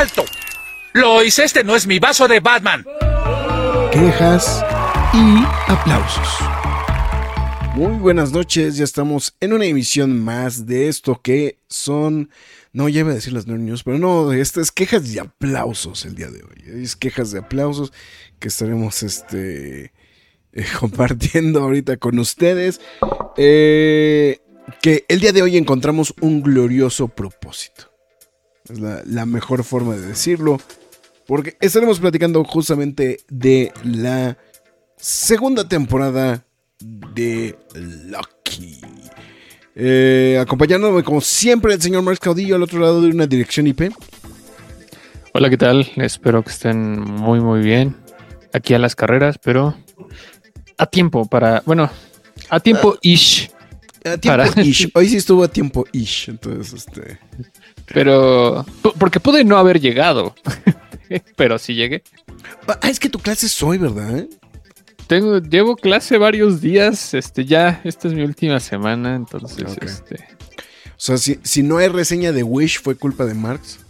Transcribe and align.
¡Alto! 0.00 0.24
Lois, 0.94 1.38
este 1.38 1.62
no 1.62 1.76
es 1.76 1.86
mi 1.86 1.98
vaso 1.98 2.26
de 2.26 2.40
Batman. 2.40 2.86
Quejas 3.92 4.64
y 5.12 5.44
aplausos. 5.70 6.38
Muy 7.74 7.98
buenas 7.98 8.32
noches, 8.32 8.78
ya 8.78 8.84
estamos 8.84 9.36
en 9.40 9.52
una 9.52 9.66
emisión 9.66 10.18
más 10.18 10.64
de 10.64 10.88
esto 10.88 11.20
que 11.22 11.58
son, 11.68 12.30
no, 12.72 12.88
ya 12.88 13.00
iba 13.00 13.10
a 13.10 13.14
decir 13.14 13.34
las 13.34 13.46
Nerd 13.46 13.60
News, 13.60 13.82
pero 13.82 13.98
no, 13.98 14.32
estas 14.32 14.62
es 14.62 14.72
quejas 14.72 15.06
y 15.12 15.18
aplausos 15.18 16.06
el 16.06 16.14
día 16.14 16.30
de 16.30 16.44
hoy. 16.44 16.82
Es 16.82 16.96
quejas 16.96 17.30
de 17.30 17.40
aplausos 17.40 17.92
que 18.38 18.48
estaremos 18.48 19.02
este, 19.02 19.92
eh, 20.54 20.64
compartiendo 20.80 21.60
ahorita 21.60 21.98
con 21.98 22.18
ustedes. 22.18 22.80
Eh, 23.36 24.38
que 24.80 25.04
el 25.08 25.20
día 25.20 25.32
de 25.32 25.42
hoy 25.42 25.58
encontramos 25.58 26.14
un 26.22 26.42
glorioso 26.42 27.08
propósito. 27.08 27.89
Es 28.70 29.06
la, 29.06 29.26
mejor 29.26 29.64
forma 29.64 29.96
de 29.96 30.06
decirlo. 30.06 30.60
Porque 31.26 31.56
estaremos 31.60 32.00
platicando 32.00 32.42
justamente 32.44 33.20
de 33.28 33.72
la 33.84 34.36
segunda 34.96 35.68
temporada 35.68 36.44
de 36.80 37.56
Lucky. 37.74 38.80
Eh, 39.76 40.38
acompañándome 40.40 41.02
como 41.02 41.20
siempre 41.20 41.74
el 41.74 41.80
señor 41.80 42.02
Marx 42.02 42.18
Caudillo 42.20 42.56
al 42.56 42.62
otro 42.62 42.80
lado 42.80 43.00
de 43.00 43.08
una 43.08 43.26
dirección 43.26 43.66
IP. 43.66 43.92
Hola, 45.32 45.48
¿qué 45.48 45.56
tal? 45.56 45.88
Espero 45.96 46.42
que 46.42 46.50
estén 46.50 47.00
muy 47.00 47.40
muy 47.40 47.60
bien. 47.60 47.96
Aquí 48.52 48.74
a 48.74 48.78
las 48.80 48.96
carreras, 48.96 49.38
pero 49.38 49.76
a 50.76 50.86
tiempo 50.86 51.26
para, 51.26 51.62
bueno, 51.64 51.88
a 52.48 52.58
tiempo 52.58 52.98
ish. 53.02 53.50
A 54.04 54.16
tiempo 54.16 54.60
ish. 54.60 54.90
Hoy 54.94 55.08
sí 55.08 55.16
estuvo 55.16 55.44
a 55.44 55.48
tiempo 55.48 55.86
ish, 55.92 56.30
entonces 56.30 56.72
este 56.72 57.20
pero. 57.92 58.64
Porque 58.98 59.20
pude 59.20 59.44
no 59.44 59.56
haber 59.56 59.80
llegado. 59.80 60.34
pero 61.36 61.58
sí 61.58 61.74
llegué. 61.74 62.02
Ah, 62.68 62.88
es 62.88 63.00
que 63.00 63.08
tu 63.08 63.18
clase 63.18 63.46
es 63.46 63.62
hoy, 63.62 63.78
¿verdad? 63.78 64.26
Tengo, 65.06 65.38
llevo 65.38 65.76
clase 65.76 66.18
varios 66.18 66.60
días. 66.60 67.14
Este, 67.14 67.44
ya, 67.44 67.80
esta 67.84 68.08
es 68.08 68.14
mi 68.14 68.22
última 68.22 68.60
semana. 68.60 69.16
Entonces, 69.16 69.76
este. 69.80 70.16
O 70.16 71.02
sea, 71.02 71.16
si, 71.16 71.38
si 71.42 71.62
no 71.62 71.78
hay 71.78 71.88
reseña 71.88 72.32
de 72.32 72.42
Wish, 72.42 72.80
fue 72.80 72.94
culpa 72.94 73.24
de 73.24 73.34
Marx. 73.34 73.80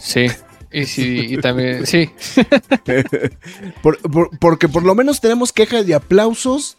Sí. 0.00 0.26
Y 0.74 0.86
sí, 0.86 1.26
y 1.30 1.36
también, 1.36 1.86
sí. 1.86 2.10
porque 4.40 4.68
por 4.68 4.82
lo 4.82 4.96
menos 4.96 5.20
tenemos 5.20 5.52
quejas 5.52 5.86
de 5.86 5.94
aplausos 5.94 6.78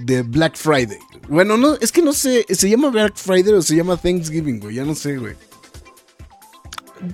de 0.00 0.22
Black 0.22 0.56
Friday. 0.56 0.98
Bueno, 1.28 1.56
no, 1.56 1.74
es 1.74 1.92
que 1.92 2.02
no 2.02 2.12
sé, 2.12 2.46
¿se 2.48 2.68
llama 2.68 2.88
Black 2.90 3.16
Friday 3.16 3.52
o 3.52 3.62
se 3.62 3.76
llama 3.76 3.96
Thanksgiving, 3.96 4.60
güey? 4.60 4.76
Ya 4.76 4.84
no 4.84 4.94
sé, 4.94 5.16
güey. 5.16 5.34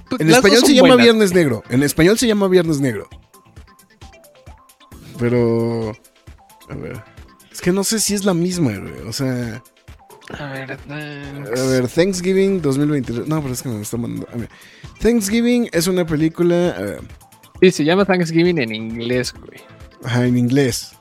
Pues 0.08 0.20
en 0.20 0.30
español 0.30 0.62
se 0.64 0.74
llama 0.74 0.96
Viernes 0.96 1.32
Negro. 1.32 1.62
En 1.68 1.82
español 1.82 2.18
se 2.18 2.26
llama 2.26 2.48
Viernes 2.48 2.80
Negro. 2.80 3.08
Pero. 5.18 5.92
A 6.68 6.74
ver. 6.74 7.02
Es 7.52 7.60
que 7.60 7.72
no 7.72 7.84
sé 7.84 8.00
si 8.00 8.14
es 8.14 8.24
la 8.24 8.34
misma, 8.34 8.76
güey. 8.76 9.00
O 9.06 9.12
sea. 9.12 9.62
A 10.30 10.46
ver. 10.46 10.72
A 10.72 11.62
ver, 11.62 11.88
Thanksgiving 11.88 12.60
2023. 12.60 13.28
No, 13.28 13.40
pero 13.40 13.54
es 13.54 13.62
que 13.62 13.68
me 13.68 13.80
está 13.80 13.96
mandando. 13.96 14.28
A 14.32 14.36
ver. 14.36 14.48
Thanksgiving 15.00 15.68
es 15.72 15.86
una 15.86 16.04
película. 16.04 16.70
A 16.70 16.82
ver. 16.82 17.00
Sí, 17.60 17.70
se 17.70 17.84
llama 17.84 18.04
Thanksgiving 18.04 18.58
en 18.58 18.74
inglés, 18.74 19.32
güey. 19.32 19.60
Ajá, 20.04 20.26
en 20.26 20.36
inglés. 20.36 20.96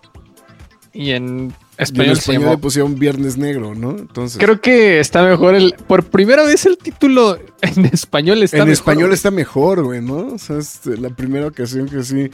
Y 0.94 1.12
en 1.12 1.54
Español, 1.78 2.12
en 2.12 2.18
español 2.18 2.50
le 2.52 2.58
pusieron 2.58 2.98
Viernes 2.98 3.38
Negro, 3.38 3.76
¿no? 3.76 3.92
Entonces. 3.92 4.38
Creo 4.38 4.62
que 4.62 5.00
está 5.00 5.24
mejor 5.24 5.56
el. 5.56 5.74
Por 5.88 6.06
primera 6.06 6.44
vez 6.44 6.66
el 6.66 6.78
título 6.78 7.38
en 7.62 7.86
español 7.86 8.44
está 8.44 8.58
mejor. 8.58 8.68
En 8.68 8.74
español 8.74 9.14
está 9.14 9.32
mejor, 9.32 9.84
güey, 9.84 10.02
¿no? 10.02 10.34
O 10.34 10.38
sea, 10.38 10.58
es 10.58 10.86
la 10.86 11.10
primera 11.10 11.48
ocasión 11.48 11.90
que 11.90 12.04
sí. 12.04 12.30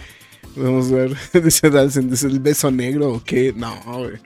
Vamos 0.55 0.91
a 0.91 0.95
ver. 0.95 1.17
Dice 1.43 1.69
Dalsen, 1.69 2.11
¿es 2.13 2.23
el 2.23 2.39
beso 2.39 2.69
negro 2.71 3.13
o 3.13 3.23
qué? 3.23 3.53
No, 3.55 3.75
güey. 3.85 4.17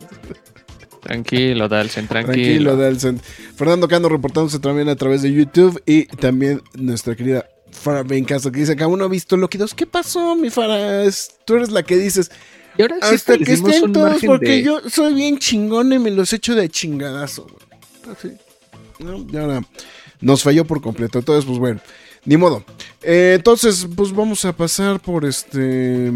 Tranquilo, 1.01 1.69
Dalsen, 1.69 2.07
tranquilo. 2.07 2.33
Tranquilo, 2.33 2.77
Dalsen. 2.77 3.21
Fernando 3.55 3.87
Cano 3.87 4.09
reportándose 4.09 4.59
también 4.59 4.89
a 4.89 4.95
través 4.95 5.21
de 5.21 5.31
YouTube 5.31 5.81
y 5.85 6.05
también 6.05 6.61
nuestra 6.73 7.15
querida 7.15 7.45
Farah 7.71 8.03
Bencaso 8.03 8.51
que 8.51 8.61
dice 8.61 8.75
que 8.75 8.83
aún 8.83 8.99
no 8.99 9.05
ha 9.05 9.09
visto 9.09 9.37
Loki 9.37 9.57
2. 9.57 9.75
¿Qué 9.75 9.85
pasó, 9.85 10.35
mi 10.35 10.49
Farah? 10.49 11.03
Tú 11.45 11.55
eres 11.55 11.71
la 11.71 11.83
que 11.83 11.97
dices. 11.97 12.31
Hasta 13.02 13.38
que 13.38 13.53
estén 13.53 13.94
todos, 13.94 14.22
porque 14.25 14.62
yo 14.62 14.81
soy 14.90 15.13
bien 15.13 15.38
chingón 15.38 15.94
y 15.94 16.00
me 16.00 16.12
los 16.12 16.34
echo 16.34 16.56
de 16.56 16.69
chingadazo. 16.69 17.47
Así. 18.12 18.31
¿No? 19.00 19.25
Y 19.31 19.38
ahora 19.38 19.62
nos 20.22 20.44
falló 20.44 20.66
por 20.66 20.81
completo. 20.81 21.19
Entonces, 21.19 21.46
pues 21.46 21.59
bueno, 21.59 21.81
ni 22.25 22.38
modo. 22.38 22.63
Eh, 23.02 23.34
entonces, 23.36 23.88
pues 23.96 24.12
vamos 24.12 24.44
a 24.46 24.53
pasar 24.53 25.00
por 25.00 25.25
este. 25.25 26.12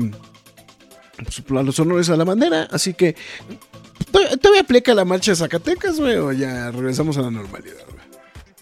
Pues, 1.48 1.66
los 1.66 1.80
honores 1.80 2.10
a 2.10 2.18
la 2.18 2.24
bandera. 2.24 2.68
Así 2.72 2.94
que. 2.94 3.16
¿Todavía 4.12 4.62
aplica 4.62 4.94
la 4.94 5.06
marcha 5.06 5.32
de 5.32 5.36
Zacatecas, 5.36 6.00
güey? 6.00 6.16
O 6.16 6.32
ya 6.32 6.72
regresamos 6.72 7.18
a 7.18 7.22
la 7.22 7.32
normalidad, 7.32 7.76
güey. 7.86 8.00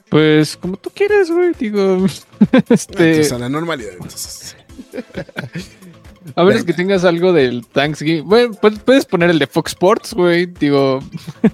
Pues 0.09 0.57
como 0.57 0.77
tú 0.77 0.89
quieres, 0.93 1.31
güey. 1.31 1.53
Digo. 1.57 2.05
este... 2.69 3.09
Entonces, 3.11 3.31
a 3.31 3.39
la 3.39 3.49
normalidad, 3.49 3.93
entonces. 3.93 4.55
A 6.35 6.43
ver, 6.43 6.57
es 6.57 6.63
que 6.63 6.73
tengas 6.73 7.05
algo 7.05 7.33
del 7.33 7.65
Thanksgiving. 7.65 8.27
Bueno, 8.27 8.53
puedes 8.85 9.05
poner 9.05 9.29
el 9.29 9.39
de 9.39 9.47
Fox 9.47 9.71
Sports, 9.71 10.13
güey. 10.13 10.45
Digo. 10.45 10.99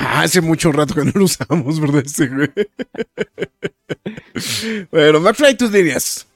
Ah, 0.00 0.22
hace 0.22 0.40
mucho 0.40 0.70
rato 0.70 0.94
que 0.94 1.04
no 1.04 1.10
lo 1.12 1.24
usamos, 1.24 1.80
¿verdad? 1.80 2.04
Ese, 2.06 2.28
güey. 2.28 2.48
bueno, 4.92 5.18
McFly, 5.18 5.56
tus 5.56 5.72
líneas. 5.72 6.28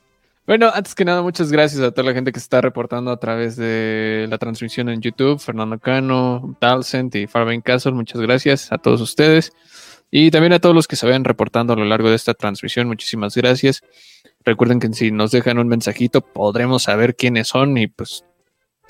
Bueno, 0.44 0.68
antes 0.74 0.96
que 0.96 1.04
nada, 1.04 1.22
muchas 1.22 1.52
gracias 1.52 1.80
a 1.80 1.92
toda 1.92 2.08
la 2.08 2.14
gente 2.14 2.32
que 2.32 2.41
se 2.41 2.44
está 2.44 2.60
reportando 2.60 3.12
a 3.12 3.20
través 3.20 3.54
de 3.54 4.26
la 4.28 4.38
transmisión 4.38 4.88
en 4.88 5.00
YouTube. 5.00 5.38
Fernando 5.38 5.78
Cano, 5.78 6.56
Dalcent 6.60 7.14
y 7.14 7.28
Farben 7.28 7.60
Castle, 7.60 7.92
muchas 7.92 8.20
gracias 8.20 8.72
a 8.72 8.78
todos 8.78 9.00
ustedes. 9.00 9.52
Y 10.10 10.32
también 10.32 10.52
a 10.52 10.58
todos 10.58 10.74
los 10.74 10.88
que 10.88 10.96
se 10.96 11.06
vayan 11.06 11.24
reportando 11.24 11.72
a 11.72 11.76
lo 11.76 11.84
largo 11.84 12.10
de 12.10 12.16
esta 12.16 12.34
transmisión, 12.34 12.88
muchísimas 12.88 13.36
gracias. 13.36 13.82
Recuerden 14.44 14.80
que 14.80 14.92
si 14.92 15.10
nos 15.10 15.30
dejan 15.30 15.58
un 15.58 15.69
mensajito 15.69 16.20
podremos 16.20 16.84
saber 16.84 17.16
quiénes 17.16 17.48
son 17.48 17.76
y 17.78 17.86
pues 17.86 18.25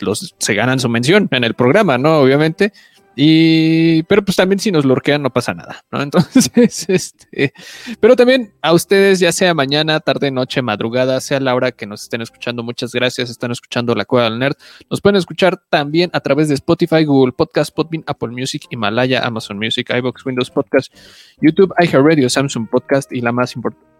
los 0.00 0.34
se 0.38 0.54
ganan 0.54 0.80
su 0.80 0.88
mención 0.88 1.28
en 1.30 1.44
el 1.44 1.54
programa, 1.54 1.98
¿no? 1.98 2.18
Obviamente. 2.20 2.72
Y, 3.14 4.04
pero 4.04 4.24
pues 4.24 4.36
también 4.36 4.58
si 4.58 4.72
nos 4.72 4.86
lorquean 4.86 5.22
no 5.22 5.30
pasa 5.30 5.52
nada, 5.52 5.84
¿no? 5.90 6.00
Entonces, 6.02 6.88
este, 6.88 7.52
pero 8.00 8.16
también 8.16 8.54
a 8.62 8.72
ustedes, 8.72 9.20
ya 9.20 9.32
sea 9.32 9.52
mañana, 9.52 10.00
tarde, 10.00 10.30
noche, 10.30 10.62
madrugada, 10.62 11.20
sea 11.20 11.38
la 11.40 11.54
hora 11.54 11.72
que 11.72 11.86
nos 11.86 12.04
estén 12.04 12.22
escuchando, 12.22 12.62
muchas 12.62 12.92
gracias, 12.92 13.28
están 13.28 13.50
escuchando 13.50 13.94
La 13.94 14.06
Cueva 14.06 14.30
del 14.30 14.38
Nerd. 14.38 14.56
Nos 14.90 15.00
pueden 15.00 15.16
escuchar 15.16 15.62
también 15.68 16.10
a 16.14 16.20
través 16.20 16.48
de 16.48 16.54
Spotify, 16.54 17.04
Google 17.04 17.32
Podcast, 17.32 17.74
Podbean, 17.74 18.04
Apple 18.06 18.30
Music, 18.30 18.62
Himalaya, 18.70 19.20
Amazon 19.26 19.58
Music, 19.58 19.90
iBox, 19.94 20.24
Windows 20.24 20.50
Podcast, 20.50 20.94
YouTube, 21.40 21.74
iHeartRadio, 21.78 22.30
Samsung 22.30 22.68
Podcast 22.68 23.12
y 23.12 23.20
la 23.20 23.32
más 23.32 23.54
importante 23.54 23.91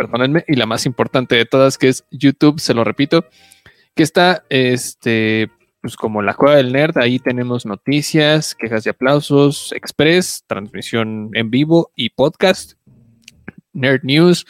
perdónenme, 0.00 0.44
y 0.48 0.56
la 0.56 0.64
más 0.64 0.86
importante 0.86 1.36
de 1.36 1.44
todas, 1.44 1.76
que 1.76 1.88
es 1.88 2.04
YouTube, 2.10 2.58
se 2.58 2.72
lo 2.72 2.84
repito, 2.84 3.26
que 3.94 4.02
está, 4.02 4.44
este, 4.48 5.50
pues 5.82 5.96
como 5.96 6.22
la 6.22 6.32
cueva 6.32 6.56
del 6.56 6.72
nerd, 6.72 6.96
ahí 6.96 7.18
tenemos 7.18 7.66
noticias, 7.66 8.54
quejas 8.54 8.86
y 8.86 8.88
aplausos, 8.88 9.72
express, 9.72 10.44
transmisión 10.46 11.30
en 11.34 11.50
vivo 11.50 11.92
y 11.94 12.10
podcast, 12.10 12.72
nerd 13.74 14.00
news, 14.04 14.46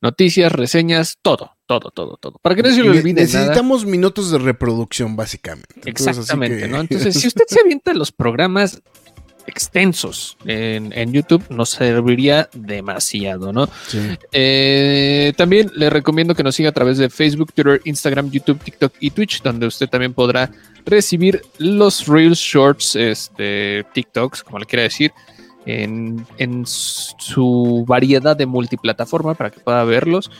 noticias, 0.00 0.50
reseñas, 0.50 1.18
todo, 1.22 1.52
todo, 1.66 1.92
todo, 1.92 2.16
todo. 2.16 2.40
Para 2.42 2.56
que 2.56 2.62
no 2.64 2.70
se 2.70 2.82
lo 2.82 2.90
olvide. 2.90 3.20
Necesitamos 3.20 3.86
minutos 3.86 4.32
de 4.32 4.38
reproducción, 4.38 5.14
básicamente. 5.14 5.88
Exactamente, 5.88 6.66
¿no? 6.66 6.80
Entonces, 6.80 7.14
si 7.20 7.28
usted 7.28 7.44
se 7.46 7.60
avienta 7.60 7.94
los 7.94 8.10
programas 8.10 8.82
extensos 9.48 10.36
en, 10.44 11.12
YouTube 11.12 11.42
nos 11.50 11.70
serviría 11.70 12.48
demasiado, 12.52 13.52
¿no? 13.52 13.68
Eh, 14.32 15.32
también 15.36 15.70
le 15.74 15.90
recomiendo 15.90 16.34
que 16.34 16.42
nos 16.42 16.54
siga 16.54 16.68
a 16.68 16.72
través 16.72 16.98
de 16.98 17.08
Facebook, 17.08 17.52
Twitter, 17.52 17.80
Instagram, 17.84 18.30
YouTube, 18.30 18.62
TikTok 18.62 18.92
y 19.00 19.10
Twitch, 19.10 19.42
donde 19.42 19.66
usted 19.66 19.88
también 19.88 20.12
podrá 20.12 20.50
recibir 20.84 21.42
los 21.58 22.06
Reels 22.06 22.38
Shorts, 22.38 22.96
este, 22.96 23.84
TikToks, 23.94 24.42
como 24.44 24.58
le 24.58 24.66
quiera 24.66 24.82
decir, 24.82 25.12
en, 25.66 26.26
en 26.38 26.64
su 26.66 27.84
variedad 27.86 28.36
de 28.36 28.46
multiplataforma 28.46 29.34
para 29.34 29.50
que 29.50 29.60
pueda 29.60 29.84
verlos. 29.84 30.30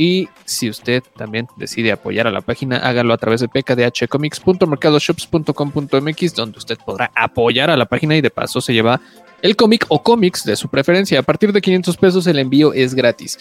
Y 0.00 0.28
si 0.44 0.70
usted 0.70 1.02
también 1.16 1.48
decide 1.56 1.90
apoyar 1.90 2.28
a 2.28 2.30
la 2.30 2.40
página, 2.40 2.76
hágalo 2.76 3.12
a 3.12 3.18
través 3.18 3.40
de 3.40 3.48
pkdhcomics.mercadoshops.com.mx, 3.48 6.34
donde 6.36 6.58
usted 6.58 6.78
podrá 6.86 7.10
apoyar 7.16 7.68
a 7.68 7.76
la 7.76 7.86
página 7.86 8.16
y 8.16 8.20
de 8.20 8.30
paso 8.30 8.60
se 8.60 8.72
lleva 8.72 9.00
el 9.42 9.56
cómic 9.56 9.86
o 9.88 10.00
cómics 10.00 10.44
de 10.44 10.54
su 10.54 10.68
preferencia. 10.68 11.18
A 11.18 11.24
partir 11.24 11.52
de 11.52 11.60
500 11.60 11.96
pesos 11.96 12.28
el 12.28 12.38
envío 12.38 12.72
es 12.74 12.94
gratis. 12.94 13.40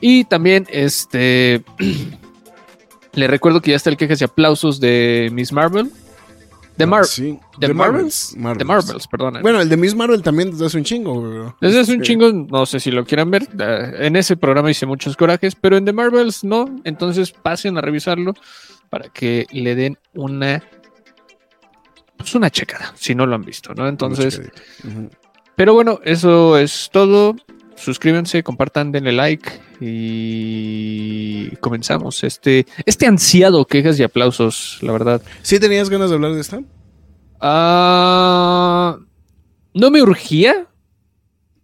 Y 0.00 0.22
también 0.26 0.68
este 0.70 1.64
le 3.14 3.26
recuerdo 3.26 3.60
que 3.60 3.72
ya 3.72 3.76
está 3.76 3.90
el 3.90 3.96
quejas 3.96 4.20
y 4.20 4.24
aplausos 4.24 4.78
de 4.78 5.28
Miss 5.32 5.52
Marvel. 5.52 5.90
Ah, 6.84 6.86
Mar 6.86 7.04
sí, 7.06 7.38
de 7.58 7.72
Marvels. 7.74 8.34
Marvels, 8.36 8.58
De 8.58 8.64
Marvels, 8.64 9.06
perdón. 9.08 9.38
Bueno, 9.42 9.60
el 9.60 9.68
de 9.68 9.76
Miss 9.76 9.94
Marvel 9.94 10.22
también 10.22 10.50
desde 10.50 10.66
hace 10.66 10.78
un 10.78 10.84
chingo, 10.84 11.14
güey. 11.20 11.52
Desde 11.60 11.80
hace 11.80 11.92
un 11.94 12.02
Este, 12.02 12.06
chingo, 12.12 12.30
no 12.32 12.66
sé 12.66 12.80
si 12.80 12.90
lo 12.90 13.04
quieran 13.04 13.30
ver. 13.30 13.48
eh, 13.58 13.94
En 14.00 14.16
ese 14.16 14.36
programa 14.36 14.70
hice 14.70 14.84
muchos 14.86 15.16
corajes, 15.16 15.54
pero 15.54 15.76
en 15.76 15.84
The 15.84 15.92
Marvels 15.92 16.44
no. 16.44 16.66
Entonces 16.84 17.32
pasen 17.32 17.78
a 17.78 17.80
revisarlo 17.80 18.34
para 18.90 19.08
que 19.08 19.46
le 19.52 19.74
den 19.74 19.98
una. 20.14 20.62
Pues 22.18 22.34
una 22.34 22.50
checada, 22.50 22.92
si 22.96 23.14
no 23.14 23.26
lo 23.26 23.34
han 23.34 23.42
visto, 23.42 23.74
¿no? 23.74 23.86
Entonces, 23.88 24.40
pero 25.54 25.74
bueno, 25.74 26.00
eso 26.04 26.56
es 26.58 26.88
todo. 26.92 27.36
Suscríbanse, 27.76 28.42
compartan, 28.42 28.90
denle 28.90 29.12
like 29.12 29.48
y 29.80 31.50
comenzamos 31.60 32.24
este, 32.24 32.66
este 32.86 33.06
ansiado 33.06 33.66
quejas 33.66 33.98
y 34.00 34.02
aplausos, 34.02 34.78
la 34.80 34.92
verdad. 34.92 35.22
¿Sí 35.42 35.60
tenías 35.60 35.90
ganas 35.90 36.08
de 36.10 36.16
hablar 36.16 36.32
de 36.34 36.40
esta? 36.40 36.60
Ah, 37.40 38.98
no 39.74 39.90
me 39.90 40.02
urgía, 40.02 40.66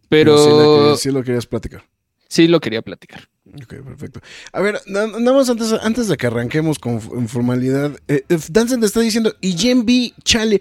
pero 0.08 0.36
sí, 0.38 0.50
la 0.50 0.64
que- 0.64 0.96
sí 0.98 1.10
lo 1.10 1.22
querías 1.22 1.46
platicar. 1.46 1.82
sí 2.28 2.46
lo 2.46 2.60
quería 2.60 2.82
platicar. 2.82 3.28
Ok, 3.54 3.74
perfecto. 3.84 4.20
A 4.52 4.60
ver, 4.60 4.80
na- 4.86 5.06
nada 5.06 5.36
más 5.36 5.50
antes, 5.50 5.72
antes 5.82 6.08
de 6.08 6.16
que 6.16 6.26
arranquemos 6.26 6.78
con 6.78 7.00
formalidad, 7.28 7.92
eh, 8.08 8.22
eh, 8.28 8.38
Dansen 8.50 8.80
te 8.80 8.86
está 8.86 9.00
diciendo, 9.00 9.34
y 9.40 9.52
Gen 9.56 9.84
B, 9.84 10.12
chale. 10.24 10.60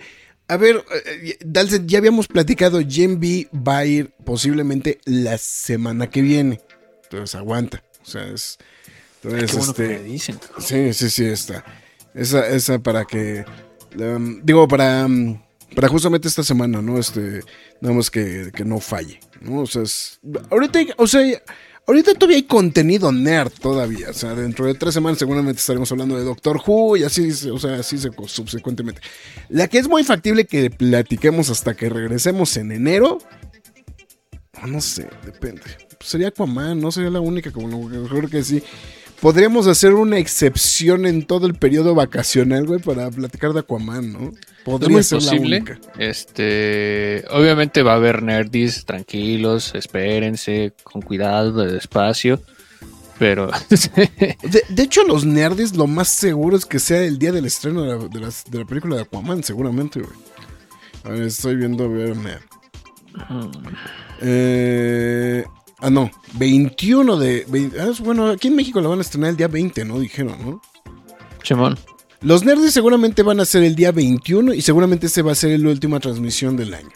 A 0.52 0.58
ver, 0.58 0.84
eh, 1.06 1.38
Dansen, 1.46 1.88
ya 1.88 2.00
habíamos 2.00 2.28
platicado, 2.28 2.82
Gen 2.86 3.22
B 3.22 3.48
va 3.56 3.78
a 3.78 3.86
ir 3.86 4.10
posiblemente 4.26 5.00
la 5.06 5.38
semana 5.38 6.10
que 6.10 6.22
viene. 6.22 6.60
Entonces 7.04 7.36
aguanta. 7.36 7.82
O 8.04 8.06
sea, 8.06 8.28
es. 8.28 8.58
Entonces, 9.24 9.50
Qué 9.50 9.58
bueno 9.58 9.74
que 9.74 9.84
este, 9.86 10.00
me 10.00 10.04
dicen. 10.10 10.40
Sí, 10.60 10.94
sí, 10.94 11.10
sí, 11.10 11.24
está. 11.24 11.64
Esa, 12.14 12.50
esa 12.50 12.80
para 12.80 13.06
que. 13.06 13.46
um, 13.98 14.42
digo, 14.44 14.68
para. 14.68 15.06
um, 15.06 15.42
para 15.74 15.88
justamente 15.88 16.28
esta 16.28 16.44
semana, 16.44 16.82
¿no? 16.82 17.00
Este. 17.00 17.40
Nada 17.80 17.96
más 17.96 18.12
que, 18.12 18.52
que 18.54 18.66
no 18.66 18.82
falle, 18.82 19.22
¿no? 19.40 19.62
O 19.62 19.68
sea, 19.68 19.84
es- 19.84 20.20
ahorita, 20.50 20.82
o 20.98 21.08
sea, 21.08 21.42
ahorita 21.88 22.14
todavía 22.14 22.38
hay 22.38 22.44
contenido 22.44 23.12
nerd 23.12 23.52
todavía. 23.62 24.10
O 24.10 24.14
sea, 24.14 24.34
dentro 24.36 24.66
de 24.66 24.74
tres 24.76 24.94
semanas 24.94 25.20
seguramente 25.20 25.60
estaremos 25.60 25.92
hablando 25.92 26.18
de 26.18 26.24
Doctor 26.24 26.62
Who 26.66 26.98
y 26.98 27.04
así, 27.04 27.30
o 27.50 27.58
sea, 27.60 27.76
así 27.76 27.98
se- 27.98 28.10
subsecuentemente. 28.28 29.02
La 29.50 29.68
que 29.68 29.78
es 29.80 29.88
muy 29.88 30.04
factible 30.04 30.46
que 30.46 30.70
platiquemos 30.70 31.50
hasta 31.50 31.76
que 31.76 31.90
regresemos 31.90 32.56
en 32.58 32.72
enero. 32.72 33.20
No 34.68 34.80
sé, 34.82 35.08
depende. 35.26 35.62
Sería 36.02 36.28
Aquaman, 36.30 36.80
no 36.80 36.92
sería 36.92 37.10
la 37.10 37.20
única, 37.20 37.52
como 37.52 37.68
lo 37.68 37.78
mejor 38.02 38.30
que 38.30 38.44
sí. 38.44 38.62
Podríamos 39.22 39.68
hacer 39.68 39.94
una 39.94 40.18
excepción 40.18 41.06
en 41.06 41.26
todo 41.28 41.46
el 41.46 41.54
periodo 41.54 41.94
vacacional, 41.94 42.66
güey, 42.66 42.80
para 42.80 43.10
platicar 43.12 43.54
de 43.54 43.60
Aquaman, 43.60 44.12
¿no? 44.12 44.32
Podría 44.66 45.04
ser 45.04 45.22
la 45.22 45.32
posible. 45.32 45.58
única. 45.58 45.80
Este, 46.00 47.24
obviamente 47.30 47.84
va 47.84 47.94
a 47.94 47.96
haber 47.98 48.24
nerdis, 48.24 48.84
tranquilos, 48.86 49.74
espérense, 49.76 50.74
con 50.84 51.04
cuidado, 51.04 51.64
despacio. 51.64 52.42
Pero 53.20 53.52
De, 53.70 54.64
de 54.68 54.84
hecho, 54.84 55.04
los 55.04 55.24
nerds 55.24 55.76
lo 55.76 55.86
más 55.86 56.08
seguro 56.10 56.58
es 56.58 56.66
que 56.66 56.80
sea 56.80 57.04
el 57.04 57.20
día 57.20 57.32
del 57.32 57.46
estreno 57.46 57.84
de 57.84 57.90
la, 57.90 58.08
de 58.08 58.20
las- 58.20 58.46
de 58.50 58.58
la 58.60 58.66
película 58.66 58.96
de 58.96 59.04
Aquaman, 59.04 59.44
seguramente, 59.44 60.00
güey. 60.02 60.16
A 61.04 61.10
ver, 61.10 61.22
estoy 61.24 61.56
viendo, 61.56 61.84
a 61.84 61.88
ver, 61.88 62.18
nerd. 62.18 62.42
Eh, 64.22 65.44
ah, 65.82 65.90
no, 65.90 66.10
21 66.34 67.18
de... 67.18 67.46
vein- 67.48 67.74
ah, 67.80 67.92
bueno, 68.04 68.28
aquí 68.30 68.48
en 68.50 68.56
México 68.56 68.80
la 68.82 68.90
van 68.90 69.00
a 69.00 69.02
estrenar 69.02 69.32
el 69.32 69.38
día 69.38 69.48
20, 69.48 69.86
¿no? 69.86 70.00
Dijeron, 70.00 70.38
¿no? 70.44 70.62
Chimón. 71.44 71.78
Los 72.22 72.46
nerds 72.46 72.72
seguramente 72.72 73.24
van 73.24 73.40
a 73.40 73.46
ser 73.46 73.64
el 73.64 73.76
día 73.76 73.92
21 73.92 74.54
y 74.54 74.62
seguramente 74.62 75.08
ese 75.08 75.22
va 75.24 75.32
a 75.32 75.36
ser 75.36 75.60
la 75.60 75.70
última 75.70 76.00
transmisión 76.00 76.56
del 76.56 76.74
año. 76.74 76.92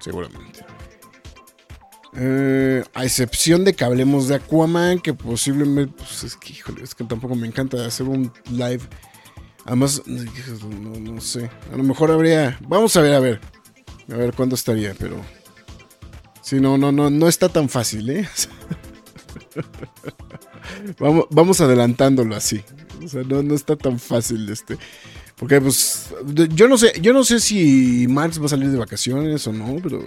Seguramente. 0.00 0.64
Eh, 2.16 2.82
a 2.94 3.04
excepción 3.04 3.64
de 3.64 3.74
que 3.74 3.84
hablemos 3.84 4.26
de 4.28 4.36
Aquaman, 4.36 4.98
que 5.00 5.12
posiblemente, 5.14 5.92
pues 5.96 6.24
es 6.24 6.36
que, 6.36 6.52
híjole, 6.54 6.82
es 6.82 6.94
que 6.94 7.04
tampoco 7.04 7.34
me 7.34 7.46
encanta 7.46 7.84
hacer 7.86 8.08
un 8.08 8.32
live. 8.50 8.80
Además, 9.66 10.02
no, 10.06 10.98
no 10.98 11.20
sé. 11.20 11.50
A 11.72 11.76
lo 11.76 11.82
mejor 11.84 12.10
habría. 12.10 12.58
Vamos 12.66 12.96
a 12.96 13.02
ver, 13.02 13.14
a 13.14 13.20
ver. 13.20 13.40
A 14.10 14.16
ver 14.16 14.32
cuándo 14.34 14.54
estaría, 14.54 14.94
pero. 14.98 15.20
Sí, 16.48 16.60
no, 16.60 16.78
no, 16.78 16.90
no, 16.92 17.10
no 17.10 17.28
está 17.28 17.50
tan 17.50 17.68
fácil, 17.68 18.08
¿eh? 18.08 18.26
vamos, 20.98 21.26
vamos 21.28 21.60
adelantándolo 21.60 22.34
así. 22.34 22.64
O 23.04 23.06
sea, 23.06 23.22
no, 23.22 23.42
no 23.42 23.54
está 23.54 23.76
tan 23.76 23.98
fácil 23.98 24.48
este. 24.48 24.78
Porque 25.36 25.60
pues 25.60 26.08
yo 26.54 26.66
no 26.66 26.78
sé, 26.78 26.94
yo 27.02 27.12
no 27.12 27.22
sé 27.22 27.40
si 27.40 28.06
Max 28.08 28.40
va 28.40 28.46
a 28.46 28.48
salir 28.48 28.70
de 28.70 28.78
vacaciones 28.78 29.46
o 29.46 29.52
no, 29.52 29.76
pero 29.82 30.00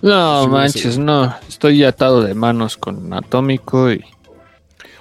No 0.00 0.44
Sí, 0.44 0.48
manches, 0.48 0.98
no. 0.98 1.34
Estoy 1.48 1.82
atado 1.82 2.22
de 2.22 2.32
manos 2.32 2.76
con 2.76 3.12
Atómico 3.12 3.90
y 3.90 4.04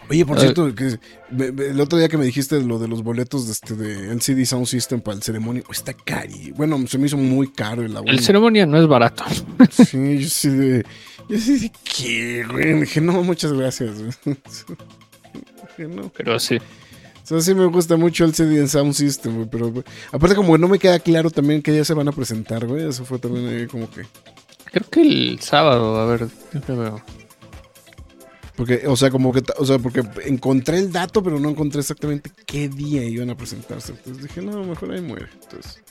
Oye, 0.09 0.25
por 0.25 0.37
Ay. 0.37 0.43
cierto, 0.43 0.73
que 0.73 0.97
el 1.37 1.79
otro 1.79 1.97
día 1.97 2.07
que 2.07 2.17
me 2.17 2.25
dijiste 2.25 2.61
lo 2.61 2.79
de 2.79 2.87
los 2.87 3.03
boletos 3.03 3.47
de 3.47 3.51
este 3.51 3.75
de 3.75 4.11
LCD 4.13 4.45
Sound 4.45 4.65
System 4.65 5.01
para 5.01 5.17
el 5.17 5.23
ceremonia, 5.23 5.63
oh, 5.67 5.71
está 5.71 5.93
cari. 5.93 6.51
Bueno, 6.51 6.85
se 6.87 6.97
me 6.97 7.07
hizo 7.07 7.17
muy 7.17 7.51
caro 7.51 7.83
el 7.83 7.95
el 8.05 8.19
ceremonia 8.19 8.65
no 8.65 8.79
es 8.79 8.87
barato. 8.87 9.23
Sí, 9.71 10.19
yo 10.19 10.29
sí 10.29 10.49
de 10.49 10.85
yo 11.29 11.37
sí 11.37 11.59
de 11.59 11.71
¿qué, 11.83 12.45
güey? 12.49 12.79
Dije, 12.79 13.01
"No, 13.01 13.21
muchas 13.23 13.51
gracias." 13.53 13.97
Dije, 14.25 15.87
no. 15.89 16.11
Pero 16.15 16.39
sí. 16.39 16.57
O 16.57 17.27
sea, 17.27 17.41
sí 17.41 17.53
me 17.53 17.65
gusta 17.65 17.97
mucho 17.97 18.23
el 18.23 18.33
CD 18.33 18.65
Sound 18.67 18.93
System, 18.93 19.35
güey, 19.35 19.47
pero 19.51 19.69
güey, 19.69 19.83
aparte 20.11 20.35
como 20.35 20.53
que 20.53 20.59
no 20.59 20.69
me 20.69 20.79
queda 20.79 20.99
claro 20.99 21.29
también 21.29 21.61
que 21.61 21.75
ya 21.75 21.83
se 21.83 21.93
van 21.93 22.07
a 22.07 22.13
presentar, 22.13 22.65
güey, 22.65 22.87
eso 22.87 23.03
fue 23.03 23.19
también 23.19 23.67
como 23.67 23.89
que 23.91 24.05
Creo 24.71 24.89
que 24.89 25.01
el 25.01 25.39
sábado, 25.39 25.97
a 25.97 26.05
ver, 26.05 26.27
¿qué 26.65 26.73
veo? 26.73 27.01
Porque 28.57 28.85
o 28.87 28.97
sea, 28.97 29.09
como 29.09 29.31
que 29.31 29.41
o 29.57 29.65
sea, 29.65 29.79
porque 29.79 30.03
encontré 30.25 30.79
el 30.79 30.91
dato, 30.91 31.23
pero 31.23 31.39
no 31.39 31.49
encontré 31.49 31.79
exactamente 31.79 32.29
qué 32.45 32.67
día 32.67 33.03
iban 33.05 33.29
a 33.29 33.37
presentarse. 33.37 33.93
Entonces 33.93 34.23
dije, 34.23 34.41
"No, 34.41 34.61
mejor 34.65 34.91
ahí 34.91 34.99
muere." 35.01 35.27
Entonces 35.43 35.81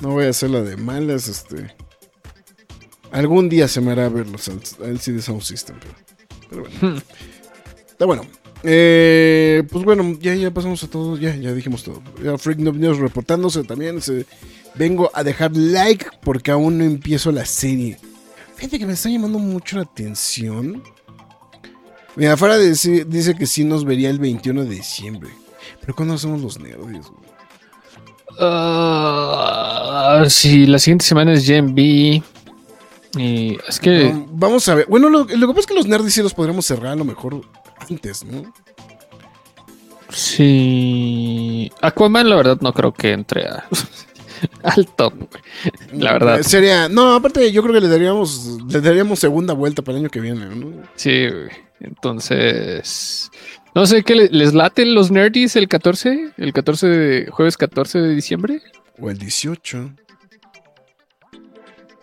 no 0.00 0.10
voy 0.10 0.26
a 0.26 0.30
hacer 0.30 0.50
la 0.50 0.60
de 0.62 0.76
malas, 0.76 1.26
este 1.26 1.74
algún 3.10 3.48
día 3.48 3.66
se 3.68 3.80
me 3.80 3.92
hará 3.92 4.08
verlos 4.08 4.48
al, 4.48 4.60
al 4.86 5.00
CD 5.00 5.22
Sound 5.22 5.42
System, 5.42 5.76
pero, 5.80 5.94
pero 6.50 6.62
bueno. 6.80 7.02
Está 7.90 8.04
bueno. 8.04 8.22
Eh, 8.62 9.62
pues 9.70 9.84
bueno, 9.84 10.16
ya, 10.20 10.34
ya 10.34 10.50
pasamos 10.50 10.82
a 10.82 10.88
todo, 10.90 11.16
ya, 11.16 11.34
ya 11.36 11.52
dijimos 11.54 11.82
todo. 11.84 12.02
Ya 12.22 12.36
Freak 12.36 12.58
Noob 12.58 12.76
News 12.76 12.98
reportándose 12.98 13.62
también. 13.64 14.02
se- 14.02 14.26
vengo 14.74 15.10
a 15.14 15.22
dejar 15.24 15.56
like 15.56 16.06
porque 16.22 16.50
aún 16.50 16.76
no 16.78 16.84
empiezo 16.84 17.32
la 17.32 17.46
serie. 17.46 17.96
Fíjate 18.56 18.78
que 18.78 18.86
me 18.86 18.92
está 18.94 19.08
llamando 19.08 19.38
mucho 19.38 19.76
la 19.76 19.82
atención. 19.82 20.82
Mira, 22.16 22.32
afuera 22.32 22.58
dice, 22.58 23.04
dice 23.04 23.34
que 23.36 23.46
sí 23.46 23.64
nos 23.64 23.84
vería 23.84 24.10
el 24.10 24.18
21 24.18 24.64
de 24.64 24.70
diciembre. 24.70 25.30
Pero 25.80 25.94
¿cuándo 25.94 26.14
hacemos 26.14 26.40
los 26.40 26.58
nerds? 26.58 26.78
güey? 26.80 27.00
Ah, 28.38 30.24
sí, 30.28 30.66
la 30.66 30.78
siguiente 30.78 31.04
semana 31.04 31.32
es 31.32 31.44
Gen 31.46 31.74
B. 31.74 32.22
Y 33.18 33.58
es 33.68 33.80
que 33.80 34.12
vamos 34.30 34.68
a 34.68 34.74
ver. 34.74 34.86
Bueno, 34.88 35.08
lo, 35.08 35.20
lo 35.24 35.26
que 35.26 35.46
pasa 35.48 35.60
es 35.60 35.66
que 35.66 35.74
los 35.74 35.86
nerds 35.86 36.12
sí 36.12 36.22
los 36.22 36.34
podremos 36.34 36.66
cerrar 36.66 36.92
a 36.92 36.96
lo 36.96 37.04
mejor 37.04 37.40
antes, 37.88 38.24
¿no? 38.24 38.52
sí. 40.10 41.70
Aquaman, 41.82 42.28
la 42.30 42.36
verdad, 42.36 42.58
no 42.60 42.72
creo 42.72 42.92
que 42.92 43.12
entre 43.12 43.46
a- 43.48 43.66
al 44.62 44.86
top. 44.86 45.14
La 45.92 46.12
verdad. 46.12 46.40
Eh, 46.40 46.44
Sería. 46.44 46.88
No, 46.88 47.14
aparte, 47.14 47.50
yo 47.52 47.62
creo 47.62 47.74
que 47.74 47.80
le 47.80 47.88
daríamos, 47.88 48.58
le 48.68 48.80
daríamos 48.80 49.18
segunda 49.18 49.54
vuelta 49.54 49.82
para 49.82 49.96
el 49.98 50.04
año 50.04 50.10
que 50.10 50.20
viene, 50.20 50.46
¿no? 50.54 50.82
Sí, 50.94 51.28
güey. 51.28 51.65
Entonces. 51.80 53.30
No 53.74 53.86
sé 53.86 54.02
qué 54.02 54.14
le- 54.14 54.28
les 54.30 54.54
laten 54.54 54.94
los 54.94 55.10
nerdies 55.10 55.54
el 55.56 55.68
14, 55.68 56.32
el 56.36 56.52
14 56.52 56.86
de 56.86 57.30
jueves 57.30 57.56
14 57.56 57.98
de 58.00 58.14
diciembre, 58.14 58.62
O 58.98 59.10
el 59.10 59.18
18. 59.18 59.92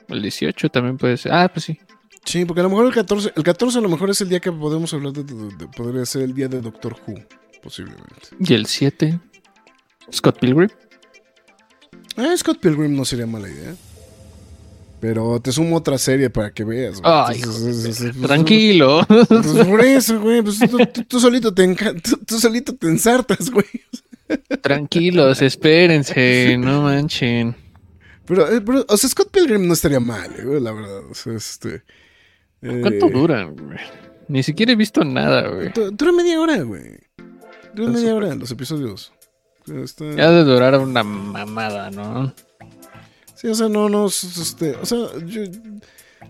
el 0.10 0.22
18 0.22 0.70
también 0.70 0.98
puede 0.98 1.18
ser. 1.18 1.32
Ah, 1.34 1.50
pues 1.52 1.66
sí. 1.66 1.80
Sí, 2.26 2.46
porque 2.46 2.62
a 2.62 2.64
lo 2.64 2.70
mejor 2.70 2.86
el 2.86 2.94
14, 2.94 3.34
el 3.36 3.44
14 3.44 3.80
a 3.80 3.82
lo 3.82 3.90
mejor 3.90 4.10
es 4.10 4.22
el 4.22 4.30
día 4.30 4.40
que 4.40 4.52
podemos 4.52 4.94
hablar 4.94 5.12
de, 5.14 5.24
de- 5.24 5.56
de- 5.58 5.68
podría 5.68 6.06
ser 6.06 6.22
el 6.22 6.34
día 6.34 6.48
de 6.48 6.62
Doctor 6.62 6.96
Who, 7.08 7.16
posiblemente. 7.62 8.30
Y 8.40 8.54
el 8.54 8.66
7, 8.68 9.20
Scott 10.12 10.40
Pilgrim. 10.40 10.70
Ah, 12.16 12.34
Scott 12.38 12.60
Pilgrim 12.60 12.96
no 12.96 13.04
sería 13.06 13.26
mala 13.26 13.50
idea. 13.50 13.76
Pero 15.04 15.42
te 15.42 15.52
sumo 15.52 15.76
otra 15.76 15.98
serie 15.98 16.30
para 16.30 16.54
que 16.54 16.64
veas. 16.64 17.02
güey. 17.02 17.14
Ay, 17.14 17.36
Entonces, 17.40 17.76
es- 17.86 18.00
es- 18.00 18.16
es- 18.16 18.22
Tranquilo. 18.22 19.06
Pues 19.06 19.68
por 19.68 19.82
eso, 19.82 20.18
güey. 20.22 20.42
Pues 20.42 20.58
tú, 20.60 20.78
tú- 20.94 21.04
tú 21.04 21.20
solito 21.20 21.54
te 21.54 21.76
tú, 22.02 22.18
tú 22.26 22.40
solito 22.40 22.74
te 22.74 22.88
ensartas, 22.88 23.50
güey. 23.52 23.66
Tranquilos, 24.62 25.42
espérense, 25.42 26.56
no 26.58 26.84
manchen. 26.84 27.54
Pero, 28.26 28.50
eh, 28.50 28.62
pero, 28.62 28.86
o 28.88 28.96
sea, 28.96 29.10
Scott 29.10 29.30
Pilgrim 29.30 29.68
no 29.68 29.74
estaría 29.74 30.00
mal, 30.00 30.32
eh, 30.40 30.44
güey, 30.46 30.62
la 30.62 30.72
verdad. 30.72 31.02
O 31.12 31.14
sea, 31.14 31.34
este. 31.34 31.84
eh, 32.62 32.80
¿Cuánto 32.82 33.10
duran? 33.10 33.58
güey? 33.58 33.80
Ni 34.30 34.42
siquiera 34.42 34.72
he 34.72 34.76
visto 34.78 35.04
nada, 35.04 35.50
güey. 35.50 35.70
du- 35.74 35.92
Dura 35.92 36.14
media 36.14 36.40
hora, 36.40 36.62
güey. 36.62 36.98
Dura 37.76 37.92
media 37.92 38.16
hora 38.16 38.34
los 38.36 38.50
episodios. 38.52 39.12
Está- 39.68 40.16
Ya 40.16 40.32
de 40.32 40.46
durar 40.46 40.80
una 40.80 41.04
mamada, 41.04 41.92
¿no? 41.92 42.34
Sí, 43.44 43.48
o 43.50 43.54
sea, 43.56 43.70
no, 43.70 43.90
no, 43.90 44.08
es- 44.08 44.24
es, 44.24 44.38
este, 44.38 44.76
o 44.78 44.86
sea, 44.86 44.98
yo- 45.28 45.42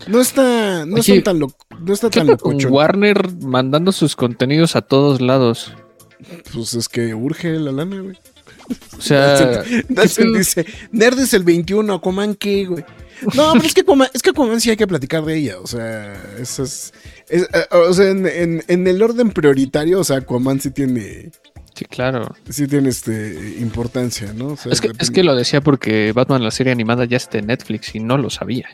no 0.07 0.19
está, 0.19 0.85
no 0.85 0.95
Oye, 0.95 1.21
tan 1.21 1.37
lo, 1.39 1.53
no 1.79 1.93
está 1.93 2.09
¿Qué 2.09 2.19
tan 2.19 2.27
locochón. 2.27 2.71
Warner 2.73 3.31
mandando 3.41 3.91
sus 3.93 4.15
contenidos 4.17 4.75
a 4.75 4.81
todos 4.81 5.21
lados? 5.21 5.71
Pues 6.53 6.73
es 6.73 6.89
que 6.89 7.13
urge 7.13 7.51
la 7.59 7.71
lana, 7.71 8.01
güey. 8.01 8.17
O 8.97 9.01
sea, 9.01 9.63
pedo? 9.95 10.33
dice, 10.37 10.65
Nerd 10.91 11.19
es 11.19 11.33
el 11.35 11.43
21, 11.43 11.93
Aquaman 11.93 12.33
qué, 12.35 12.65
güey. 12.65 12.83
No, 13.35 13.53
pero 13.53 13.65
es 13.65 13.73
que 13.73 13.81
Aquaman, 13.81 14.09
es 14.13 14.21
que 14.21 14.31
Aquaman 14.31 14.59
sí 14.59 14.69
hay 14.71 14.75
que 14.77 14.87
platicar 14.87 15.23
de 15.23 15.37
ella, 15.37 15.59
o 15.61 15.67
sea, 15.67 16.13
eso 16.39 16.63
es, 16.63 16.91
es, 17.29 17.43
eh, 17.43 17.65
o 17.71 17.93
sea, 17.93 18.09
en, 18.09 18.25
en- 18.27 18.63
en 18.67 18.87
el 18.87 19.01
orden 19.03 19.29
prioritario, 19.31 19.99
o 19.99 20.03
sea, 20.03 20.17
Aquaman 20.17 20.59
sí 20.59 20.71
tiene, 20.71 21.31
sí, 21.73 21.85
claro. 21.85 22.35
sí 22.49 22.67
tiene 22.67 22.89
este 22.89 23.57
importancia, 23.59 24.33
¿no? 24.33 24.47
O 24.47 24.57
sea, 24.57 24.71
Es 24.71 24.81
que, 24.81 24.91
es 24.97 25.11
que 25.11 25.23
lo 25.23 25.35
decía 25.35 25.61
porque 25.61 26.11
Batman, 26.11 26.43
la 26.43 26.51
serie 26.51 26.71
animada, 26.71 27.05
ya 27.05 27.17
está 27.17 27.37
en 27.37 27.47
Netflix 27.47 27.95
y 27.95 27.99
no 27.99 28.17
lo 28.17 28.29
sabía. 28.29 28.67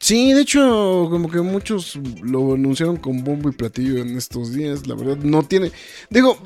Sí, 0.00 0.32
de 0.32 0.40
hecho, 0.40 1.08
como 1.10 1.30
que 1.30 1.42
muchos 1.42 1.98
lo 2.22 2.54
anunciaron 2.54 2.96
con 2.96 3.22
bombo 3.22 3.50
y 3.50 3.52
platillo 3.52 3.98
en 3.98 4.16
estos 4.16 4.54
días. 4.54 4.86
La 4.86 4.94
verdad, 4.94 5.18
no 5.18 5.42
tiene. 5.42 5.70
Digo. 6.08 6.38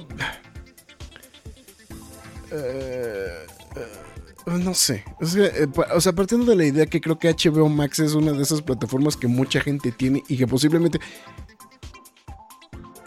eh, 2.51 3.47
eh, 3.77 4.51
no 4.59 4.75
sé. 4.75 5.05
O 5.21 5.25
sea, 5.27 5.47
eh, 5.47 5.69
o 5.95 6.01
sea, 6.01 6.13
partiendo 6.13 6.51
de 6.51 6.57
la 6.57 6.65
idea 6.67 6.87
que 6.87 7.01
creo 7.01 7.17
que 7.17 7.33
HBO 7.33 7.69
Max 7.69 8.01
es 8.01 8.15
una 8.15 8.33
de 8.33 8.43
esas 8.43 8.61
plataformas 8.61 9.17
que 9.17 9.29
mucha 9.29 9.61
gente 9.61 9.93
tiene 9.93 10.25
y 10.29 10.37
que 10.37 10.49
posiblemente. 10.49 10.99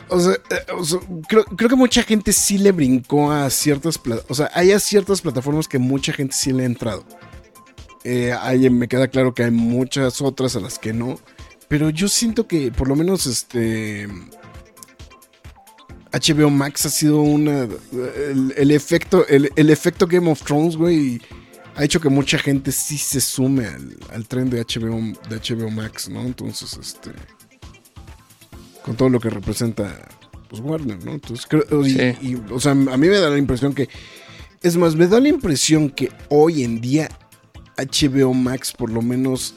O 0.09 0.19
sea, 0.19 0.33
eh, 0.33 0.71
o 0.77 0.83
sea, 0.83 0.99
creo, 1.27 1.43
creo 1.45 1.69
que 1.69 1.75
mucha 1.75 2.03
gente 2.03 2.31
sí 2.31 2.57
le 2.57 2.71
brincó 2.71 3.31
a 3.31 3.49
ciertas. 3.49 3.99
O 4.27 4.33
sea, 4.33 4.49
hay 4.53 4.71
a 4.71 4.79
ciertas 4.79 5.21
plataformas 5.21 5.67
que 5.67 5.79
mucha 5.79 6.13
gente 6.13 6.35
sí 6.35 6.51
le 6.53 6.63
ha 6.63 6.65
entrado. 6.65 7.03
Eh, 8.03 8.69
me 8.69 8.87
queda 8.87 9.09
claro 9.09 9.33
que 9.33 9.43
hay 9.43 9.51
muchas 9.51 10.21
otras 10.21 10.55
a 10.55 10.61
las 10.61 10.79
que 10.79 10.93
no. 10.93 11.19
Pero 11.67 11.89
yo 11.89 12.07
siento 12.07 12.47
que 12.47 12.71
por 12.71 12.87
lo 12.87 12.95
menos 12.95 13.25
este. 13.25 14.07
HBO 16.13 16.49
Max 16.49 16.85
ha 16.85 16.89
sido 16.89 17.21
una. 17.21 17.67
El, 17.91 18.53
el 18.55 18.71
efecto. 18.71 19.27
El, 19.27 19.51
el 19.55 19.69
efecto 19.69 20.07
Game 20.07 20.31
of 20.31 20.41
Thrones, 20.41 20.77
güey. 20.77 21.21
Ha 21.75 21.83
hecho 21.83 21.99
que 21.99 22.09
mucha 22.09 22.39
gente 22.39 22.71
sí 22.71 22.97
se 22.97 23.21
sume 23.21 23.67
al, 23.67 23.97
al 24.11 24.27
tren 24.27 24.49
de 24.49 24.63
HBO, 24.63 24.99
de 25.29 25.37
HBO 25.37 25.69
Max, 25.69 26.09
¿no? 26.09 26.21
Entonces, 26.21 26.77
este. 26.79 27.11
Con 28.87 28.95
todo 28.95 29.09
lo 29.09 29.19
que 29.19 29.29
representa. 29.29 30.07
Pues 30.49 30.61
Warner, 30.61 31.03
¿no? 31.05 31.11
Entonces, 31.11 31.45
creo. 31.45 31.63
y- 31.85 31.91
Sí. 31.91 32.15
y, 32.21 32.35
o 32.51 32.59
sea, 32.59 32.71
a 32.71 32.75
mí 32.75 33.07
me 33.07 33.19
da 33.19 33.29
la 33.29 33.37
impresión 33.37 33.73
que. 33.75 33.87
Es 34.63 34.75
más, 34.77 34.95
me 34.95 35.05
da 35.07 35.19
la 35.19 35.27
impresión 35.27 35.89
que 35.91 36.09
hoy 36.29 36.63
en 36.63 36.81
día 36.81 37.09
HBO 37.77 38.33
Max 38.33 38.73
por 38.73 38.89
lo 38.89 39.03
menos 39.03 39.53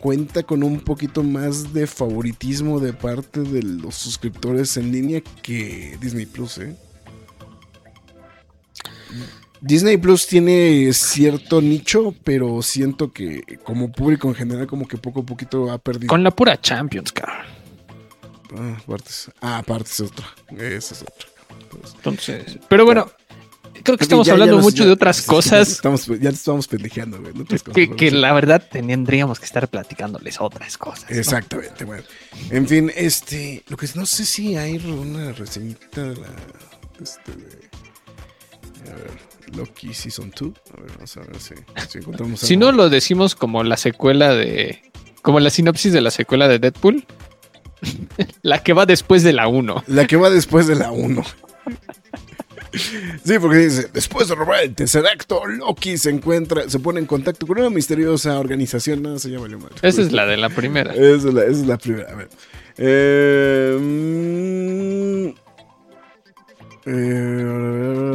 cuenta 0.00 0.42
con 0.44 0.62
un 0.62 0.80
poquito 0.80 1.22
más 1.22 1.74
de 1.74 1.86
favoritismo 1.86 2.80
de 2.80 2.92
parte 2.94 3.40
de 3.40 3.62
los 3.62 3.94
suscriptores 3.96 4.76
en 4.78 4.90
línea 4.92 5.20
que 5.42 5.98
Disney 6.00 6.24
Plus, 6.24 6.58
¿eh? 6.58 6.74
Disney 9.60 9.96
Plus 9.96 10.26
tiene 10.26 10.92
cierto 10.92 11.60
nicho, 11.60 12.14
pero 12.24 12.62
siento 12.62 13.12
que 13.12 13.42
como 13.64 13.90
público 13.90 14.28
en 14.28 14.34
general 14.34 14.66
como 14.66 14.86
que 14.86 14.96
poco 14.96 15.20
a 15.20 15.26
poquito 15.26 15.70
ha 15.72 15.78
perdido. 15.78 16.08
Con 16.08 16.22
la 16.22 16.30
pura 16.30 16.60
Champions, 16.60 17.10
cabrón. 17.12 17.55
Ah, 18.54 18.76
aparte 18.78 19.08
es, 19.10 19.30
ah, 19.40 19.58
aparte 19.58 19.90
es 19.90 20.00
otra. 20.00 20.26
Esa 20.58 20.94
es 20.94 21.02
otra. 21.02 21.28
Entonces, 21.96 22.58
pero 22.68 22.84
bueno, 22.84 23.10
creo 23.82 23.96
que 23.98 24.04
estamos 24.04 24.26
ya- 24.26 24.30
ya 24.30 24.34
hablando 24.34 24.56
nos- 24.56 24.64
mucho 24.64 24.78
ya- 24.82 24.86
de 24.86 24.92
otras 24.92 25.22
cosas 25.22 25.68
Estamos, 25.70 26.06
ya 26.06 26.30
estamos 26.30 26.68
pendejeando, 26.68 27.20
güey. 27.20 27.32
de 27.32 27.42
otras 27.42 27.62
cosas, 27.62 27.88
que, 27.96 28.10
la 28.10 28.32
verdad 28.32 28.62
tendríamos 28.70 29.38
que 29.38 29.44
estar 29.46 29.68
platicándoles 29.68 30.40
otras 30.40 30.78
cosas. 30.78 31.10
¿no? 31.10 31.16
Exactamente, 31.16 31.84
bueno. 31.84 32.02
En 32.50 32.66
fin, 32.68 32.90
este. 32.94 33.64
Lo 33.68 33.76
que 33.76 33.88
no 33.94 34.06
sé 34.06 34.24
si 34.24 34.56
hay 34.56 34.76
una 34.76 35.32
reseñita 35.32 36.02
de 36.04 36.16
la. 36.16 36.28
Este, 37.00 37.32
de- 37.32 37.66
a 38.90 38.94
ver, 38.94 39.10
Loki 39.56 39.92
Season 39.92 40.32
2. 40.38 40.52
A 40.76 40.80
ver, 40.80 40.90
vamos 40.92 41.16
a 41.16 41.20
ver 41.20 41.40
si, 41.40 41.54
si 41.88 41.98
encontramos 41.98 42.40
Si 42.40 42.54
algo. 42.54 42.66
no 42.66 42.72
lo 42.72 42.88
decimos 42.90 43.34
como 43.34 43.62
la 43.64 43.76
secuela 43.76 44.34
de. 44.34 44.82
Como 45.22 45.40
la 45.40 45.50
sinopsis 45.50 45.92
de 45.92 46.00
la 46.00 46.10
secuela 46.12 46.46
de 46.48 46.58
Deadpool. 46.60 47.04
la 48.42 48.62
que 48.62 48.72
va 48.72 48.86
después 48.86 49.22
de 49.22 49.32
la 49.32 49.48
1. 49.48 49.84
La 49.88 50.06
que 50.06 50.16
va 50.16 50.30
después 50.30 50.66
de 50.66 50.74
la 50.76 50.90
1. 50.90 51.22
Sí, 53.24 53.38
porque 53.40 53.56
dice, 53.58 53.88
después 53.92 54.28
de 54.28 54.34
robar 54.34 54.62
el 54.64 54.74
tercer 54.74 55.06
acto, 55.06 55.46
Loki 55.46 55.96
se 55.96 56.10
encuentra, 56.10 56.68
se 56.68 56.78
pone 56.78 57.00
en 57.00 57.06
contacto 57.06 57.46
con 57.46 57.58
una 57.58 57.70
misteriosa 57.70 58.38
organización. 58.38 59.02
No, 59.02 59.18
se 59.18 59.30
llama 59.30 59.48
mal. 59.48 59.70
Esa 59.82 60.02
es 60.02 60.12
la 60.12 60.26
de 60.26 60.36
la 60.36 60.50
primera. 60.50 60.92
Esa 60.92 61.14
es 61.14 61.24
la, 61.24 61.42
esa 61.42 61.50
es 61.52 61.66
la 61.66 61.78
primera. 61.78 62.12
A 62.12 62.14
ver. 62.16 62.28
Eh, 62.76 63.78
mm, 63.80 65.28
eh, 66.88 68.12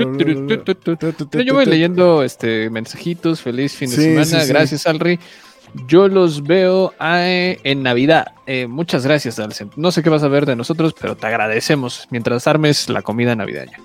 yo 1.45 1.53
voy 1.53 1.65
leyendo 1.65 2.23
este 2.23 2.69
mensajitos, 2.69 3.41
feliz 3.41 3.73
fin 3.73 3.89
de 3.89 3.95
Sí, 3.95 4.01
semana, 4.03 4.25
sí, 4.25 4.39
sí. 4.41 4.47
gracias 4.47 4.87
Alri. 4.87 5.19
Yo 5.87 6.07
los 6.07 6.43
veo 6.43 6.93
eh, 6.99 7.59
en 7.63 7.83
Navidad. 7.83 8.33
Eh, 8.45 8.67
muchas 8.67 9.05
gracias, 9.05 9.39
Alcent. 9.39 9.73
No 9.75 9.91
sé 9.91 10.03
qué 10.03 10.09
vas 10.09 10.23
a 10.23 10.27
ver 10.27 10.45
de 10.45 10.55
nosotros, 10.55 10.93
pero 10.99 11.15
te 11.15 11.27
agradecemos 11.27 12.07
mientras 12.11 12.47
armes 12.47 12.89
la 12.89 13.01
comida 13.01 13.35
navideña. 13.35 13.77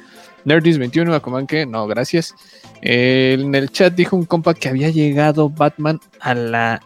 Nerdis21, 0.44 1.14
Aquaman 1.14 1.46
que 1.46 1.66
no, 1.66 1.86
gracias. 1.86 2.34
Eh, 2.82 3.36
en 3.38 3.54
el 3.54 3.70
chat 3.70 3.94
dijo 3.94 4.16
un 4.16 4.24
compa 4.24 4.54
que 4.54 4.68
había 4.68 4.90
llegado 4.90 5.48
Batman 5.48 6.00
a 6.20 6.34
la 6.34 6.82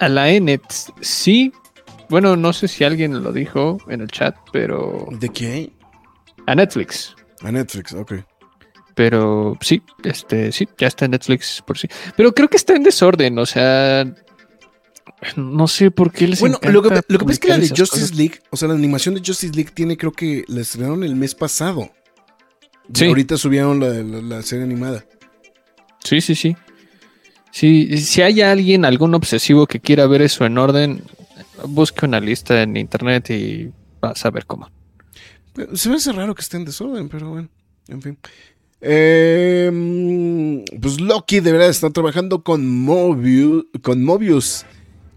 a 0.00 0.08
la 0.08 0.30
Enet. 0.30 0.62
Sí, 1.00 1.52
bueno, 2.08 2.36
no 2.36 2.52
sé 2.52 2.68
si 2.68 2.84
alguien 2.84 3.22
lo 3.22 3.32
dijo 3.32 3.78
en 3.88 4.00
el 4.00 4.08
chat, 4.08 4.36
pero 4.52 5.06
¿De 5.10 5.28
qué? 5.28 5.72
a 6.46 6.54
Netflix. 6.54 7.14
A 7.42 7.52
Netflix, 7.52 7.92
ok. 7.92 8.14
Pero 8.98 9.56
sí, 9.60 9.80
este, 10.02 10.50
sí, 10.50 10.68
ya 10.76 10.88
está 10.88 11.04
en 11.04 11.12
Netflix 11.12 11.62
por 11.64 11.78
sí. 11.78 11.86
Pero 12.16 12.34
creo 12.34 12.48
que 12.48 12.56
está 12.56 12.74
en 12.74 12.82
desorden, 12.82 13.38
o 13.38 13.46
sea, 13.46 14.04
no 15.36 15.68
sé 15.68 15.92
por 15.92 16.10
qué 16.10 16.26
les 16.26 16.40
Bueno, 16.40 16.58
lo 16.62 16.82
que, 16.82 16.90
lo 17.06 17.18
que 17.20 17.24
pasa 17.24 17.30
es 17.30 17.38
que 17.38 17.48
la 17.48 17.58
de 17.58 17.68
Justice 17.68 17.86
cosas. 17.90 18.14
League, 18.16 18.40
o 18.50 18.56
sea, 18.56 18.66
la 18.66 18.74
animación 18.74 19.14
de 19.14 19.20
Justice 19.24 19.54
League 19.54 19.70
tiene, 19.72 19.96
creo 19.96 20.10
que 20.10 20.42
la 20.48 20.62
estrenaron 20.62 21.04
el 21.04 21.14
mes 21.14 21.36
pasado. 21.36 21.92
Y 22.92 22.98
Sí. 22.98 23.04
ahorita 23.06 23.36
subieron 23.36 23.78
la, 23.78 23.88
la- 23.90 24.20
la 24.36 24.42
serie 24.42 24.64
animada. 24.64 25.04
Sí, 26.02 26.20
sí, 26.20 26.34
sí. 26.34 26.56
Sí, 27.52 27.98
si 27.98 28.20
hay 28.22 28.40
alguien, 28.40 28.84
algún 28.84 29.14
obsesivo 29.14 29.68
que 29.68 29.78
quiera 29.78 30.08
ver 30.08 30.22
eso 30.22 30.44
en 30.44 30.58
orden, 30.58 31.04
busque 31.68 32.04
una 32.04 32.18
lista 32.18 32.62
en 32.62 32.76
internet 32.76 33.30
y 33.30 33.70
vas 34.00 34.24
a 34.26 34.30
ver 34.30 34.44
cómo. 34.44 34.68
Pero 35.54 35.76
Se 35.76 35.88
me 35.88 35.94
hace 35.96 36.10
raro 36.10 36.34
que 36.34 36.42
esté 36.42 36.56
en 36.56 36.64
desorden, 36.64 37.08
pero 37.08 37.30
bueno, 37.30 37.48
en 37.86 38.02
fin. 38.02 38.18
Eh, 38.80 39.70
mm, 39.72 40.78
pues 40.80 41.00
Loki 41.00 41.40
deberá 41.40 41.66
estar 41.66 41.92
trabajando 41.92 42.42
con 42.42 42.66
Mobius, 42.68 43.64
con 43.82 44.04
Mobius 44.04 44.64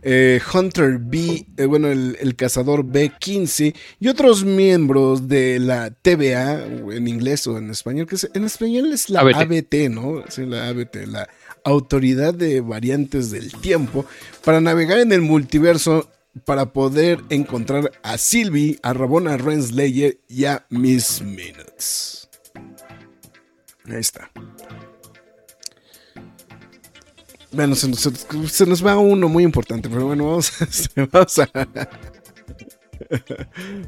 eh, 0.03 0.41
Hunter 0.51 0.97
B, 0.97 1.45
eh, 1.57 1.65
bueno, 1.65 1.87
el, 1.89 2.17
el 2.19 2.35
cazador 2.35 2.83
B15 2.83 3.75
y 3.99 4.07
otros 4.07 4.43
miembros 4.43 5.27
de 5.27 5.59
la 5.59 5.91
TVA, 5.91 6.65
en 6.65 7.07
inglés 7.07 7.45
o 7.45 7.55
en 7.59 7.69
español, 7.69 8.07
que 8.07 8.15
es- 8.15 8.27
en 8.33 8.43
español 8.43 8.91
es 8.91 9.11
la 9.11 9.19
ABT. 9.21 9.35
ABT, 9.35 9.89
¿no? 9.89 10.23
Sí, 10.29 10.45
la 10.47 10.69
ABT, 10.69 11.05
la 11.05 11.29
Autoridad 11.63 12.33
de 12.33 12.61
Variantes 12.61 13.29
del 13.29 13.51
Tiempo, 13.51 14.05
para 14.43 14.59
navegar 14.59 14.97
en 14.97 15.11
el 15.11 15.21
multiverso 15.21 16.09
para 16.45 16.73
poder 16.73 17.19
encontrar 17.29 17.91
a 18.01 18.17
Sylvie, 18.17 18.79
a 18.81 18.93
Rabona 18.93 19.37
Renslayer 19.37 20.17
y 20.27 20.45
a 20.45 20.65
Miss 20.69 21.21
Minutes. 21.21 22.20
Ahí 23.91 23.99
está. 23.99 24.29
Bueno, 27.51 27.75
se 27.75 27.89
nos, 27.89 27.99
se- 27.99 28.47
se 28.47 28.65
nos 28.65 28.85
va 28.85 28.97
uno 28.97 29.27
muy 29.27 29.43
importante, 29.43 29.89
pero 29.89 30.07
bueno, 30.07 30.25
vamos, 30.29 30.61
a- 30.61 30.65
este, 30.69 31.05
vamos 31.11 31.39
a... 31.39 31.49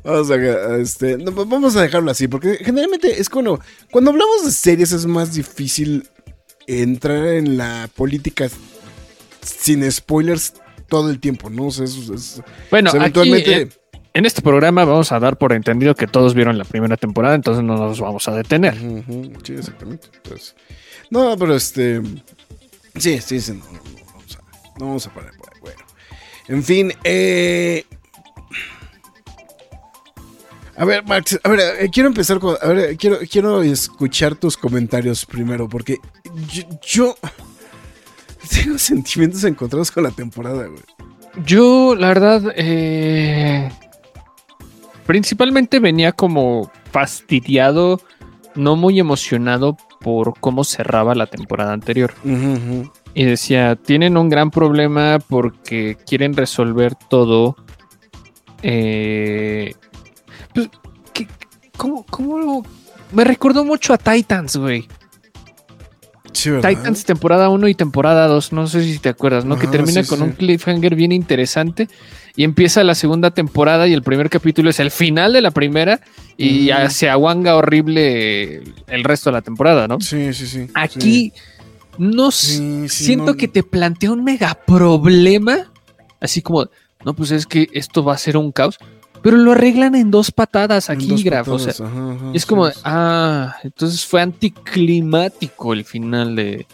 Vamos 0.04 0.32
a, 0.32 0.78
este, 0.78 1.18
no, 1.18 1.32
vamos 1.32 1.76
a 1.78 1.82
dejarlo 1.84 2.12
así, 2.12 2.28
porque 2.28 2.58
generalmente 2.58 3.22
es 3.22 3.30
cuando, 3.30 3.60
cuando 3.92 4.12
hablamos 4.12 4.44
de 4.44 4.52
series 4.52 4.92
es 4.92 5.06
más 5.06 5.34
difícil 5.34 6.10
entrar 6.68 7.26
en 7.28 7.58
la 7.58 7.90
política 7.96 8.50
sin 9.42 9.90
spoilers 9.90 10.54
todo 10.90 11.10
el 11.10 11.20
tiempo, 11.20 11.50
¿no? 11.50 11.68
O 11.68 11.72
sea, 11.72 11.86
es, 11.86 11.96
es- 12.10 12.42
Bueno, 12.70 12.90
o 12.90 12.92
sea, 12.92 13.04
aquí, 13.04 13.20
eventualmente. 13.20 13.62
eh, 13.62 13.70
en 14.14 14.26
este 14.26 14.42
programa 14.42 14.86
vamos 14.86 15.12
a 15.12 15.20
dar 15.20 15.38
por 15.38 15.54
entendido 15.54 15.96
que 15.96 16.08
todos 16.08 16.34
vieron 16.34 16.58
la 16.58 16.66
primera 16.66 16.98
temporada, 16.98 17.36
entonces 17.36 17.64
no 17.64 17.78
nos 17.78 18.00
vamos 18.00 18.28
a 18.28 18.36
detener. 18.36 18.76
Sí, 19.44 19.54
exactamente. 19.54 20.08
Entonces, 20.14 20.56
no, 21.10 21.36
pero 21.38 21.56
este. 21.56 22.02
Sí, 22.98 23.20
sí, 23.22 23.42
sí. 23.42 23.54
No, 23.54 23.66
no, 23.66 23.72
no, 23.74 24.06
vamos, 24.06 24.36
a, 24.36 24.80
no 24.80 24.86
vamos 24.86 25.08
a 25.08 25.14
parar 25.14 25.32
por 25.36 25.54
ahí. 25.54 25.60
Bueno. 25.62 25.80
En 26.48 26.64
fin, 26.64 26.94
eh. 27.04 27.86
A 30.76 30.86
ver, 30.86 31.04
Max, 31.06 31.40
a 31.44 31.50
ver, 31.50 31.60
eh, 31.80 31.90
quiero 31.92 32.10
empezar 32.10 32.40
con. 32.40 32.56
A 32.62 32.68
ver, 32.68 32.92
eh, 32.92 32.98
quiero, 32.98 33.20
quiero 33.30 33.62
escuchar 33.62 34.36
tus 34.36 34.58
comentarios 34.58 35.26
primero, 35.26 35.70
porque 35.70 35.98
yo, 36.52 36.64
yo 36.82 37.18
tengo 38.50 38.78
sentimientos 38.78 39.44
encontrados 39.44 39.92
con 39.92 40.04
la 40.04 40.12
temporada, 40.12 40.68
güey. 40.68 40.84
Yo, 41.46 41.96
la 41.96 42.08
verdad, 42.10 42.54
eh, 42.56 43.72
principalmente 45.06 45.80
venía 45.80 46.12
como 46.12 46.72
fastidiado, 46.92 48.00
no 48.56 48.76
muy 48.76 49.00
emocionado 49.00 49.78
por 50.00 50.34
cómo 50.40 50.64
cerraba 50.64 51.16
la 51.16 51.28
temporada 51.28 51.74
anterior. 51.74 52.14
Y 53.16 53.24
decía, 53.26 53.76
tienen 53.76 54.18
un 54.18 54.30
gran 54.30 54.50
problema 54.52 55.20
porque 55.28 55.98
quieren 56.08 56.34
resolver 56.36 56.96
todo. 56.96 57.56
eh, 58.66 59.74
pues, 60.54 60.70
¿qué- 61.14 61.28
¿cómo, 61.78 62.06
cómo 62.10 62.40
lo- 62.40 62.64
Me 63.12 63.24
recordó 63.26 63.64
mucho 63.66 63.94
a 63.94 63.98
Titans, 63.98 64.56
güey. 64.58 64.88
Titans 66.32 67.06
temporada 67.06 67.50
1 67.50 67.68
y 67.68 67.76
temporada 67.76 68.28
2, 68.28 68.52
no 68.54 68.66
sé 68.68 68.84
si 68.84 69.00
te 69.00 69.10
acuerdas, 69.10 69.46
¿no? 69.46 69.58
que 69.60 69.68
Ah, 69.68 69.72
termina 69.72 70.02
sí, 70.04 70.10
con 70.10 70.20
sí. 70.20 70.24
un 70.26 70.32
cliffhanger 70.32 70.96
bien 70.96 71.12
interesante 71.12 71.88
y 72.36 72.44
empieza 72.44 72.84
la 72.84 72.96
segunda 72.96 73.32
temporada 73.32 73.88
y 73.88 73.94
el 73.94 74.02
primer 74.04 74.30
capítulo 74.30 74.70
es 74.70 74.80
el 74.80 74.90
final 74.92 75.34
de 75.34 75.42
la 75.42 75.52
primera 75.52 76.00
y 76.38 76.70
Mm. 76.72 76.90
se 76.90 77.10
aguanga 77.10 77.56
horrible 77.56 78.64
el 78.88 79.04
resto 79.04 79.30
de 79.30 79.34
la 79.36 79.42
temporada, 79.42 79.88
¿no? 79.88 80.00
Sí, 80.02 80.34
sí, 80.34 80.48
sí. 80.48 80.68
Aquí 80.74 81.32
no 81.98 82.30
s- 82.30 82.58
Sí, 82.58 82.90
sí, 82.90 83.04
siento 83.06 83.26
no- 83.34 83.36
que 83.38 83.48
te 83.48 83.62
plantea 83.64 84.12
un 84.12 84.24
mega 84.24 84.56
problema, 84.66 85.72
así 86.20 86.42
como, 86.42 86.68
no, 87.06 87.14
pues 87.14 87.30
es 87.32 87.46
que 87.46 87.70
esto 87.74 88.04
va 88.04 88.14
a 88.14 88.18
ser 88.18 88.36
un 88.38 88.52
caos, 88.52 88.80
pero 89.22 89.38
lo 89.38 89.52
arreglan 89.52 89.94
en 89.96 90.10
dos 90.10 90.32
patadas 90.32 90.90
aquí, 90.90 91.08
dos 91.08 91.24
Graf, 91.24 91.48
o 91.48 91.60
sea, 91.60 91.72
patadas, 91.74 91.92
ajá, 91.94 92.12
ajá, 92.14 92.32
es 92.34 92.46
como, 92.46 92.68
ah, 92.84 93.56
entonces 93.64 94.06
fue 94.06 94.22
anticlimático 94.22 95.74
el 95.74 95.86
final 95.86 96.36
de, 96.36 96.66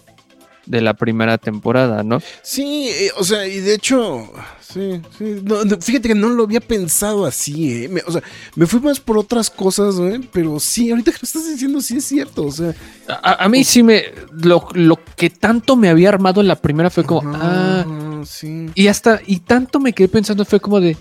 de 0.69 0.81
la 0.81 0.93
primera 0.93 1.39
temporada, 1.39 2.03
¿no? 2.03 2.21
Sí, 2.43 2.89
eh, 2.89 3.09
o 3.17 3.23
sea, 3.23 3.47
y 3.47 3.59
de 3.59 3.73
hecho, 3.73 4.31
sí, 4.61 5.01
sí. 5.17 5.41
no, 5.43 5.65
no, 5.65 5.77
fíjate 5.81 6.09
que 6.09 6.13
no 6.13 6.29
lo 6.29 6.43
había 6.43 6.59
pensado 6.61 7.25
así, 7.25 7.85
¿eh? 7.85 7.89
Me- 7.89 8.03
o 8.05 8.11
sea, 8.11 8.21
me 8.55 8.67
fui 8.67 8.79
más 8.79 8.99
por 8.99 9.17
otras 9.17 9.49
cosas, 9.49 9.95
¿eh? 9.99 10.21
Pero 10.31 10.59
sí, 10.59 10.91
ahorita 10.91 11.11
que 11.11 11.17
lo 11.21 11.25
estás 11.25 11.47
diciendo, 11.49 11.81
sí 11.81 11.97
es 11.97 12.05
cierto, 12.05 12.45
o 12.45 12.51
sea. 12.51 12.75
A, 13.07 13.45
a 13.45 13.49
mí 13.49 13.63
sí 13.63 13.81
me, 13.81 14.03
lo, 14.31 14.67
lo 14.73 14.99
que 15.17 15.31
tanto 15.31 15.75
me 15.75 15.89
había 15.89 16.09
armado 16.09 16.39
en 16.39 16.47
la 16.47 16.55
primera 16.55 16.91
fue 16.91 17.03
como, 17.03 17.27
ajá, 17.33 17.81
ah, 17.81 18.21
sí. 18.25 18.67
y 18.75 18.87
hasta, 18.87 19.21
y 19.25 19.39
tanto 19.39 19.79
me 19.79 19.93
quedé 19.93 20.07
pensando, 20.07 20.45
fue 20.45 20.59
como 20.59 20.79
de, 20.79 20.95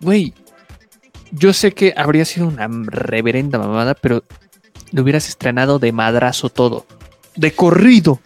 güey, 0.00 0.32
yo 1.32 1.52
sé 1.52 1.72
que 1.72 1.92
habría 1.96 2.24
sido 2.24 2.46
una 2.46 2.68
reverenda 2.86 3.58
mamada, 3.58 3.94
pero 3.94 4.22
le 4.92 5.00
hubieras 5.00 5.28
estrenado 5.28 5.80
de 5.80 5.90
madrazo 5.90 6.48
todo, 6.48 6.86
de 7.34 7.50
corrido, 7.52 8.20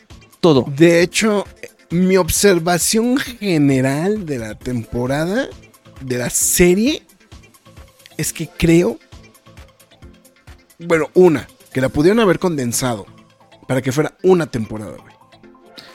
todo. 0.45 0.67
De 0.77 1.01
hecho, 1.01 1.47
mi 1.91 2.19
observación 2.19 3.17
general 3.17 4.27
de 4.27 4.39
la 4.39 4.55
temporada, 4.55 5.49
de 6.03 6.19
la 6.19 6.29
serie, 6.29 7.03
es 8.19 8.31
que 8.35 8.47
creo. 8.49 8.99
Bueno, 10.79 11.09
una, 11.15 11.49
que 11.73 11.81
la 11.81 11.89
pudieron 11.89 12.21
haber 12.21 12.39
condensado 12.39 13.07
para 13.67 13.81
que 13.81 13.91
fuera 13.91 14.19
una 14.23 14.47
temporada, 14.47 14.97
güey. 14.99 15.15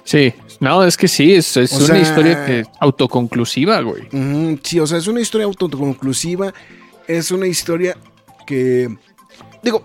Sí, 0.03 0.33
no, 0.59 0.83
es 0.83 0.97
que 0.97 1.07
sí, 1.07 1.35
es, 1.35 1.55
una 1.55 1.67
sea- 1.67 1.99
historia 1.99 2.43
que 2.43 2.65
autoconclusiva, 2.79 3.79
güey. 3.81 4.07
Sí, 4.63 4.79
o 4.79 4.88
sea, 4.88 4.97
es 4.97 5.05
una 5.05 5.21
historia 5.21 5.45
autoconclusiva. 5.45 6.51
Es 7.07 7.29
una 7.29 7.45
historia 7.45 7.95
que. 8.47 8.89
Digo, 9.63 9.81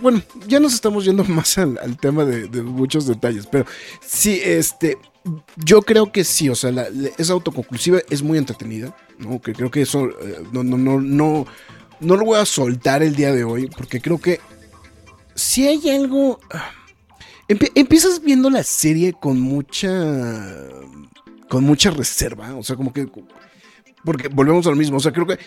bueno, 0.00 0.22
ya 0.48 0.58
nos 0.60 0.74
estamos 0.74 1.04
yendo 1.04 1.24
más 1.28 1.56
al, 1.58 1.78
tema 2.00 2.24
de, 2.24 2.48
muchos 2.62 3.06
detalles, 3.06 3.46
pero 3.46 3.66
sí, 4.00 4.40
este. 4.42 4.98
Yo 5.56 5.82
creo 5.82 6.10
que 6.12 6.24
sí, 6.24 6.48
o 6.48 6.54
sea, 6.54 6.72
la- 6.72 6.88
es 7.18 7.28
autoconclusiva, 7.28 7.98
es 8.08 8.22
muy 8.22 8.38
entretenida, 8.38 8.96
¿no? 9.18 9.38
Que 9.40 9.52
creo 9.52 9.70
que 9.70 9.82
eso 9.82 10.06
eh, 10.06 10.42
no, 10.50 10.62
no, 10.64 10.78
no, 10.78 10.98
no, 11.00 11.46
no 12.00 12.16
lo 12.16 12.24
voy 12.24 12.38
a 12.38 12.46
soltar 12.46 13.02
el 13.02 13.14
día 13.14 13.30
de 13.34 13.44
hoy, 13.44 13.66
porque 13.76 14.00
creo 14.00 14.18
que 14.18 14.40
si 15.34 15.68
hay 15.68 15.90
algo. 15.90 16.40
ah, 16.50 16.70
empie- 17.48 17.70
empiezas 17.74 18.22
viendo 18.22 18.48
la 18.48 18.62
serie 18.62 19.12
con 19.12 19.38
mucha. 19.38 19.90
con 21.50 21.64
mucha 21.64 21.90
reserva, 21.90 22.54
o 22.54 22.62
sea, 22.62 22.76
como 22.76 22.92
que. 22.92 23.06
Porque 24.04 24.28
volvemos 24.28 24.66
a 24.66 24.70
lo 24.70 24.76
mismo, 24.76 24.96
o 24.96 25.00
sea, 25.00 25.12
creo 25.12 25.26
que 25.26 25.38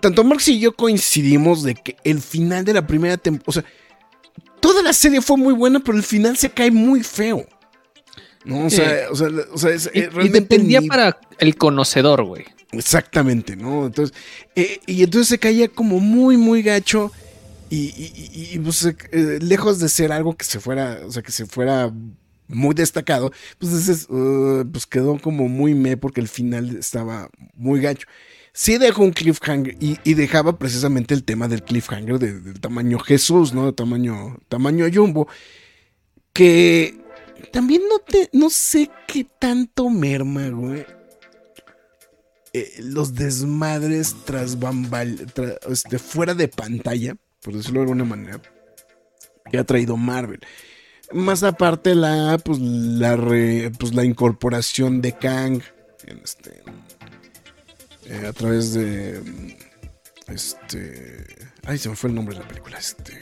tanto 0.00 0.22
Marx 0.24 0.48
y 0.48 0.58
yo 0.60 0.72
coincidimos 0.76 1.62
de 1.62 1.74
que 1.74 1.96
el 2.04 2.20
final 2.20 2.64
de 2.64 2.74
la 2.74 2.86
primera 2.86 3.16
temporada, 3.16 3.44
o 3.48 3.52
sea, 3.52 3.64
toda 4.60 4.82
la 4.82 4.92
serie 4.92 5.20
fue 5.20 5.36
muy 5.36 5.52
buena, 5.54 5.80
pero 5.80 5.96
el 5.98 6.04
final 6.04 6.36
se 6.36 6.50
cae 6.50 6.70
muy 6.70 7.02
feo. 7.02 7.46
No, 8.44 8.66
o 8.66 8.70
sea, 8.70 9.08
o 9.10 9.16
sea, 9.16 9.28
o 9.52 9.58
sea, 9.58 9.70
es, 9.70 9.90
Y, 9.92 9.98
eh, 9.98 10.02
y 10.04 10.06
realmente 10.06 10.40
dependía 10.40 10.80
ni- 10.80 10.86
para 10.86 11.18
el 11.38 11.56
conocedor, 11.56 12.22
güey. 12.24 12.44
Exactamente, 12.70 13.56
¿no? 13.56 13.86
Entonces, 13.86 14.16
eh, 14.54 14.80
y 14.86 15.02
entonces 15.02 15.28
se 15.28 15.38
caía 15.38 15.66
como 15.68 15.98
muy, 15.98 16.36
muy 16.36 16.62
gacho. 16.62 17.10
Y, 17.70 17.76
y- 17.96 18.30
y- 18.32 18.54
y, 18.54 18.58
pues, 18.60 18.84
eh, 18.84 19.38
lejos 19.42 19.80
de 19.80 19.88
ser 19.88 20.12
algo 20.12 20.36
que 20.36 20.44
se 20.44 20.60
fuera, 20.60 21.00
o 21.04 21.10
sea, 21.10 21.22
que 21.22 21.32
se 21.32 21.46
fuera 21.46 21.92
muy 22.48 22.74
destacado, 22.74 23.32
pues, 23.58 24.06
pues 24.72 24.86
quedó 24.86 25.18
como 25.18 25.48
muy 25.48 25.74
me 25.74 25.96
porque 25.96 26.20
el 26.20 26.28
final 26.28 26.76
estaba 26.76 27.28
muy 27.54 27.80
gacho. 27.80 28.06
Sí 28.52 28.78
dejó 28.78 29.02
un 29.02 29.12
cliffhanger 29.12 29.76
y, 29.80 29.98
y 30.04 30.14
dejaba 30.14 30.58
precisamente 30.58 31.12
el 31.14 31.24
tema 31.24 31.46
del 31.48 31.62
cliffhanger 31.62 32.18
de- 32.18 32.40
del 32.40 32.60
tamaño 32.60 32.98
Jesús, 32.98 33.52
¿no? 33.52 33.66
De 33.66 33.72
tamaño, 33.72 34.38
tamaño 34.48 34.86
Jumbo. 34.92 35.28
Que 36.32 36.98
también 37.52 37.82
no 37.88 37.98
te, 37.98 38.30
no 38.32 38.48
sé 38.50 38.90
qué 39.06 39.26
tanto 39.38 39.90
merma, 39.90 40.48
güey 40.48 40.86
eh, 42.52 42.72
los 42.80 43.14
desmadres 43.14 44.16
tras 44.24 44.58
bambal, 44.58 45.26
este, 45.68 45.98
fuera 45.98 46.34
de 46.34 46.48
pantalla, 46.48 47.14
por 47.42 47.54
decirlo 47.54 47.80
de 47.80 47.84
alguna 47.84 48.04
manera, 48.04 48.40
que 49.50 49.58
ha 49.58 49.64
traído 49.64 49.98
Marvel. 49.98 50.40
Más 51.12 51.42
aparte 51.42 51.94
la, 51.94 52.38
pues, 52.44 52.58
la, 52.60 53.16
re- 53.16 53.70
pues, 53.78 53.94
la 53.94 54.04
incorporación 54.04 55.00
de 55.00 55.12
Kang 55.12 55.62
en 56.06 56.18
este, 56.24 56.62
eh, 58.06 58.26
a 58.26 58.32
través 58.32 58.72
de 58.74 59.22
este, 60.28 61.24
ay 61.64 61.78
se 61.78 61.88
me 61.88 61.96
fue 61.96 62.10
el 62.10 62.16
nombre 62.16 62.34
de 62.34 62.42
la 62.42 62.48
película, 62.48 62.78
este, 62.78 63.20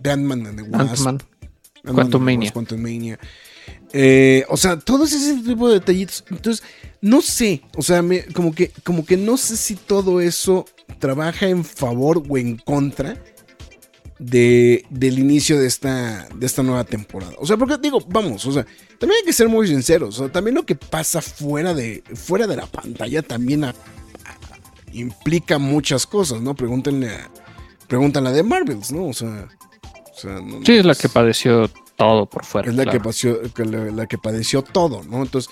de 0.00 0.10
Ant-Man 0.10 0.46
and 0.46 0.56
the 0.62 0.70
Wasp. 0.70 0.90
Ant-Man. 0.90 1.18
Ant-Man 1.76 1.94
Quantumania. 1.94 2.52
Quantumania. 2.52 3.18
Eh, 3.92 4.44
o 4.48 4.56
sea, 4.56 4.78
todos 4.78 5.12
ese 5.12 5.36
tipo 5.42 5.68
de 5.68 5.74
detallitos. 5.74 6.24
Entonces, 6.30 6.62
no 7.00 7.22
sé. 7.22 7.62
O 7.76 7.82
sea, 7.82 8.02
me- 8.02 8.24
como, 8.26 8.54
que, 8.54 8.70
como 8.82 9.04
que 9.06 9.16
no 9.16 9.36
sé 9.36 9.56
si 9.56 9.76
todo 9.76 10.20
eso 10.20 10.66
trabaja 10.98 11.46
en 11.48 11.64
favor 11.64 12.22
o 12.28 12.36
en 12.38 12.56
contra 12.56 13.16
de, 14.26 14.84
del 14.90 15.18
inicio 15.18 15.58
de 15.60 15.66
esta, 15.66 16.28
de 16.34 16.46
esta 16.46 16.62
nueva 16.62 16.84
temporada. 16.84 17.32
O 17.38 17.46
sea, 17.46 17.56
porque 17.56 17.76
digo, 17.78 18.00
vamos, 18.08 18.46
o 18.46 18.52
sea, 18.52 18.64
también 18.98 19.18
hay 19.20 19.26
que 19.26 19.32
ser 19.32 19.48
muy 19.48 19.66
sinceros. 19.68 20.18
O 20.18 20.24
sea, 20.24 20.32
también 20.32 20.54
lo 20.54 20.64
que 20.64 20.74
pasa 20.76 21.20
fuera 21.20 21.74
de, 21.74 22.02
fuera 22.14 22.46
de 22.46 22.56
la 22.56 22.66
pantalla 22.66 23.22
también 23.22 23.64
a- 23.64 23.70
a- 23.70 23.74
implica 24.92 25.58
muchas 25.58 26.06
cosas, 26.06 26.40
¿no? 26.40 26.54
Pregúntenle 26.54 27.08
a, 27.10 27.30
pregúntenle 27.86 28.30
a 28.30 28.32
de 28.32 28.42
Marvels, 28.42 28.92
¿no? 28.92 29.06
O 29.06 29.12
sea, 29.12 29.48
o 30.14 30.18
sea, 30.18 30.40
no- 30.40 30.64
Sí, 30.64 30.72
es 30.76 30.84
la 30.86 30.94
que 30.94 31.08
padeció 31.08 31.68
todo 31.96 32.26
por 32.26 32.44
fuera. 32.44 32.70
es 32.70 32.76
la, 32.76 32.84
claro. 32.84 32.98
que 32.98 33.02
padeció, 33.04 33.40
la, 33.56 33.78
la 33.92 34.06
que 34.06 34.16
padeció 34.18 34.62
todo, 34.62 35.02
¿no? 35.04 35.22
Entonces, 35.22 35.50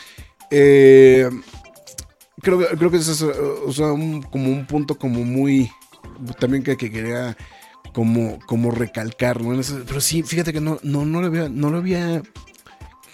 eh, 0.51 1.29
creo, 2.41 2.59
que- 2.59 2.77
creo 2.77 2.91
que 2.91 2.97
ese 2.97 3.13
es 3.13 3.23
o 3.23 3.73
sea, 3.73 3.87
un- 3.93 4.23
como 4.23 4.51
un 4.51 4.67
punto 4.67 4.97
como 4.97 5.23
muy, 5.25 5.71
también 6.39 6.63
que, 6.63 6.77
que 6.77 6.91
quería 6.91 7.37
como, 7.93 8.39
como 8.47 8.71
recalcar, 8.71 9.41
¿no? 9.41 9.61
Pero 9.87 10.01
sí, 10.01 10.23
fíjate 10.23 10.53
que 10.53 10.61
no, 10.61 10.79
no, 10.83 11.05
no, 11.05 11.21
lo 11.21 11.27
había, 11.27 11.49
no 11.49 11.71
lo 11.71 11.79
había 11.79 12.23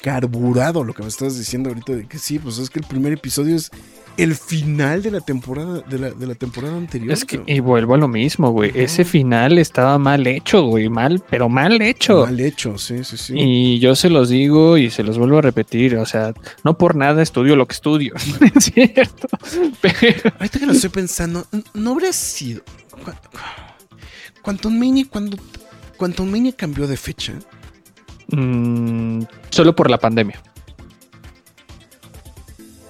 carburado 0.03 0.85
lo 0.85 0.95
que 0.95 1.03
me 1.03 1.09
estás 1.09 1.37
diciendo 1.37 1.71
ahorita, 1.71 1.93
de 1.95 2.07
que 2.07 2.19
sí, 2.19 2.38
pues 2.38 2.59
es 2.59 2.71
que 2.71 2.79
el 2.79 2.87
primer 2.87 3.12
episodio 3.12 3.57
es, 3.57 3.71
el 4.19 4.35
final 4.35 5.01
de 5.01 5.12
la 5.12 5.21
temporada 5.21 5.81
de 5.81 5.97
la, 5.97 6.11
de 6.11 6.27
la 6.27 6.35
temporada 6.35 6.77
anterior. 6.77 7.12
Es 7.12 7.25
que, 7.25 7.41
y 7.47 7.61
vuelvo 7.61 7.95
a 7.95 7.99
lo 7.99 8.09
mismo, 8.09 8.51
güey. 8.51 8.73
Ese 8.75 9.05
final 9.05 9.59
estaba 9.59 9.97
mal 9.97 10.27
hecho, 10.27 10.62
güey. 10.64 10.88
Mal, 10.88 11.23
pero 11.31 11.49
mal 11.49 11.81
hecho. 11.81 12.27
Mal 12.27 12.41
hecho, 12.41 12.77
sí, 12.79 13.05
sí, 13.05 13.17
sí. 13.17 13.35
Y 13.37 13.79
yo 13.79 13.95
se 13.95 14.11
los 14.11 14.29
digo 14.29 14.77
y 14.77 14.91
se 14.91 15.05
los 15.05 15.19
vuelvo 15.19 15.38
a 15.38 15.43
repetir. 15.43 15.97
O 15.97 16.05
sea, 16.05 16.35
no 16.64 16.77
por 16.77 16.97
nada 16.97 17.23
estudio 17.23 17.55
lo 17.55 17.67
que 17.67 17.75
estudio. 17.75 18.12
es 18.57 18.64
cierto. 18.64 19.29
Pero... 19.81 20.33
Ahorita 20.37 20.59
que 20.59 20.67
lo 20.67 20.73
estoy 20.73 20.91
pensando, 20.91 21.47
no 21.75 21.93
habría 21.93 22.12
sido. 22.12 22.62
Quantum 24.48 24.78
Mania, 24.78 25.04
cuando 25.11 25.37
Quantum 25.98 26.30
Mania 26.30 26.52
cambió 26.56 26.87
de 26.87 26.96
fecha. 26.96 27.34
Mm, 28.28 29.24
solo 29.50 29.76
por 29.76 29.90
la 29.90 29.98
pandemia. 29.98 30.40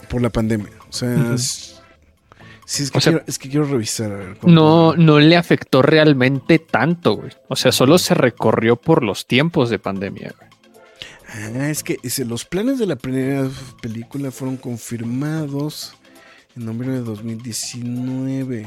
Por 0.08 0.22
la 0.22 0.30
pandemia. 0.30 0.70
O 0.88 0.92
sea, 0.92 1.36
sí, 1.36 2.84
es 2.84 2.92
que, 2.92 3.00
quiero, 3.00 3.24
es 3.26 3.40
que 3.40 3.48
quiero 3.48 3.66
revisar. 3.66 4.38
no, 4.44 4.94
no 4.94 5.18
le 5.18 5.36
afectó 5.36 5.82
realmente 5.82 6.60
tanto, 6.60 7.16
güey. 7.16 7.32
O 7.48 7.56
sea, 7.56 7.72
solo 7.72 7.98
se 7.98 8.14
recorrió 8.14 8.76
por 8.76 9.02
los 9.02 9.26
tiempos 9.26 9.68
de 9.68 9.80
pandemia, 9.80 10.32
güey. 10.38 10.50
Ah, 11.58 11.70
es 11.70 11.82
que 11.82 11.98
los 12.24 12.44
planes 12.44 12.78
de 12.78 12.86
la 12.86 12.94
primera 12.94 13.50
película 13.82 14.30
fueron 14.30 14.58
confirmados 14.58 15.94
en 16.56 16.66
noviembre 16.66 16.92
de 16.92 17.00
2019. 17.00 18.66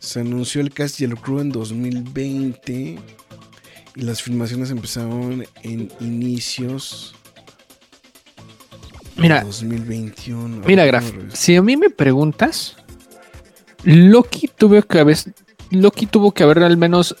Se 0.00 0.20
anunció 0.20 0.62
el 0.62 0.72
cast 0.72 1.00
y 1.00 1.04
el 1.04 1.14
crew 1.14 1.40
en 1.40 1.52
2020 1.52 2.98
y 3.96 4.00
las 4.00 4.22
filmaciones 4.22 4.70
empezaron 4.70 5.44
en 5.62 5.92
inicios 6.00 7.14
Mira, 9.16 9.42
2021. 9.44 10.62
Mira, 10.66 10.86
Graf, 10.86 11.12
si 11.34 11.54
a 11.54 11.60
mí 11.60 11.76
me 11.76 11.90
preguntas, 11.90 12.76
Loki 13.84 14.48
tuvo 14.48 14.80
que 14.80 15.00
haber, 15.00 15.18
Loki 15.70 16.06
tuvo 16.06 16.32
que 16.32 16.44
haber 16.44 16.60
al 16.60 16.78
menos, 16.78 17.14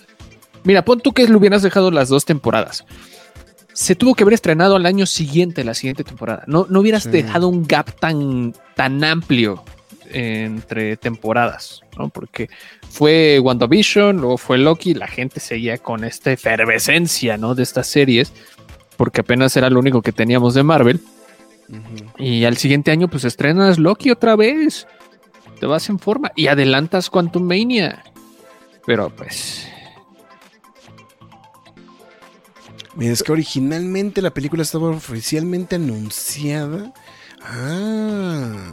mira, 0.64 0.82
pon 0.82 1.00
tú 1.00 1.12
que 1.12 1.28
lo 1.28 1.36
hubieras 1.36 1.62
dejado 1.62 1.90
las 1.90 2.08
dos 2.08 2.24
temporadas. 2.24 2.86
Se 3.74 3.94
tuvo 3.94 4.14
que 4.14 4.24
haber 4.24 4.34
estrenado 4.34 4.76
al 4.76 4.86
año 4.86 5.04
siguiente, 5.04 5.64
la 5.64 5.74
siguiente 5.74 6.02
temporada. 6.02 6.44
No, 6.46 6.66
no 6.70 6.80
hubieras 6.80 7.10
dejado 7.10 7.48
un 7.48 7.66
gap 7.66 7.98
tan, 8.00 8.54
tan 8.74 9.04
amplio 9.04 9.62
entre 10.12 10.96
temporadas, 10.96 11.82
¿no? 11.98 12.08
Porque 12.08 12.48
fue 12.88 13.38
WandaVision, 13.40 14.16
luego 14.16 14.38
fue 14.38 14.58
Loki, 14.58 14.94
la 14.94 15.06
gente 15.06 15.40
seguía 15.40 15.78
con 15.78 16.04
esta 16.04 16.32
efervescencia, 16.32 17.36
¿no? 17.36 17.54
De 17.54 17.62
estas 17.62 17.86
series, 17.86 18.32
porque 18.96 19.20
apenas 19.22 19.56
era 19.56 19.70
lo 19.70 19.78
único 19.80 20.02
que 20.02 20.12
teníamos 20.12 20.54
de 20.54 20.62
Marvel. 20.62 21.00
Y 22.18 22.44
al 22.44 22.56
siguiente 22.56 22.90
año, 22.90 23.08
pues 23.08 23.24
estrenas 23.24 23.78
Loki 23.78 24.10
otra 24.10 24.36
vez. 24.36 24.86
Te 25.60 25.66
vas 25.66 25.88
en 25.88 25.98
forma 25.98 26.32
y 26.34 26.48
adelantas 26.48 27.10
Quantum 27.10 27.44
Mania. 27.44 28.02
Pero 28.86 29.10
pues. 29.10 29.68
Mira, 32.96 33.12
es 33.12 33.22
que 33.22 33.32
originalmente 33.32 34.20
la 34.20 34.30
película 34.30 34.62
estaba 34.62 34.88
oficialmente 34.88 35.76
anunciada. 35.76 36.92
Ah. 37.42 38.72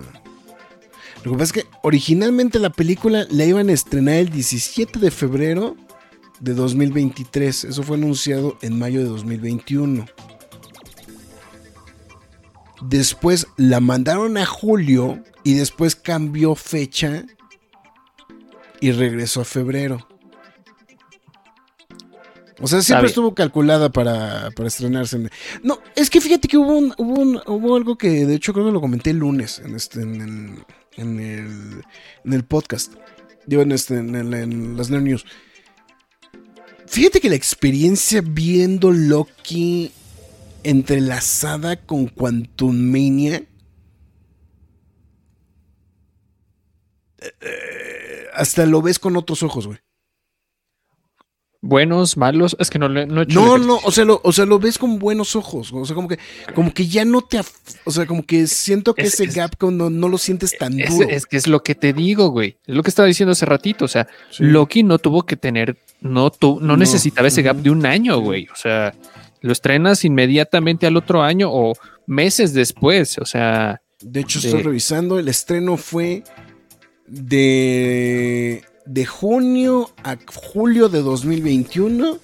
Lo 1.28 1.34
que 1.34 1.40
pasa 1.40 1.60
es 1.60 1.64
que 1.66 1.70
originalmente 1.82 2.58
la 2.58 2.70
película 2.70 3.28
la 3.30 3.44
iban 3.44 3.68
a 3.68 3.74
estrenar 3.74 4.14
el 4.14 4.30
17 4.30 4.98
de 4.98 5.12
febrero 5.12 5.76
de 6.40 6.54
2023. 6.54 7.66
Eso 7.66 7.84
fue 7.84 7.98
anunciado 7.98 8.58
en 8.62 8.80
mayo 8.80 9.02
de 9.02 9.10
2021. 9.10 10.06
Después 12.80 13.46
la 13.58 13.82
mandaron 13.82 14.38
a 14.38 14.46
julio 14.46 15.22
y 15.44 15.56
después 15.56 15.98
cambió 15.98 16.56
fecha 16.56 17.26
y 18.80 18.92
regresó 18.94 19.42
a 19.42 19.46
febrero. 19.46 20.08
O 22.62 22.68
sea, 22.68 22.82
siempre 22.82 23.08
estuvo 23.08 23.36
calculada 23.36 23.92
para, 23.92 24.48
estrenarse. 24.66 25.30
No, 25.62 25.80
es 25.94 26.10
que 26.10 26.22
fíjate 26.22 26.48
que 26.48 26.58
hubo, 26.58 26.94
hubo, 26.98 27.76
algo 27.76 27.98
que 27.98 28.26
de 28.26 28.36
hecho 28.36 28.54
creo 28.54 28.68
que 28.68 28.72
lo 28.72 28.80
comenté 28.80 29.10
el 29.10 29.18
lunes 29.18 29.60
en, 29.60 29.76
este, 29.76 30.02
en, 30.04 30.64
el, 30.98 32.44
podcast. 32.46 32.94
Digo, 33.46 33.62
en, 33.62 33.72
este, 33.72 33.98
en, 33.98 34.78
las 34.78 34.90
Nerd 34.90 35.04
News. 35.04 35.26
Fíjate 36.88 37.20
que 37.20 37.30
la 37.30 37.36
experiencia 37.36 38.22
viendo 38.24 38.92
Loki 38.92 39.92
entrelazada 40.64 41.76
con 41.78 42.08
Quantum 42.08 42.76
Mania. 42.76 43.44
Eh, 47.20 48.26
hasta 48.34 48.66
lo 48.66 48.82
ves 48.82 49.00
con 49.00 49.18
otros 49.18 49.44
ojos, 49.44 49.68
güey. 49.68 49.80
Buenos, 51.68 52.16
malos, 52.16 52.56
es 52.60 52.70
que 52.70 52.80
no 52.80 52.88
no 52.88 53.26
No, 53.26 53.58
no, 53.58 53.80
o 53.84 53.92
sea, 53.92 54.06
lo, 54.06 54.22
o 54.24 54.32
sea, 54.32 54.46
lo 54.46 54.58
ves 54.58 54.78
con 54.78 55.00
buenos 55.00 55.36
ojos, 55.36 55.74
o 55.74 55.86
sea, 55.86 55.96
como 55.96 56.08
que 56.08 56.18
como 56.56 56.74
que 56.74 56.88
ya 56.88 57.04
no 57.04 57.22
te, 57.22 57.42
o 57.84 57.92
sea, 57.92 58.06
como 58.06 58.26
que 58.26 58.48
siento 58.48 58.94
que 58.94 59.02
ese 59.02 59.26
gap 59.26 59.52
no, 59.62 59.90
no, 59.90 60.08
lo 60.08 60.18
sientes 60.18 60.58
tan 60.58 60.78
duro. 60.78 61.10
Es 61.10 61.26
que 61.26 61.36
es 61.36 61.46
lo 61.46 61.64
que 61.64 61.76
te 61.76 61.92
digo, 61.92 62.30
güey. 62.30 62.56
Es 62.66 62.74
lo 62.74 62.84
que 62.84 62.90
estaba 62.90 63.06
diciendo 63.06 63.34
hace 63.34 63.46
ratito, 63.46 63.84
o 63.84 63.90
sea, 63.90 64.08
Loki 64.40 64.84
no 64.84 64.98
tuvo 64.98 65.26
que 65.26 65.36
tener 65.36 65.78
no 66.00 66.30
tu, 66.30 66.62
no, 66.62 66.78
necesitaba 66.78 67.28
ese 67.28 67.42
gap 67.42 67.58
de 67.58 67.70
un 67.70 67.86
año, 67.86 68.20
güey. 68.22 68.48
O 68.54 68.56
sea, 68.56 68.94
lo 69.42 69.52
estrenas 69.52 70.06
inmediatamente 70.06 70.88
al 70.88 70.96
otro 70.96 71.22
año 71.22 71.50
o 71.52 71.74
meses 72.06 72.54
después, 72.54 73.18
o 73.18 73.26
sea. 73.26 73.82
De 74.00 74.22
hecho, 74.22 74.40
estoy 74.40 74.62
revisando, 74.62 75.20
el 75.20 75.28
estreno 75.28 75.76
fue 75.76 76.24
de, 77.08 78.64
de 78.88 79.06
junio 79.06 79.90
a 80.04 80.18
julio 80.54 80.90
de 80.90 81.02
2021 81.02 82.20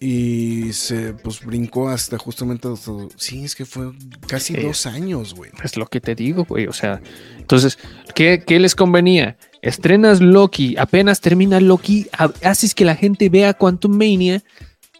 y 0.00 0.72
se 0.72 1.14
pues 1.14 1.44
brincó 1.44 1.88
hasta 1.88 2.18
justamente 2.18 2.68
sí 3.16 3.44
es 3.44 3.54
que 3.54 3.64
fue 3.64 3.92
casi 4.26 4.54
dos 4.54 4.86
años 4.86 5.34
güey. 5.34 5.50
Es 5.62 5.76
lo 5.76 5.86
que 5.86 6.00
te 6.00 6.14
digo 6.14 6.44
güey 6.44 6.66
o 6.66 6.72
sea 6.72 7.00
entonces 7.38 7.78
¿qué, 8.14 8.42
¿qué, 8.46 8.60
les 8.60 8.74
convenía 8.74 9.36
estrenas 9.62 10.20
Loki 10.20 10.76
apenas 10.76 11.20
termina 11.20 11.60
Loki 11.60 12.06
haces 12.42 12.74
que 12.74 12.84
la 12.84 12.96
gente 12.96 13.28
vea 13.30 13.54
Quantum 13.54 13.96
Mania 13.96 14.42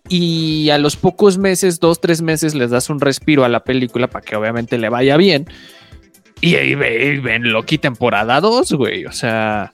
y 0.09 0.69
a 0.69 0.79
los 0.79 0.97
pocos 0.97 1.39
meses, 1.39 1.81
dos, 1.81 2.01
tres 2.01 2.21
meses, 2.21 2.55
les 2.55 2.71
das 2.71 2.91
un 2.91 3.01
respiro 3.01 3.45
a 3.45 3.49
la 3.49 3.65
película 3.65 4.09
para 4.09 4.25
que 4.25 4.37
obviamente 4.37 4.77
le 4.77 4.91
vaya 4.91 5.17
bien. 5.17 5.47
Y 6.45 6.57
ahí 6.57 6.75
ven 6.75 7.53
Loki 7.53 7.79
temporada 7.79 8.39
2, 8.39 8.73
güey. 8.73 9.07
O 9.07 9.13
sea, 9.13 9.73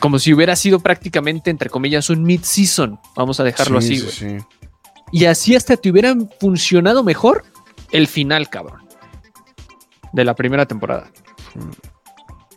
como 0.00 0.18
si 0.18 0.34
hubiera 0.34 0.56
sido 0.56 0.80
prácticamente, 0.80 1.48
entre 1.48 1.70
comillas, 1.70 2.10
un 2.10 2.24
mid-season. 2.24 2.98
Vamos 3.14 3.38
a 3.38 3.44
dejarlo 3.44 3.78
así, 3.78 4.00
güey. 4.00 4.42
Y 5.12 5.26
así 5.26 5.54
hasta 5.54 5.76
te 5.76 5.90
hubieran 5.90 6.28
funcionado 6.40 7.04
mejor 7.04 7.44
el 7.92 8.08
final, 8.08 8.48
cabrón. 8.48 8.80
De 10.12 10.24
la 10.24 10.34
primera 10.34 10.66
temporada. 10.66 11.08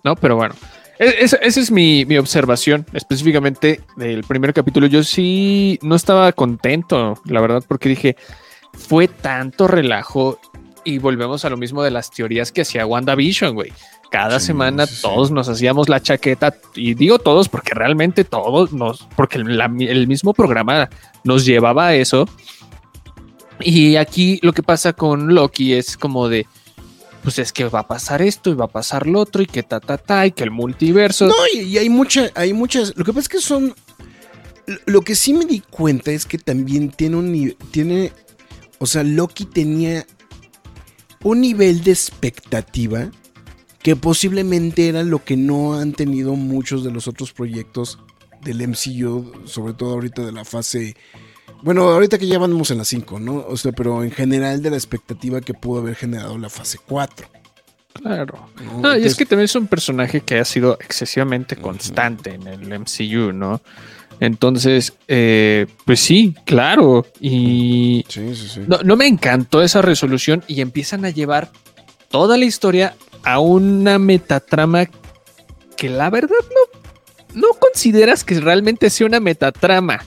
No, 0.03 0.15
pero 0.15 0.35
bueno. 0.35 0.55
E-, 0.97 1.17
esa 1.19 1.37
es 1.39 1.69
mi, 1.69 2.03
observación 2.17 2.87
específicamente 2.93 3.81
del 3.95 4.23
primer 4.23 4.55
capítulo. 4.55 4.87
Yo 4.87 5.03
sí 5.03 5.77
no 5.83 5.95
estaba 5.95 6.31
contento, 6.31 7.21
la 7.25 7.41
verdad, 7.41 7.63
porque 7.67 7.89
dije, 7.89 8.15
fue 8.73 9.07
tanto 9.07 9.67
relajo 9.67 10.39
y 10.85 10.99
volvemos 10.99 11.43
a 11.43 11.49
lo 11.49 11.57
mismo 11.57 11.83
de 11.83 11.91
las 11.91 12.09
teorías 12.09 12.51
que 12.51 12.61
hacía 12.61 12.85
WandaVision, 12.85 13.53
güey. 13.55 13.73
Cada 14.11 14.39
semana 14.39 14.87
todos 15.01 15.31
nos 15.31 15.49
hacíamos 15.49 15.89
la 15.89 16.01
chaqueta 16.01 16.55
y 16.75 16.93
digo 16.93 17.19
todos 17.19 17.49
porque 17.49 17.73
realmente 17.73 18.23
todos 18.23 18.71
nos, 18.71 19.07
porque 19.15 19.39
el 19.39 20.07
mismo 20.07 20.33
programa 20.33 20.89
nos 21.23 21.43
llevaba 21.43 21.87
a 21.87 21.95
eso. 21.95 22.29
Y 23.59 23.95
aquí 23.95 24.39
lo 24.41 24.53
que 24.53 24.63
pasa 24.63 24.93
con 24.93 25.33
Loki 25.33 25.73
es 25.73 25.97
como 25.97 26.29
de, 26.29 26.45
pues 27.23 27.39
es 27.39 27.51
que 27.51 27.65
va 27.65 27.79
a 27.79 27.87
pasar 27.87 28.21
esto 28.21 28.51
y 28.51 28.53
va 28.53 28.65
a 28.65 28.69
pasar 28.69 29.07
lo 29.07 29.19
otro 29.19 29.41
y 29.41 29.47
que 29.47 29.63
ta 29.63 29.79
ta 29.79 29.97
ta 29.97 30.25
y 30.27 30.31
que 30.31 30.43
el 30.43 30.51
multiverso. 30.51 31.27
No, 31.27 31.33
y, 31.53 31.77
hay 31.77 31.89
mucha, 31.89 32.29
hay 32.35 32.53
muchas. 32.53 32.95
Lo 32.95 33.03
que 33.03 33.11
pasa 33.11 33.21
es 33.21 33.29
que 33.29 33.39
son. 33.39 33.73
Lo 34.85 35.01
que 35.01 35.15
sí 35.15 35.33
me 35.33 35.45
di 35.45 35.61
cuenta 35.61 36.11
es 36.11 36.25
que 36.25 36.37
también 36.37 36.89
tiene 36.89 37.17
un 37.17 37.55
tiene. 37.71 38.11
O 38.77 38.85
sea, 38.85 39.03
Loki 39.03 39.45
tenía 39.45 40.05
un 41.25 41.41
nivel 41.41 41.83
de 41.83 41.91
expectativa 41.91 43.09
que 43.81 43.95
posiblemente 43.95 44.87
era 44.87 45.03
lo 45.03 45.23
que 45.23 45.35
no 45.35 45.73
han 45.73 45.93
tenido 45.93 46.35
muchos 46.35 46.83
de 46.83 46.91
los 46.91 47.07
otros 47.07 47.33
proyectos 47.33 47.97
del 48.43 48.67
MCU, 48.67 49.41
sobre 49.45 49.73
todo 49.73 49.93
ahorita 49.93 50.23
de 50.23 50.31
la 50.31 50.45
fase 50.45 50.95
bueno, 51.63 51.89
ahorita 51.89 52.19
que 52.19 52.27
ya 52.27 52.37
vamos 52.37 52.69
en 52.69 52.77
la 52.77 52.85
5, 52.85 53.19
¿no? 53.19 53.43
O 53.47 53.57
sea, 53.57 53.71
pero 53.71 54.03
en 54.03 54.11
general 54.11 54.61
de 54.61 54.69
la 54.69 54.75
expectativa 54.75 55.41
que 55.41 55.55
pudo 55.55 55.79
haber 55.81 55.95
generado 55.95 56.37
la 56.37 56.49
fase 56.49 56.77
4. 56.85 57.27
Claro. 57.93 58.49
No, 58.81 58.95
y 58.95 59.05
es 59.05 59.15
que 59.15 59.25
también 59.25 59.45
es 59.45 59.55
un 59.55 59.65
personaje 59.65 60.21
que 60.21 60.37
ha 60.37 60.45
sido 60.45 60.77
excesivamente 60.79 61.55
constante 61.55 62.35
en 62.35 62.45
el 62.45 62.79
MCU, 62.79 63.31
¿no? 63.33 63.61
Entonces, 64.19 64.93
eh, 65.07 65.67
pues 65.85 65.99
sí, 65.99 66.35
claro. 66.45 67.05
Y 67.19 68.05
sí, 68.07 68.35
sí, 68.35 68.47
sí. 68.47 68.61
No, 68.67 68.79
no, 68.83 68.95
me 68.95 69.07
encantó 69.07 69.61
esa 69.61 69.81
resolución 69.81 70.43
y 70.47 70.61
empiezan 70.61 71.05
a 71.05 71.09
llevar 71.09 71.51
toda 72.09 72.37
la 72.37 72.45
historia 72.45 72.95
a 73.23 73.39
una 73.39 73.99
metatrama 73.99 74.85
que 75.75 75.89
la 75.89 76.09
verdad 76.09 76.35
no, 77.33 77.41
no 77.41 77.47
consideras 77.59 78.23
que 78.23 78.39
realmente 78.39 78.89
sea 78.89 79.07
una 79.07 79.19
metatrama. 79.19 80.05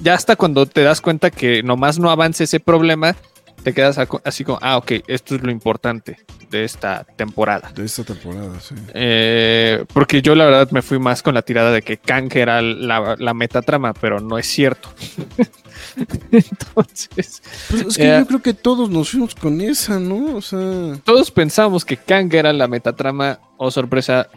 Ya 0.00 0.14
hasta 0.14 0.34
cuando 0.34 0.66
te 0.66 0.82
das 0.82 1.00
cuenta 1.00 1.30
que 1.30 1.62
nomás 1.62 1.98
no 1.98 2.10
avance 2.10 2.44
ese 2.44 2.58
problema, 2.58 3.14
te 3.62 3.72
quedas 3.72 3.98
así 4.24 4.44
como, 4.44 4.58
ah, 4.60 4.76
ok, 4.76 4.92
esto 5.06 5.34
es 5.34 5.42
lo 5.42 5.50
importante 5.50 6.18
de 6.50 6.64
esta 6.64 7.04
temporada. 7.16 7.72
De 7.74 7.84
esta 7.84 8.04
temporada, 8.04 8.60
sí. 8.60 8.74
Eh, 8.92 9.84
porque 9.92 10.20
yo 10.20 10.34
la 10.34 10.44
verdad 10.44 10.70
me 10.70 10.82
fui 10.82 10.98
más 10.98 11.22
con 11.22 11.34
la 11.34 11.42
tirada 11.42 11.70
de 11.70 11.82
que 11.82 11.96
Kang 11.96 12.30
era 12.34 12.60
la, 12.60 13.16
la 13.18 13.34
metatrama, 13.34 13.94
pero 13.94 14.20
no 14.20 14.38
es 14.38 14.46
cierto. 14.46 14.88
Entonces. 16.30 17.42
Pues 17.70 17.86
es 17.86 17.96
que 17.96 18.06
yo 18.06 18.26
creo 18.26 18.42
que 18.42 18.54
todos 18.54 18.90
nos 18.90 19.10
fuimos 19.10 19.34
con 19.34 19.60
esa, 19.60 19.98
¿no? 19.98 20.36
O 20.36 20.42
sea. 20.42 20.98
Todos 21.04 21.30
pensamos 21.30 21.84
que 21.84 21.96
Kang 21.96 22.32
era 22.34 22.52
la 22.52 22.68
metatrama. 22.68 23.40
O 23.56 23.66
oh, 23.66 23.70
sorpresa, 23.70 24.28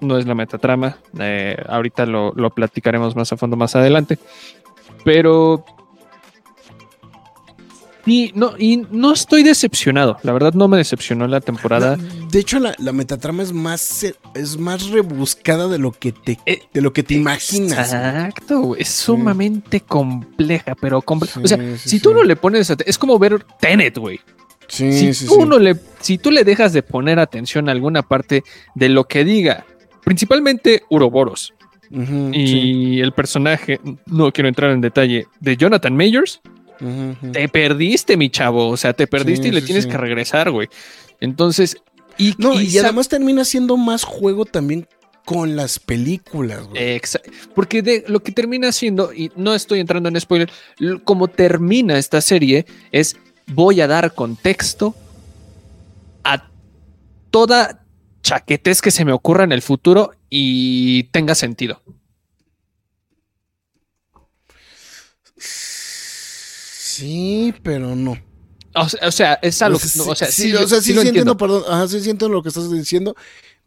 no 0.00 0.18
es 0.18 0.26
la 0.26 0.34
metatrama. 0.34 0.98
Eh, 1.18 1.56
ahorita 1.66 2.04
lo, 2.04 2.32
lo 2.36 2.50
platicaremos 2.50 3.16
más 3.16 3.32
a 3.32 3.36
fondo 3.36 3.56
más 3.56 3.74
adelante. 3.74 4.18
Pero 5.04 5.64
y 8.06 8.30
no, 8.34 8.54
y 8.56 8.86
no 8.90 9.12
estoy 9.12 9.42
decepcionado. 9.42 10.16
La 10.22 10.32
verdad 10.32 10.54
no 10.54 10.68
me 10.68 10.76
decepcionó 10.76 11.26
la 11.26 11.40
temporada. 11.40 11.96
de 12.30 12.38
hecho, 12.38 12.58
la, 12.60 12.92
metatrama 12.92 13.42
es 13.42 13.52
más, 13.52 14.06
es 14.34 14.56
más 14.56 14.88
rebuscada 14.88 15.68
de 15.68 15.78
lo 15.78 15.90
que 15.90 16.12
te, 16.12 16.38
eh, 16.46 16.62
de 16.72 16.80
lo 16.80 16.92
que 16.92 17.02
te 17.02 17.14
imaginas. 17.14 17.92
Exacto, 17.92 18.76
es 18.76 18.88
sumamente 18.88 19.80
compleja, 19.80 20.74
pero 20.80 21.02
compleja. 21.02 21.40
o 21.40 21.48
sea, 21.48 21.58
si 21.76 21.98
tú 22.00 22.14
no 22.14 22.22
le 22.22 22.36
pones 22.36 22.70
es 22.70 22.98
como 22.98 23.18
ver 23.18 23.44
Tenet, 23.60 23.98
güey. 23.98 24.20
si, 24.68 25.12
tú 25.26 25.44
No 25.44 25.58
le, 25.58 25.76
si 26.00 26.18
tú 26.18 26.30
le 26.30 26.44
dejas 26.44 26.72
de 26.72 26.82
poner 26.82 27.18
atención 27.18 27.68
a 27.68 27.72
alguna 27.72 28.02
parte 28.02 28.44
de 28.74 28.88
lo 28.88 29.04
que 29.04 29.24
diga, 29.24 29.66
principalmente 30.04 30.84
Uroboros, 30.90 31.54
y 31.90 33.00
el 33.00 33.12
personaje, 33.12 33.80
no 34.06 34.32
quiero 34.32 34.48
entrar 34.48 34.70
en 34.70 34.80
detalle, 34.80 35.26
de 35.40 35.56
Jonathan 35.56 35.94
Te 37.32 37.48
perdiste, 37.48 38.16
mi 38.16 38.30
chavo. 38.30 38.68
O 38.68 38.76
sea, 38.76 38.92
te 38.92 39.06
perdiste 39.06 39.48
y 39.48 39.52
le 39.52 39.62
tienes 39.62 39.86
que 39.86 39.96
regresar, 39.96 40.50
güey. 40.50 40.68
Entonces, 41.20 41.76
y, 42.18 42.34
y, 42.38 42.78
además 42.78 43.08
termina 43.08 43.44
siendo 43.44 43.76
más 43.76 44.04
juego 44.04 44.44
también 44.44 44.86
con 45.24 45.56
las 45.56 45.78
películas, 45.78 46.66
güey. 46.66 46.94
Exacto. 46.94 47.30
Porque 47.54 47.82
de 47.82 48.04
lo 48.08 48.20
que 48.20 48.32
termina 48.32 48.72
siendo, 48.72 49.12
y 49.12 49.30
no 49.36 49.54
estoy 49.54 49.80
entrando 49.80 50.08
en 50.08 50.20
spoiler, 50.20 50.50
como 51.04 51.28
termina 51.28 51.98
esta 51.98 52.20
serie 52.20 52.64
es 52.92 53.16
voy 53.46 53.80
a 53.80 53.86
dar 53.86 54.14
contexto 54.14 54.94
a 56.24 56.48
toda 57.30 57.84
chaquetes 58.22 58.82
que 58.82 58.90
se 58.90 59.04
me 59.04 59.12
ocurra 59.12 59.44
en 59.44 59.52
el 59.52 59.62
futuro 59.62 60.12
y 60.30 61.04
tenga 61.04 61.34
sentido. 61.34 61.82
Sí, 66.96 67.54
pero 67.62 67.94
no. 67.94 68.16
O 68.74 69.10
sea, 69.10 69.38
es 69.42 69.62
algo 69.62 69.78
que. 69.78 69.86
o 69.86 70.14
sea, 70.14 70.28
sí, 70.28 70.54
o 70.54 70.66
sea, 70.66 70.80
sí, 70.80 70.98
entiendo, 70.98 71.36
perdón. 71.36 71.64
Ajá, 71.68 71.88
sí 71.88 72.00
siento 72.00 72.28
lo 72.28 72.42
que 72.42 72.48
estás 72.48 72.70
diciendo. 72.70 73.14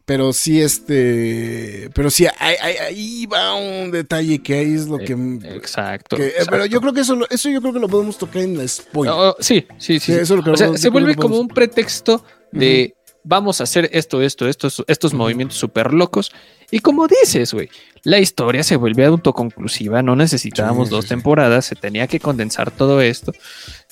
Pero 0.05 0.33
sí, 0.33 0.59
este. 0.61 1.89
Pero 1.93 2.09
sí, 2.09 2.25
ahí, 2.39 3.27
va 3.27 3.53
un 3.53 3.91
detalle 3.91 4.41
que 4.41 4.55
ahí 4.55 4.73
es 4.73 4.87
lo 4.87 4.97
que. 4.97 5.13
Exacto. 5.53 6.17
Pero 6.49 6.65
yo 6.65 6.81
creo 6.81 6.93
que 6.93 7.01
eso, 7.01 7.17
eso 7.29 7.49
yo 7.49 7.61
creo 7.61 7.73
que 7.73 7.79
lo 7.79 7.87
podemos 7.87 8.17
tocar 8.17 8.41
en 8.41 8.57
la 8.57 8.67
spoiler. 8.67 9.35
sí, 9.39 9.67
sí, 9.77 9.99
sí. 9.99 10.13
o 10.13 10.57
sea, 10.57 10.77
se 10.77 10.89
vuelve 10.89 11.15
como 11.15 11.39
un 11.39 11.47
pretexto 11.47 12.23
de 12.51 12.95
vamos 13.29 13.61
a 13.61 13.63
hacer 13.63 13.89
esto, 13.93 14.21
esto, 14.23 14.47
estos, 14.47 14.83
estos 14.87 15.13
movimientos 15.13 15.57
súper 15.57 15.93
locos. 15.93 16.31
Y 16.71 16.79
como 16.79 17.07
dices, 17.07 17.53
güey, 17.53 17.69
la 18.03 18.17
historia 18.17 18.63
se 18.63 18.75
vuelve 18.75 19.05
autoconclusiva, 19.05 20.01
no 20.01 20.15
necesitábamos 20.15 20.89
dos 20.89 21.05
temporadas, 21.05 21.65
se 21.65 21.75
tenía 21.75 22.07
que 22.07 22.19
condensar 22.19 22.71
todo 22.71 23.01
esto. 23.01 23.31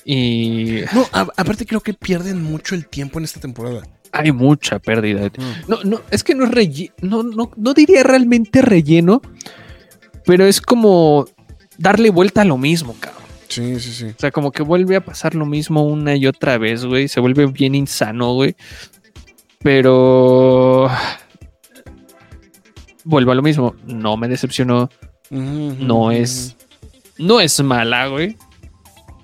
Y. 0.04 0.80
No, 0.92 1.06
aparte 1.12 1.66
creo 1.66 1.80
que 1.80 1.94
pierden 1.94 2.42
mucho 2.42 2.74
el 2.74 2.88
tiempo 2.88 3.18
en 3.18 3.24
esta 3.24 3.40
temporada. 3.40 3.82
Hay 4.10 4.32
mucha 4.32 4.80
pérdida. 4.80 5.30
No, 5.68 5.84
no, 5.84 6.00
es 6.10 6.24
que 6.24 6.34
no 6.34 6.44
es 6.44 6.50
relleno, 6.50 6.92
no, 7.02 7.22
no, 7.22 7.50
no 7.56 7.74
diría 7.74 8.02
realmente 8.02 8.60
relleno, 8.62 9.22
pero 10.24 10.46
es 10.46 10.60
como 10.60 11.26
darle 11.76 12.10
vuelta 12.10 12.40
a 12.40 12.44
lo 12.44 12.58
mismo, 12.58 12.96
cabrón. 12.98 13.22
Sí, 13.48 13.80
sí, 13.80 13.92
sí. 13.92 14.04
O 14.06 14.20
sea, 14.20 14.30
como 14.30 14.50
que 14.50 14.62
vuelve 14.62 14.96
a 14.96 15.04
pasar 15.04 15.34
lo 15.34 15.46
mismo 15.46 15.84
una 15.84 16.14
y 16.16 16.26
otra 16.26 16.58
vez, 16.58 16.84
güey. 16.84 17.08
Se 17.08 17.20
vuelve 17.20 17.46
bien 17.46 17.74
insano, 17.74 18.34
güey. 18.34 18.56
Pero 19.60 20.90
vuelvo 23.04 23.32
a 23.32 23.34
lo 23.34 23.42
mismo, 23.42 23.74
no 23.84 24.16
me 24.16 24.28
decepcionó. 24.28 24.88
no 25.30 26.10
es 26.10 26.56
no 27.18 27.40
es 27.40 27.60
mala, 27.60 28.06
güey. 28.06 28.36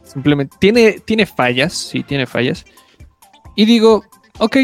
Simplemente 0.02 0.56
tiene, 0.60 1.00
tiene 1.00 1.26
fallas, 1.26 1.72
sí, 1.72 2.02
tiene 2.02 2.26
fallas. 2.26 2.64
Y 3.56 3.64
digo, 3.64 4.04
ok, 4.38 4.58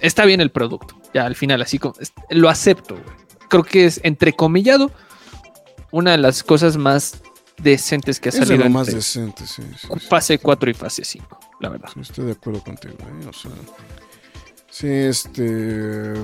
está 0.00 0.24
bien 0.24 0.40
el 0.40 0.50
producto. 0.50 0.96
Ya 1.14 1.26
al 1.26 1.34
final, 1.34 1.62
así 1.62 1.78
como 1.78 1.94
lo 2.30 2.48
acepto, 2.48 2.94
güey. 2.94 3.16
Creo 3.48 3.64
que 3.64 3.86
es 3.86 4.00
entrecomillado 4.04 4.92
una 5.90 6.12
de 6.12 6.18
las 6.18 6.44
cosas 6.44 6.76
más 6.76 7.20
decentes 7.62 8.20
que 8.20 8.30
ha 8.30 8.32
salido. 8.32 8.64
Es 8.64 8.70
más 8.70 8.86
decente, 8.86 9.46
sí, 9.46 9.62
Fase 10.08 10.38
4 10.38 10.70
y 10.70 10.74
fase 10.74 11.04
5, 11.04 11.40
la 11.60 11.68
verdad. 11.68 11.90
estoy 12.00 12.26
de 12.26 12.32
acuerdo 12.32 12.62
contigo, 12.62 12.94
¿eh? 13.00 13.26
O 13.28 13.32
sea, 13.32 13.50
Sí, 14.70 14.86
este. 14.88 16.14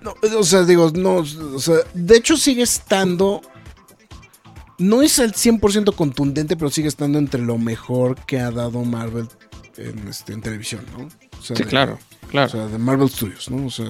No, 0.00 0.14
o 0.38 0.42
sea, 0.42 0.64
digo, 0.64 0.90
no. 0.94 1.16
O 1.16 1.58
sea, 1.58 1.76
de 1.92 2.16
hecho, 2.16 2.36
sigue 2.36 2.62
estando. 2.62 3.42
No 4.78 5.02
es 5.02 5.18
al 5.20 5.32
100% 5.32 5.94
contundente, 5.94 6.56
pero 6.56 6.70
sigue 6.70 6.88
estando 6.88 7.18
entre 7.18 7.40
lo 7.40 7.58
mejor 7.58 8.16
que 8.26 8.40
ha 8.40 8.50
dado 8.50 8.82
Marvel 8.82 9.28
en, 9.76 10.08
este, 10.08 10.32
en 10.32 10.40
televisión, 10.40 10.84
¿no? 10.98 11.08
sí, 11.40 11.54
claro, 11.62 11.98
claro. 12.34 12.46
O 12.48 12.50
sea, 12.50 12.66
de 12.66 12.78
Marvel 12.78 13.08
Studios, 13.08 13.50
¿no? 13.50 13.66
O 13.66 13.70
sea, 13.70 13.86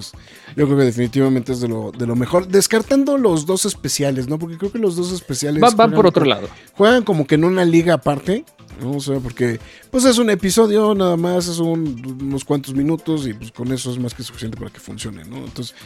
yo 0.57 0.67
creo 0.67 0.77
que 0.77 0.85
definitivamente 0.85 1.53
es 1.53 1.61
de 1.61 1.69
lo, 1.69 1.91
de 1.91 2.07
lo 2.07 2.15
mejor. 2.15 2.47
Descartando 2.47 3.17
los 3.17 3.47
dos 3.47 3.65
especiales, 3.65 4.29
¿no? 4.29 4.39
Porque 4.39 4.59
creo 4.59 4.71
que 4.71 4.79
los 4.79 4.97
dos 4.97 5.13
especiales. 5.13 5.61
van 5.75 5.93
por 5.93 6.07
otro 6.07 6.25
lado. 6.25 6.49
Juegan 6.75 7.05
como 7.05 7.27
que 7.27 7.37
en 7.37 7.45
una 7.45 7.65
liga 7.65 7.95
aparte. 7.95 8.45
¿no? 8.81 8.91
O 8.93 9.21
porque 9.21 9.61
pues 9.91 10.05
es 10.05 10.19
un 10.19 10.31
episodio 10.31 10.95
nada 10.97 11.17
más, 11.17 11.47
es 11.47 11.61
unos 11.61 12.45
cuantos 12.45 12.75
minutos 12.75 13.25
y 13.27 13.33
pues 13.33 13.53
con 13.53 13.71
eso 13.71 13.93
es 13.93 13.99
más 13.99 14.15
que 14.15 14.25
suficiente 14.25 14.57
para 14.57 14.71
que 14.71 14.81
funcione, 14.81 15.25
¿no? 15.25 15.37
Entonces, 15.37 15.77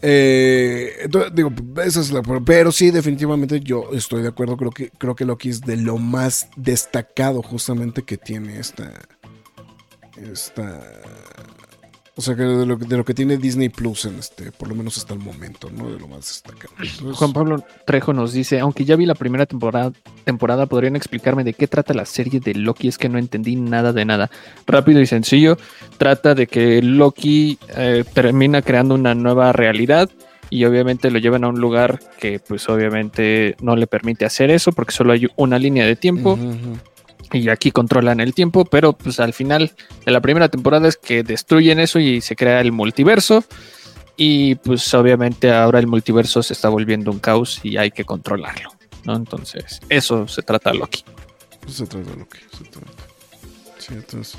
eh, 0.00 1.08
digo, 1.34 1.52
esa 1.84 2.00
es 2.00 2.10
la 2.10 2.22
pero 2.22 2.72
sí, 2.72 2.90
definitivamente 2.90 3.60
yo 3.60 3.90
estoy 3.92 4.22
de 4.22 4.28
acuerdo, 4.28 4.56
creo 4.56 4.70
que 4.70 4.90
creo 4.90 5.14
que 5.14 5.24
Loki 5.24 5.50
es 5.50 5.60
de 5.60 5.76
lo 5.76 5.98
más 5.98 6.48
destacado 6.56 7.42
justamente 7.42 8.02
que 8.02 8.16
tiene 8.16 8.60
esta 8.60 8.92
esta 10.32 10.80
o 12.18 12.20
sea, 12.20 12.34
que 12.34 12.42
de 12.42 12.66
lo, 12.66 12.74
de 12.74 12.96
lo, 12.96 13.04
que 13.04 13.14
tiene 13.14 13.36
Disney 13.36 13.68
Plus, 13.68 14.04
en 14.04 14.18
este, 14.18 14.50
por 14.50 14.66
lo 14.66 14.74
menos 14.74 14.98
hasta 14.98 15.14
el 15.14 15.20
momento, 15.20 15.70
¿no? 15.70 15.88
De 15.88 16.00
lo 16.00 16.08
más 16.08 16.26
destacado. 16.26 16.74
Juan 17.14 17.32
Pablo 17.32 17.64
Trejo 17.86 18.12
nos 18.12 18.32
dice, 18.32 18.58
aunque 18.58 18.84
ya 18.84 18.96
vi 18.96 19.06
la 19.06 19.14
primera 19.14 19.46
temporada, 19.46 19.92
temporada, 20.24 20.66
¿podrían 20.66 20.96
explicarme 20.96 21.44
de 21.44 21.52
qué 21.52 21.68
trata 21.68 21.94
la 21.94 22.04
serie 22.04 22.40
de 22.40 22.54
Loki? 22.54 22.88
Es 22.88 22.98
que 22.98 23.08
no 23.08 23.18
entendí 23.18 23.54
nada 23.54 23.92
de 23.92 24.04
nada. 24.04 24.32
Rápido 24.66 25.00
y 25.00 25.06
sencillo, 25.06 25.58
trata 25.96 26.34
de 26.34 26.48
que 26.48 26.82
Loki 26.82 27.56
eh, 27.76 28.02
termina 28.12 28.62
creando 28.62 28.96
una 28.96 29.14
nueva 29.14 29.52
realidad 29.52 30.10
y 30.50 30.64
obviamente 30.64 31.12
lo 31.12 31.20
llevan 31.20 31.44
a 31.44 31.48
un 31.50 31.60
lugar 31.60 32.00
que 32.18 32.40
pues 32.40 32.68
obviamente 32.68 33.54
no 33.60 33.76
le 33.76 33.86
permite 33.86 34.24
hacer 34.24 34.50
eso 34.50 34.72
porque 34.72 34.90
solo 34.90 35.12
hay 35.12 35.28
una 35.36 35.56
línea 35.60 35.86
de 35.86 35.94
tiempo 35.94 36.36
y 37.32 37.48
aquí 37.48 37.70
controlan 37.70 38.20
el 38.20 38.34
tiempo, 38.34 38.64
pero 38.64 38.92
pues 38.92 39.20
al 39.20 39.32
final 39.32 39.72
de 40.04 40.12
la 40.12 40.20
primera 40.20 40.48
temporada 40.48 40.88
es 40.88 40.96
que 40.96 41.22
destruyen 41.22 41.80
eso 41.80 41.98
y 41.98 42.20
se 42.20 42.36
crea 42.36 42.60
el 42.60 42.72
multiverso. 42.72 43.44
Y 44.16 44.56
pues 44.56 44.92
obviamente 44.94 45.52
ahora 45.52 45.78
el 45.78 45.86
multiverso 45.86 46.42
se 46.42 46.52
está 46.52 46.68
volviendo 46.68 47.10
un 47.10 47.20
caos 47.20 47.60
y 47.62 47.76
hay 47.76 47.90
que 47.90 48.04
controlarlo. 48.04 48.70
¿no? 49.04 49.16
Entonces, 49.16 49.80
eso 49.88 50.26
se 50.26 50.42
trata 50.42 50.72
de 50.72 50.78
Loki. 50.78 51.04
Eso 51.66 51.84
se 51.84 51.86
trata 51.86 52.10
de 52.10 52.16
Loki, 52.16 52.38
Sí, 53.78 53.94
entonces. 53.94 54.36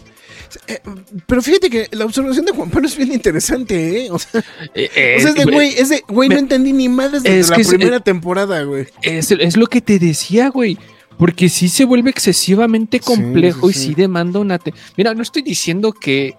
Eh, 0.67 0.79
pero 1.25 1.41
fíjate 1.41 1.69
que 1.69 1.87
la 1.91 2.05
observación 2.05 2.45
de 2.45 2.51
Juan 2.51 2.69
Pablo 2.69 2.87
es 2.87 2.97
bien 2.97 3.13
interesante, 3.13 4.05
¿eh? 4.05 4.11
O 4.11 4.19
sea, 4.19 4.43
eh, 4.75 5.15
es 5.17 5.33
de 5.33 5.45
güey, 5.45 5.69
es 5.69 5.89
de 5.89 6.03
güey, 6.07 6.29
no 6.29 6.37
entendí 6.37 6.73
ni 6.73 6.89
más 6.89 7.11
desde 7.11 7.49
la 7.49 7.55
primera 7.55 7.99
temporada, 7.99 8.61
güey. 8.63 8.87
Es, 9.01 9.31
es 9.31 9.57
lo 9.57 9.67
que 9.67 9.81
te 9.81 9.97
decía, 9.97 10.49
güey. 10.49 10.77
Porque 11.19 11.49
sí 11.49 11.67
se 11.67 11.83
vuelve 11.83 12.09
excesivamente 12.09 13.01
complejo 13.01 13.69
y 13.69 13.73
sí 13.73 13.93
demanda 13.93 14.39
una... 14.39 14.59
Mira, 14.95 15.13
no 15.13 15.21
estoy 15.21 15.41
diciendo 15.41 15.91
que 15.91 16.35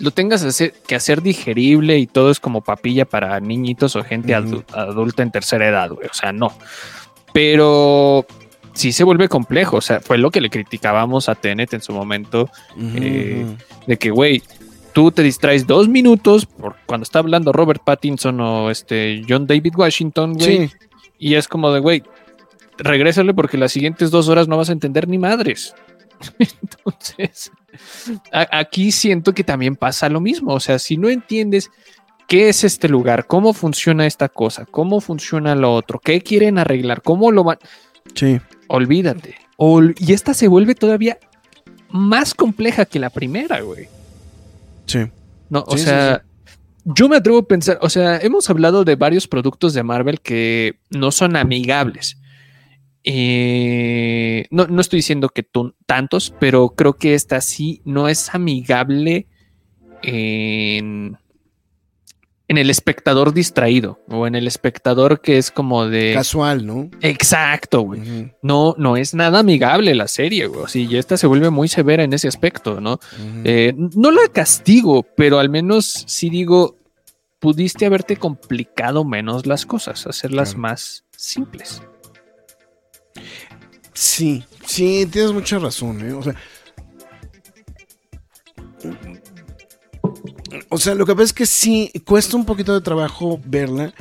lo 0.00 0.10
tengas 0.10 0.62
que 0.86 0.94
hacer 0.94 1.22
digerible 1.22 1.98
y 1.98 2.06
todo 2.06 2.30
es 2.30 2.38
como 2.38 2.60
papilla 2.60 3.06
para 3.06 3.40
niñitos 3.40 3.96
o 3.96 4.04
gente 4.04 4.34
adulta 4.34 5.22
en 5.22 5.30
tercera 5.30 5.66
edad, 5.66 5.90
güey. 5.90 6.08
O 6.08 6.14
sea, 6.14 6.30
no. 6.32 6.52
Pero 7.32 8.26
sí 8.74 8.92
se 8.92 9.02
vuelve 9.02 9.28
complejo. 9.28 9.78
O 9.78 9.80
sea, 9.80 10.00
fue 10.00 10.18
lo 10.18 10.30
que 10.30 10.42
le 10.42 10.50
criticábamos 10.50 11.28
a 11.30 11.34
Tenet 11.34 11.72
en 11.72 11.80
su 11.80 11.92
momento. 11.92 12.50
eh, 12.78 13.46
de 13.86 13.96
que, 13.96 14.10
güey, 14.10 14.42
tú 14.92 15.10
te 15.10 15.22
distraes 15.22 15.66
dos 15.66 15.88
minutos 15.88 16.46
por 16.46 16.76
cuando 16.86 17.04
está 17.04 17.20
hablando 17.20 17.52
Robert 17.52 17.82
Pattinson 17.82 18.40
o 18.40 18.70
este 18.70 19.22
John 19.28 19.46
David 19.46 19.74
Washington, 19.74 20.34
güey. 20.34 20.68
Sí, 20.68 20.74
Y 21.18 21.34
es 21.34 21.48
como 21.48 21.72
de, 21.72 21.80
güey, 21.80 22.02
regrésale 22.78 23.34
porque 23.34 23.58
las 23.58 23.72
siguientes 23.72 24.10
dos 24.10 24.28
horas 24.28 24.48
no 24.48 24.56
vas 24.56 24.68
a 24.70 24.72
entender 24.72 25.08
ni 25.08 25.18
madres. 25.18 25.74
Entonces, 26.38 27.50
aquí 28.32 28.92
siento 28.92 29.32
que 29.34 29.44
también 29.44 29.76
pasa 29.76 30.08
lo 30.08 30.20
mismo. 30.20 30.54
O 30.54 30.60
sea, 30.60 30.78
si 30.78 30.96
no 30.96 31.08
entiendes 31.08 31.70
qué 32.26 32.48
es 32.48 32.64
este 32.64 32.88
lugar, 32.88 33.26
cómo 33.26 33.52
funciona 33.52 34.06
esta 34.06 34.28
cosa, 34.28 34.66
cómo 34.66 35.00
funciona 35.00 35.54
lo 35.54 35.74
otro, 35.74 35.98
qué 35.98 36.20
quieren 36.20 36.58
arreglar, 36.58 37.02
cómo 37.02 37.30
lo 37.32 37.44
van, 37.44 37.58
sí. 38.14 38.40
olvídate. 38.68 39.36
Ol- 39.56 39.94
y 39.98 40.12
esta 40.12 40.34
se 40.34 40.48
vuelve 40.48 40.74
todavía 40.74 41.18
más 41.90 42.34
compleja 42.34 42.84
que 42.84 42.98
la 42.98 43.10
primera, 43.10 43.60
güey. 43.60 43.88
Sí. 44.86 45.06
No, 45.48 45.64
o 45.66 45.72
Sí, 45.72 45.78
sí, 45.78 45.84
sea, 45.86 46.22
yo 46.84 47.08
me 47.08 47.16
atrevo 47.16 47.38
a 47.38 47.46
pensar, 47.46 47.78
o 47.80 47.88
sea, 47.88 48.18
hemos 48.18 48.48
hablado 48.50 48.84
de 48.84 48.94
varios 48.96 49.26
productos 49.26 49.72
de 49.72 49.82
Marvel 49.82 50.20
que 50.20 50.78
no 50.90 51.10
son 51.10 51.34
amigables. 51.36 52.17
Eh, 53.10 54.44
no, 54.50 54.66
no 54.66 54.82
estoy 54.82 54.98
diciendo 54.98 55.30
que 55.30 55.42
tú 55.42 55.74
tantos, 55.86 56.34
pero 56.38 56.68
creo 56.76 56.92
que 56.92 57.14
esta 57.14 57.40
sí 57.40 57.80
no 57.86 58.06
es 58.06 58.34
amigable 58.34 59.26
en, 60.02 61.16
en 62.48 62.58
el 62.58 62.68
espectador 62.68 63.32
distraído 63.32 63.98
o 64.08 64.26
en 64.26 64.34
el 64.34 64.46
espectador 64.46 65.22
que 65.22 65.38
es 65.38 65.50
como 65.50 65.86
de... 65.86 66.12
Casual, 66.12 66.66
¿no? 66.66 66.90
Exacto, 67.00 67.80
güey. 67.80 68.32
No, 68.42 68.74
no 68.76 68.98
es 68.98 69.14
nada 69.14 69.38
amigable 69.38 69.94
la 69.94 70.06
serie, 70.06 70.46
güey. 70.46 70.66
Sí, 70.68 70.86
y 70.90 70.98
esta 70.98 71.16
se 71.16 71.26
vuelve 71.26 71.48
muy 71.48 71.68
severa 71.68 72.04
en 72.04 72.12
ese 72.12 72.28
aspecto, 72.28 72.78
¿no? 72.78 73.00
Eh, 73.44 73.72
no 73.74 74.10
la 74.10 74.28
castigo, 74.30 75.02
pero 75.16 75.38
al 75.38 75.48
menos 75.48 76.04
sí 76.06 76.28
digo, 76.28 76.76
pudiste 77.38 77.86
haberte 77.86 78.18
complicado 78.18 79.02
menos 79.06 79.46
las 79.46 79.64
cosas, 79.64 80.06
hacerlas 80.06 80.50
Claro. 80.50 80.60
más 80.60 81.04
simples. 81.16 81.80
Sí, 84.00 84.44
sí, 84.64 85.08
tienes 85.10 85.32
mucha 85.32 85.58
razón, 85.58 86.08
¿eh? 86.08 86.12
O 86.12 86.22
sea. 86.22 86.36
O 90.70 90.78
sea, 90.78 90.94
lo 90.94 91.04
que 91.04 91.14
pasa 91.14 91.24
es 91.24 91.32
que 91.32 91.46
sí, 91.46 91.90
cuesta 92.04 92.36
un 92.36 92.44
poquito 92.44 92.72
de 92.74 92.80
trabajo 92.80 93.40
verla. 93.44 93.92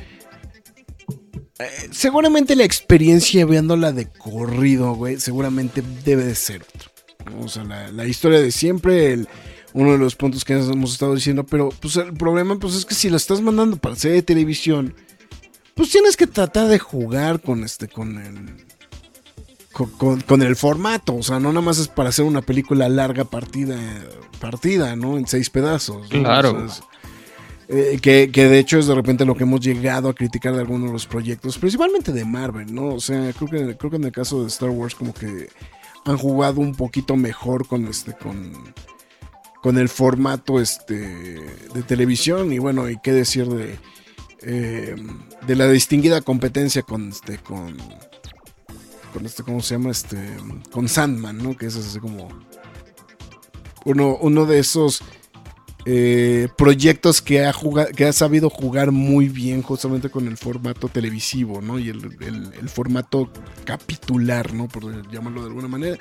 Eh, 1.57 1.89
seguramente 1.91 2.55
la 2.55 2.63
experiencia 2.63 3.43
viéndola 3.47 3.91
de 3.91 4.07
corrido, 4.07 4.93
güey, 4.93 5.19
seguramente 5.19 5.81
debe 6.05 6.25
de 6.25 6.35
ser 6.35 6.61
otro. 6.61 6.91
O 7.43 7.49
sea, 7.49 7.63
la, 7.63 7.91
la 7.91 8.05
historia 8.05 8.39
de 8.39 8.51
siempre, 8.51 9.13
el- 9.13 9.27
uno 9.73 9.93
de 9.93 9.97
los 9.97 10.15
puntos 10.15 10.45
que 10.45 10.53
hemos 10.53 10.93
estado 10.93 11.15
diciendo, 11.15 11.43
pero 11.43 11.69
pues 11.69 11.95
el 11.97 12.13
problema 12.13 12.57
pues 12.59 12.75
es 12.75 12.85
que 12.85 12.93
si 12.93 13.09
la 13.09 13.17
estás 13.17 13.41
mandando 13.41 13.77
para 13.77 13.95
serie 13.95 14.17
de 14.17 14.21
televisión, 14.23 14.93
pues 15.73 15.89
tienes 15.89 16.15
que 16.15 16.27
tratar 16.27 16.67
de 16.67 16.77
jugar 16.77 17.41
con 17.41 17.63
este, 17.63 17.87
con 17.87 18.17
el, 18.19 18.66
con, 19.77 19.89
con- 19.91 20.21
con 20.21 20.41
el 20.41 20.55
formato. 20.55 21.15
O 21.15 21.23
sea, 21.23 21.39
no 21.39 21.49
nada 21.49 21.61
más 21.61 21.77
es 21.77 21.87
para 21.87 22.09
hacer 22.09 22.25
una 22.25 22.41
película 22.41 22.89
larga 22.89 23.25
partida, 23.25 23.77
partida, 24.39 24.95
¿no? 24.95 25.17
En 25.17 25.27
seis 25.27 25.49
pedazos. 25.49 26.03
¿no? 26.11 26.19
Claro. 26.21 26.51
O 26.51 26.55
sea, 26.57 26.65
es- 26.65 26.83
eh, 27.69 27.99
que, 28.01 28.31
que 28.31 28.47
de 28.47 28.59
hecho 28.59 28.79
es 28.79 28.87
de 28.87 28.95
repente 28.95 29.25
lo 29.25 29.35
que 29.35 29.43
hemos 29.43 29.59
llegado 29.59 30.07
a 30.07 30.13
criticar 30.15 30.53
de 30.55 30.61
algunos 30.61 30.87
de 30.87 30.93
los 30.93 31.05
proyectos, 31.05 31.57
principalmente 31.57 32.13
de 32.13 32.23
Marvel, 32.23 32.73
¿no? 32.73 32.93
O 32.95 32.99
sea, 33.01 33.33
creo 33.33 33.49
que, 33.49 33.75
creo 33.77 33.89
que 33.91 33.97
en 33.97 34.05
el 34.05 34.11
caso 34.13 34.41
de 34.41 34.47
Star 34.47 34.69
Wars 34.69 34.95
como 34.95 35.13
que 35.13 35.49
han 36.05 36.17
jugado 36.17 36.61
un 36.61 36.73
poquito 36.75 37.17
mejor 37.17 37.67
con 37.67 37.85
este, 37.87 38.13
con, 38.13 38.53
con 39.61 39.77
el 39.77 39.89
formato 39.89 40.61
este, 40.61 40.95
de 40.95 41.83
televisión 41.85 42.53
y 42.53 42.59
bueno, 42.59 42.89
y 42.89 42.97
qué 43.03 43.11
decir 43.11 43.47
de, 43.49 43.77
eh, 44.43 44.95
de 45.45 45.55
la 45.57 45.67
distinguida 45.67 46.21
competencia 46.21 46.83
con 46.83 47.09
este, 47.09 47.37
con, 47.39 47.75
este, 49.25 49.43
¿cómo 49.43 49.61
se 49.61 49.75
llama? 49.75 49.91
Este, 49.91 50.17
con 50.71 50.87
Sandman, 50.87 51.37
¿no? 51.37 51.55
Que 51.57 51.65
es 51.67 51.75
así 51.75 51.99
como 51.99 52.27
uno, 53.85 54.17
uno 54.21 54.45
de 54.45 54.59
esos 54.59 55.01
eh, 55.85 56.49
proyectos 56.57 57.21
que 57.21 57.45
ha, 57.45 57.53
jugado, 57.53 57.89
que 57.95 58.05
ha 58.05 58.11
sabido 58.13 58.49
jugar 58.49 58.91
muy 58.91 59.29
bien 59.29 59.61
justamente 59.61 60.09
con 60.09 60.27
el 60.27 60.35
formato 60.37 60.89
televisivo, 60.89 61.61
¿no? 61.61 61.79
Y 61.79 61.89
el, 61.89 62.03
el- 62.21 62.53
el 62.59 62.69
formato 62.69 63.29
capitular, 63.63 64.53
¿no? 64.53 64.67
Por 64.67 65.09
llamarlo 65.11 65.41
de 65.41 65.47
alguna 65.47 65.67
manera. 65.69 65.97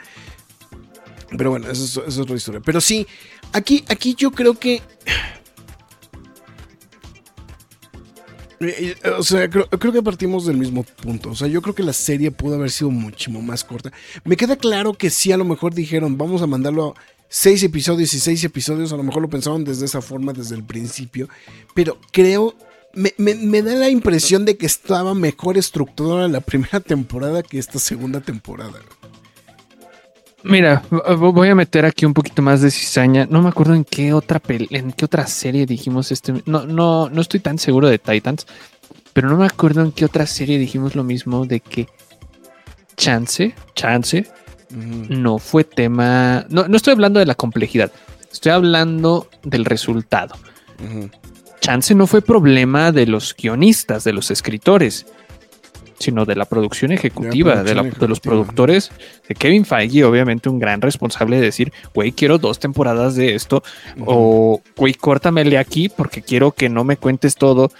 Pero 1.37 1.50
bueno, 1.50 1.70
eso 1.70 1.85
es, 1.85 1.90
eso 1.90 2.05
es 2.07 2.18
otra 2.18 2.37
historia. 2.37 2.61
Pero 2.64 2.81
sí, 2.81 3.07
aquí, 3.52 3.85
aquí 3.88 4.14
yo 4.16 4.31
creo 4.31 4.59
que... 4.59 4.83
O 9.19 9.23
sea, 9.23 9.49
creo, 9.51 9.69
creo 9.69 9.92
que 9.92 10.03
partimos 10.03 10.47
del 10.47 10.57
mismo 10.57 10.83
punto. 10.83 11.31
O 11.31 11.35
sea, 11.35 11.49
yo 11.49 11.61
creo 11.62 11.75
que 11.75 11.83
la 11.83 11.92
serie 11.92 12.31
pudo 12.31 12.55
haber 12.57 12.71
sido 12.71 12.90
muchísimo 12.90 13.42
más 13.42 13.64
corta. 13.64 13.92
Me 14.25 14.37
queda 14.37 14.57
claro 14.57 14.95
que 14.95 15.11
sí, 15.11 15.33
a 15.33 15.37
lo 15.37 15.45
mejor 15.45 15.75
dijeron, 15.75 16.16
vamos 16.16 16.42
a 16.42 16.47
mandarlo 16.47 16.95
a 16.97 17.01
seis 17.29 17.62
episodios 17.62 18.14
y 18.14 18.21
seis 18.21 18.42
episodios. 18.45 18.92
A 18.92 18.97
lo 18.97 19.03
mejor 19.03 19.23
lo 19.23 19.29
pensaron 19.29 19.64
desde 19.64 19.85
esa 19.85 20.01
forma, 20.01 20.33
desde 20.33 20.55
el 20.55 20.64
principio. 20.64 21.29
Pero 21.75 21.99
creo, 22.12 22.55
me, 22.95 23.12
me- 23.19 23.35
me 23.35 23.62
da 23.62 23.75
la 23.75 23.90
impresión 23.90 24.45
de 24.47 24.57
que 24.57 24.64
estaba 24.66 25.12
mejor 25.14 25.59
estructurada 25.59 26.27
la 26.29 26.40
primera 26.40 26.81
temporada 26.81 27.42
que 27.42 27.59
esta 27.59 27.79
segunda 27.79 28.21
temporada. 28.21 28.79
Mira, 30.48 30.85
voy 31.18 31.48
a 31.48 31.56
meter 31.56 31.85
aquí 31.85 32.06
un 32.06 32.14
poquito 32.14 32.40
más 32.40 32.61
de 32.61 32.70
cizaña. 32.70 33.26
No 33.28 33.42
me 33.42 33.48
acuerdo 33.48 33.74
en 33.74 33.85
qué 33.85 34.12
otra 34.12 34.40
en 34.48 34.92
qué 34.92 35.04
otra 35.04 35.26
serie 35.26 35.66
dijimos 35.66 36.12
este. 36.12 36.35
No, 36.46 36.64
no, 36.66 37.09
no 37.09 37.20
estoy 37.20 37.40
tan 37.40 37.59
seguro 37.59 37.88
de 37.88 37.98
Titans, 37.98 38.46
pero 39.12 39.28
no 39.28 39.37
me 39.37 39.46
acuerdo 39.46 39.82
en 39.82 39.90
qué 39.90 40.04
otra 40.04 40.24
serie 40.24 40.56
dijimos 40.59 40.94
lo 40.94 41.02
mismo 41.02 41.46
de 41.46 41.59
que 41.59 41.88
chance, 42.96 43.56
chance, 43.74 44.30
no 44.70 45.38
fue 45.38 45.64
tema. 45.64 46.46
No, 46.48 46.68
no 46.68 46.76
estoy 46.76 46.92
hablando 46.92 47.18
de 47.18 47.26
la 47.26 47.35
complejidad, 47.35 47.90
estoy 48.30 48.52
hablando 48.52 49.28
del 49.42 49.64
resultado. 49.64 50.37
Chance 51.61 51.96
no 51.96 52.06
fue 52.06 52.22
problema 52.22 52.92
de 52.92 53.06
los 53.06 53.35
guionistas, 53.35 54.04
de 54.04 54.12
los 54.12 54.30
escritores, 54.30 55.06
sino 55.98 56.24
de 56.24 56.37
la 56.37 56.44
producción 56.44 56.92
ejecutiva, 56.92 57.62
de, 57.62 57.74
la- 57.74 57.82
producción 57.82 58.00
de 58.00 58.09
los 58.09 58.18
ejecutiva. 58.18 58.20
productores, 58.44 58.90
de 59.28 59.35
Kevin 59.35 59.64
Feige, 59.64 60.04
obviamente 60.04 60.48
un 60.48 60.59
gran 60.59 60.80
responsable 60.80 61.37
de 61.37 61.42
decir, 61.42 61.72
güey, 61.94 62.12
quiero 62.12 62.38
dos 62.38 62.59
temporadas 62.59 63.14
de 63.16 63.35
esto, 63.35 63.62
o 64.04 64.61
güey, 64.76 64.94
córtamele 64.94 65.59
aquí 65.59 65.88
porque 65.88 66.22
quiero 66.22 66.52
que 66.52 66.68
no 66.68 66.85
me 66.85 66.96
cuentes 66.96 67.35
todo. 67.35 67.70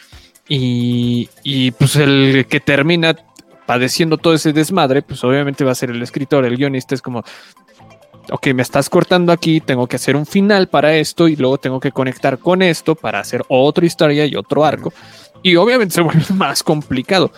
Y, 0.49 1.29
y 1.43 1.73
pues 1.73 1.97
el 1.97 2.47
que 2.49 2.61
termina 2.61 3.17
padeciendo 3.67 4.17
todo 4.17 4.35
ese 4.35 4.53
desmadre, 4.53 5.03
pues 5.03 5.25
obviamente 5.25 5.65
va 5.65 5.73
a 5.73 5.75
ser 5.75 5.91
el 5.91 6.01
escritor, 6.03 6.45
el 6.45 6.57
guionista 6.57 6.95
es 6.95 7.03
como, 7.03 7.25
ok, 8.31 8.47
me 8.55 8.63
estás 8.63 8.89
cortando 8.89 9.33
aquí, 9.33 9.61
tengo 9.61 9.89
que 9.89 9.97
hacer 9.97 10.15
un 10.15 10.25
final 10.25 10.69
para 10.69 10.95
esto 10.97 11.27
y 11.27 11.35
luego 11.35 11.59
tengo 11.59 11.81
que 11.81 11.91
conectar 11.91 12.39
con 12.39 12.63
esto 12.63 12.95
para 12.95 13.19
hacer 13.19 13.43
otra 13.49 13.85
historia 13.87 14.25
y 14.27 14.37
otro 14.37 14.65
arco. 14.65 14.93
Y 15.43 15.57
obviamente 15.57 15.95
se 15.97 16.01
vuelve 16.01 16.25
más 16.35 16.63
complicado. 16.63 17.33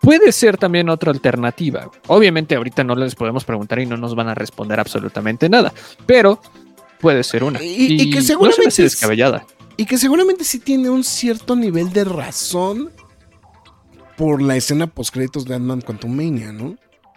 Puede 0.00 0.32
ser 0.32 0.56
también 0.56 0.88
otra 0.88 1.10
alternativa. 1.10 1.90
Obviamente 2.06 2.54
ahorita 2.54 2.84
no 2.84 2.94
les 2.94 3.14
podemos 3.14 3.44
preguntar 3.44 3.78
y 3.80 3.86
no 3.86 3.96
nos 3.96 4.14
van 4.14 4.28
a 4.28 4.34
responder 4.34 4.78
absolutamente 4.80 5.48
nada, 5.48 5.72
pero 6.06 6.40
puede 7.00 7.22
ser 7.24 7.44
una. 7.44 7.62
Y- 7.62 8.02
y 8.02 8.10
que 8.10 8.16
no 8.16 8.22
se 8.22 8.32
me 8.32 8.38
seguramente 8.38 8.68
es- 8.68 8.76
descabellada. 8.76 9.46
Y 9.76 9.86
que 9.86 9.98
seguramente 9.98 10.44
sí 10.44 10.58
tiene 10.58 10.90
un 10.90 11.04
cierto 11.04 11.54
nivel 11.54 11.92
de 11.92 12.04
razón 12.04 12.90
por 14.16 14.42
la 14.42 14.56
escena 14.56 14.86
post 14.88 15.14
créditos 15.14 15.44
de 15.44 15.54
Ant-Man 15.54 15.80
Quantumania, 15.82 16.50
¿no? 16.52 16.76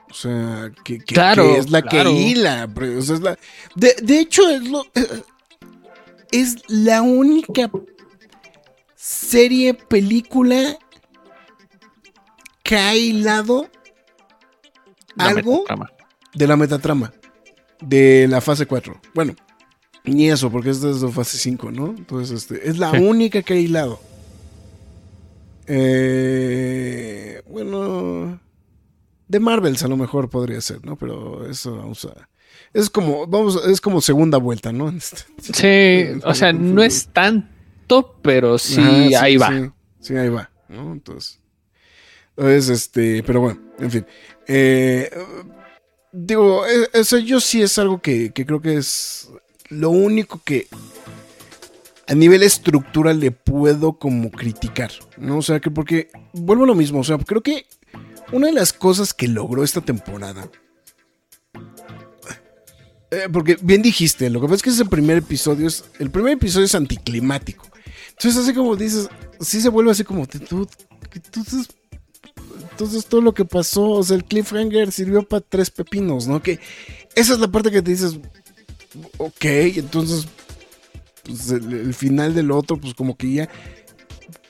O 0.09 0.13
sea, 0.13 0.71
que, 0.83 0.99
que- 0.99 1.15
Claro, 1.15 1.43
que 1.53 1.57
es 1.59 1.69
la 1.71 1.81
claro. 1.81 2.11
que 2.11 2.19
hila. 2.19 2.69
pero, 2.75 2.99
o 2.99 3.01
sea, 3.01 3.15
es 3.15 3.21
la- 3.21 3.37
de, 3.75 3.95
de 4.03 4.19
hecho, 4.19 4.47
es, 4.49 4.67
lo, 4.69 4.83
es 6.31 6.57
la 6.67 7.01
única 7.01 7.71
serie, 8.95 9.73
película 9.73 10.77
que 12.71 12.77
ha 12.77 12.95
hilado 12.95 13.67
La 15.17 15.25
algo 15.25 15.57
metatrama. 15.57 15.91
de 16.33 16.47
la 16.47 16.55
metatrama 16.55 17.13
de 17.81 18.27
la 18.29 18.39
fase 18.39 18.65
4. 18.65 18.97
Bueno, 19.13 19.35
ni 20.05 20.29
eso, 20.29 20.49
porque 20.49 20.69
es 20.69 20.79
desde 20.79 21.09
fase 21.11 21.37
5, 21.37 21.69
¿no? 21.69 21.87
Entonces, 21.87 22.43
este, 22.43 22.69
es 22.69 22.77
la 22.77 22.91
Sí. 22.91 22.97
única 22.99 23.41
que 23.41 23.55
ha 23.55 23.57
hilado. 23.57 23.99
Eh, 26.13 27.41
bueno, 27.49 28.39
de 29.27 29.39
Marvels 29.41 29.83
a 29.83 29.89
lo 29.89 29.97
mejor 29.97 30.29
podría 30.29 30.61
ser, 30.61 30.85
¿no? 30.85 30.95
Pero 30.95 31.49
eso 31.49 31.75
vamos 31.75 32.05
a. 32.05 32.29
Es 32.73 32.89
como, 32.89 33.27
vamos, 33.27 33.61
es 33.67 33.81
como 33.81 33.99
segunda 33.99 34.37
vuelta, 34.37 34.71
¿no? 34.71 34.87
Este, 34.95 36.13
Sí, 36.15 36.21
o 36.23 36.33
sea, 36.33 36.53
no 36.53 36.81
es 36.81 37.07
tanto, 37.07 38.15
pero 38.21 38.57
sí, 38.57 39.13
ahí 39.15 39.35
va. 39.35 39.49
Sí, 39.49 39.69
sí, 39.99 40.15
ahí 40.15 40.29
va, 40.29 40.49
¿no? 40.69 40.93
Entonces. 40.93 41.40
Entonces, 42.41 42.69
este, 42.69 43.21
pero 43.21 43.39
bueno, 43.41 43.59
en 43.77 43.91
fin. 43.91 44.05
Eh, 44.47 45.11
digo, 46.11 46.65
e, 46.65 46.89
eso 46.93 47.19
yo 47.19 47.39
sí 47.39 47.61
es 47.61 47.77
algo 47.77 48.01
que, 48.01 48.31
que 48.31 48.47
creo 48.47 48.61
que 48.61 48.77
es 48.77 49.29
lo 49.69 49.91
único 49.91 50.41
que 50.43 50.67
a 52.07 52.15
nivel 52.15 52.41
estructural 52.41 53.19
le 53.19 53.29
puedo 53.29 53.93
como 53.93 54.31
criticar, 54.31 54.91
¿no? 55.17 55.37
O 55.37 55.41
sea, 55.43 55.59
que 55.59 55.69
porque 55.69 56.09
vuelvo 56.33 56.63
a 56.63 56.67
lo 56.67 56.75
mismo, 56.75 57.01
o 57.01 57.03
sea, 57.03 57.19
creo 57.19 57.41
que 57.41 57.67
una 58.31 58.47
de 58.47 58.53
las 58.53 58.73
cosas 58.73 59.13
que 59.13 59.27
logró 59.27 59.63
esta 59.63 59.81
temporada 59.81 60.49
eh, 63.11 63.27
porque 63.31 63.57
bien 63.61 63.81
dijiste, 63.81 64.29
lo 64.31 64.39
que 64.39 64.47
pasa 64.47 64.55
es 64.55 64.63
que 64.63 64.69
ese 64.69 64.85
primer 64.85 65.17
episodio 65.17 65.67
es. 65.67 65.83
El 65.99 66.09
primer 66.09 66.33
episodio 66.33 66.65
es 66.65 66.73
anticlimático. 66.73 67.67
Entonces, 68.11 68.37
así 68.41 68.53
como 68.53 68.75
dices, 68.77 69.09
sí 69.41 69.61
se 69.61 69.67
vuelve 69.67 69.91
así 69.91 70.05
como. 70.05 70.25
Entonces, 72.81 73.05
todo 73.05 73.21
lo 73.21 73.35
que 73.35 73.45
pasó, 73.45 73.91
o 73.91 74.03
sea, 74.03 74.17
el 74.17 74.23
cliffhanger 74.23 74.91
sirvió 74.91 75.21
para 75.21 75.41
tres 75.47 75.69
pepinos, 75.69 76.25
¿no? 76.25 76.41
Que 76.41 76.59
esa 77.13 77.33
es 77.33 77.39
la 77.39 77.47
parte 77.47 77.69
que 77.69 77.83
te 77.83 77.91
dices. 77.91 78.17
Ok, 79.17 79.45
entonces. 79.45 80.27
Pues 81.23 81.51
el, 81.51 81.93
final 81.93 82.33
del 82.33 82.49
otro, 82.49 82.77
pues 82.77 82.95
como 82.95 83.15
que 83.15 83.33
ya. 83.33 83.49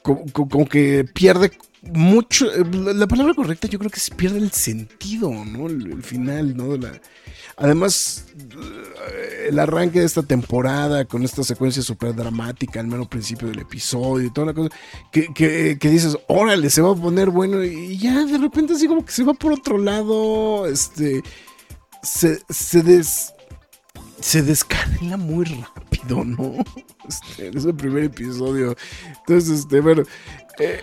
como 0.01 0.65
que 0.65 1.03
pierde 1.13 1.51
mucho. 1.81 2.49
La 2.73 3.05
palabra 3.05 3.33
correcta 3.33 3.67
yo 3.67 3.77
creo 3.77 3.91
que 3.91 3.99
se 3.99 4.15
pierde 4.15 4.37
el 4.37 4.51
sentido, 4.51 5.29
¿no? 5.29 5.67
El, 5.67 6.01
final, 6.01 6.55
¿no? 6.55 6.77
Además, 7.61 8.25
el 9.47 9.59
arranque 9.59 9.99
de 9.99 10.05
esta 10.05 10.23
temporada 10.23 11.05
con 11.05 11.23
esta 11.23 11.43
secuencia 11.43 11.81
súper 11.81 12.15
dramática 12.15 12.79
al 12.79 12.87
menos 12.87 13.07
principio 13.07 13.47
del 13.47 13.59
episodio 13.59 14.27
y 14.27 14.31
toda 14.31 14.47
la 14.47 14.53
cosa, 14.53 14.69
que, 15.11 15.77
dices, 15.81 16.17
órale, 16.27 16.69
se 16.69 16.81
va 16.81 16.91
a 16.91 16.95
poner 16.95 17.29
bueno 17.29 17.63
y 17.63 17.97
ya 17.97 18.25
de 18.25 18.37
repente 18.37 18.73
así 18.73 18.87
como 18.87 19.05
que 19.05 19.11
se 19.11 19.23
va 19.23 19.33
por 19.33 19.53
otro 19.53 19.77
lado, 19.77 20.67
este, 20.67 21.21
se, 22.03 22.41
se 22.49 22.83
des... 22.83 23.33
Se 24.19 24.43
descarga 24.43 25.17
muy 25.17 25.45
rápido, 25.45 26.23
¿no? 26.23 26.53
Este, 27.07 27.49
es 27.57 27.65
el 27.65 27.73
primer 27.73 28.03
episodio. 28.03 28.75
Entonces, 29.21 29.61
este, 29.61 29.81
bueno, 29.81 30.03
eh, 30.59 30.81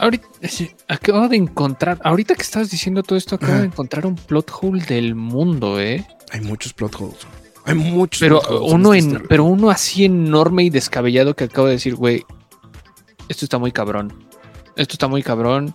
Ahorita, 0.00 0.26
acabo 0.88 1.28
de 1.28 1.36
encontrar, 1.36 2.00
ahorita 2.02 2.34
que 2.34 2.40
estabas 2.40 2.70
diciendo 2.70 3.02
todo 3.02 3.18
esto, 3.18 3.34
acabo 3.34 3.58
de 3.58 3.66
encontrar 3.66 4.06
un 4.06 4.16
plot 4.16 4.50
hole 4.62 4.82
del 4.82 5.14
mundo, 5.14 5.78
¿eh? 5.78 6.06
Hay 6.30 6.40
muchos 6.40 6.72
plot 6.72 6.96
holes. 6.98 7.18
Hay 7.66 7.74
muchos. 7.74 8.18
Pero 8.18 8.40
uno 8.62 8.94
en, 8.94 9.22
pero 9.28 9.44
uno 9.44 9.68
así 9.68 10.06
enorme 10.06 10.64
y 10.64 10.70
descabellado 10.70 11.36
que 11.36 11.44
acabo 11.44 11.66
de 11.66 11.74
decir, 11.74 11.96
güey, 11.96 12.24
esto 13.28 13.44
está 13.44 13.58
muy 13.58 13.72
cabrón. 13.72 14.10
Esto 14.74 14.94
está 14.94 15.06
muy 15.06 15.22
cabrón. 15.22 15.74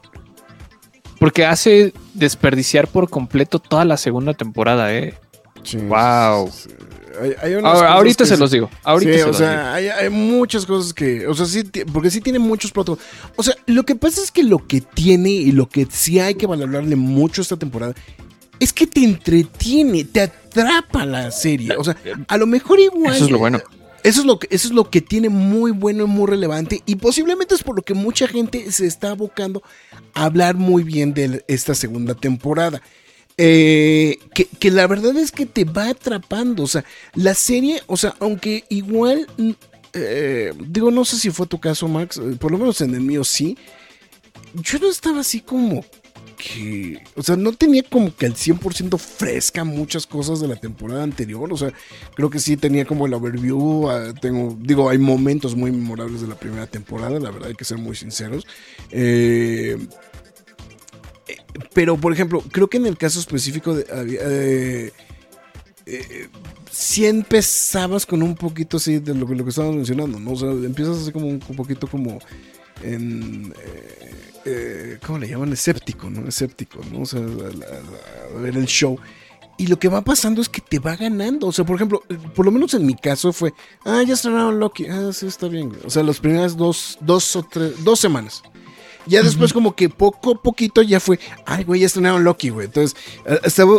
Porque 1.19 1.45
hace 1.45 1.93
desperdiciar 2.15 2.87
por 2.87 3.11
completo 3.11 3.59
toda 3.59 3.85
la 3.85 3.95
segunda 3.95 4.33
temporada, 4.33 4.91
¿eh? 4.91 5.13
wow 5.87 6.49
ahorita 7.61 8.25
se 8.25 8.37
los 8.37 8.51
digo. 8.51 8.69
Ahorita 8.83 9.27
o 9.27 9.33
sea, 9.33 9.73
Hay, 9.73 10.09
muchas 10.09 10.65
cosas 10.65 10.93
que. 10.93 11.27
O 11.27 11.33
sea, 11.33 11.45
sí, 11.45 11.63
porque 11.91 12.11
sí 12.11 12.21
tiene 12.21 12.39
muchos 12.39 12.71
platos. 12.71 12.99
O 13.35 13.43
sea, 13.43 13.55
lo 13.65 13.83
que 13.83 13.95
pasa 13.95 14.21
es 14.21 14.31
que 14.31 14.43
lo 14.43 14.65
que 14.65 14.81
tiene 14.81 15.29
y 15.29 15.51
lo 15.51 15.67
que 15.67 15.87
sí 15.89 16.19
hay 16.19 16.35
que 16.35 16.47
valorarle 16.47 16.95
mucho 16.95 17.41
esta 17.41 17.57
temporada 17.57 17.93
es 18.59 18.71
que 18.73 18.87
te 18.87 19.03
entretiene, 19.03 20.03
te 20.05 20.21
atrapa 20.21 21.05
la 21.05 21.31
serie. 21.31 21.75
O 21.77 21.83
sea, 21.83 21.95
a 22.27 22.37
lo 22.37 22.47
mejor 22.47 22.79
igual. 22.79 23.15
Eso 23.15 23.25
es 23.25 23.31
lo 23.31 23.39
bueno. 23.39 23.61
Eso 24.03 24.19
es 24.19 24.27
lo 24.27 24.37
que, 24.37 24.47
eso 24.51 24.67
es 24.67 24.73
lo 24.75 24.91
que 24.91 25.01
tiene 25.01 25.29
muy 25.29 25.71
bueno 25.71 26.03
y 26.03 26.07
muy 26.07 26.27
relevante. 26.27 26.83
Y 26.85 26.95
posiblemente 26.97 27.55
es 27.55 27.63
por 27.63 27.75
lo 27.75 27.81
que 27.81 27.95
mucha 27.95 28.27
gente 28.27 28.71
se 28.71 28.85
está 28.85 29.11
abocando 29.11 29.63
a 30.13 30.25
hablar 30.25 30.55
muy 30.55 30.83
bien 30.83 31.15
de 31.15 31.43
esta 31.47 31.73
segunda 31.73 32.13
temporada. 32.13 32.83
Eh, 33.37 34.17
que, 34.33 34.71
la 34.71 34.87
verdad 34.87 35.15
es 35.17 35.31
que 35.31 35.45
te 35.45 35.65
va 35.65 35.89
atrapando. 35.89 36.63
O 36.63 36.67
sea, 36.67 36.83
la 37.13 37.33
serie, 37.33 37.81
o 37.87 37.97
sea, 37.97 38.15
aunque 38.19 38.63
igual, 38.69 39.27
mm, 39.37 39.51
eh, 39.93 40.53
digo, 40.67 40.91
no 40.91 41.05
sé 41.05 41.17
si 41.17 41.29
fue 41.29 41.47
tu 41.47 41.59
caso, 41.59 41.87
Max, 41.87 42.17
eh, 42.17 42.35
por 42.39 42.51
lo 42.51 42.57
menos 42.57 42.81
en 42.81 42.93
el 42.93 43.01
mío 43.01 43.23
sí. 43.23 43.57
Yo 44.53 44.79
no 44.79 44.89
estaba 44.89 45.19
así 45.19 45.41
como 45.41 45.83
que, 46.37 47.01
o 47.15 47.23
sea, 47.23 47.35
no 47.35 47.53
tenía 47.53 47.83
como 47.83 48.15
que 48.15 48.25
al 48.25 48.35
100% 48.35 48.97
fresca 48.97 49.63
muchas 49.63 50.05
cosas 50.05 50.39
de 50.39 50.47
la 50.47 50.55
temporada 50.55 51.03
anterior. 51.03 51.51
O 51.51 51.57
sea, 51.57 51.73
creo 52.15 52.29
que 52.29 52.39
sí 52.39 52.57
tenía 52.57 52.85
como 52.85 53.05
el 53.05 53.13
overview. 53.13 53.89
Ah, 53.89 54.13
tengo, 54.19 54.57
digo, 54.61 54.89
hay 54.89 54.97
momentos 54.97 55.55
muy 55.55 55.71
memorables 55.71 56.21
de 56.21 56.27
la 56.27 56.35
primera 56.35 56.67
temporada, 56.67 57.19
la 57.19 57.31
verdad 57.31 57.49
hay 57.49 57.55
que 57.55 57.65
ser 57.65 57.77
muy 57.77 57.95
sinceros. 57.95 58.45
Eh, 58.91 59.77
pero, 61.73 61.97
por 61.97 62.13
ejemplo, 62.13 62.43
creo 62.51 62.67
que 62.67 62.77
en 62.77 62.85
el 62.85 62.97
caso 62.97 63.19
específico 63.19 63.75
de... 63.75 63.85
Eh, 63.89 64.91
eh, 65.85 66.29
si 66.71 67.05
empezabas 67.05 68.05
con 68.05 68.23
un 68.23 68.35
poquito 68.35 68.77
así 68.77 68.99
de 68.99 69.13
lo, 69.13 69.27
lo 69.27 69.43
que 69.43 69.49
estábamos 69.49 69.77
mencionando, 69.77 70.19
¿no? 70.19 70.31
O 70.31 70.35
sea, 70.35 70.49
empiezas 70.49 70.97
así 70.97 71.11
como 71.11 71.27
un, 71.27 71.39
poquito 71.39 71.87
como 71.87 72.19
en... 72.81 73.53
Eh, 74.45 74.99
¿Cómo 75.05 75.19
le 75.19 75.27
llaman? 75.27 75.53
Escéptico, 75.53 76.09
¿no? 76.09 76.27
Escéptico, 76.27 76.79
¿no? 76.91 77.01
O 77.01 77.05
sea, 77.05 77.21
a, 77.21 78.39
ver 78.39 78.57
el 78.57 78.65
show. 78.65 78.99
Y 79.57 79.67
lo 79.67 79.79
que 79.79 79.87
va 79.87 80.01
pasando 80.01 80.41
es 80.41 80.49
que 80.49 80.61
te 80.61 80.79
va 80.79 80.95
ganando. 80.95 81.47
O 81.47 81.51
sea, 81.51 81.65
por 81.65 81.77
ejemplo, 81.77 82.03
por 82.35 82.45
lo 82.45 82.51
menos 82.51 82.73
en 82.73 82.85
mi 82.85 82.95
caso 82.95 83.31
fue, 83.31 83.53
ah, 83.85 84.03
ya 84.05 84.13
estrenaron 84.13 84.59
Loki. 84.59 84.85
Ah, 84.87 85.11
sí, 85.13 85.27
está 85.27 85.47
bien. 85.47 85.71
O 85.85 85.89
sea, 85.89 86.03
las 86.03 86.19
primeras 86.19 86.57
dos, 86.57 86.97
dos 87.01 87.35
o 87.35 87.43
tres, 87.43 87.83
dos 87.83 87.99
semanas. 87.99 88.43
Ya 89.07 89.21
después 89.21 89.53
como 89.53 89.75
que 89.75 89.89
poco 89.89 90.31
a 90.31 90.41
poquito 90.41 90.81
ya 90.81 90.99
fue, 90.99 91.19
ay, 91.45 91.63
güey, 91.63 91.81
ya 91.81 91.87
estrenaron 91.87 92.23
Loki, 92.23 92.49
güey. 92.49 92.65
Entonces, 92.65 92.97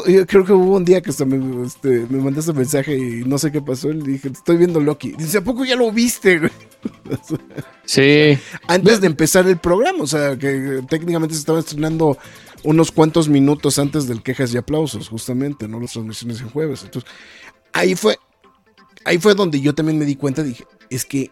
yo 0.06 0.26
creo 0.26 0.44
que 0.44 0.52
hubo 0.52 0.76
un 0.76 0.84
día 0.84 1.00
que 1.00 1.10
hasta 1.10 1.24
me, 1.24 1.66
este, 1.66 2.06
me 2.08 2.22
mandaste 2.22 2.52
un 2.52 2.58
mensaje 2.58 2.96
y 2.96 3.24
no 3.24 3.38
sé 3.38 3.50
qué 3.50 3.60
pasó. 3.60 3.88
Le 3.88 4.12
dije, 4.12 4.28
estoy 4.28 4.56
viendo 4.56 4.80
Loki. 4.80 5.12
Dice, 5.12 5.38
¿a 5.38 5.44
poco 5.44 5.64
ya 5.64 5.76
lo 5.76 5.90
viste, 5.92 6.38
güey? 6.38 6.52
Sí. 7.84 8.36
Antes 8.66 9.00
de 9.00 9.06
empezar 9.06 9.46
el 9.46 9.58
programa, 9.58 10.02
o 10.02 10.06
sea, 10.08 10.36
que 10.36 10.82
técnicamente 10.88 11.34
se 11.34 11.40
estaba 11.40 11.60
estrenando 11.60 12.18
unos 12.64 12.90
cuantos 12.90 13.28
minutos 13.28 13.78
antes 13.78 14.08
del 14.08 14.24
quejas 14.24 14.52
y 14.52 14.56
aplausos, 14.56 15.08
justamente, 15.08 15.68
¿no? 15.68 15.78
Las 15.78 15.92
transmisiones 15.92 16.40
en 16.40 16.50
jueves. 16.50 16.82
Entonces, 16.82 17.08
ahí 17.72 17.94
fue, 17.94 18.18
ahí 19.04 19.18
fue 19.18 19.34
donde 19.34 19.60
yo 19.60 19.72
también 19.72 19.98
me 19.98 20.04
di 20.04 20.16
cuenta, 20.16 20.42
dije, 20.42 20.64
es 20.90 21.04
que, 21.04 21.30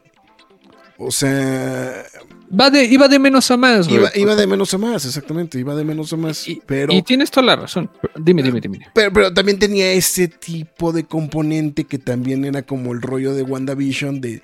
o 0.97 1.11
sea, 1.11 2.05
Va 2.49 2.71
de, 2.71 2.85
iba 2.85 3.09
de 3.09 3.19
menos 3.19 3.51
a 3.51 3.57
más, 3.57 3.89
güey. 3.89 4.03
Iba, 4.15 4.37
de 4.37 4.47
menos 4.47 4.73
a 4.75 4.79
más, 4.79 5.05
exactamente. 5.05 5.59
Iba 5.59 5.75
de 5.75 5.85
menos 5.85 6.13
a 6.13 6.17
más. 6.17 6.47
Y, 6.47 6.61
pero, 6.67 6.93
y 6.93 7.03
tienes 7.03 7.31
toda 7.31 7.47
la 7.47 7.57
razón. 7.57 7.91
Dime, 8.17 8.43
dime, 8.43 8.61
dime. 8.61 8.87
Pero, 8.95 9.13
pero, 9.13 9.33
también 9.33 9.59
tenía 9.59 9.93
ese 9.93 10.29
tipo 10.29 10.93
de 10.93 11.05
componente 11.05 11.85
que 11.85 11.99
también 11.99 12.45
era 12.45 12.63
como 12.63 12.93
el 12.93 13.03
rollo 13.03 13.35
de 13.35 13.43
WandaVision 13.43 14.21
de 14.21 14.43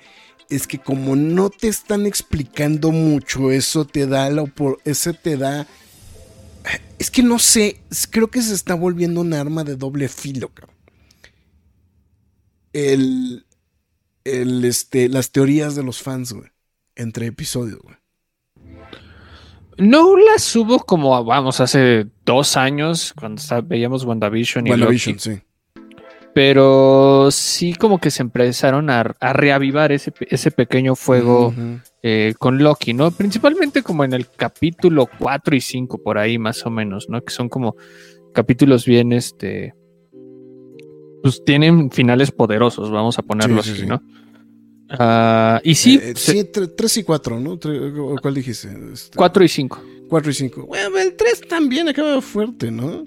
es 0.49 0.67
que 0.67 0.79
como 0.79 1.15
no 1.15 1.49
te 1.49 1.69
están 1.69 2.05
explicando 2.05 2.91
mucho, 2.91 3.51
eso 3.51 3.85
te 3.85 4.05
da 4.05 4.29
la 4.29 4.43
ese 4.83 5.13
te 5.13 5.37
da 5.37 5.65
es 6.99 7.09
que 7.09 7.23
no 7.23 7.39
sé, 7.39 7.81
creo 8.09 8.29
que 8.29 8.41
se 8.41 8.53
está 8.53 8.75
volviendo 8.75 9.21
un 9.21 9.33
arma 9.33 9.63
de 9.63 9.75
doble 9.75 10.09
filo, 10.09 10.49
cabrón. 10.49 10.75
El, 12.73 13.45
el 14.23 14.65
este 14.65 15.09
las 15.09 15.31
teorías 15.31 15.75
de 15.75 15.83
los 15.83 16.01
fans, 16.01 16.33
güey 16.33 16.50
entre 16.95 17.27
episodios, 17.27 17.79
güey. 17.79 17.95
No 19.77 20.15
las 20.15 20.43
subo 20.43 20.79
como, 20.79 21.23
vamos, 21.23 21.59
hace 21.59 22.05
dos 22.25 22.55
años, 22.55 23.13
cuando 23.19 23.41
veíamos 23.63 24.03
WandaVision 24.03 24.67
y 24.67 24.71
WandaVision, 24.71 25.19
sí. 25.19 25.41
Pero 26.33 27.29
sí 27.31 27.73
como 27.73 27.99
que 27.99 28.11
se 28.11 28.21
empezaron 28.21 28.89
a, 28.89 29.03
reavivar 29.03 29.91
ese, 29.91 30.11
pequeño 30.51 30.95
fuego 30.95 31.53
eh, 32.03 32.33
con 32.37 32.59
Loki, 32.59 32.93
¿no? 32.93 33.11
Principalmente 33.11 33.81
como 33.83 34.03
en 34.03 34.13
el 34.13 34.29
capítulo 34.29 35.09
4 35.17 35.55
y 35.55 35.61
5, 35.61 35.97
por 36.03 36.17
ahí 36.17 36.37
más 36.37 36.65
o 36.65 36.69
menos, 36.69 37.09
¿no? 37.09 37.21
Que 37.21 37.33
son 37.33 37.49
como 37.49 37.75
capítulos 38.33 38.85
bien, 38.85 39.11
este... 39.11 39.73
Pues 41.21 41.43
tienen 41.43 41.91
finales 41.91 42.31
poderosos, 42.31 42.89
vamos 42.91 43.19
a 43.19 43.23
ponerlo 43.23 43.59
así, 43.59 43.85
¿no? 43.85 44.01
Ah, 44.99 45.61
y 45.63 45.75
sí. 45.75 45.99
Eh, 46.01 46.13
sí, 46.15 46.43
3 46.43 46.97
y 46.97 47.03
4, 47.03 47.39
¿no? 47.39 47.59
¿Cuál 48.21 48.33
dijiste? 48.33 48.69
4 49.15 49.43
este, 49.43 49.45
y 49.45 49.47
5. 49.47 49.81
4 50.09 50.31
y 50.31 50.33
5. 50.33 50.65
Bueno, 50.65 50.97
el 50.97 51.15
3 51.15 51.41
también 51.47 51.87
acaba 51.87 52.21
fuerte, 52.21 52.71
¿no? 52.71 53.03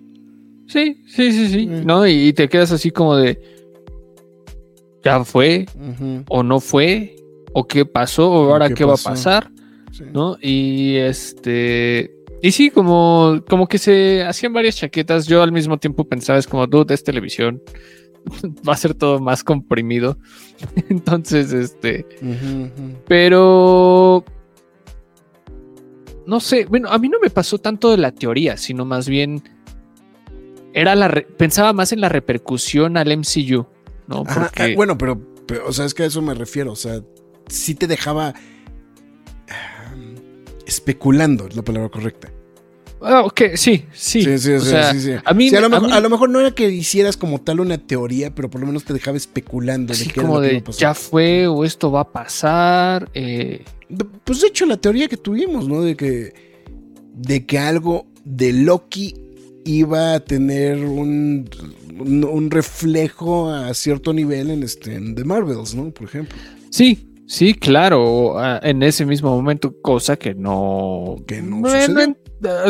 Sí, 0.66 1.02
sí, 1.06 1.32
sí, 1.32 1.48
sí. 1.48 1.68
Eh. 1.70 1.82
¿No? 1.84 2.06
Y, 2.06 2.32
te 2.32 2.48
quedas 2.48 2.72
así 2.72 2.90
como 2.90 3.16
de. 3.16 3.38
¿Ya 5.04 5.22
fue? 5.24 5.66
¿O 6.28 6.42
no 6.42 6.60
fue? 6.60 7.16
¿O 7.52 7.66
qué 7.66 7.84
pasó? 7.84 8.30
¿O 8.30 8.52
ahora 8.52 8.70
qué, 8.70 8.84
va 8.84 8.94
a 8.94 8.96
pasar? 8.96 9.50
¿No? 10.12 10.38
Y 10.40 10.96
este. 10.96 12.10
Y 12.42 12.52
sí, 12.52 12.70
como, 12.70 13.42
como 13.48 13.66
que 13.66 13.78
se 13.78 14.22
hacían 14.22 14.52
varias 14.52 14.76
chaquetas. 14.76 15.26
Yo 15.26 15.42
al 15.42 15.52
mismo 15.52 15.78
tiempo 15.78 16.04
pensaba, 16.04 16.38
es 16.38 16.46
como, 16.46 16.66
dude, 16.66 16.94
es 16.94 17.04
televisión. 17.04 17.62
va 18.68 18.72
a 18.72 18.76
ser 18.76 18.94
todo 18.94 19.20
más 19.20 19.44
comprimido. 19.44 20.18
Entonces, 20.88 21.52
este. 21.52 22.06
Pero. 23.06 24.24
no 26.26 26.40
sé, 26.40 26.66
bueno, 26.66 26.90
a 26.90 26.98
mí 26.98 27.08
no 27.08 27.18
me 27.20 27.30
pasó 27.30 27.58
tanto 27.58 27.90
de 27.90 27.98
la 27.98 28.12
teoría, 28.12 28.56
sino 28.56 28.84
más 28.84 29.08
bien 29.08 29.42
era 30.72 30.94
la 30.96 31.08
pensaba 31.10 31.72
más 31.72 31.92
en 31.92 32.00
la 32.00 32.08
repercusión 32.08 32.96
al 32.96 33.16
MCU, 33.16 33.66
¿no? 34.08 34.24
Porque... 34.24 34.62
Ah, 34.62 34.68
bueno, 34.74 34.98
pero, 34.98 35.20
pero, 35.46 35.68
o 35.68 35.72
sea, 35.72 35.84
es 35.84 35.94
que 35.94 36.02
a 36.02 36.06
eso 36.06 36.20
me 36.20 36.34
refiero, 36.34 36.72
o 36.72 36.76
sea, 36.76 37.00
sí 37.46 37.76
te 37.76 37.86
dejaba 37.86 38.34
especulando, 40.66 41.46
es 41.46 41.56
la 41.56 41.62
palabra 41.62 41.88
correcta. 41.88 42.32
Ah, 43.06 43.22
ok, 43.24 43.42
sí, 43.54 43.84
sí. 43.92 44.22
Sí, 44.22 44.38
sí, 44.38 44.60
sí, 44.60 45.10
A, 45.24 45.34
mí, 45.34 45.54
a, 45.54 45.60
lo 46.00 46.08
mejor, 46.10 46.30
no 46.30 46.40
era 46.40 46.52
que 46.52 46.68
hicieras 46.70 47.16
como 47.16 47.40
tal 47.40 47.60
una 47.60 47.78
teoría, 47.78 48.34
pero 48.34 48.48
por 48.48 48.60
lo 48.60 48.66
menos 48.66 48.84
te 48.84 48.94
dejaba 48.94 49.16
especulando. 49.16 49.92
de 49.92 50.04
qué 50.06 50.20
como 50.20 50.40
de 50.40 50.62
ya 50.78 50.94
fue 50.94 51.46
o 51.46 51.64
esto 51.64 51.92
va 51.92 52.00
a 52.00 52.12
pasar. 52.12 53.10
Eh. 53.14 53.62
Pues 54.24 54.40
de 54.40 54.48
hecho 54.48 54.64
la 54.64 54.78
teoría 54.78 55.06
que 55.08 55.16
tuvimos, 55.18 55.68
¿no? 55.68 55.82
De 55.82 55.96
que, 55.96 56.32
de 57.14 57.44
que 57.44 57.58
algo 57.58 58.06
de 58.24 58.52
Loki 58.52 59.14
iba 59.66 60.14
a 60.14 60.20
tener 60.20 60.84
un, 60.84 61.48
un, 61.98 62.50
reflejo 62.50 63.50
a 63.50 63.72
cierto 63.74 64.12
nivel 64.12 64.50
en, 64.50 64.62
este, 64.62 64.94
en 64.94 65.14
The 65.14 65.24
Marvels, 65.24 65.74
¿no? 65.74 65.90
Por 65.90 66.08
ejemplo. 66.08 66.36
Sí, 66.70 67.10
Sí, 67.26 67.54
claro, 67.54 68.36
en 68.62 68.82
ese 68.82 69.06
mismo 69.06 69.34
momento, 69.34 69.80
cosa 69.80 70.16
que 70.16 70.34
no. 70.34 71.16
Que 71.26 71.40
no 71.40 71.66
sucedió. 71.66 72.14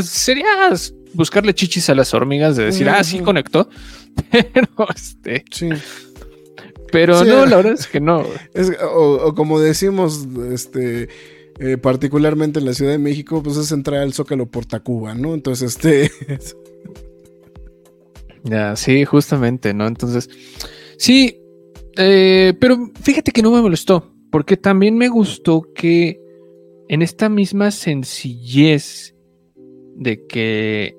Sería 0.02 0.70
buscarle 1.14 1.54
chichis 1.54 1.88
a 1.90 1.94
las 1.94 2.12
hormigas 2.12 2.56
de 2.56 2.66
decir, 2.66 2.88
ah, 2.88 3.02
sí 3.02 3.20
conectó. 3.20 3.68
Pero 4.30 4.68
este. 4.94 5.44
Sí. 5.50 5.70
Pero 6.92 7.24
no, 7.24 7.46
la 7.46 7.56
verdad 7.56 7.72
es 7.72 7.86
que 7.86 8.00
no. 8.00 8.24
o, 8.94 9.34
como 9.34 9.60
decimos, 9.60 10.26
este. 10.52 11.08
Eh, 11.60 11.76
particularmente 11.76 12.58
en 12.58 12.66
la 12.66 12.74
Ciudad 12.74 12.90
de 12.90 12.98
México, 12.98 13.40
pues 13.40 13.56
es 13.56 13.70
entrar 13.70 14.00
al 14.00 14.12
Zócalo 14.12 14.46
por 14.46 14.66
Tacuba, 14.66 15.14
¿no? 15.14 15.34
Entonces, 15.34 15.76
este. 15.76 16.10
ya, 18.42 18.74
sí, 18.74 19.04
justamente, 19.04 19.72
¿no? 19.72 19.86
Entonces, 19.86 20.28
sí, 20.98 21.40
eh, 21.96 22.54
pero 22.60 22.90
fíjate 23.00 23.30
que 23.30 23.42
no 23.42 23.52
me 23.52 23.62
molestó. 23.62 24.10
Porque 24.30 24.56
también 24.56 24.96
me 24.96 25.08
gustó 25.08 25.62
que 25.76 26.20
en 26.88 27.02
esta 27.02 27.28
misma 27.28 27.70
sencillez 27.70 29.13
de 29.96 30.26
que 30.26 30.96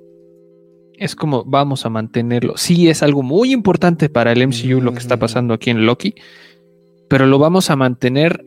es 0.98 1.16
como 1.16 1.44
vamos 1.46 1.86
a 1.86 1.90
mantenerlo. 1.90 2.58
Sí, 2.58 2.90
es 2.90 3.04
algo 3.04 3.24
muy 3.24 3.52
importante 3.52 4.10
para 4.10 4.32
el 4.32 4.48
MCU 4.48 4.82
lo 4.82 4.94
que 4.94 5.00
está 5.00 5.18
pasando 5.18 5.54
aquí 5.54 5.70
en 5.70 5.86
Loki, 5.86 6.16
pero 7.10 7.26
lo 7.26 7.40
vamos 7.40 7.70
a 7.70 7.76
mantener 7.76 8.46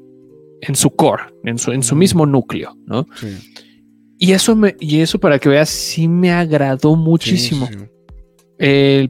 en 0.60 0.74
su 0.74 0.90
core, 0.90 1.24
en 1.44 1.58
su, 1.58 1.72
en 1.72 1.82
su 1.82 1.94
mismo 1.94 2.26
núcleo, 2.26 2.76
¿no? 2.86 3.06
Y 4.18 4.32
eso 4.32 4.56
me, 4.56 4.76
y 4.80 5.00
eso 5.00 5.20
para 5.20 5.38
que 5.38 5.48
veas, 5.48 5.68
sí 5.68 6.08
me 6.08 6.32
agradó 6.32 6.96
muchísimo. 6.96 7.68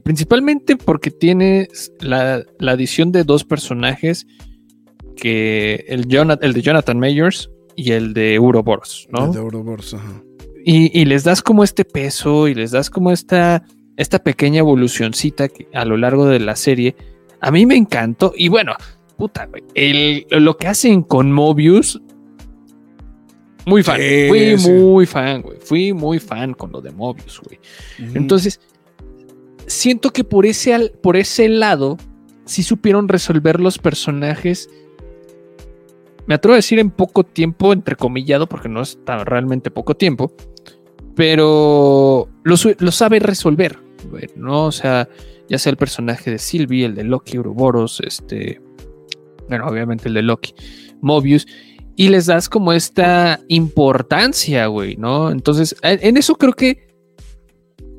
principalmente 0.03 0.75
porque 0.75 1.09
tienes 1.09 1.91
la, 1.99 2.43
la 2.59 2.71
adición 2.73 3.11
de 3.11 3.23
dos 3.23 3.43
personajes 3.43 4.27
que 5.15 5.85
el, 5.87 6.07
el 6.41 6.53
de 6.53 6.61
Jonathan 6.61 6.99
Mayers 6.99 7.49
y 7.75 7.91
el 7.91 8.13
de 8.13 8.39
Uroboros, 8.39 9.07
¿no? 9.11 9.25
El 9.25 9.31
de 9.31 9.39
Uroboros, 9.39 9.93
ajá. 9.93 10.23
Y, 10.71 11.05
les 11.05 11.23
das 11.23 11.41
como 11.41 11.63
este 11.63 11.83
peso 11.83 12.47
y 12.47 12.53
les 12.53 12.69
das 12.69 12.91
como 12.91 13.11
esta, 13.11 13.63
esta 13.97 14.19
pequeña 14.19 14.59
evolucioncita 14.59 15.47
a 15.73 15.83
lo 15.83 15.97
largo 15.97 16.27
de 16.27 16.39
la 16.39 16.55
serie. 16.55 16.95
A 17.41 17.49
mí 17.49 17.65
me 17.65 17.75
encantó. 17.75 18.33
Y 18.35 18.49
bueno, 18.49 18.75
puta, 19.17 19.47
güey. 19.47 20.27
lo 20.29 20.57
que 20.57 20.67
hacen 20.67 21.01
con 21.01 21.31
Mobius. 21.31 21.99
Muy 23.65 23.81
fan. 23.81 23.99
Fui 24.27 24.57
muy 24.57 25.07
fan, 25.07 25.41
güey. 25.41 25.57
Fui 25.59 25.91
muy 25.91 26.19
fan 26.19 26.53
con 26.53 26.71
lo 26.71 26.81
de 26.81 26.91
Mobius, 26.91 27.41
güey. 27.43 27.59
Entonces, 28.13 28.61
siento 29.65 30.11
que 30.11 30.23
por 30.23 30.45
ese, 30.45 30.93
por 31.01 31.17
ese 31.17 31.49
lado, 31.49 31.97
sí 32.45 32.61
supieron 32.61 33.07
resolver 33.07 33.59
los 33.59 33.79
personajes 33.79 34.69
me 36.29 36.35
atrevo 36.35 36.53
a 36.53 36.57
decir 36.57 36.77
en 36.77 36.91
poco 36.91 37.23
tiempo, 37.23 37.73
entrecomillado, 37.73 38.47
porque 38.47 38.69
no 38.69 38.83
es 38.83 38.99
realmente 39.25 39.71
poco 39.71 39.95
tiempo, 39.95 40.31
pero 41.19 42.29
lo, 42.43 42.55
sabe 42.93 43.19
resolver, 43.19 43.77
¿no? 44.37 44.67
O 44.67 44.71
sea, 44.71 45.09
ya 45.49 45.59
sea 45.59 45.71
el 45.71 45.75
personaje 45.75 46.31
de 46.31 46.39
Sylvie, 46.39 46.85
el 46.85 46.95
de 46.95 47.03
Loki, 47.03 47.37
Uroboros, 47.37 47.99
este, 48.07 48.61
bueno, 49.49 49.67
obviamente 49.67 50.07
el 50.07 50.13
de 50.13 50.21
Loki, 50.21 50.53
Mobius, 51.01 51.45
y 51.97 52.07
les 52.07 52.27
das 52.27 52.47
como 52.47 52.71
esta 52.71 53.41
importancia, 53.49 54.67
güey, 54.67 54.95
¿no? 54.95 55.29
Entonces, 55.29 55.75
en 55.83 56.15
eso 56.15 56.35
creo 56.35 56.53
que 56.53 56.87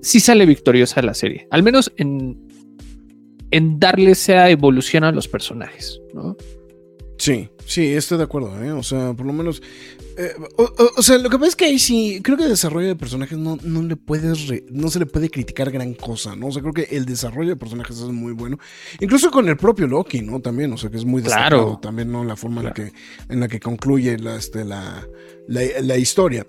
sí 0.00 0.18
sale 0.18 0.46
victoriosa 0.46 1.02
la 1.02 1.12
serie, 1.12 1.46
al 1.50 1.62
menos 1.62 1.92
en, 1.98 2.38
en 3.50 3.78
darle 3.78 4.12
esa 4.12 4.48
evolución 4.48 5.04
a 5.04 5.12
los 5.12 5.28
personajes, 5.28 6.00
¿no? 6.14 6.38
Sí, 7.18 7.50
sí, 7.66 7.92
estoy 7.92 8.16
de 8.16 8.24
acuerdo, 8.24 8.64
¿eh? 8.64 8.72
O 8.72 8.82
sea, 8.82 9.12
por 9.12 9.26
lo 9.26 9.34
menos. 9.34 9.62
Eh, 10.22 10.34
o, 10.96 11.02
sea, 11.02 11.16
lo 11.16 11.30
que 11.30 11.38
pasa 11.38 11.48
es 11.48 11.56
que 11.56 11.64
ahí 11.64 11.78
sí, 11.78 12.20
creo 12.22 12.36
que 12.36 12.42
el 12.42 12.50
desarrollo 12.50 12.88
de 12.88 12.94
personajes 12.94 13.38
no, 13.38 13.56
no 13.62 13.80
le 13.80 13.96
puedes. 13.96 14.52
no 14.70 14.90
se 14.90 14.98
le 14.98 15.06
puede 15.06 15.30
criticar 15.30 15.70
gran 15.70 15.94
cosa, 15.94 16.36
¿no? 16.36 16.48
O 16.48 16.52
sea, 16.52 16.60
creo 16.60 16.74
que 16.74 16.94
el 16.94 17.06
desarrollo 17.06 17.48
de 17.48 17.56
personajes 17.56 17.96
es 17.96 18.08
muy 18.08 18.34
bueno. 18.34 18.58
Incluso 19.00 19.30
con 19.30 19.48
el 19.48 19.56
propio 19.56 19.86
Loki, 19.86 20.20
¿no? 20.20 20.40
También, 20.40 20.74
o 20.74 20.76
sea, 20.76 20.90
que 20.90 20.98
es 20.98 21.06
muy 21.06 21.22
destacado 21.22 21.48
claro. 21.48 21.78
también, 21.80 22.12
¿no? 22.12 22.22
La 22.22 22.36
forma 22.36 22.60
en, 22.60 22.66
la 22.66 22.74
que, 22.74 22.92
en 23.30 23.40
la 23.40 23.48
que 23.48 23.60
concluye 23.60 24.18
la, 24.18 24.36
este, 24.36 24.62
la, 24.62 25.08
la, 25.48 25.96
historia 25.96 26.46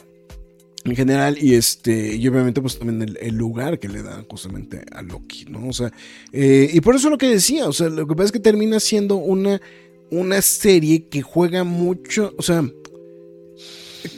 en 0.83 0.95
general 0.95 1.37
y 1.39 1.53
este 1.53 2.15
y 2.15 2.27
obviamente 2.27 2.59
pues 2.59 2.77
también 2.77 3.15
el, 3.21 3.35
lugar 3.35 3.79
que 3.79 3.87
le 3.87 4.03
dan 4.03 4.25
justamente 4.25 4.83
a 4.91 5.01
Loki, 5.01 5.45
¿no? 5.45 5.69
O 5.69 5.73
sea, 5.73 5.93
eh, 6.33 6.69
y 6.73 6.81
por 6.81 6.95
eso 6.95 7.09
lo 7.09 7.17
que 7.17 7.29
decía, 7.29 7.67
o 7.67 7.73
sea, 7.73 7.87
lo 7.87 8.05
que 8.05 8.15
pasa 8.15 8.25
es 8.25 8.31
que 8.33 8.39
termina 8.39 8.81
siendo 8.81 9.15
una 9.15 9.61
una 10.09 10.41
serie 10.41 11.07
que 11.07 11.21
juega 11.21 11.63
mucho, 11.63 12.33
o 12.37 12.41
sea, 12.41 12.65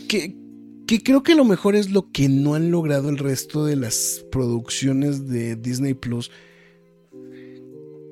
que, 0.08 0.36
creo 1.04 1.24
que 1.24 1.36
lo 1.36 1.46
mejor 1.46 1.76
es 1.76 1.92
lo 1.92 2.12
que 2.12 2.30
no 2.30 2.56
han 2.56 2.72
logrado 2.72 3.10
el 3.10 3.18
resto 3.18 3.66
de 3.66 3.76
las 3.76 4.26
producciones 4.32 5.28
de 5.28 5.56
Disney 5.56 5.94
Plus. 5.94 6.32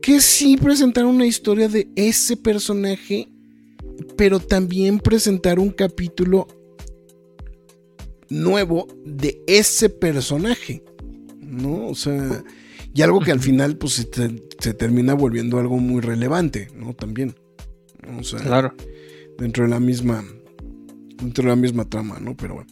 Que 0.02 0.20
sí 0.20 0.58
presentar 0.58 1.06
una 1.06 1.26
historia 1.26 1.68
de 1.68 1.88
ese 1.96 2.36
personaje, 2.36 3.28
pero 4.18 4.40
también 4.40 5.00
presentar 5.00 5.60
un 5.60 5.70
capítulo 5.70 6.48
nuevo 8.30 8.88
de 9.06 9.42
ese 9.46 9.90
personaje. 9.90 10.84
¿No? 11.40 11.88
O 11.88 11.96
sea, 11.96 12.44
y 12.94 13.02
algo 13.02 13.20
que 13.20 13.32
al 13.32 13.40
final 13.40 13.78
pues 13.78 13.94
se, 13.94 14.10
se 14.60 14.74
termina 14.74 15.14
volviendo 15.14 15.60
algo 15.60 15.78
muy 15.78 16.02
relevante, 16.02 16.70
¿no? 16.76 16.94
También. 16.94 17.36
O 18.20 18.24
sea, 18.24 18.40
claro. 18.40 18.74
dentro 19.38 19.64
de 19.64 19.70
la 19.70 19.80
misma, 19.80 20.24
dentro 21.22 21.44
de 21.44 21.50
la 21.50 21.56
misma 21.56 21.86
trama, 21.86 22.18
¿no? 22.20 22.36
Pero 22.36 22.56
bueno. 22.56 22.70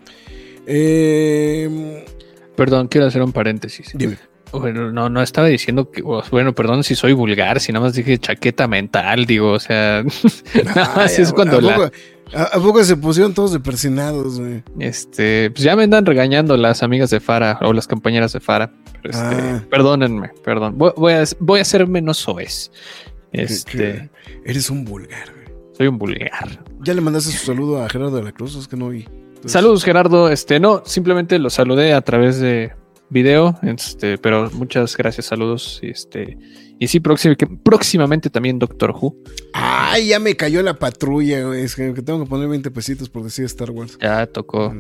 Eh, 0.68 2.06
Perdón, 2.60 2.90
quiero 2.90 3.08
hacer 3.08 3.22
un 3.22 3.32
paréntesis. 3.32 3.94
Dime. 3.96 4.18
Bueno, 4.52 4.92
no, 4.92 5.10
no 5.10 5.22
estaba 5.22 5.48
diciendo 5.48 5.92
que, 5.92 6.02
bueno, 6.02 6.54
perdón 6.54 6.84
si 6.84 6.94
soy 6.94 7.14
vulgar, 7.14 7.62
si 7.62 7.72
nada 7.72 7.86
más 7.86 7.94
dije 7.94 8.18
chaqueta 8.18 8.68
mental, 8.68 9.26
digo, 9.26 9.52
o 9.52 9.60
sea, 9.60 10.04
nada 10.76 10.94
más 10.96 11.18
es 11.20 11.32
cuando 11.32 11.62
la... 11.62 11.90
¿A, 12.34 12.60
poco 12.60 12.84
se 12.84 12.98
pusieron 12.98 13.34
todos 13.34 13.54
de 13.54 13.62
persinados, 13.62 14.40
güey? 14.40 14.62
Este, 14.78 15.52
pues 15.52 15.64
ya 15.64 15.76
me 15.78 15.84
andan 15.84 16.06
regañando 16.06 16.58
las 16.58 16.84
amigas 16.84 17.10
de 17.12 17.22
Fara 17.22 17.60
o 17.62 17.72
las 17.72 17.88
compañeras 17.88 18.34
de 18.34 18.42
Fara. 18.42 18.72
Este, 19.04 19.18
ah. 19.18 19.64
Perdónenme, 19.72 20.32
perdón. 20.44 20.78
Voy, 20.78 21.14
a, 21.14 21.24
voy 21.40 21.60
a 21.62 21.66
ser 21.66 21.88
menos 21.88 22.18
soez. 22.18 22.72
Este. 23.32 24.10
eres 24.44 24.70
un 24.70 24.84
vulgar, 24.84 25.34
Soy 25.80 25.88
un 25.88 25.98
vulgar. 25.98 26.62
¿Ya 26.82 26.94
le 26.94 27.00
mandaste 27.00 27.32
su 27.32 27.46
saludo 27.46 27.82
a 27.82 27.88
Gerardo 27.88 28.18
de 28.18 28.24
la 28.24 28.34
Cruz? 28.34 28.54
Es 28.58 28.68
que 28.68 28.76
no 28.76 28.90
vi. 28.90 29.06
Saludos, 29.46 29.86
Gerardo. 29.86 30.30
Este, 30.30 30.60
no, 30.60 30.84
simplemente 30.86 31.40
lo 31.40 31.50
saludé 31.50 31.94
a 31.94 32.02
través 32.02 32.38
de 32.42 32.74
video. 33.10 33.58
Este, 33.62 34.18
pero 34.18 34.52
muchas 34.52 34.98
gracias, 34.98 35.28
saludos. 35.28 35.80
Este. 35.82 36.38
Y 36.80 36.88
sí, 36.88 37.02
próximamente 37.02 38.30
también 38.30 38.58
Doctor 38.58 38.92
Who. 38.92 39.16
Ay, 39.54 40.08
ya 40.08 40.20
me 40.20 40.36
cayó 40.36 40.64
la 40.64 40.80
patrulla, 40.80 41.54
Es 41.56 41.76
que 41.76 41.92
tengo 41.92 42.24
que 42.24 42.30
poner 42.30 42.48
20 42.48 42.72
pesitos 42.72 43.10
por 43.10 43.24
decir 43.24 43.44
Star 43.46 43.72
Wars. 43.72 43.98
Ya 44.02 44.26
tocó. 44.28 44.74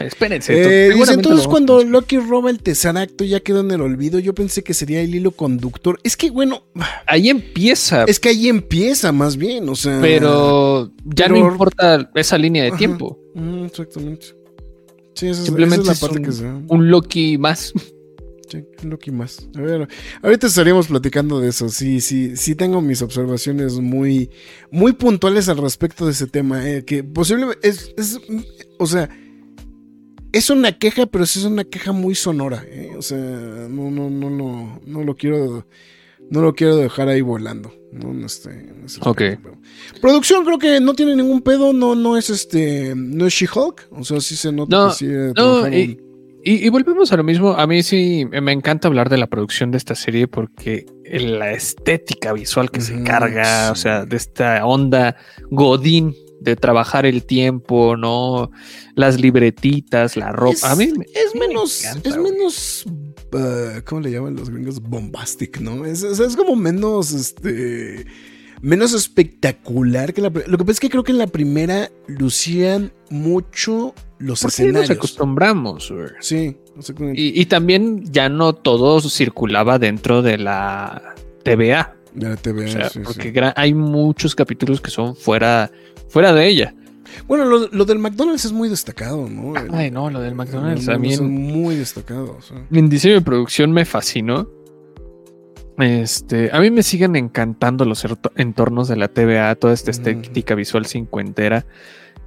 Espérense. 0.00 0.88
Eh, 0.88 0.94
entonces 1.10 1.46
cuando 1.46 1.84
Loki 1.84 2.16
roba 2.16 2.50
el 2.50 2.62
tesaracto 2.62 3.24
ya 3.24 3.40
quedó 3.40 3.60
en 3.60 3.70
el 3.72 3.82
olvido. 3.82 4.18
Yo 4.18 4.34
pensé 4.34 4.64
que 4.64 4.72
sería 4.72 5.02
el 5.02 5.14
hilo 5.14 5.32
conductor. 5.32 6.00
Es 6.02 6.16
que 6.16 6.30
bueno. 6.30 6.64
Ahí 7.06 7.28
empieza. 7.28 8.04
Es 8.04 8.18
que 8.18 8.30
ahí 8.30 8.48
empieza 8.48 9.12
más 9.12 9.36
bien, 9.36 9.68
o 9.68 9.74
sea. 9.74 10.00
pero 10.00 10.90
ya 11.04 11.28
no 11.28 11.36
importa 11.36 12.10
esa 12.14 12.38
línea 12.38 12.64
de 12.64 12.72
tiempo. 12.72 13.18
Mm, 13.34 13.66
exactamente. 13.66 14.26
Sí, 15.14 15.34
Simplemente 15.34 15.82
es, 15.90 16.00
la 16.00 16.08
parte 16.08 16.22
que 16.22 16.32
sea. 16.32 16.58
un 16.68 16.90
Loki 16.90 17.36
más. 17.36 17.72
Un 18.54 18.90
Loki 18.90 19.10
más. 19.10 19.48
A 19.56 19.60
ver, 19.60 19.88
ahorita 20.22 20.46
estaríamos 20.46 20.88
platicando 20.88 21.40
de 21.40 21.48
eso. 21.48 21.68
Sí, 21.68 22.00
sí, 22.00 22.36
sí 22.36 22.54
tengo 22.54 22.80
mis 22.80 23.02
observaciones 23.02 23.78
muy, 23.78 24.30
muy 24.70 24.92
puntuales 24.92 25.48
al 25.48 25.58
respecto 25.58 26.06
de 26.06 26.12
ese 26.12 26.26
tema. 26.26 26.68
Eh, 26.68 26.84
que 26.84 27.04
posiblemente 27.04 27.68
es, 27.68 27.94
es, 27.96 28.20
o 28.78 28.86
sea, 28.86 29.08
es 30.32 30.50
una 30.50 30.78
queja, 30.78 31.06
pero 31.06 31.26
sí 31.26 31.38
es 31.38 31.44
una 31.44 31.64
queja 31.64 31.92
muy 31.92 32.14
sonora. 32.14 32.64
¿eh? 32.66 32.92
O 32.96 33.02
sea, 33.02 33.18
no, 33.18 33.90
no, 33.90 34.10
no, 34.10 34.30
no, 34.30 34.80
no 34.84 35.04
lo 35.04 35.14
quiero, 35.14 35.66
no 36.30 36.42
lo 36.42 36.54
quiero 36.54 36.76
dejar 36.76 37.08
ahí 37.08 37.20
volando. 37.20 37.72
¿no? 37.92 38.24
Este, 38.24 38.72
ok. 39.00 39.22
Producción 40.00 40.44
creo 40.44 40.58
que 40.58 40.80
no 40.80 40.94
tiene 40.94 41.14
ningún 41.14 41.42
pedo, 41.42 41.72
no, 41.72 41.94
no 41.94 42.16
es 42.16 42.30
este, 42.30 42.94
no 42.96 43.26
es 43.26 43.34
She-Hulk, 43.34 43.88
o 43.90 44.04
sea, 44.04 44.20
sí 44.20 44.34
se 44.36 44.50
nota 44.50 44.88
que 44.88 44.94
sí 44.94 45.06
no, 45.36 45.68
y, 45.68 46.00
y, 46.44 46.68
volvemos 46.70 47.12
a 47.12 47.16
lo 47.16 47.24
mismo. 47.24 47.52
A 47.52 47.66
mí 47.66 47.82
sí 47.82 48.26
me 48.30 48.52
encanta 48.52 48.88
hablar 48.88 49.08
de 49.08 49.16
la 49.16 49.26
producción 49.28 49.70
de 49.70 49.78
esta 49.78 49.94
serie 49.94 50.26
porque 50.28 50.86
la 51.04 51.52
estética 51.52 52.32
visual 52.32 52.70
que 52.70 52.80
se 52.80 53.02
carga, 53.02 53.70
o 53.70 53.74
sea, 53.74 54.04
de 54.04 54.16
esta 54.16 54.64
onda 54.64 55.16
Godín 55.50 56.14
de 56.42 56.56
trabajar 56.56 57.06
el 57.06 57.24
tiempo, 57.24 57.96
¿no? 57.96 58.50
Las 58.94 59.20
libretitas, 59.20 60.16
la 60.16 60.32
ropa. 60.32 60.72
a 60.72 60.76
mí 60.76 60.84
es 61.14 61.34
menos, 61.38 61.84
es 61.84 62.16
menos, 62.16 62.84
uh, 62.86 63.80
¿cómo 63.84 64.00
le 64.00 64.10
llaman 64.10 64.34
los 64.34 64.50
gringos? 64.50 64.80
Bombastic, 64.80 65.60
¿no? 65.60 65.84
Es, 65.84 66.02
es, 66.02 66.36
como 66.36 66.56
menos, 66.56 67.12
este, 67.12 68.06
menos 68.62 68.94
espectacular 68.94 70.14
que 70.14 70.22
la. 70.22 70.30
Lo 70.30 70.56
que 70.56 70.64
pasa 70.64 70.72
es 70.72 70.80
que 70.80 70.88
creo 70.88 71.04
que 71.04 71.12
en 71.12 71.18
la 71.18 71.26
primera 71.26 71.90
lucían 72.06 72.92
mucho 73.10 73.94
los 74.18 74.40
¿Por 74.40 74.50
escenarios. 74.50 74.88
nos 74.88 74.96
acostumbramos, 74.96 75.92
Sí. 76.20 76.56
Y, 77.14 77.38
y, 77.38 77.46
también 77.46 78.10
ya 78.10 78.30
no 78.30 78.54
todo 78.54 78.98
circulaba 79.02 79.78
dentro 79.78 80.22
de 80.22 80.38
la 80.38 81.14
TVA. 81.42 81.94
De 82.14 82.30
la 82.30 82.36
TVA, 82.36 82.88
sí, 82.88 83.00
Porque 83.00 83.52
hay 83.54 83.74
muchos 83.74 84.34
capítulos 84.34 84.80
que 84.80 84.90
son 84.90 85.14
fuera 85.14 85.70
fuera 86.08 86.32
de 86.32 86.46
ella. 86.46 86.74
Bueno, 87.26 87.44
lo, 87.44 87.84
del 87.84 87.98
McDonald's 87.98 88.44
es 88.44 88.52
muy 88.52 88.68
destacado, 88.68 89.28
¿no? 89.28 89.54
Ay, 89.72 89.90
no, 89.90 90.08
lo 90.10 90.20
del 90.20 90.34
McDonald's 90.34 90.86
también. 90.86 91.18
Son 91.18 91.30
muy 91.30 91.76
destacados. 91.76 92.52
En 92.70 92.88
diseño 92.88 93.14
de 93.14 93.20
producción 93.20 93.72
me 93.72 93.84
fascinó. 93.84 94.48
Este, 95.78 96.50
a 96.52 96.60
mí 96.60 96.70
me 96.70 96.82
siguen 96.82 97.16
encantando 97.16 97.84
los 97.84 98.06
entornos 98.36 98.88
de 98.88 98.96
la 98.96 99.08
TVA, 99.08 99.54
toda 99.54 99.72
esta 99.72 99.90
estética 99.90 100.54
visual 100.54 100.86
cincuentera. 100.86 101.66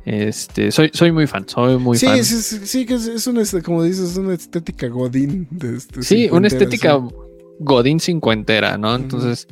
Este, 0.06 0.72
soy, 0.72 0.92
soy 0.94 1.12
muy 1.12 1.26
fan, 1.26 1.48
soy 1.48 1.78
muy 1.78 1.98
fan. 1.98 2.24
Sí, 2.24 2.42
sí, 2.42 2.60
sí, 2.66 2.86
que 2.86 2.96
es, 2.96 3.28
una, 3.28 3.44
como 3.64 3.84
dices, 3.84 4.18
una 4.18 4.34
estética 4.34 4.88
godín. 4.88 5.48
De 5.50 5.78
este, 5.78 6.04
sí, 6.04 6.30
una 6.32 6.48
estética 6.48 7.00
godín 7.60 8.00
cincuentera, 8.00 8.78
¿no? 8.78 8.96
Entonces, 8.96 9.48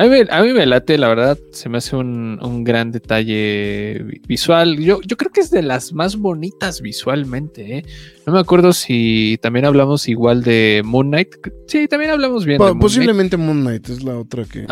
a 0.00 0.42
mí, 0.42 0.52
me 0.52 0.66
late, 0.66 0.96
la 0.96 1.08
verdad, 1.08 1.38
se 1.52 1.68
me 1.68 1.78
hace 1.78 1.96
un, 1.96 2.64
gran 2.64 2.90
detalle 2.90 4.04
visual. 4.26 4.78
Yo, 4.78 5.00
yo 5.02 5.16
creo 5.16 5.30
que 5.30 5.40
es 5.40 5.50
de 5.50 5.62
las 5.62 5.92
más 5.92 6.16
bonitas 6.16 6.80
visualmente. 6.80 7.78
¿eh? 7.78 7.84
No 8.26 8.32
me 8.32 8.38
acuerdo 8.38 8.72
si 8.72 9.38
también 9.42 9.64
hablamos 9.64 10.08
igual 10.08 10.42
de 10.42 10.82
Moon 10.84 11.08
Knight. 11.08 11.34
Sí, 11.66 11.88
también 11.88 12.12
hablamos 12.12 12.44
bien. 12.44 12.58
de 12.58 12.74
posiblemente 12.76 13.36
Moon 13.36 13.60
Knight 13.60 13.88
es 13.88 14.02
la 14.02 14.18
otra 14.18 14.44
que. 14.44 14.66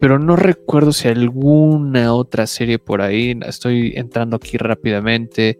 pero 0.00 0.18
no 0.18 0.36
recuerdo 0.36 0.92
si 0.92 1.08
alguna 1.08 2.14
otra 2.14 2.46
serie 2.46 2.78
por 2.78 3.02
ahí. 3.02 3.38
Estoy 3.46 3.94
entrando 3.96 4.36
aquí 4.36 4.58
rápidamente 4.58 5.58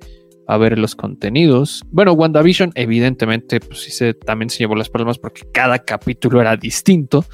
a 0.48 0.56
ver 0.56 0.78
los 0.78 0.96
contenidos. 0.96 1.84
Bueno, 1.90 2.12
WandaVision, 2.12 2.72
evidentemente, 2.74 3.60
pues 3.60 3.80
sí 3.80 3.90
se, 3.90 4.14
también 4.14 4.48
se 4.48 4.58
llevó 4.58 4.76
las 4.76 4.88
palmas 4.88 5.18
porque 5.18 5.42
cada 5.52 5.78
capítulo 5.80 6.40
era 6.40 6.56
distinto. 6.56 7.24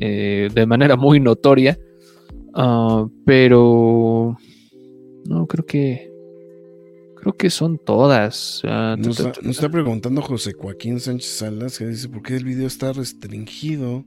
Eh, 0.00 0.48
de 0.52 0.66
manera 0.66 0.96
muy 0.96 1.20
notoria. 1.20 1.78
Ah, 2.54 3.06
pero 3.24 4.36
no 5.28 5.46
creo 5.46 5.66
que 5.66 6.10
creo 7.16 7.36
que 7.36 7.50
son 7.50 7.78
todas. 7.78 8.62
nos, 8.98 9.20
está, 9.20 9.68
preguntando 9.68 10.22
José 10.22 10.52
Joaquín 10.52 11.00
Sánchez 11.00 11.30
Salas 11.30 11.78
que 11.78 11.86
dice 11.86 12.08
por 12.08 12.22
qué 12.22 12.36
el 12.36 12.44
video 12.44 12.66
está 12.66 12.92
restringido. 12.92 14.04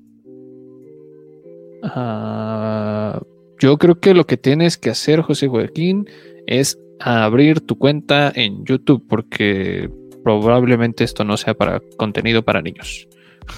Ah, 1.84 3.22
yo 3.60 3.78
creo 3.78 4.00
que 4.00 4.14
lo 4.14 4.26
que 4.26 4.38
tienes 4.38 4.78
que 4.78 4.90
hacer, 4.90 5.22
José 5.22 5.48
Joaquín, 5.48 6.08
es 6.48 6.80
abrir 7.00 7.62
tu 7.62 7.78
cuenta 7.78 8.32
en 8.34 8.66
YouTube 8.66 9.06
porque 9.08 9.90
probablemente 10.24 11.04
esto 11.04 11.24
no 11.24 11.38
sea 11.38 11.54
para 11.54 11.82
contenido 11.98 12.44
para 12.44 12.62
niños. 12.62 13.08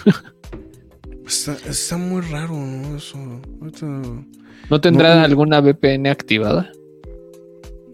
Está, 1.32 1.98
muy 1.98 2.22
raro, 2.22 2.54
¿no? 2.56 2.98
Eso. 2.98 3.18
¿No 4.70 4.82
tendrá 4.82 5.24
alguna 5.24 5.62
VPN 5.62 6.08
activada? 6.08 6.70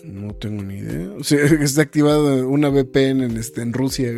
No 0.04 0.34
tengo 0.34 0.64
ni 0.64 0.78
idea. 0.80 1.12
O 1.20 1.24
sea, 1.24 1.40
está 1.62 1.84
activada 1.84 2.48
una 2.48 2.70
VPN 2.70 3.24
en, 3.24 3.38
este, 3.38 3.62
en 3.62 3.74
Rusia. 3.74 4.12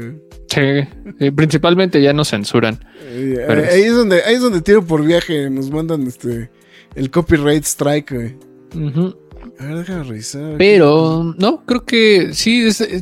Sí, 0.47 1.31
principalmente 1.31 2.01
ya 2.01 2.13
nos 2.13 2.29
censuran. 2.29 2.79
Eh, 3.03 3.45
ahí, 3.71 3.81
es 3.81 3.93
donde, 3.93 4.23
ahí 4.23 4.35
es 4.35 4.41
donde 4.41 4.61
tiro 4.61 4.85
por 4.85 5.03
viaje. 5.03 5.49
Nos 5.49 5.69
mandan 5.69 6.07
este 6.07 6.49
el 6.95 7.11
copyright 7.11 7.65
strike, 7.65 8.11
A 8.13 9.65
ver, 9.65 9.77
déjame 9.77 10.03
revisar. 10.03 10.55
Pero, 10.57 11.35
no, 11.37 11.65
creo 11.65 11.83
que 11.85 12.33
sí. 12.33 12.67
Eh, 12.67 13.01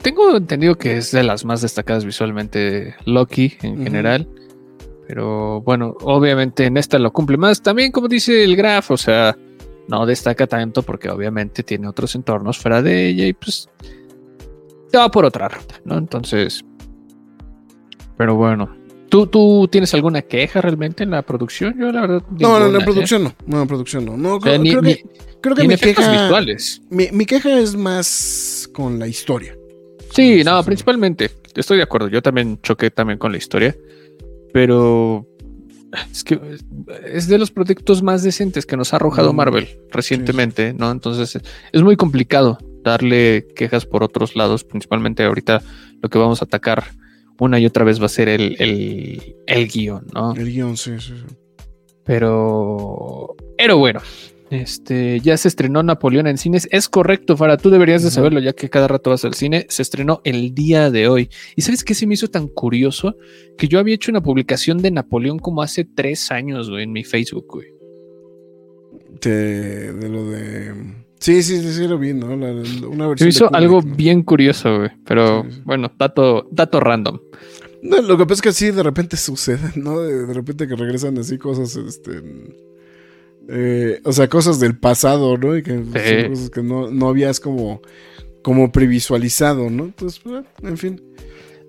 tengo 0.00 0.34
entendido 0.34 0.76
que 0.76 0.96
es 0.96 1.10
de 1.10 1.24
las 1.24 1.44
más 1.44 1.60
destacadas 1.60 2.06
visualmente 2.06 2.94
Loki 3.04 3.58
en 3.62 3.84
general. 3.84 4.26
Pero 5.08 5.62
bueno, 5.62 5.96
obviamente 6.02 6.66
en 6.66 6.76
esta 6.76 6.98
lo 6.98 7.10
cumple 7.10 7.38
más. 7.38 7.62
También, 7.62 7.90
como 7.90 8.08
dice 8.08 8.44
el 8.44 8.54
Graf, 8.54 8.90
o 8.90 8.96
sea, 8.98 9.34
no 9.88 10.04
destaca 10.04 10.46
tanto 10.46 10.82
porque 10.82 11.08
obviamente 11.08 11.62
tiene 11.62 11.88
otros 11.88 12.14
entornos 12.14 12.58
fuera 12.58 12.82
de 12.82 13.08
ella 13.08 13.26
y 13.26 13.32
pues 13.32 13.70
se 14.86 14.98
va 14.98 15.10
por 15.10 15.24
otra 15.24 15.48
ruta, 15.48 15.80
¿no? 15.86 15.96
Entonces, 15.96 16.62
pero 18.18 18.36
bueno. 18.36 18.76
¿Tú, 19.08 19.26
¿Tú 19.26 19.66
tienes 19.72 19.94
alguna 19.94 20.20
queja 20.20 20.60
realmente 20.60 21.04
en 21.04 21.10
la 21.12 21.22
producción? 21.22 21.74
Yo 21.80 21.90
la 21.90 22.02
verdad... 22.02 22.22
No, 22.38 22.60
no, 22.60 22.66
en 22.66 22.74
la 22.74 22.84
producción 22.84 23.24
no. 23.24 23.34
No, 23.46 23.56
en 23.56 23.60
la 23.62 23.66
producción 23.66 24.04
no. 24.04 24.18
no 24.18 24.38
creo, 24.38 24.82
que, 24.82 25.02
creo 25.40 25.56
que 25.56 25.66
mi 25.66 25.76
queja... 25.78 26.12
Visuales. 26.12 26.82
Mi, 26.90 27.08
mi 27.12 27.24
queja 27.24 27.58
es 27.58 27.74
más 27.74 28.68
con 28.74 28.98
la 28.98 29.06
historia. 29.06 29.56
Sí, 30.12 30.44
no, 30.44 30.62
principalmente. 30.62 31.30
Estoy 31.54 31.78
de 31.78 31.84
acuerdo. 31.84 32.08
Yo 32.08 32.20
también 32.20 32.60
choqué 32.60 32.90
también 32.90 33.18
con 33.18 33.32
la 33.32 33.38
historia 33.38 33.74
pero 34.52 35.26
es 36.12 36.24
que 36.24 36.38
es 37.06 37.28
de 37.28 37.38
los 37.38 37.50
proyectos 37.50 38.02
más 38.02 38.22
decentes 38.22 38.66
que 38.66 38.76
nos 38.76 38.92
ha 38.92 38.96
arrojado 38.96 39.32
mm, 39.32 39.36
Marvel 39.36 39.68
recientemente, 39.90 40.74
¿no? 40.74 40.90
Entonces 40.90 41.40
es 41.72 41.82
muy 41.82 41.96
complicado 41.96 42.58
darle 42.84 43.46
quejas 43.54 43.86
por 43.86 44.02
otros 44.02 44.36
lados, 44.36 44.64
principalmente 44.64 45.24
ahorita 45.24 45.62
lo 46.02 46.08
que 46.08 46.18
vamos 46.18 46.42
a 46.42 46.44
atacar 46.44 46.84
una 47.40 47.58
y 47.58 47.66
otra 47.66 47.84
vez 47.84 48.00
va 48.00 48.06
a 48.06 48.10
ser 48.10 48.28
el, 48.28 48.56
el, 48.58 49.36
el 49.46 49.68
guion, 49.68 50.06
¿no? 50.12 50.34
El 50.34 50.50
guion, 50.50 50.76
sí, 50.76 50.92
sí, 50.98 51.14
sí. 51.16 51.36
Pero, 52.04 53.36
pero 53.56 53.76
bueno, 53.76 54.00
este, 54.50 55.20
ya 55.20 55.36
se 55.36 55.48
estrenó 55.48 55.82
Napoleón 55.82 56.26
en 56.26 56.38
cines. 56.38 56.68
Es 56.70 56.88
correcto, 56.88 57.36
Fara, 57.36 57.56
tú 57.56 57.70
deberías 57.70 58.02
de 58.02 58.10
saberlo 58.10 58.40
ya 58.40 58.54
que 58.54 58.70
cada 58.70 58.88
rato 58.88 59.10
vas 59.10 59.24
al 59.24 59.34
cine. 59.34 59.66
Se 59.68 59.82
estrenó 59.82 60.20
el 60.24 60.54
día 60.54 60.90
de 60.90 61.08
hoy. 61.08 61.28
¿Y 61.54 61.62
sabes 61.62 61.84
qué 61.84 61.94
se 61.94 62.06
me 62.06 62.14
hizo 62.14 62.28
tan 62.28 62.48
curioso? 62.48 63.16
Que 63.58 63.68
yo 63.68 63.78
había 63.78 63.94
hecho 63.94 64.10
una 64.10 64.22
publicación 64.22 64.78
de 64.78 64.90
Napoleón 64.90 65.38
como 65.38 65.62
hace 65.62 65.84
tres 65.84 66.30
años, 66.30 66.70
güey, 66.70 66.84
en 66.84 66.92
mi 66.92 67.04
Facebook, 67.04 67.46
güey. 67.46 67.68
De, 69.20 69.92
lo 70.08 70.30
de... 70.30 70.74
Sí, 71.18 71.42
sí, 71.42 71.60
sí, 71.60 71.88
lo 71.88 71.98
vi, 71.98 72.14
¿no? 72.14 72.32
una 72.32 73.08
versión 73.08 73.18
se 73.18 73.28
hizo 73.28 73.54
algo 73.54 73.82
bien 73.82 74.22
curioso, 74.22 74.78
güey. 74.78 74.90
Pero 75.04 75.44
bueno, 75.64 75.92
dato, 75.98 76.48
dato 76.52 76.80
random. 76.80 77.18
No, 77.82 78.00
lo 78.02 78.16
que 78.16 78.24
pasa 78.24 78.34
es 78.34 78.42
que 78.42 78.48
así 78.48 78.70
de 78.70 78.82
repente 78.82 79.16
sucede, 79.16 79.72
¿no? 79.74 80.00
De, 80.00 80.26
de 80.26 80.32
repente 80.32 80.66
que 80.66 80.74
regresan 80.74 81.18
así 81.18 81.36
cosas, 81.38 81.76
este... 81.76 82.22
Eh, 83.48 84.00
o 84.04 84.12
sea, 84.12 84.28
cosas 84.28 84.60
del 84.60 84.78
pasado, 84.78 85.38
¿no? 85.38 85.56
Y 85.56 85.62
que 85.62 85.82
cosas 86.28 86.50
que 86.50 86.62
no, 86.62 86.90
no, 86.90 87.08
habías 87.08 87.40
como, 87.40 87.80
como 88.42 88.70
previsualizado, 88.70 89.70
¿no? 89.70 89.84
Entonces, 89.84 90.20
pues, 90.22 90.44
en 90.62 90.76
fin. 90.76 91.02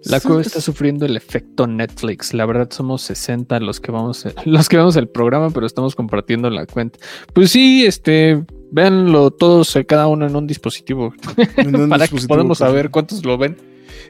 La 0.05 0.21
cueva 0.21 0.41
está 0.41 0.61
sufriendo 0.61 1.05
el 1.05 1.17
efecto 1.17 1.67
Netflix. 1.67 2.33
La 2.33 2.45
verdad 2.45 2.69
somos 2.71 3.01
60 3.03 3.59
los 3.59 3.79
que 3.79 3.91
vamos 3.91 4.25
los 4.45 4.69
que 4.69 4.77
vemos 4.77 4.95
el 4.95 5.09
programa, 5.09 5.49
pero 5.51 5.65
estamos 5.65 5.95
compartiendo 5.95 6.49
la 6.49 6.65
cuenta. 6.65 6.99
Pues 7.33 7.51
sí, 7.51 7.85
este, 7.85 8.43
véanlo 8.71 9.31
todos 9.31 9.75
eh, 9.75 9.85
cada 9.85 10.07
uno 10.07 10.25
en 10.25 10.35
un 10.35 10.47
dispositivo 10.47 11.13
para 11.89 12.07
que 12.07 12.17
podamos 12.27 12.59
saber 12.59 12.91
cuántos 12.91 13.25
lo 13.25 13.37
ven. 13.37 13.57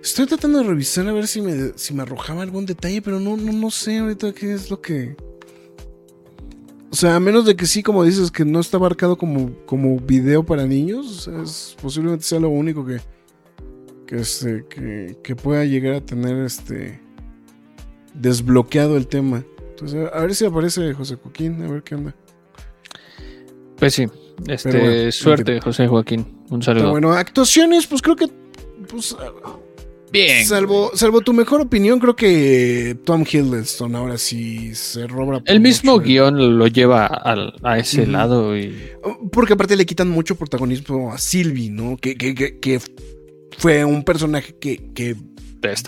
Estoy 0.02 0.28
tratando 0.28 0.60
de 0.60 0.66
revisar 0.66 1.08
a 1.08 1.12
ver 1.12 1.28
si 1.28 1.42
me, 1.42 1.72
si 1.76 1.94
me 1.94 2.04
arrojaba 2.04 2.44
algún 2.44 2.66
detalle, 2.66 3.02
pero 3.02 3.20
no, 3.20 3.36
no, 3.36 3.52
no 3.52 3.72
sé 3.72 3.98
ahorita 3.98 4.34
qué 4.34 4.54
es 4.54 4.70
lo 4.70 4.82
que 4.82 5.16
o 6.92 6.96
sea, 6.96 7.16
a 7.16 7.20
menos 7.20 7.46
de 7.46 7.56
que 7.56 7.66
sí, 7.66 7.84
como 7.84 8.04
dices, 8.04 8.32
que 8.32 8.46
no 8.46 8.60
está 8.60 8.80
marcado 8.80 9.18
como, 9.18 9.52
como 9.66 10.00
video 10.00 10.44
para 10.44 10.66
niños, 10.66 11.28
es, 11.28 11.76
posiblemente 11.82 12.26
sea 12.26 12.40
lo 12.40 12.50
único 12.50 12.84
que, 12.86 13.00
que, 14.08 14.18
este, 14.18 14.66
que, 14.68 15.36
pueda 15.36 15.66
llegar 15.66 15.94
a 15.94 16.02
tener 16.02 16.38
este 16.44 17.00
desbloqueado 18.16 18.98
el 18.98 19.08
tema. 19.08 19.44
Entonces, 19.70 20.10
a 20.12 20.20
ver 20.20 20.34
si 20.34 20.46
aparece 20.46 20.94
José 20.94 21.16
Joaquín, 21.16 21.62
a 21.64 21.68
ver 21.72 21.84
qué 21.84 21.96
onda. 21.96 22.16
Pues 23.78 23.94
sí, 23.94 24.08
este, 24.48 25.12
suerte, 25.12 25.62
José 25.62 25.88
Joaquín. 25.88 26.40
Un 26.50 26.64
saludo. 26.64 26.90
bueno, 26.90 27.12
actuaciones, 27.14 27.86
pues 27.86 28.02
creo 28.02 28.16
que 28.16 28.28
pues 28.90 29.16
Bien. 30.12 30.46
Salvo, 30.46 30.92
salvo 30.96 31.22
tu 31.22 31.34
mejor 31.34 31.62
opinión, 31.62 32.00
creo 32.00 32.16
que 32.16 32.98
Tom 33.04 33.24
Hiddleston 33.30 33.96
ahora 33.96 34.18
sí 34.18 34.74
se 34.76 35.08
roba. 35.08 35.42
El 35.46 35.60
mismo 35.60 36.00
guion 36.00 36.58
lo 36.58 36.68
lleva 36.68 37.22
a 37.64 37.78
ese 37.78 38.08
lado. 38.08 38.58
Y... 38.58 38.76
Porque 39.32 39.54
aparte 39.54 39.76
le 39.76 39.86
quitan 39.86 40.10
mucho 40.10 40.36
protagonismo 40.36 41.12
a 41.14 41.18
Sylvie, 41.18 41.70
¿no? 41.70 41.98
Que, 41.98 42.16
que, 42.16 42.60
que, 42.60 42.80
fue 43.58 43.84
un 43.84 44.04
personaje 44.04 44.56
que, 44.60 44.92
que 44.94 45.16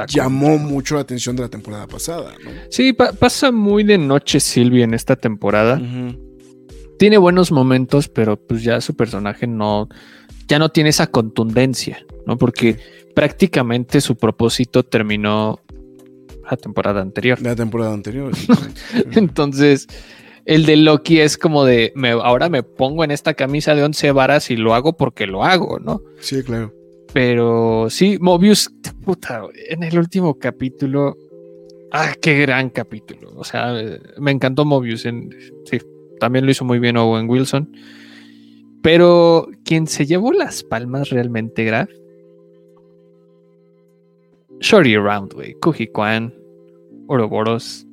llamó 0.09 0.57
mucho 0.57 0.95
la 0.95 1.01
atención 1.01 1.35
de 1.35 1.43
la 1.43 1.49
temporada 1.49 1.87
pasada, 1.87 2.33
¿no? 2.43 2.51
Sí, 2.69 2.93
pasa 2.93 3.51
muy 3.51 3.83
de 3.83 3.97
noche 3.97 4.39
Sylvie 4.39 4.83
en 4.83 4.93
esta 4.93 5.15
temporada. 5.15 5.81
Tiene 6.99 7.17
buenos 7.17 7.51
momentos, 7.51 8.09
pero 8.09 8.37
pues 8.37 8.63
ya 8.63 8.81
su 8.81 8.95
personaje 8.95 9.47
no, 9.47 9.89
ya 10.47 10.59
no 10.59 10.69
tiene 10.69 10.89
esa 10.89 11.07
contundencia, 11.07 12.05
¿no? 12.27 12.37
Porque 12.37 12.77
prácticamente 13.13 14.01
su 14.01 14.15
propósito 14.15 14.83
terminó 14.83 15.59
la 16.49 16.57
temporada 16.57 17.01
anterior. 17.01 17.41
La 17.41 17.55
temporada 17.55 17.93
anterior. 17.93 18.31
Entonces, 19.13 19.87
el 20.45 20.65
de 20.65 20.75
Loki 20.75 21.19
es 21.19 21.37
como 21.37 21.65
de, 21.65 21.93
me, 21.95 22.09
ahora 22.11 22.49
me 22.49 22.63
pongo 22.63 23.03
en 23.03 23.11
esta 23.11 23.33
camisa 23.33 23.75
de 23.75 23.83
once 23.83 24.11
varas 24.11 24.51
y 24.51 24.57
lo 24.57 24.73
hago 24.73 24.97
porque 24.97 25.27
lo 25.27 25.43
hago, 25.43 25.79
¿no? 25.79 26.01
Sí, 26.19 26.43
claro. 26.43 26.73
Pero 27.13 27.87
sí, 27.89 28.17
Mobius, 28.19 28.71
puta, 29.03 29.43
en 29.69 29.83
el 29.83 29.97
último 29.97 30.39
capítulo, 30.39 31.17
ah, 31.91 32.13
qué 32.21 32.39
gran 32.39 32.69
capítulo. 32.69 33.31
O 33.35 33.43
sea, 33.43 33.73
me 34.17 34.31
encantó 34.31 34.65
Mobius. 34.65 35.05
En, 35.05 35.29
sí, 35.65 35.79
también 36.19 36.45
lo 36.45 36.51
hizo 36.51 36.65
muy 36.65 36.79
bien 36.79 36.97
Owen 36.97 37.29
Wilson. 37.29 37.69
Pero 38.81 39.47
quien 39.63 39.87
se 39.87 40.05
llevó 40.05 40.31
las 40.31 40.63
palmas 40.63 41.09
realmente, 41.09 41.63
Graf, 41.65 41.89
Shorty 44.61 44.95
Around, 44.95 45.33
güey. 45.33 45.53
Kuji 45.55 45.87
Kwan, 45.87 46.33
Ouroboros. 47.07 47.85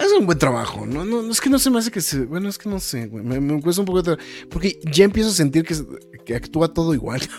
Es 0.00 0.12
un 0.18 0.26
buen 0.26 0.38
trabajo, 0.38 0.86
¿no? 0.86 1.04
¿no? 1.04 1.30
Es 1.30 1.40
que 1.40 1.48
no 1.48 1.58
se 1.58 1.70
me 1.70 1.78
hace 1.78 1.90
que 1.90 2.00
se. 2.00 2.24
Bueno, 2.24 2.48
es 2.48 2.58
que 2.58 2.68
no 2.68 2.80
sé, 2.80 3.06
güey. 3.06 3.24
Me, 3.24 3.60
cuesta 3.62 3.80
un 3.80 3.86
poco 3.86 4.02
de. 4.02 4.18
Porque 4.50 4.78
ya 4.92 5.04
empiezo 5.04 5.30
a 5.30 5.32
sentir 5.32 5.64
que, 5.64 5.74
que 6.24 6.34
actúa 6.34 6.72
todo 6.72 6.94
igual. 6.94 7.20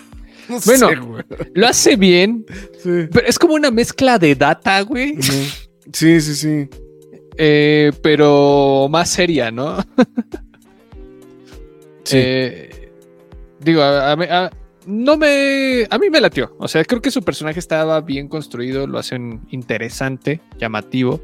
No 0.47 0.59
bueno, 0.63 1.23
lo 1.55 1.67
hace 1.67 1.95
bien. 1.95 2.45
Sí. 2.83 3.07
Pero 3.11 3.25
es 3.25 3.39
como 3.39 3.55
una 3.55 3.71
mezcla 3.71 4.19
de 4.19 4.35
data, 4.35 4.79
güey. 4.81 5.19
Sí, 5.91 6.21
sí, 6.21 6.35
sí. 6.35 6.69
Eh, 7.35 7.91
pero 8.03 8.87
más 8.87 9.09
seria, 9.09 9.49
¿no? 9.49 9.79
sí. 12.03 12.17
Eh, 12.17 12.91
digo, 13.59 13.81
a, 13.81 14.11
a, 14.13 14.51
no 14.85 15.17
me. 15.17 15.87
A 15.89 15.97
mí 15.97 16.09
me 16.09 16.21
latió. 16.21 16.55
O 16.59 16.67
sea, 16.67 16.83
creo 16.83 17.01
que 17.01 17.11
su 17.11 17.21
personaje 17.23 17.59
estaba 17.59 18.01
bien 18.01 18.27
construido, 18.27 18.87
lo 18.87 18.99
hacen 18.99 19.41
interesante, 19.51 20.41
llamativo. 20.57 21.21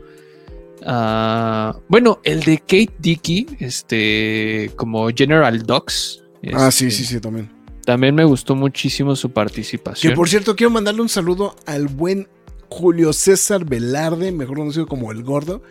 Ah, 0.85 1.77
bueno, 1.87 2.19
el 2.23 2.41
de 2.41 2.57
Kate 2.57 2.93
Dickey, 2.99 3.47
este, 3.59 4.71
como 4.75 5.09
General 5.09 5.61
Docs. 5.61 6.23
ah, 6.53 6.71
sí, 6.71 6.91
sí, 6.91 7.05
sí, 7.05 7.19
también. 7.19 7.49
También 7.85 8.13
me 8.15 8.23
gustó 8.23 8.55
muchísimo 8.55 9.15
su 9.15 9.31
participación. 9.31 10.11
Que 10.11 10.15
por 10.15 10.29
cierto, 10.29 10.55
quiero 10.55 10.69
mandarle 10.71 11.01
un 11.01 11.09
saludo 11.09 11.55
al 11.65 11.87
buen 11.87 12.27
Julio 12.69 13.11
César 13.11 13.65
Velarde, 13.65 14.31
mejor 14.31 14.57
conocido 14.57 14.87
como 14.87 15.11
El 15.11 15.23
Gordo, 15.23 15.61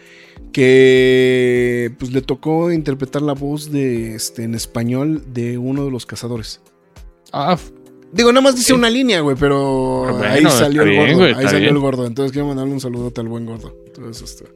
que 0.53 1.93
pues 1.99 2.13
le 2.13 2.21
tocó 2.21 2.73
interpretar 2.73 3.23
la 3.23 3.33
voz 3.33 3.71
de 3.71 4.15
este 4.15 4.43
en 4.43 4.55
español 4.55 5.23
de 5.33 5.57
uno 5.57 5.85
de 5.85 5.91
los 5.91 6.05
cazadores. 6.05 6.61
Ah, 7.33 7.57
Digo, 8.13 8.33
nada 8.33 8.43
más 8.43 8.57
dice 8.57 8.73
una 8.73 8.91
línea, 8.91 9.21
güey, 9.21 9.37
pero 9.39 10.19
ahí 10.23 10.43
salió 10.45 10.83
el 10.83 10.97
gordo. 10.97 11.25
ahí 11.25 11.49
salió 11.49 11.71
el 11.71 11.79
gordo. 11.79 12.07
Entonces 12.07 12.33
quiero 12.33 12.49
mandarle 12.49 12.73
un 12.73 12.81
saludo 12.81 13.13
al 13.17 13.29
buen 13.29 13.47
gordo. 13.47 13.75
Entonces, 13.87 14.31
este. 14.31 14.47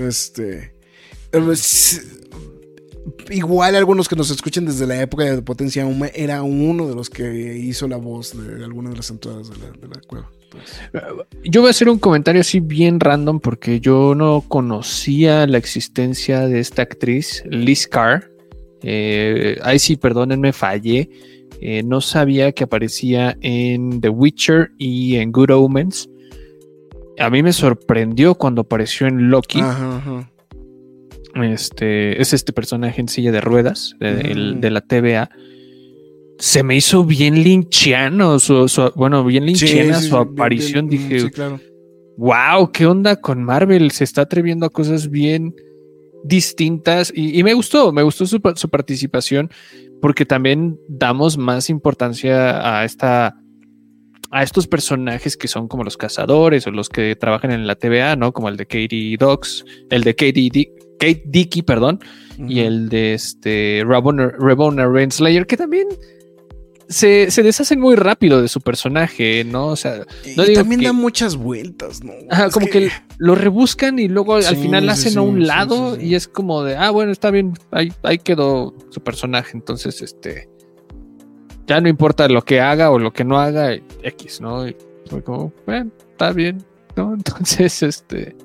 Este. 0.00 0.72
Eh, 1.32 1.40
igual 3.30 3.76
algunos 3.76 4.08
que 4.08 4.16
nos 4.16 4.30
escuchen 4.30 4.66
desde 4.66 4.86
la 4.86 5.00
época 5.00 5.24
de 5.24 5.42
Potencia 5.42 5.86
Uma 5.86 6.08
era 6.08 6.42
uno 6.42 6.88
de 6.88 6.94
los 6.94 7.08
que 7.08 7.56
hizo 7.56 7.86
la 7.86 7.96
voz 7.98 8.36
de 8.36 8.64
alguna 8.64 8.90
de 8.90 8.96
las 8.96 9.10
entradas 9.10 9.48
de 9.50 9.56
la, 9.56 10.00
cueva. 10.06 10.30
Yo 11.44 11.60
voy 11.60 11.68
a 11.68 11.70
hacer 11.70 11.88
un 11.88 11.98
comentario 11.98 12.40
así 12.40 12.60
bien 12.60 12.98
random 12.98 13.40
porque 13.40 13.78
yo 13.78 14.14
no 14.14 14.42
conocía 14.48 15.46
la 15.46 15.58
existencia 15.58 16.48
de 16.48 16.58
esta 16.60 16.82
actriz, 16.82 17.44
Liz 17.48 17.86
Carr. 17.86 18.30
Eh, 18.82 19.58
ahí 19.62 19.78
sí, 19.78 19.96
perdónenme, 19.96 20.52
fallé 20.52 21.08
eh, 21.60 21.82
no 21.82 22.00
sabía 22.00 22.52
que 22.52 22.64
aparecía 22.64 23.36
en 23.40 24.00
The 24.00 24.08
Witcher 24.08 24.70
y 24.78 25.16
en 25.16 25.32
Good 25.32 25.50
Omens. 25.50 26.08
A 27.18 27.30
mí 27.30 27.42
me 27.42 27.52
sorprendió 27.52 28.34
cuando 28.34 28.62
apareció 28.62 29.06
en 29.06 29.30
Loki. 29.30 29.60
Este 31.34 32.20
es 32.20 32.32
este 32.32 32.52
personaje 32.52 33.00
en 33.00 33.08
silla 33.08 33.32
de 33.32 33.40
ruedas 33.40 33.94
de, 34.00 34.34
mm. 34.34 34.64
la 34.72 34.80
TVA. 34.80 35.30
Se 36.38 36.62
me 36.62 36.76
hizo 36.76 37.04
bien 37.04 37.42
linchiano, 37.42 38.36
bueno, 38.94 39.24
bien 39.24 39.46
linchiana 39.46 40.00
su 40.00 40.16
aparición. 40.16 40.88
Dije, 40.88 41.30
wow, 42.18 42.70
¿qué 42.72 42.86
onda 42.86 43.16
con 43.16 43.42
Marvel? 43.42 43.90
Se 43.90 44.04
está 44.04 44.22
atreviendo 44.22 44.66
a 44.66 44.70
cosas 44.70 45.08
bien 45.10 45.54
distintas 46.24 47.12
y, 47.14 47.42
me 47.42 47.54
gustó, 47.54 47.92
me 47.92 48.02
gustó 48.02 48.26
su, 48.26 48.40
su 48.56 48.68
participación 48.68 49.50
porque 50.00 50.26
también 50.26 50.78
damos 50.88 51.38
más 51.38 51.70
importancia 51.70 52.78
a 52.78 52.84
esta 52.84 53.36
a 54.30 54.42
estos 54.42 54.66
personajes 54.66 55.36
que 55.36 55.48
son 55.48 55.68
como 55.68 55.84
los 55.84 55.96
cazadores 55.96 56.66
o 56.66 56.70
los 56.70 56.88
que 56.88 57.14
trabajan 57.14 57.52
en 57.52 57.66
la 57.66 57.76
TVA, 57.76 58.16
¿no? 58.16 58.32
Como 58.32 58.48
el 58.48 58.56
de 58.56 58.66
Katie 58.66 59.16
Docs, 59.16 59.64
el 59.90 60.02
de 60.02 60.14
Katie 60.14 60.50
Kate 60.98 61.22
Dickey, 61.26 61.62
perdón, 61.62 62.00
y 62.38 62.60
el 62.60 62.88
de 62.88 63.14
este 63.14 63.82
Rabona, 63.86 64.86
Renslayer, 64.86 65.46
que 65.46 65.56
también 65.56 65.86
se, 66.88 67.42
deshacen 67.42 67.80
muy 67.80 67.96
rápido 67.96 68.40
de 68.40 68.48
su 68.48 68.60
personaje, 68.60 69.44
¿no? 69.44 69.68
O 69.68 69.76
sea, 69.76 70.06
y 70.24 70.54
también 70.54 70.82
da 70.82 70.92
muchas 70.92 71.36
vueltas, 71.36 72.02
¿no? 72.02 72.12
Ajá, 72.30 72.50
como 72.50 72.66
que... 72.66 72.90
lo 73.18 73.34
rebuscan 73.34 73.98
y 73.98 74.08
luego 74.08 74.36
al 74.36 74.56
final 74.56 74.88
hacen 74.88 75.18
a 75.18 75.22
un 75.22 75.46
lado 75.46 76.00
y 76.00 76.14
es 76.14 76.28
como 76.28 76.62
de, 76.62 76.76
ah, 76.76 76.90
bueno, 76.90 77.12
está 77.12 77.30
bien, 77.30 77.54
ahí, 77.70 77.92
ahí 78.02 78.18
quedó 78.18 78.74
su 78.90 79.00
personaje, 79.02 79.52
entonces, 79.54 80.00
este, 80.02 80.48
ya 81.66 81.80
no 81.80 81.88
importa 81.88 82.28
lo 82.28 82.42
que 82.42 82.60
haga 82.60 82.90
o 82.90 82.98
lo 82.98 83.12
que 83.12 83.24
no 83.24 83.38
haga, 83.38 83.72
X, 84.02 84.40
¿no? 84.40 84.68
Y 84.68 84.76
fue 85.06 85.22
como, 85.22 85.52
bueno, 85.66 85.90
está 86.12 86.32
bien, 86.32 86.64
¿no? 86.96 87.14
Entonces, 87.14 87.82
este... 87.82 88.36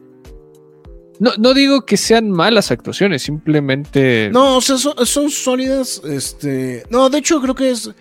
No, 1.19 1.29
no 1.37 1.53
digo 1.53 1.85
que 1.85 1.97
sean 1.97 2.31
malas 2.31 2.71
actuaciones, 2.71 3.21
simplemente... 3.21 4.31
No, 4.33 4.57
o 4.57 4.61
sea, 4.61 4.79
son, 4.79 5.05
son 5.05 5.29
sólidas, 5.29 6.01
este... 6.03 6.83
No, 6.89 7.11
de 7.11 7.19
hecho 7.19 7.39
creo 7.39 7.53
que 7.53 7.69
es 7.69 7.91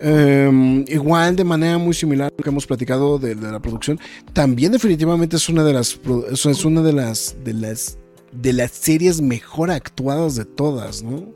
Em, 0.00 0.84
igual, 0.88 1.36
de 1.36 1.44
manera 1.44 1.78
muy 1.78 1.94
similar 1.94 2.28
a 2.28 2.34
lo 2.36 2.42
que 2.42 2.50
hemos 2.50 2.66
platicado 2.66 3.18
de, 3.18 3.34
la 3.36 3.60
producción, 3.60 3.98
también 4.32 4.72
definitivamente 4.72 5.36
es 5.36 5.48
una 5.48 5.62
de 5.64 5.72
las 5.72 6.00
es 6.30 6.64
una 6.64 6.82
de 6.82 6.92
las 6.92 7.36
de 7.44 7.54
las 7.54 7.98
de 8.32 8.52
las 8.52 8.72
series 8.72 9.20
mejor 9.20 9.70
actuadas 9.70 10.34
de 10.34 10.44
todas, 10.44 11.02
¿no? 11.02 11.32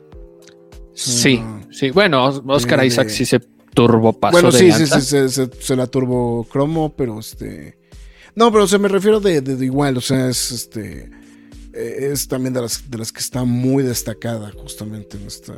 Sí, 0.93 1.41
sí. 1.71 1.91
Bueno, 1.91 2.25
Oscar 2.47 2.83
Isaac 2.85 3.07
sí 3.07 3.25
se 3.25 3.39
turbo 3.73 4.13
pasó 4.13 4.33
Bueno, 4.33 4.51
sí, 4.51 4.71
sí, 4.71 4.85
sí, 4.85 5.29
se, 5.59 5.75
la 5.75 5.87
turbo 5.87 6.43
cromo, 6.43 6.93
pero 6.95 7.19
este. 7.19 7.77
No, 8.35 8.51
pero 8.51 8.67
se 8.67 8.77
me 8.77 8.87
refiero 8.87 9.19
de, 9.19 9.41
de, 9.41 9.65
igual, 9.65 9.97
o 9.97 10.01
sea, 10.01 10.29
es 10.29 10.51
este. 10.51 11.09
Eh, 11.73 12.09
es 12.11 12.27
también 12.27 12.53
de 12.53 12.61
las, 12.61 12.89
de 12.89 12.97
las 12.97 13.11
que 13.11 13.19
está 13.19 13.43
muy 13.43 13.83
destacada 13.83 14.51
justamente 14.51 15.17
en 15.17 15.27
esta 15.27 15.53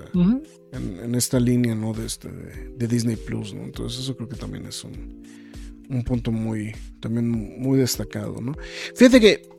en, 0.72 1.16
esta 1.16 1.40
línea, 1.40 1.76
¿no? 1.76 1.94
De, 1.94 2.06
este, 2.06 2.30
de, 2.30 2.88
Disney 2.88 3.16
Plus, 3.16 3.54
¿no? 3.54 3.64
Entonces 3.64 4.00
eso 4.02 4.16
creo 4.16 4.30
que 4.30 4.36
también 4.36 4.66
es 4.66 4.84
un, 4.84 5.24
un 5.90 6.04
punto 6.04 6.32
muy, 6.32 6.74
también 7.00 7.30
muy 7.30 7.80
destacado, 7.80 8.42
¿no? 8.42 8.54
Fíjate 8.96 9.20
que 9.20 9.50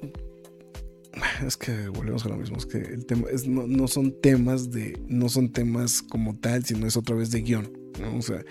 es 1.46 1.56
que 1.56 1.88
volvemos 1.88 2.24
a 2.24 2.30
lo 2.30 2.36
mismo, 2.36 2.56
es 2.56 2.66
que 2.66 2.78
el 2.78 3.04
tema 3.04 3.28
es, 3.30 3.46
no, 3.46 3.86
son 3.86 4.18
temas 4.20 4.70
de, 4.70 4.98
no 5.08 5.28
son 5.28 5.52
temas 5.52 6.02
como 6.02 6.36
tal, 6.38 6.64
sino 6.64 6.86
es 6.86 6.96
otra 6.96 7.14
vez 7.14 7.30
de 7.30 7.42
guion, 7.42 7.70
¿no? 8.00 8.16
O 8.16 8.22
sea, 8.22 8.42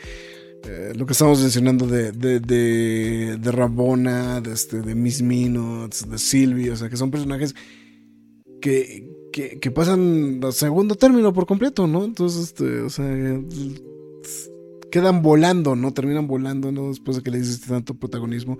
eh, 0.63 0.93
lo 0.95 1.07
que 1.07 1.13
estamos 1.13 1.41
mencionando 1.41 1.87
de, 1.87 2.11
de, 2.11 2.39
de, 2.39 3.37
de 3.41 3.51
Rabona, 3.51 4.41
de, 4.41 4.53
este, 4.53 4.81
de 4.81 4.93
Miss 4.93 5.23
Minutes, 5.23 6.07
de 6.07 6.19
Sylvie, 6.19 6.69
o 6.69 6.75
sea, 6.75 6.89
que 6.89 6.97
son 6.97 7.09
personajes 7.09 7.55
que, 8.61 9.09
que, 9.31 9.71
pasan 9.71 10.39
a 10.43 10.51
segundo 10.51 10.95
término 10.95 11.33
por 11.33 11.45
completo, 11.45 11.87
¿no? 11.87 12.05
Entonces, 12.05 12.43
este, 12.43 12.81
o 12.81 12.89
sea, 12.89 13.05
quedan 14.91 15.21
volando, 15.21 15.75
¿no? 15.75 15.93
Terminan 15.93 16.27
volando, 16.27 16.71
¿no? 16.71 16.89
Después 16.89 17.17
de 17.17 17.23
que 17.23 17.31
le 17.31 17.39
diste 17.39 17.67
tanto 17.67 17.93
protagonismo 17.95 18.57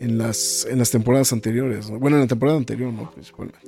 en 0.00 0.18
las, 0.18 0.66
en 0.68 0.78
las 0.78 0.90
temporadas 0.90 1.32
anteriores, 1.32 1.90
Bueno, 1.90 2.16
en 2.16 2.22
la 2.22 2.28
temporada 2.28 2.58
anterior, 2.58 2.92
¿no? 2.92 3.10
Principalmente. 3.10 3.58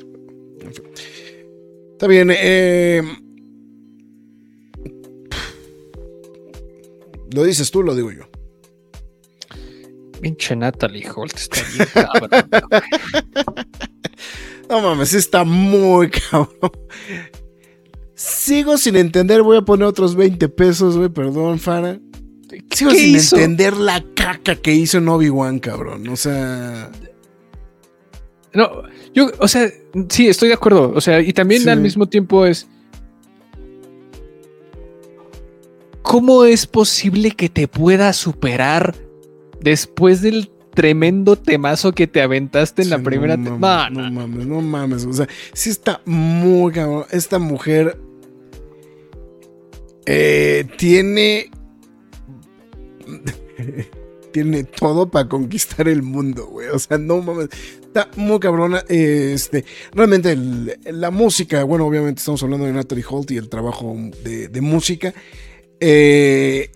Está 1.92 2.06
bien, 2.06 2.30
eh, 2.32 3.02
¿Lo 7.32 7.44
dices 7.44 7.70
tú 7.70 7.82
lo 7.82 7.94
digo 7.94 8.10
yo? 8.12 8.24
Pinche 10.20 10.54
Natalie 10.54 11.08
Holt 11.14 11.34
está 11.34 11.62
bien 11.74 11.88
cabrón. 11.94 12.30
no 14.72 14.80
mames, 14.80 15.12
está 15.12 15.44
muy 15.44 16.08
cabrón. 16.30 16.72
Sigo 18.14 18.78
sin 18.78 18.96
entender, 18.96 19.42
voy 19.42 19.58
a 19.58 19.62
poner 19.62 19.86
otros 19.86 20.14
20 20.14 20.48
pesos, 20.48 20.96
güey, 20.96 21.10
perdón, 21.10 21.58
Fara. 21.58 22.00
Sigo 22.70 22.90
sin 22.92 23.16
entender 23.16 23.76
la 23.76 24.02
caca 24.14 24.56
que 24.56 24.72
hizo 24.72 24.98
en 24.98 25.08
Obi-Wan, 25.08 25.58
cabrón. 25.58 26.08
O 26.08 26.16
sea. 26.16 26.90
No, 28.54 28.82
yo, 29.14 29.30
o 29.38 29.48
sea, 29.48 29.70
sí, 30.08 30.28
estoy 30.28 30.48
de 30.48 30.54
acuerdo. 30.54 30.92
O 30.94 31.00
sea, 31.00 31.20
y 31.20 31.32
también 31.32 31.68
al 31.68 31.80
mismo 31.80 32.08
tiempo 32.08 32.46
es. 32.46 32.66
¿Cómo 36.02 36.44
es 36.44 36.66
posible 36.66 37.30
que 37.32 37.48
te 37.48 37.68
pueda 37.68 38.12
superar 38.12 38.94
después 39.60 40.20
del 40.20 40.51
tremendo 40.74 41.36
temazo 41.36 41.92
que 41.92 42.06
te 42.06 42.22
aventaste 42.22 42.82
en 42.82 42.90
la 42.90 42.98
primera 42.98 43.36
temporada? 43.36 43.90
No, 43.90 44.10
mames, 44.10 44.46
no 44.46 44.60
mames. 44.60 45.04
O 45.04 45.12
sea, 45.12 45.28
sí 45.52 45.70
está 45.70 46.00
muy 46.04 46.72
cabrón. 46.72 47.04
Esta 47.10 47.38
mujer 47.38 47.98
eh, 50.06 50.66
tiene 50.78 51.50
tiene 54.32 54.64
todo 54.64 55.10
para 55.10 55.28
conquistar 55.28 55.88
el 55.88 56.02
mundo, 56.02 56.46
güey. 56.46 56.68
O 56.68 56.78
sea, 56.78 56.98
no 56.98 57.20
mames. 57.20 57.48
Está 57.80 58.08
muy 58.16 58.40
cabrona. 58.40 58.82
Este, 58.88 59.64
realmente 59.92 60.36
la 60.90 61.10
música, 61.10 61.62
bueno, 61.64 61.86
obviamente 61.86 62.20
estamos 62.20 62.42
hablando 62.42 62.66
de 62.66 62.72
Natalie 62.72 63.04
Holt 63.08 63.30
y 63.30 63.36
el 63.36 63.48
trabajo 63.48 63.94
de, 64.24 64.60
música. 64.60 65.14
Eh, 65.78 66.70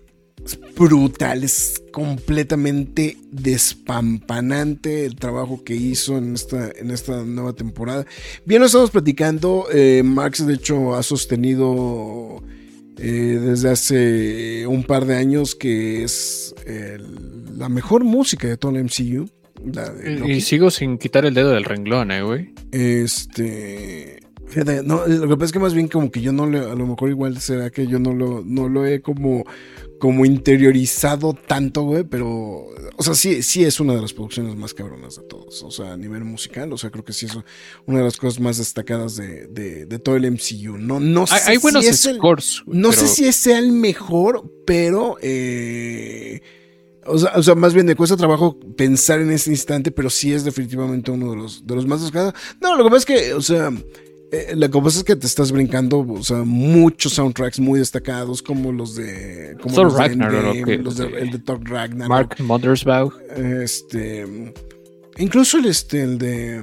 brutal, 0.77 1.43
es 1.43 1.83
completamente 1.91 3.17
despampanante 3.31 5.05
el 5.05 5.15
trabajo 5.15 5.63
que 5.63 5.75
hizo 5.75 6.17
en 6.17 6.35
esta, 6.35 6.69
en 6.75 6.91
esta 6.91 7.23
nueva 7.23 7.53
temporada. 7.53 8.05
Bien, 8.45 8.59
lo 8.59 8.67
estamos 8.67 8.91
platicando. 8.91 9.67
Eh, 9.73 10.03
Max, 10.03 10.45
de 10.45 10.53
hecho, 10.53 10.95
ha 10.95 11.03
sostenido 11.03 12.43
eh, 12.97 13.39
desde 13.41 13.69
hace 13.69 14.67
un 14.67 14.83
par 14.83 15.05
de 15.05 15.15
años 15.15 15.55
que 15.55 16.03
es 16.03 16.53
la 17.57 17.69
mejor 17.69 18.03
música 18.03 18.47
de 18.47 18.57
todo 18.57 18.75
el 18.75 18.83
MCU. 18.83 19.29
y 20.27 20.41
sigo 20.41 20.69
sin 20.69 20.97
quitar 20.97 21.25
el 21.25 21.33
dedo 21.33 21.51
del 21.51 21.63
renglón, 21.63 22.11
eh, 22.11 22.21
güey. 22.21 22.53
Este. 22.71 24.19
no, 24.83 25.07
lo 25.07 25.27
que 25.27 25.35
pasa 25.35 25.45
es 25.45 25.51
que 25.51 25.59
más 25.59 25.73
bien 25.73 25.87
como 25.87 26.11
que 26.11 26.21
yo 26.21 26.31
no 26.31 26.45
le, 26.45 26.59
a 26.59 26.75
lo 26.75 26.85
mejor 26.85 27.09
igual 27.09 27.39
será 27.39 27.69
que 27.69 27.87
yo 27.87 27.99
no 27.99 28.13
lo, 28.13 28.43
no 28.45 28.69
lo 28.69 28.85
he 28.85 29.01
como 29.01 29.43
como 29.99 30.25
interiorizado 30.25 31.33
tanto, 31.33 31.83
güey, 31.83 32.03
pero, 32.03 32.67
o 32.95 33.03
sea, 33.03 33.15
sí, 33.15 33.41
sí 33.41 33.63
es 33.63 33.79
una 33.79 33.95
de 33.95 34.01
las 34.01 34.13
producciones 34.13 34.55
más 34.55 34.73
cabronas 34.73 35.15
de 35.15 35.23
todos, 35.23 35.63
o 35.63 35.71
sea, 35.71 35.93
a 35.93 35.97
nivel 35.97 36.23
musical, 36.23 36.71
o 36.73 36.77
sea, 36.77 36.89
creo 36.91 37.03
que 37.03 37.13
sí 37.13 37.25
es 37.25 37.37
una 37.85 37.99
de 37.99 38.03
las 38.03 38.17
cosas 38.17 38.39
más 38.39 38.57
destacadas 38.57 39.15
de, 39.15 39.47
de, 39.47 39.99
todo 39.99 40.15
el 40.15 40.31
MCU. 40.31 40.77
No, 40.77 40.99
no 40.99 41.21
hay, 41.21 41.39
sé 41.39 41.51
hay 41.51 41.57
buenos 41.57 41.85
scores. 41.85 42.63
no 42.67 42.91
sé 42.91 43.07
si 43.07 43.31
sea 43.31 43.59
el 43.59 43.71
mejor, 43.71 44.51
pero, 44.65 45.17
eh, 45.21 46.41
o 47.05 47.17
sea, 47.17 47.31
o 47.35 47.43
sea, 47.43 47.55
más 47.55 47.73
bien 47.73 47.85
me 47.85 47.95
cuesta 47.95 48.17
trabajo 48.17 48.59
pensar 48.75 49.21
en 49.21 49.31
ese 49.31 49.49
instante, 49.49 49.91
pero 49.91 50.09
sí 50.09 50.33
es 50.33 50.43
definitivamente 50.43 51.09
uno 51.11 51.31
de 51.31 51.37
los, 51.37 51.65
de 51.65 51.75
los 51.75 51.87
más 51.87 52.01
destacados. 52.01 52.33
No, 52.61 52.75
lo 52.75 52.83
que 52.83 52.89
pasa 52.89 52.97
es 52.97 53.05
que, 53.05 53.33
o 53.33 53.41
sea, 53.41 53.71
eh, 54.29 54.53
la 54.55 54.69
cosa 54.69 54.97
es 54.99 55.03
que 55.05 55.15
te 55.15 55.25
estás 55.25 55.53
brincando, 55.53 55.99
o 55.99 56.23
sea, 56.23 56.43
muchos 56.43 57.13
soundtracks 57.13 57.59
muy 57.61 57.79
destacados, 57.79 58.41
como 58.41 58.73
los 58.73 58.95
de. 58.95 59.55
Como 59.61 59.83
los 59.83 59.93
Ragnar, 59.93 60.31
de 60.31 60.77
los 60.79 60.97
de, 60.97 61.05
el 61.05 61.31
de 61.31 61.39
Thor 61.39 61.61
Ragnar. 61.63 62.09
Mark 62.09 62.35
Mothersbaugh. 62.39 63.13
Este. 63.37 64.53
Incluso 65.17 65.57
el, 65.59 65.65
este, 65.67 66.03
el 66.03 66.17
de. 66.17 66.61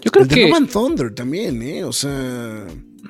Yo 0.00 0.10
creo 0.10 0.24
el 0.24 0.28
que. 0.30 0.40
De 0.40 0.46
Roman 0.46 0.66
Thunder 0.66 1.14
también, 1.14 1.60
¿eh? 1.62 1.84
O 1.84 1.92
sea. 1.92 2.66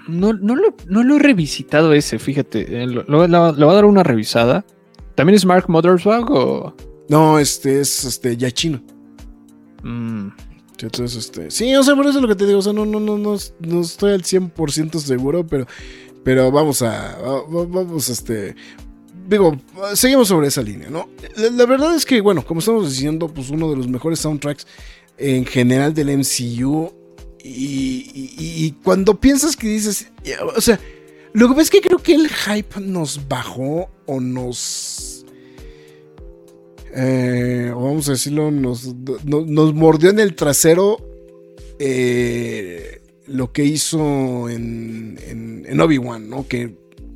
No, 0.08 0.32
no, 0.32 0.56
lo, 0.56 0.74
no 0.86 1.04
lo 1.04 1.16
he 1.16 1.18
revisitado 1.20 1.92
ese, 1.92 2.18
fíjate. 2.18 2.82
Eh, 2.82 2.86
le 2.86 3.02
voy 3.02 3.32
a 3.32 3.52
dar 3.52 3.84
una 3.84 4.02
revisada. 4.02 4.64
¿También 5.14 5.36
es 5.36 5.44
Mark 5.44 5.66
Mothersbaugh 5.68 6.30
o.? 6.30 6.76
No, 7.08 7.38
este 7.38 7.80
es 7.80 8.04
este, 8.04 8.36
ya 8.36 8.50
chino. 8.50 8.82
Mmm 9.84 10.30
entonces, 10.86 11.24
este, 11.24 11.50
sí, 11.50 11.74
o 11.74 11.82
sea, 11.82 11.94
por 11.94 12.06
eso 12.06 12.18
es 12.18 12.22
lo 12.22 12.28
que 12.28 12.34
te 12.34 12.46
digo, 12.46 12.58
o 12.58 12.62
sea, 12.62 12.72
no, 12.72 12.86
no, 12.86 13.00
no, 13.00 13.18
no, 13.18 13.36
no 13.60 13.80
estoy 13.80 14.12
al 14.12 14.22
100% 14.22 14.98
seguro, 14.98 15.46
pero, 15.46 15.66
pero 16.24 16.50
vamos 16.50 16.82
a, 16.82 17.18
vamos, 17.48 18.08
este, 18.08 18.54
digo, 19.28 19.56
seguimos 19.94 20.28
sobre 20.28 20.48
esa 20.48 20.62
línea, 20.62 20.90
¿no? 20.90 21.08
La, 21.36 21.66
verdad 21.66 21.94
es 21.94 22.04
que, 22.04 22.20
bueno, 22.20 22.44
como 22.44 22.60
estamos 22.60 22.88
diciendo, 22.88 23.28
pues 23.28 23.50
uno 23.50 23.70
de 23.70 23.76
los 23.76 23.88
mejores 23.88 24.20
soundtracks 24.20 24.66
en 25.18 25.44
general 25.46 25.94
del 25.94 26.18
MCU, 26.18 26.92
y, 27.42 28.72
cuando 28.84 29.18
piensas 29.18 29.56
que 29.56 29.68
dices, 29.68 30.08
o 30.54 30.60
sea, 30.60 30.78
lo 31.32 31.48
que 31.48 31.54
pasa 31.54 31.70
que 31.70 31.80
creo 31.80 31.98
que 31.98 32.14
el 32.14 32.28
hype 32.28 32.80
nos 32.80 33.28
bajó 33.28 33.88
o 34.06 34.20
nos 34.20 35.24
eh, 36.94 37.70
vamos 37.74 38.08
a 38.08 38.12
decirlo, 38.12 38.50
nos, 38.50 38.94
mordió 39.74 40.10
en 40.10 40.18
el 40.18 40.34
trasero 40.34 40.98
eh, 41.78 43.00
lo 43.26 43.52
que 43.52 43.64
hizo 43.64 44.48
en, 44.48 45.18
en, 45.66 45.80
Obi-Wan, 45.80 46.28
¿no? 46.28 46.46
Que 46.46 46.74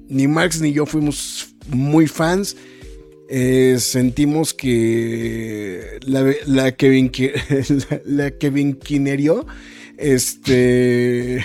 ni 0.08 0.28
Max 0.28 0.60
ni 0.60 0.72
yo 0.72 0.86
fuimos 0.86 1.54
muy 1.68 2.06
fans. 2.06 2.56
Eh, 3.28 3.76
sentimos 3.80 4.52
que 4.52 5.98
la, 6.02 6.32
la 6.46 6.72
Kevin 6.72 7.10
la, 7.90 8.00
la 8.04 8.30
Kevin 8.32 8.78
este 9.96 11.44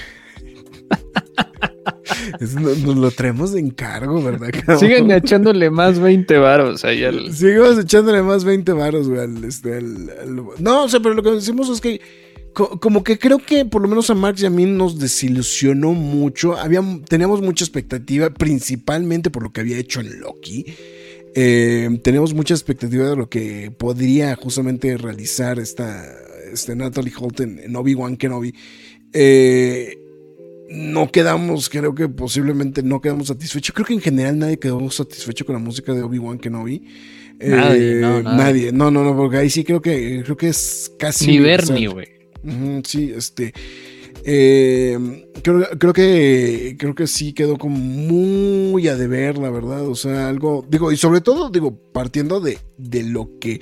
nos, 2.40 2.98
lo 2.98 3.12
traemos 3.12 3.52
de 3.54 3.60
encargo, 3.60 4.22
¿verdad? 4.24 4.50
Siguen 4.80 5.12
echándole 5.12 5.70
más 5.70 6.00
20 6.00 6.38
varos 6.38 6.86
ahí 6.86 7.04
al... 7.04 7.34
Seguimos 7.34 7.78
echándole 7.78 8.24
más 8.24 8.44
20 8.44 8.72
varos, 8.74 9.10
güey, 9.10 9.28
este, 9.46 9.82
No, 10.60 10.84
o 10.84 10.90
sea, 10.90 11.00
pero 11.00 11.16
lo 11.16 11.24
que 11.24 11.32
decimos 11.32 11.70
es 11.70 11.82
que 11.82 12.00
como 12.54 13.04
que 13.04 13.18
creo 13.18 13.40
que 13.40 13.64
por 13.66 13.82
lo 13.82 13.88
menos 13.88 14.10
a 14.10 14.16
Max 14.16 14.42
y 14.42 14.46
a 14.46 14.50
mí 14.50 14.66
nos 14.66 15.00
desilusionó 15.00 15.94
mucho. 15.94 16.56
teníamos 17.08 17.42
mucha 17.42 17.64
expectativa, 17.64 18.30
principalmente 18.30 19.30
por 19.30 19.44
lo 19.44 19.52
que 19.52 19.62
había 19.62 19.78
hecho 19.78 20.00
en 20.00 20.20
Loki. 20.20 20.66
Eh, 21.36 22.00
tenemos 22.04 22.34
mucha 22.34 22.54
expectativa 22.54 23.08
de 23.10 23.16
lo 23.16 23.30
que 23.30 23.72
podría 23.78 24.36
justamente 24.36 24.98
realizar 24.98 25.60
esta, 25.60 26.06
este 26.52 26.76
Natalie 26.76 27.14
Holt 27.18 27.40
en, 27.42 27.60
en 27.60 27.76
Obi-Wan 27.76 28.18
Kenobi. 28.18 28.54
Eh, 29.14 29.98
no 30.70 31.11
quedamos, 31.11 31.67
creo 31.67 31.95
que 31.95 32.07
posiblemente 32.07 32.84
no 32.84 33.01
quedamos 33.01 33.28
satisfechos. 33.28 33.74
Creo 33.74 33.88
que 33.88 33.93
en 33.93 34.01
general 34.01 34.38
nadie 34.38 34.59
quedó 34.59 34.89
satisfecho 34.91 35.45
con 35.45 35.53
la 35.53 35.59
música 35.59 35.93
de 35.93 36.03
Obi-Wan 36.03 36.38
Kenobi. 36.38 36.84
Nadie, 37.39 37.97
eh, 37.97 38.01
no, 38.01 38.22
nadie. 38.22 38.72
No, 38.72 38.91
no, 38.91 39.03
no, 39.03 39.15
porque 39.15 39.38
ahí 39.38 39.49
sí 39.49 39.63
creo 39.63 39.82
que 39.82 40.22
creo 40.24 40.38
que 40.38 40.49
es 40.49 40.91
casi. 40.99 41.28
Ni 41.28 41.39
Bernie, 41.39 41.88
güey. 41.88 42.07
sí, 42.86 43.11
este. 43.15 43.53
Eh, 44.26 45.26
creo, 45.41 45.65
creo, 45.80 45.93
que 45.93 46.76
creo 46.78 46.93
que 46.93 47.07
sí 47.07 47.32
quedó 47.34 47.57
como 47.57 47.78
muy 47.78 48.88
a 48.89 48.95
deber, 48.95 49.38
la 49.38 49.49
verdad. 49.49 49.88
O 49.88 49.95
sea, 49.95 50.28
algo. 50.30 50.65
Digo, 50.70 50.91
y 50.91 50.97
sobre 50.97 51.22
todo, 51.22 51.49
digo, 51.49 51.76
partiendo 51.91 52.39
de, 52.41 52.59
de 52.78 53.03
lo 53.03 53.39
que. 53.39 53.61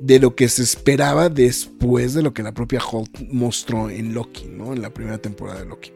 De 0.00 0.18
lo 0.18 0.34
que 0.34 0.48
se 0.48 0.62
esperaba 0.62 1.28
después 1.28 2.14
de 2.14 2.22
lo 2.22 2.32
que 2.32 2.42
la 2.42 2.54
propia 2.54 2.80
Holt 2.82 3.18
mostró 3.30 3.90
en 3.90 4.14
Loki, 4.14 4.46
¿no? 4.46 4.72
En 4.72 4.80
la 4.80 4.94
primera 4.94 5.18
temporada 5.18 5.60
de 5.60 5.66
Loki. 5.66 5.92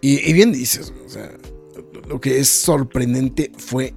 Y, 0.00 0.32
bien 0.32 0.52
dices, 0.52 0.92
o 1.04 1.08
sea, 1.08 1.30
lo 2.08 2.20
que 2.20 2.38
es 2.38 2.48
sorprendente 2.48 3.50
fue 3.56 3.94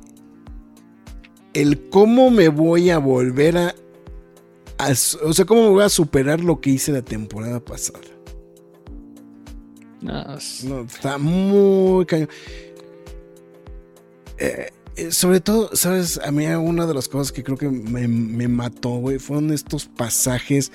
el 1.54 1.90
cómo 1.90 2.32
me 2.32 2.50
voy 2.50 2.90
a 2.90 2.98
volver 2.98 3.58
a, 3.58 3.76
o 5.24 5.34
sea, 5.34 5.46
cómo 5.46 5.64
me 5.64 5.70
voy 5.70 5.84
a 5.84 5.90
superar 5.90 6.42
lo 6.42 6.60
que 6.60 6.72
hice 6.72 6.92
la 6.92 7.04
temporada 7.04 7.60
pasada. 7.60 8.00
No, 10.02 10.36
está 10.82 11.20
muy 11.20 12.06
cañón. 12.08 12.30
Eh, 14.40 14.72
eh, 14.96 15.12
sobre 15.12 15.40
todo, 15.40 15.70
¿sabes? 15.76 16.20
A 16.24 16.32
mí 16.32 16.48
una 16.48 16.88
de 16.88 16.96
las 16.96 17.08
cosas 17.08 17.32
que 17.32 17.44
creo 17.44 17.58
que 17.58 17.70
me, 17.70 18.08
me 18.08 18.48
mató, 18.48 18.90
güey, 18.96 19.20
fueron 19.20 19.54
estos 19.54 19.86
pasajes. 19.86 20.72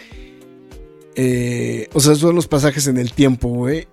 Eh, 1.16 1.89
o 1.95 1.99
sea, 1.99 2.14
son 2.14 2.37
los 2.37 2.47
pasajes 2.47 2.87
en 2.87 2.99
el 2.99 3.12
tiempo, 3.12 3.49
güey 3.49 3.89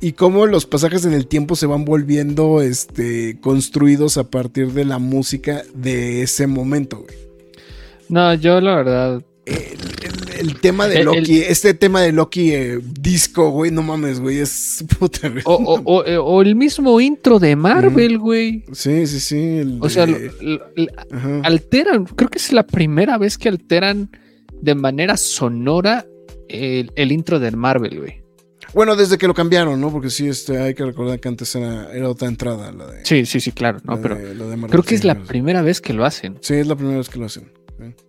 y, 0.00 0.12
cómo 0.12 0.46
los 0.46 0.66
pasajes 0.66 1.04
en 1.06 1.14
el 1.14 1.26
tiempo 1.26 1.56
se 1.56 1.66
van 1.66 1.84
volviendo 1.84 2.60
este, 2.60 3.38
construidos 3.40 4.18
a 4.18 4.24
partir 4.24 4.72
de 4.72 4.84
la 4.84 4.98
música 4.98 5.62
de 5.74 6.22
ese 6.22 6.46
momento, 6.46 6.98
güey. 6.98 7.16
No, 8.08 8.34
yo 8.34 8.60
la 8.60 8.76
verdad. 8.76 9.22
el 9.46 10.60
tema 10.60 10.86
de 10.86 11.02
Loki, 11.02 11.40
este 11.40 11.72
tema 11.72 12.02
de 12.02 12.12
Loki 12.12 12.52
eh, 12.52 12.78
disco, 13.00 13.50
güey, 13.50 13.70
no 13.70 13.82
mames, 13.82 14.20
güey, 14.20 14.40
es 14.40 14.84
puta, 14.98 15.30
güey. 15.30 15.42
O, 15.46 16.42
el 16.42 16.56
mismo 16.56 17.00
intro 17.00 17.38
de 17.38 17.56
Marvel, 17.56 18.18
güey. 18.18 18.64
Sí, 18.72 19.06
sí, 19.06 19.20
sí. 19.20 19.78
o 19.80 19.88
sea, 19.88 20.06
alteran, 21.42 22.04
creo 22.04 22.28
que 22.28 22.38
es 22.38 22.52
la 22.52 22.66
primera 22.66 23.16
vez 23.16 23.38
que 23.38 23.48
alteran 23.48 24.10
de 24.60 24.74
manera 24.74 25.16
sonora 25.16 26.06
el, 26.48 27.12
intro 27.12 27.38
de 27.38 27.50
Marvel, 27.50 28.00
güey. 28.00 28.23
Bueno, 28.74 28.96
desde 28.96 29.18
que 29.18 29.26
lo 29.26 29.34
cambiaron, 29.34 29.80
¿no? 29.80 29.90
Porque 29.90 30.10
sí, 30.10 30.28
este, 30.28 30.58
hay 30.58 30.74
que 30.74 30.84
recordar 30.84 31.20
que 31.20 31.28
antes 31.28 31.54
era, 31.54 32.08
otra 32.08 32.28
entrada, 32.28 32.72
la 32.72 32.86
de. 32.86 33.04
Sí, 33.04 33.24
sí, 33.26 33.40
sí, 33.40 33.52
claro, 33.52 33.78
no, 33.84 34.00
pero 34.00 34.18
creo 34.68 34.82
que 34.82 34.94
es 34.94 35.04
la 35.04 35.14
primera 35.14 35.62
vez 35.62 35.80
que 35.80 35.92
lo 35.92 36.04
hacen. 36.04 36.38
Sí, 36.40 36.54
es 36.54 36.66
la 36.66 36.76
primera 36.76 36.98
vez 36.98 37.08
que 37.08 37.18
lo 37.18 37.26
hacen. 37.26 37.50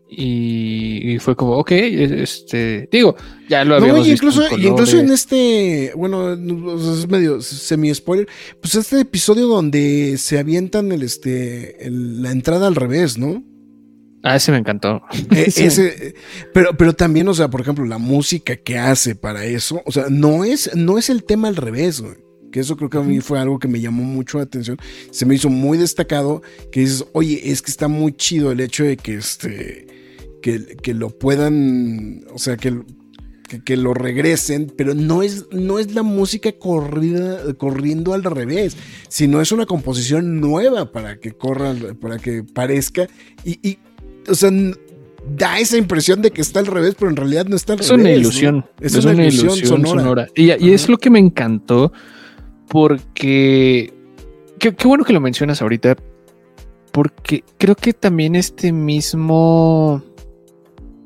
Y, 0.08 1.18
fue 1.20 1.36
como, 1.36 1.54
ok, 1.58 1.72
este, 1.72 2.88
digo, 2.92 3.16
ya 3.50 3.66
lo 3.66 3.76
habíamos 3.76 4.08
no, 4.08 4.14
incluso, 4.14 4.42
visto 4.42 4.58
incluso 4.60 5.00
en 5.00 5.12
este, 5.12 5.92
bueno, 5.96 6.34
es 6.34 7.08
medio 7.10 7.42
semi-spoiler, 7.42 8.28
pues 8.62 8.76
este 8.76 9.02
episodio 9.02 9.48
donde 9.48 10.18
se 10.18 10.38
avientan 10.38 10.92
el, 10.92 11.02
este, 11.02 11.78
la 11.90 12.32
entrada 12.32 12.68
al 12.68 12.76
revés, 12.76 13.18
¿no? 13.18 13.44
Ah, 14.26 14.38
ese 14.38 14.52
me 14.52 14.58
encantó. 14.58 15.04
E, 15.36 15.44
ese, 15.56 16.16
pero, 16.52 16.76
pero 16.76 16.94
también, 16.94 17.28
o 17.28 17.34
sea, 17.36 17.48
por 17.48 17.62
ejemplo, 17.62 17.86
la 17.86 18.00
música 18.00 18.56
que 18.56 18.76
hace 18.80 19.14
para 19.14 19.46
eso, 19.46 19.84
o 19.86 19.92
sea, 19.92 20.06
no 20.10 20.44
es, 20.44 20.76
no 20.76 20.98
es 20.98 21.12
el 21.12 21.24
tema 21.24 21.48
al 21.48 21.56
revés, 21.56 22.04
Que 22.52 22.62
eso 22.62 22.76
creo 22.76 22.90
que 22.90 22.98
a 22.98 23.02
mí 23.02 23.22
fue 23.22 23.40
algo 23.40 23.60
que 23.60 23.68
me 23.68 23.80
llamó 23.80 24.02
mucho 24.04 24.40
la 24.40 24.46
atención. 24.46 24.78
Se 25.12 25.28
me 25.28 25.36
hizo 25.36 25.52
muy 25.52 25.78
destacado 25.78 26.42
que 26.72 26.80
dices, 26.80 27.06
oye, 27.14 27.52
es 27.52 27.62
que 27.62 27.70
está 27.70 27.88
muy 27.88 28.14
chido 28.14 28.52
el 28.52 28.62
hecho 28.62 28.84
de 28.84 28.98
que 28.98 29.16
este. 29.16 29.86
Que, 30.42 30.76
que 30.82 30.96
lo 30.96 31.10
puedan. 31.10 32.26
O 32.34 32.40
sea, 32.40 32.58
que, 32.58 32.82
que, 33.64 33.78
lo 33.78 33.94
regresen, 33.94 34.74
pero 34.76 34.96
no 34.96 35.22
es, 35.22 35.46
no 35.52 35.78
es 35.78 35.94
la 35.94 36.02
música 36.02 36.52
corrida, 36.54 37.54
corriendo 37.58 38.16
al 38.16 38.24
revés, 38.24 38.76
sino 39.08 39.40
es 39.40 39.52
una 39.52 39.68
composición 39.68 40.40
nueva 40.40 40.92
para 40.92 41.20
que 41.20 41.32
corra, 41.32 41.76
para 42.00 42.18
que 42.18 42.44
parezca. 42.44 43.08
y 43.44 43.78
o 44.28 44.36
sea, 44.36 44.52
da 45.28 45.60
esa 45.60 45.78
impresión 45.78 46.22
de 46.22 46.32
que 46.32 46.42
está 46.42 46.60
al 46.60 46.68
revés, 46.68 46.96
pero 46.98 47.10
en 47.10 47.18
realidad 47.18 47.46
no 47.46 47.56
está 47.56 47.74
al 47.74 47.80
es 47.80 47.90
revés. 47.90 48.04
Una 48.04 48.12
ilusión, 48.14 48.66
es, 48.80 48.96
una, 49.04 49.26
ilusión. 49.26 49.86
sonora. 49.86 50.28
Y, 50.36 50.50
es 50.50 50.90
lo 50.90 50.98
que 50.98 51.10
me 51.10 51.20
encantó, 51.20 51.92
porque. 52.68 53.94
Qué, 54.60 54.74
bueno 54.86 55.04
que 55.04 55.14
lo 55.14 55.20
mencionas 55.20 55.62
ahorita, 55.62 55.96
porque 56.92 57.44
creo 57.58 57.76
que 57.76 57.94
también 57.94 58.36
este 58.36 58.72
mismo. 58.72 60.04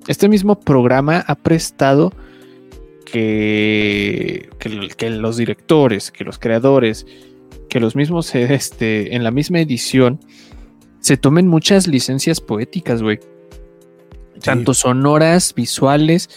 Este 0.07 0.27
mismo 0.27 0.59
programa 0.59 1.23
ha 1.27 1.35
prestado 1.35 2.11
que, 3.05 4.49
que, 4.57 5.09
los 5.09 5.37
directores, 5.37 6.09
que 6.09 6.23
los 6.23 6.39
creadores, 6.39 7.05
que 7.69 7.79
los 7.79 7.95
mismos 7.95 8.33
este, 8.35 9.15
en 9.15 9.23
la 9.23 9.31
misma 9.31 9.59
edición 9.59 10.19
se 10.99 11.17
tomen 11.17 11.47
muchas 11.47 11.87
licencias 11.87 12.41
poéticas, 12.41 13.01
güey. 13.01 13.19
Tanto 14.43 14.73
sonoras, 14.73 15.53
visuales 15.53 16.29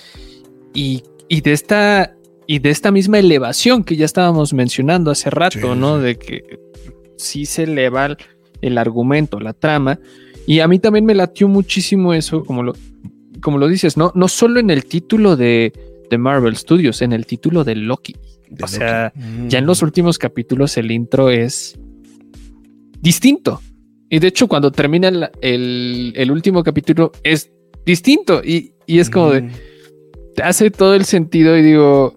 y, 0.74 1.02
de 1.28 1.52
esta 1.52 2.16
y 2.46 2.58
de 2.58 2.70
esta 2.70 2.90
misma 2.90 3.18
elevación 3.18 3.84
que 3.84 3.96
ya 3.96 4.04
estábamos 4.04 4.52
mencionando 4.52 5.10
hace 5.10 5.30
rato, 5.30 5.74
¿no? 5.74 5.98
De 5.98 6.16
que 6.18 6.58
sí 7.16 7.46
se 7.46 7.64
eleva 7.64 8.16
el, 8.60 8.78
argumento, 8.78 9.38
la 9.38 9.52
trama. 9.52 10.00
Y 10.46 10.58
a 10.60 10.68
mí 10.68 10.80
también 10.80 11.04
me 11.04 11.14
latió 11.14 11.46
muchísimo 11.46 12.12
eso, 12.12 12.44
como 12.44 12.64
lo, 12.64 12.74
como 13.40 13.58
lo 13.58 13.68
dices, 13.68 13.96
¿no? 13.96 14.10
No 14.16 14.26
solo 14.26 14.58
en 14.58 14.70
el 14.70 14.84
título 14.84 15.36
de, 15.36 15.72
de 16.10 16.18
Marvel 16.18 16.56
Studios, 16.56 17.00
en 17.02 17.12
el 17.12 17.26
título 17.26 17.62
de 17.62 17.76
Loki. 17.76 18.16
o 18.60 18.66
sea, 18.66 19.12
ya 19.46 19.58
en 19.58 19.66
los 19.66 19.80
mm. 19.80 19.84
últimos 19.84 20.18
capítulos 20.18 20.76
el 20.76 20.90
intro 20.90 21.30
es 21.30 21.78
distinto. 23.00 23.60
Y 24.12 24.18
de 24.18 24.28
hecho, 24.28 24.46
cuando 24.46 24.70
termina 24.70 25.30
el, 25.40 26.30
último 26.30 26.62
capítulo, 26.62 27.12
es 27.22 27.50
distinto. 27.86 28.42
Y, 28.44 28.74
es 28.86 29.08
como 29.08 29.30
de. 29.30 29.48
Hace 30.44 30.70
todo 30.70 30.94
el 30.94 31.06
sentido. 31.06 31.56
Y 31.56 31.62
digo. 31.62 32.14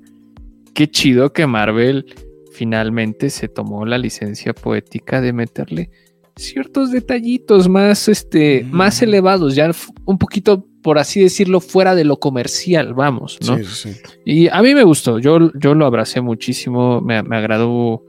Qué 0.73 0.89
chido 0.89 1.31
que 1.31 1.47
Marvel 1.47 2.13
finalmente 2.51 3.29
se 3.29 3.47
tomó 3.47 3.85
la 3.85 3.97
licencia 3.97 4.53
poética 4.53 5.21
de 5.21 5.31
meterle 5.31 5.89
ciertos 6.35 6.91
detallitos 6.91 7.69
más, 7.69 8.09
este, 8.09 8.67
más 8.69 9.01
elevados, 9.01 9.55
ya 9.55 9.71
un 10.03 10.17
poquito, 10.17 10.67
por 10.83 10.99
así 10.99 11.21
decirlo, 11.21 11.61
fuera 11.61 11.95
de 11.95 12.03
lo 12.03 12.19
comercial, 12.19 12.93
vamos, 12.93 13.39
¿no? 13.47 13.57
Sí, 13.59 13.63
sí. 13.63 13.91
Y 14.25 14.47
a 14.49 14.61
mí 14.61 14.75
me 14.75 14.83
gustó, 14.83 15.17
yo, 15.19 15.49
yo 15.57 15.73
lo 15.73 15.85
abracé 15.85 16.19
muchísimo, 16.19 16.99
me, 16.99 17.15
agradó, 17.15 18.03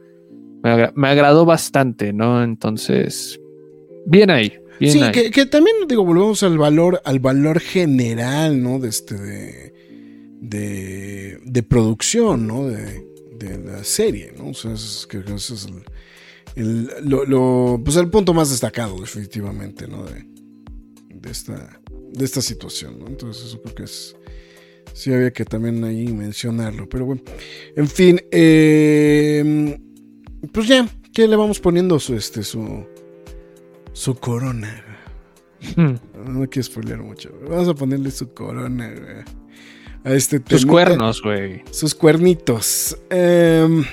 me, 0.65 0.91
me, 0.97 1.07
agradó 1.07 1.45
bastante, 1.45 2.13
¿no? 2.13 2.43
Entonces, 2.43 3.39
Bien 4.07 4.31
ahí. 4.31 4.53
sí, 4.81 5.01
Que, 5.13 5.47
también, 5.47 5.77
digo, 5.89 6.05
volvemos 6.05 6.43
al 6.43 6.57
valor, 6.57 7.03
al 7.05 7.19
valor 7.19 7.61
general, 7.61 8.63
¿no? 8.63 8.79
De 8.79 8.89
este, 8.89 9.17
de, 10.41 11.39
de, 11.45 11.63
producción, 11.63 12.47
¿no? 12.47 12.67
De, 12.67 13.05
la 13.65 13.85
serie, 13.85 14.33
¿no? 14.37 14.51
O 14.51 14.55
sea, 14.55 14.73
es, 14.73 15.07
que 15.09 15.19
ese 15.19 15.55
es 15.55 15.69
el, 16.57 16.89
lo, 17.03 17.81
pues 17.85 17.97
el 17.97 18.09
punto 18.09 18.33
más 18.33 18.51
destacado, 18.51 18.99
definitivamente, 19.01 19.87
¿no? 19.87 20.05
De, 20.05 20.25
de, 21.11 21.31
esta, 21.31 21.81
de 22.13 22.25
esta 22.25 22.41
situación, 22.41 22.99
¿no? 22.99 23.09
Entonces, 23.09 23.45
eso 23.45 23.61
creo 23.61 23.75
que 23.75 23.83
es. 23.85 24.17
Sí, 24.95 25.13
había 25.13 25.33
que 25.33 25.45
también 25.45 25.85
ahí 25.85 26.07
mencionarlo. 26.09 26.89
Pero 26.89 27.05
bueno, 27.05 27.23
en 27.75 27.89
fin, 27.89 28.21
eh, 28.31 29.79
pues 30.53 30.69
ya, 30.69 30.89
¿qué 31.13 31.29
le 31.29 31.37
vamos 31.37 31.61
poniendo 31.61 32.01
su, 32.01 32.15
este, 32.15 32.43
su, 32.43 32.87
su 33.97 34.15
corona. 34.15 34.85
Hmm. 35.75 35.95
No 36.27 36.47
quiero 36.51 36.63
spoiler 36.65 36.99
mucho. 36.99 37.31
Vamos 37.49 37.67
a 37.67 37.75
ponerle 37.75 38.11
su 38.11 38.29
corona, 38.35 38.93
A 40.05 40.13
este 40.13 40.43
Sus 40.47 40.67
cuernos, 40.67 41.23
güey. 41.23 41.63
Sus 41.71 41.95
cuernitos. 41.95 42.99
Em, 43.09 43.85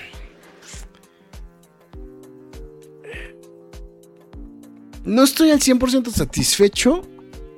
no 5.06 5.24
estoy 5.24 5.52
al 5.52 5.62
100% 5.62 6.10
satisfecho 6.10 7.08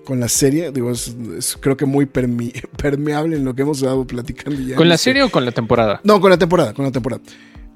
con 0.06 0.20
la 0.20 0.30
serie. 0.30 0.72
Digo, 0.72 0.92
es, 0.92 1.58
creo 1.60 1.76
que 1.76 1.88
muy 1.88 2.06
permeable 2.78 3.38
en 3.38 3.44
lo 3.44 3.56
que 3.56 3.64
hemos 3.64 3.80
estado 3.80 4.06
platicando 4.06 4.62
ya. 4.62 4.76
¿Con 4.76 4.88
la 4.88 5.00
serie 5.00 5.24
o 5.24 5.32
con 5.32 5.46
la 5.46 5.52
temporada? 5.52 6.00
No, 6.04 6.22
con 6.22 6.30
la 6.30 6.38
temporada, 6.38 6.76
con 6.76 6.86
la 6.86 6.92
temporada. 6.92 7.24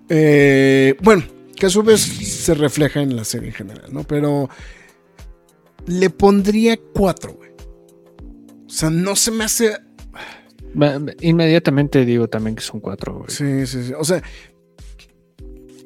Eh, 0.09 0.95
bueno, 1.01 1.23
que 1.59 1.65
a 1.65 1.69
su 1.69 1.83
vez 1.83 1.99
se 2.01 2.53
refleja 2.53 3.01
en 3.01 3.15
la 3.15 3.25
serie 3.25 3.49
en 3.49 3.53
general, 3.53 3.89
¿no? 3.91 4.03
Pero 4.03 4.49
le 5.85 6.09
pondría 6.09 6.79
cuatro, 6.93 7.33
güey. 7.33 7.51
O 8.65 8.69
sea, 8.69 8.89
no 8.89 9.15
se 9.15 9.31
me 9.31 9.43
hace... 9.43 9.77
Inmediatamente 11.21 12.05
digo 12.05 12.29
también 12.29 12.55
que 12.55 12.61
son 12.61 12.79
cuatro, 12.79 13.15
güey. 13.19 13.29
Sí, 13.29 13.67
sí, 13.67 13.87
sí. 13.87 13.93
O 13.97 14.05
sea, 14.05 14.23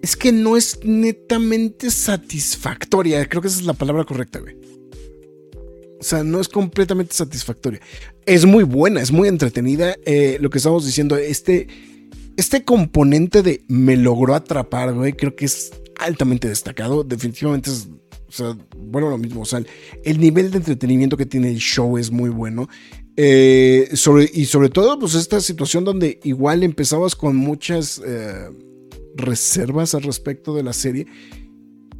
es 0.01 0.15
que 0.15 0.31
no 0.31 0.57
es 0.57 0.79
netamente 0.83 1.89
satisfactoria. 1.89 3.27
Creo 3.27 3.41
que 3.41 3.47
esa 3.47 3.59
es 3.59 3.65
la 3.65 3.73
palabra 3.73 4.03
correcta, 4.03 4.39
güey. 4.39 4.55
O 5.99 6.03
sea, 6.03 6.23
no 6.23 6.39
es 6.39 6.49
completamente 6.49 7.15
satisfactoria. 7.15 7.79
Es 8.25 8.45
muy 8.45 8.65
buena, 8.65 9.01
es 9.01 9.11
muy 9.11 9.29
entretenida. 9.29 9.95
Eh, 10.05 10.37
lo 10.39 10.49
que 10.49 10.57
estamos 10.57 10.85
diciendo, 10.85 11.15
este 11.15 11.67
este 12.37 12.63
componente 12.63 13.43
de 13.43 13.63
me 13.67 13.97
logró 13.97 14.35
atrapar, 14.35 14.93
güey, 14.93 15.13
creo 15.13 15.35
que 15.35 15.45
es 15.45 15.71
altamente 15.99 16.47
destacado. 16.47 17.03
Definitivamente 17.03 17.69
es, 17.69 17.87
bueno, 18.77 19.09
lo 19.09 19.17
mismo. 19.17 19.41
O 19.41 19.45
sea, 19.45 19.63
el 20.03 20.19
nivel 20.19 20.51
de 20.51 20.57
entretenimiento 20.57 21.17
que 21.17 21.25
tiene 21.25 21.49
el 21.49 21.57
show 21.57 21.97
es 21.97 22.11
muy 22.11 22.29
bueno. 22.29 22.67
Eh, 23.15 23.89
y 24.33 24.45
sobre 24.45 24.69
todo, 24.69 24.97
pues 24.99 25.13
esta 25.13 25.39
situación 25.39 25.83
donde 25.83 26.19
igual 26.23 26.63
empezabas 26.63 27.15
con 27.15 27.35
muchas 27.35 28.01
eh, 28.03 28.49
reservas 29.15 29.93
al 29.93 30.03
respecto 30.03 30.55
de 30.55 30.63
la 30.63 30.73
serie 30.73 31.05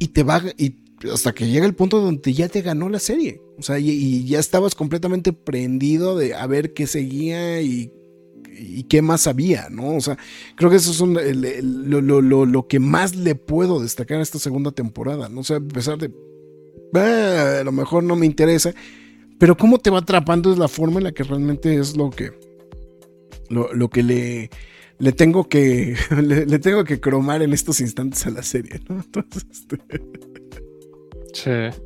y 0.00 0.08
te 0.08 0.24
va, 0.24 0.42
y 0.58 0.76
hasta 1.12 1.32
que 1.32 1.46
llega 1.46 1.66
el 1.66 1.74
punto 1.74 2.00
donde 2.00 2.32
ya 2.32 2.48
te 2.48 2.62
ganó 2.62 2.88
la 2.88 2.98
serie. 2.98 3.40
O 3.58 3.62
sea, 3.62 3.78
y, 3.78 3.90
y 3.90 4.24
ya 4.24 4.40
estabas 4.40 4.74
completamente 4.74 5.32
prendido 5.32 6.16
de 6.16 6.34
a 6.34 6.46
ver 6.48 6.74
qué 6.74 6.88
seguía 6.88 7.62
y 7.62 7.92
y 8.56 8.84
qué 8.84 9.02
más 9.02 9.26
había, 9.26 9.68
¿no? 9.70 9.96
O 9.96 10.00
sea, 10.00 10.18
creo 10.56 10.70
que 10.70 10.76
eso 10.76 10.90
es 10.90 11.00
lo, 11.62 12.68
que 12.68 12.78
más 12.80 13.16
le 13.16 13.34
puedo 13.34 13.80
destacar 13.80 14.18
a 14.18 14.22
esta 14.22 14.38
segunda 14.38 14.72
temporada, 14.72 15.28
¿no? 15.28 15.40
O 15.40 15.44
sea, 15.44 15.56
a 15.56 15.60
pesar 15.60 15.98
de, 15.98 16.12
ah, 16.94 17.58
a 17.60 17.64
lo 17.64 17.72
mejor 17.72 18.04
no 18.04 18.16
me 18.16 18.26
interesa, 18.26 18.72
pero 19.38 19.56
cómo 19.56 19.78
te 19.78 19.90
va 19.90 19.98
atrapando 19.98 20.52
es 20.52 20.58
la 20.58 20.68
forma 20.68 20.98
en 20.98 21.04
la 21.04 21.12
que 21.12 21.24
realmente 21.24 21.76
es 21.76 21.96
lo 21.96 22.10
que, 22.10 22.32
lo, 23.48 23.88
que 23.88 24.02
le, 24.02 24.50
le 24.98 25.12
tengo 25.12 25.48
que, 25.48 25.96
le, 26.22 26.58
tengo 26.58 26.84
que 26.84 27.00
cromar 27.00 27.42
en 27.42 27.52
estos 27.52 27.80
instantes 27.80 28.26
a 28.26 28.30
la 28.30 28.42
serie, 28.42 28.80
¿no? 28.88 28.96
Entonces, 29.04 29.44
este... 29.50 29.78
Sí. 31.32 31.80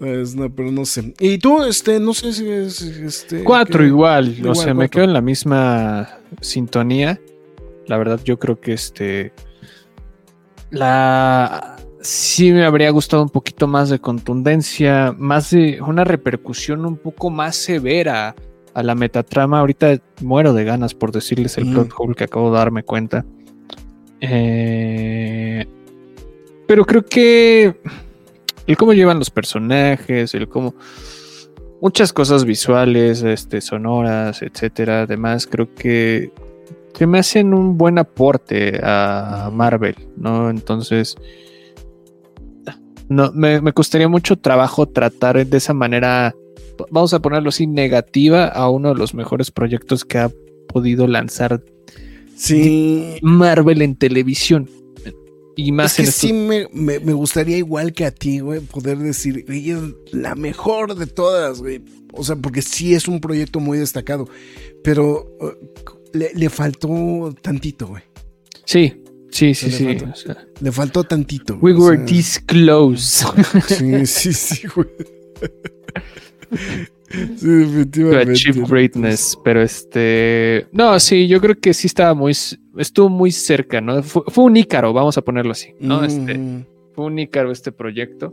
Pues 0.00 0.34
no, 0.34 0.48
pero 0.50 0.72
no 0.72 0.86
sé. 0.86 1.12
Y 1.20 1.36
tú, 1.36 1.62
este, 1.62 2.00
no 2.00 2.14
sé 2.14 2.32
si 2.32 2.48
es. 2.48 2.80
Este, 2.80 3.44
Cuatro 3.44 3.80
que- 3.80 3.86
igual, 3.88 4.28
o 4.28 4.40
igual, 4.40 4.56
sea, 4.56 4.72
me 4.72 4.88
quedo 4.88 5.04
en 5.04 5.12
la 5.12 5.20
misma 5.20 6.08
sintonía. 6.40 7.20
La 7.86 7.98
verdad, 7.98 8.18
yo 8.24 8.38
creo 8.38 8.58
que 8.58 8.72
este. 8.72 9.32
La. 10.70 11.76
Sí 12.00 12.50
me 12.50 12.64
habría 12.64 12.88
gustado 12.90 13.22
un 13.22 13.28
poquito 13.28 13.66
más 13.66 13.90
de 13.90 13.98
contundencia, 13.98 15.14
más 15.18 15.50
de 15.50 15.82
una 15.82 16.02
repercusión 16.02 16.86
un 16.86 16.96
poco 16.96 17.28
más 17.28 17.56
severa 17.56 18.34
a 18.72 18.82
la 18.82 18.94
metatrama. 18.94 19.60
Ahorita 19.60 20.00
muero 20.22 20.54
de 20.54 20.64
ganas 20.64 20.94
por 20.94 21.12
decirles 21.12 21.58
el 21.58 21.70
plot 21.70 21.90
hole 21.94 22.14
que 22.14 22.24
acabo 22.24 22.50
de 22.50 22.56
darme 22.56 22.84
cuenta. 22.84 23.26
Eh, 24.22 25.66
pero 26.66 26.86
creo 26.86 27.04
que 27.04 27.76
el 28.66 28.76
cómo 28.76 28.92
llevan 28.92 29.18
los 29.18 29.30
personajes, 29.30 30.34
el 30.34 30.48
cómo 30.48 30.74
muchas 31.80 32.12
cosas 32.12 32.44
visuales, 32.44 33.22
este, 33.22 33.60
sonoras, 33.60 34.42
etcétera, 34.42 35.02
además 35.02 35.46
creo 35.46 35.74
que 35.74 36.30
se 36.94 37.06
me 37.06 37.18
hacen 37.18 37.54
un 37.54 37.78
buen 37.78 37.98
aporte 37.98 38.80
a 38.82 39.50
Marvel, 39.52 39.96
¿no? 40.16 40.50
Entonces, 40.50 41.16
no, 43.08 43.32
me, 43.32 43.60
me 43.60 43.72
costaría 43.72 44.08
mucho 44.08 44.36
trabajo 44.36 44.86
tratar 44.86 45.46
de 45.46 45.56
esa 45.56 45.72
manera, 45.72 46.34
vamos 46.90 47.14
a 47.14 47.20
ponerlo 47.20 47.48
así, 47.48 47.66
negativa 47.66 48.46
a 48.46 48.68
uno 48.68 48.90
de 48.90 48.96
los 48.96 49.14
mejores 49.14 49.50
proyectos 49.50 50.04
que 50.04 50.18
ha 50.18 50.30
podido 50.68 51.06
lanzar 51.06 51.62
Sí. 52.40 53.18
Marvel 53.20 53.82
en 53.82 53.96
televisión. 53.96 54.66
Y 55.66 55.72
más 55.72 55.92
Es 55.92 55.96
que 55.96 56.02
en 56.02 56.12
sí 56.12 56.32
me, 56.32 56.68
me- 56.72 57.00
me 57.00 57.12
gustaría 57.12 57.56
igual 57.56 57.92
que 57.92 58.04
a 58.04 58.10
ti, 58.10 58.38
güey, 58.40 58.60
poder 58.60 58.98
decir, 58.98 59.44
ella 59.48 59.78
es 59.78 60.12
la 60.14 60.34
mejor 60.34 60.94
de 60.94 61.06
todas, 61.06 61.60
güey. 61.60 61.82
O 62.12 62.24
sea, 62.24 62.36
porque 62.36 62.62
sí 62.62 62.94
es 62.94 63.06
un 63.08 63.20
proyecto 63.20 63.60
muy 63.60 63.78
destacado, 63.78 64.28
pero 64.82 65.26
uh, 65.40 65.50
le, 66.12 66.32
le 66.34 66.50
faltó 66.50 67.34
tantito, 67.42 67.86
güey. 67.88 68.02
Sí, 68.64 69.02
sí, 69.30 69.54
sí, 69.54 69.70
sí. 69.70 69.84
falta. 69.84 70.10
o 70.10 70.16
sea, 70.16 70.46
Le 70.60 70.72
faltó 70.72 71.04
tantito. 71.04 71.58
we 71.60 71.72
were 71.72 71.96
sea, 71.98 72.06
this 72.06 72.38
close 72.46 73.24
Sí, 73.68 74.06
sí, 74.06 74.32
sí, 74.32 74.66
güey. 74.74 74.88
Sí, 77.10 77.48
definitivamente. 77.48 78.32
achieve 78.32 78.62
greatness, 78.68 79.36
pero 79.44 79.60
este, 79.62 80.66
no, 80.72 80.98
sí, 81.00 81.26
yo 81.26 81.40
creo 81.40 81.58
que 81.58 81.74
sí 81.74 81.88
estaba 81.88 82.14
muy, 82.14 82.32
estuvo 82.78 83.08
muy 83.08 83.32
cerca, 83.32 83.80
¿no? 83.80 84.02
Fue, 84.02 84.22
fue 84.28 84.44
un 84.44 84.56
ícaro, 84.56 84.92
vamos 84.92 85.18
a 85.18 85.22
ponerlo 85.22 85.52
así, 85.52 85.74
¿no? 85.80 86.04
Este, 86.04 86.38
Mm, 86.38 86.64
fue 86.94 87.06
un 87.06 87.18
ícaro 87.18 87.50
este 87.50 87.72
proyecto. 87.72 88.32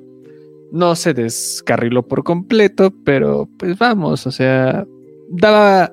No 0.72 0.96
se 0.96 1.14
descarriló 1.14 2.06
por 2.08 2.24
completo, 2.24 2.94
pero 3.04 3.50
pues 3.58 3.78
vamos, 3.80 4.28
o 4.28 4.32
sea, 4.32 4.86
daba, 5.30 5.92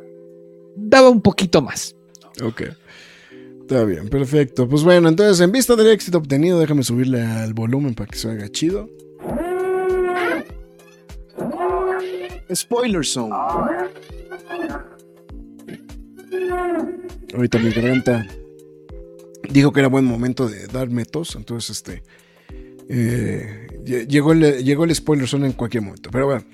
daba 0.77 1.09
un 1.09 1.23
poquito 1.23 1.63
más. 1.63 1.97
Ok. 2.43 2.65
Está 3.63 3.85
bien, 3.85 4.09
perfecto. 4.11 4.69
Pues 4.69 4.83
bueno, 4.83 5.09
entonces, 5.09 5.41
en 5.41 5.51
vista 5.53 5.75
del 5.75 5.87
éxito 5.89 6.19
obtenido, 6.19 6.59
déjame 6.61 6.83
subirle 6.83 7.23
al 7.23 7.55
volumen 7.55 7.95
para 7.95 8.09
que 8.11 8.19
se 8.19 8.31
haga 8.31 8.49
chido. 8.51 8.91
Spoiler 12.55 13.05
Zone. 13.05 13.35
Ahorita 17.35 17.59
mi 17.59 17.71
garganta 17.71 18.27
dijo 19.51 19.73
que 19.73 19.81
era 19.81 19.89
buen 19.89 20.05
momento 20.05 20.49
de 20.49 20.67
darme 20.69 21.05
tos, 21.05 21.35
entonces 21.37 21.71
este. 21.79 22.03
eh, 22.89 23.67
lle- 23.85 24.07
llegó, 24.07 24.33
el, 24.33 24.63
llegó 24.65 24.85
el 24.85 24.95
spoiler 24.95 25.27
zone 25.27 25.47
en 25.47 25.53
cualquier 25.53 25.83
momento. 25.83 26.11
Pero 26.13 26.27
bueno. 26.27 26.45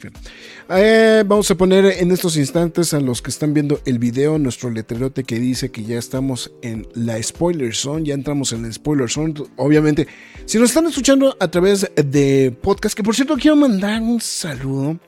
Eh, 0.70 1.24
vamos 1.26 1.50
a 1.50 1.54
poner 1.56 1.84
en 1.86 2.10
estos 2.12 2.36
instantes 2.36 2.94
a 2.94 3.00
los 3.00 3.20
que 3.22 3.30
están 3.30 3.52
viendo 3.52 3.80
el 3.84 3.98
video 3.98 4.38
nuestro 4.38 4.70
letrerote 4.70 5.24
que 5.24 5.38
dice 5.40 5.70
que 5.70 5.82
ya 5.84 5.98
estamos 5.98 6.52
en 6.62 6.86
la 6.94 7.20
spoiler 7.22 7.74
zone. 7.74 8.04
Ya 8.04 8.14
entramos 8.14 8.52
en 8.52 8.62
la 8.62 8.72
spoiler 8.72 9.10
zone. 9.10 9.34
Obviamente, 9.56 10.06
si 10.46 10.58
nos 10.58 10.70
están 10.70 10.86
escuchando 10.86 11.36
a 11.40 11.48
través 11.48 11.90
de 11.96 12.56
podcast, 12.62 12.94
que 12.96 13.02
por 13.02 13.14
cierto 13.14 13.36
quiero 13.36 13.56
mandar 13.56 14.00
un 14.00 14.20
saludo. 14.20 14.98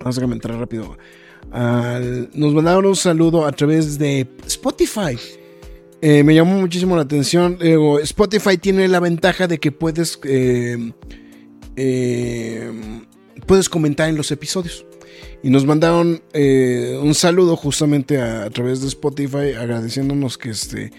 Vamos 0.00 0.18
a 0.18 0.24
entrar 0.24 0.58
rápido. 0.58 0.96
Nos 2.34 2.54
mandaron 2.54 2.86
un 2.86 2.96
saludo 2.96 3.46
a 3.46 3.52
través 3.52 3.98
de 3.98 4.26
Spotify. 4.46 5.18
Eh, 6.00 6.22
me 6.22 6.34
llamó 6.34 6.60
muchísimo 6.60 6.96
la 6.96 7.02
atención. 7.02 7.58
Spotify 8.02 8.56
tiene 8.58 8.86
la 8.88 9.00
ventaja 9.00 9.46
de 9.46 9.58
que 9.58 9.72
puedes, 9.72 10.18
eh, 10.24 10.92
eh, 11.76 12.72
puedes 13.46 13.68
comentar 13.68 14.08
en 14.08 14.16
los 14.16 14.30
episodios. 14.30 14.84
Y 15.42 15.50
nos 15.50 15.64
mandaron 15.64 16.20
eh, 16.32 16.98
un 17.00 17.14
saludo 17.14 17.56
justamente 17.56 18.20
a, 18.20 18.50
través 18.50 18.80
de 18.80 18.88
Spotify 18.88 19.52
agradeciéndonos 19.56 20.36
que 20.36 20.50
este, 20.50 20.90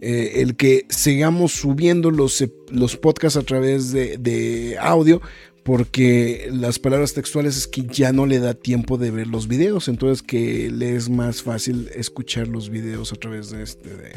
eh, 0.00 0.32
el 0.36 0.56
que 0.56 0.86
sigamos 0.88 1.52
subiendo 1.52 2.10
los, 2.10 2.44
los 2.70 2.96
podcasts 2.96 3.36
a 3.36 3.42
través 3.42 3.90
de, 3.90 4.16
de 4.16 4.76
audio 4.78 5.20
porque 5.64 6.48
las 6.52 6.78
palabras 6.78 7.12
textuales 7.14 7.56
es 7.56 7.66
que 7.66 7.82
ya 7.86 8.12
no 8.12 8.26
le 8.26 8.38
da 8.38 8.54
tiempo 8.54 8.96
de 8.98 9.10
ver 9.10 9.26
los 9.26 9.46
videos, 9.48 9.88
entonces 9.88 10.22
que 10.22 10.70
le 10.70 10.96
es 10.96 11.08
más 11.08 11.42
fácil 11.42 11.88
escuchar 11.94 12.48
los 12.48 12.70
videos 12.70 13.12
a 13.12 13.16
través 13.16 13.50
de 13.50 13.62
este 13.62 13.88
de, 13.90 14.12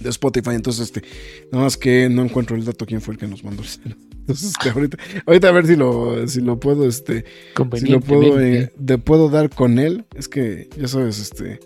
de 0.00 0.10
Spotify. 0.10 0.50
Entonces, 0.50 0.86
este, 0.86 1.02
nada 1.52 1.64
más 1.64 1.76
que 1.76 2.08
no 2.08 2.22
encuentro 2.22 2.56
el 2.56 2.64
dato 2.64 2.84
quién 2.86 3.00
fue 3.00 3.14
el 3.14 3.20
que 3.20 3.26
nos 3.28 3.44
mandó 3.44 3.62
el. 3.62 3.96
Entonces, 4.20 4.50
este, 4.50 4.70
ahorita, 4.70 4.98
ahorita 5.26 5.48
a 5.48 5.52
ver 5.52 5.66
si 5.66 5.76
lo, 5.76 6.28
si 6.28 6.40
lo 6.42 6.60
puedo, 6.60 6.86
este, 6.86 7.24
si 7.80 7.86
lo 7.92 8.00
puedo, 8.00 8.40
eh, 8.40 8.72
de- 8.76 8.98
puedo 8.98 9.30
dar 9.30 9.48
con 9.48 9.78
él. 9.78 10.04
Es 10.14 10.28
que, 10.28 10.68
ya 10.78 10.86
sabes, 10.88 11.18
este, 11.18 11.60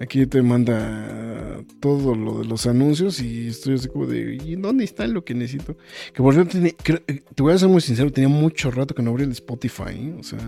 aquí 0.00 0.26
te 0.26 0.42
manda 0.42 1.62
todo 1.80 2.14
lo 2.14 2.40
de 2.40 2.46
los 2.46 2.66
anuncios 2.66 3.20
y 3.20 3.48
estoy 3.48 3.74
así 3.74 3.88
como 3.88 4.06
de, 4.06 4.38
¿y 4.44 4.56
dónde 4.56 4.84
está 4.84 5.06
lo 5.06 5.24
que 5.24 5.34
necesito? 5.34 5.76
Que 6.12 6.22
por 6.22 6.34
cierto, 6.34 6.58
eh, 6.58 7.22
te 7.34 7.42
voy 7.42 7.52
a 7.52 7.58
ser 7.58 7.68
muy 7.68 7.80
sincero, 7.80 8.10
tenía 8.10 8.28
mucho 8.28 8.70
rato 8.70 8.94
que 8.94 9.02
no 9.02 9.10
abría 9.10 9.26
el 9.26 9.32
Spotify, 9.32 9.92
¿eh? 9.92 10.16
o 10.18 10.22
sea, 10.22 10.38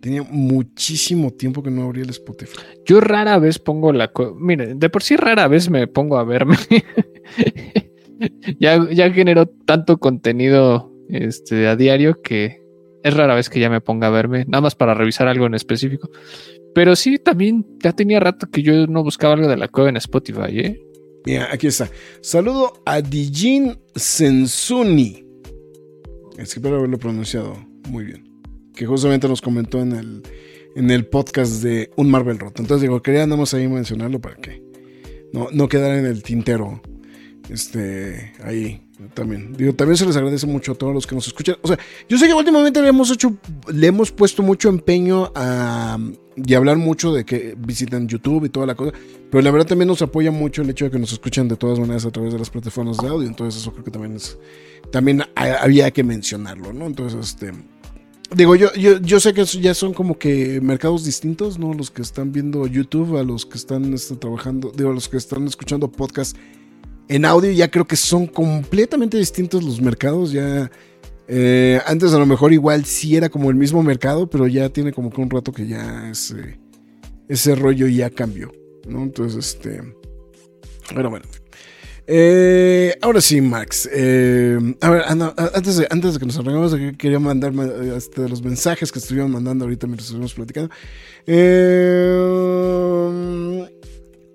tenía 0.00 0.22
muchísimo 0.22 1.32
tiempo 1.32 1.62
que 1.62 1.70
no 1.70 1.84
abría 1.84 2.04
el 2.04 2.10
Spotify. 2.10 2.58
Yo 2.84 3.00
rara 3.00 3.38
vez 3.38 3.58
pongo 3.58 3.92
la... 3.92 4.12
Mire, 4.38 4.74
de 4.74 4.90
por 4.90 5.02
sí 5.02 5.16
rara 5.16 5.48
vez 5.48 5.70
me 5.70 5.86
pongo 5.86 6.18
a 6.18 6.24
verme. 6.24 6.56
ya, 8.58 8.88
ya 8.90 9.12
tanto 9.64 9.98
contenido 9.98 10.92
este, 11.08 11.68
a 11.68 11.76
diario 11.76 12.20
que 12.20 12.61
es 13.02 13.14
rara 13.14 13.34
vez 13.34 13.48
que 13.48 13.60
ya 13.60 13.70
me 13.70 13.80
ponga 13.80 14.08
a 14.08 14.10
verme, 14.10 14.44
nada 14.46 14.60
más 14.60 14.74
para 14.74 14.94
revisar 14.94 15.28
algo 15.28 15.46
en 15.46 15.54
específico. 15.54 16.10
Pero 16.74 16.96
sí, 16.96 17.18
también 17.18 17.66
ya 17.82 17.92
tenía 17.92 18.20
rato 18.20 18.48
que 18.50 18.62
yo 18.62 18.86
no 18.86 19.02
buscaba 19.02 19.34
algo 19.34 19.48
de 19.48 19.56
la 19.56 19.68
cueva 19.68 19.90
en 19.90 19.96
Spotify, 19.96 20.58
¿eh? 20.58 20.80
Mira, 21.24 21.48
aquí 21.52 21.66
está. 21.68 21.88
Saludo 22.20 22.82
a 22.84 23.00
Dijin 23.00 23.78
Sensuni. 23.94 25.24
Espero 26.38 26.76
haberlo 26.76 26.98
pronunciado 26.98 27.56
muy 27.88 28.04
bien. 28.04 28.24
Que 28.74 28.86
justamente 28.86 29.28
nos 29.28 29.42
comentó 29.42 29.80
en 29.80 29.92
el, 29.92 30.22
en 30.74 30.90
el 30.90 31.06
podcast 31.06 31.62
de 31.62 31.90
Un 31.96 32.10
Marvel 32.10 32.38
Roto. 32.38 32.62
Entonces 32.62 32.82
digo, 32.82 33.02
quería 33.02 33.26
nada 33.26 33.36
más 33.36 33.54
ahí 33.54 33.68
mencionarlo 33.68 34.20
para 34.20 34.36
que 34.36 34.62
no, 35.32 35.48
no 35.52 35.68
quedara 35.68 35.98
en 35.98 36.06
el 36.06 36.22
tintero. 36.22 36.80
Este, 37.50 38.32
ahí 38.42 38.80
también. 39.14 39.52
Digo, 39.54 39.72
también 39.74 39.96
se 39.96 40.06
les 40.06 40.16
agradece 40.16 40.46
mucho 40.46 40.72
a 40.72 40.74
todos 40.74 40.94
los 40.94 41.06
que 41.06 41.14
nos 41.14 41.26
escuchan. 41.26 41.56
O 41.62 41.68
sea, 41.68 41.78
yo 42.08 42.18
sé 42.18 42.26
que 42.26 42.34
últimamente 42.34 42.80
le 42.82 42.88
hemos 42.88 43.10
hecho, 43.10 43.36
le 43.72 43.86
hemos 43.86 44.10
puesto 44.10 44.42
mucho 44.42 44.68
empeño 44.68 45.30
a 45.34 45.98
y 46.34 46.54
hablar 46.54 46.78
mucho 46.78 47.12
de 47.12 47.24
que 47.26 47.54
visitan 47.58 48.08
YouTube 48.08 48.46
y 48.46 48.48
toda 48.48 48.66
la 48.66 48.74
cosa. 48.74 48.92
Pero 49.30 49.42
la 49.42 49.50
verdad 49.50 49.66
también 49.66 49.88
nos 49.88 50.00
apoya 50.02 50.30
mucho 50.30 50.62
el 50.62 50.70
hecho 50.70 50.86
de 50.86 50.90
que 50.90 50.98
nos 50.98 51.12
escuchan 51.12 51.46
de 51.48 51.56
todas 51.56 51.78
maneras 51.78 52.06
a 52.06 52.10
través 52.10 52.32
de 52.32 52.38
las 52.38 52.48
plataformas 52.50 52.96
de 52.98 53.08
audio. 53.08 53.28
Entonces 53.28 53.60
eso 53.60 53.72
creo 53.72 53.84
que 53.84 53.90
también 53.90 54.16
es, 54.16 54.38
también 54.90 55.22
ha- 55.34 55.62
había 55.62 55.90
que 55.90 56.02
mencionarlo, 56.02 56.72
¿no? 56.72 56.86
Entonces, 56.86 57.20
este, 57.20 57.52
digo, 58.34 58.56
yo, 58.56 58.72
yo, 58.74 58.98
yo 59.00 59.20
sé 59.20 59.34
que 59.34 59.44
ya 59.44 59.74
son 59.74 59.92
como 59.92 60.18
que 60.18 60.60
mercados 60.62 61.04
distintos, 61.04 61.58
¿no? 61.58 61.74
Los 61.74 61.90
que 61.90 62.00
están 62.00 62.32
viendo 62.32 62.66
YouTube, 62.66 63.18
a 63.18 63.22
los 63.24 63.44
que 63.44 63.58
están 63.58 63.92
este, 63.92 64.16
trabajando, 64.16 64.72
digo, 64.74 64.90
a 64.90 64.94
los 64.94 65.08
que 65.10 65.18
están 65.18 65.46
escuchando 65.46 65.90
podcast 65.90 66.36
en 67.14 67.24
audio, 67.24 67.50
ya 67.52 67.70
creo 67.70 67.86
que 67.86 67.96
son 67.96 68.26
completamente 68.26 69.18
distintos 69.18 69.62
los 69.62 69.80
mercados, 69.80 70.32
ya... 70.32 70.70
eh, 71.28 71.80
antes 71.86 72.12
a 72.14 72.18
lo 72.18 72.26
mejor 72.26 72.52
igual 72.52 72.84
sí 72.84 73.16
era 73.16 73.28
como 73.28 73.50
el 73.50 73.56
mismo 73.56 73.82
mercado, 73.82 74.28
pero 74.30 74.46
ya 74.46 74.68
tiene 74.70 74.92
como 74.92 75.10
que 75.10 75.20
un 75.20 75.30
rato 75.30 75.52
que 75.52 75.66
ya 75.66 76.08
ese, 76.10 76.58
ese 77.28 77.54
rollo 77.54 77.86
ya 77.86 78.08
cambió, 78.10 78.50
¿no? 78.86 79.02
Entonces, 79.02 79.56
este... 79.56 79.82
Bueno, 80.94 81.10
bueno. 81.10 81.26
Eh, 82.06 82.96
ahora 83.00 83.20
sí, 83.20 83.40
Max. 83.40 83.88
eh, 83.92 84.58
a 84.80 84.90
ver, 84.90 85.02
ah, 85.06 85.34
ah, 85.36 85.50
antes, 85.54 85.76
de, 85.76 85.86
antes 85.90 86.14
de 86.14 86.20
que 86.20 86.26
nos 86.26 86.38
aquí 86.74 86.96
quería 86.96 87.20
mandarme 87.20 87.64
eh, 87.66 87.94
este, 87.96 88.28
los 88.28 88.42
mensajes 88.42 88.90
que 88.90 88.98
estuvieron 88.98 89.30
mandando 89.30 89.64
ahorita 89.64 89.86
mientras 89.86 90.06
estuvimos 90.06 90.34
platicando. 90.34 90.74
Eh, 91.26 91.82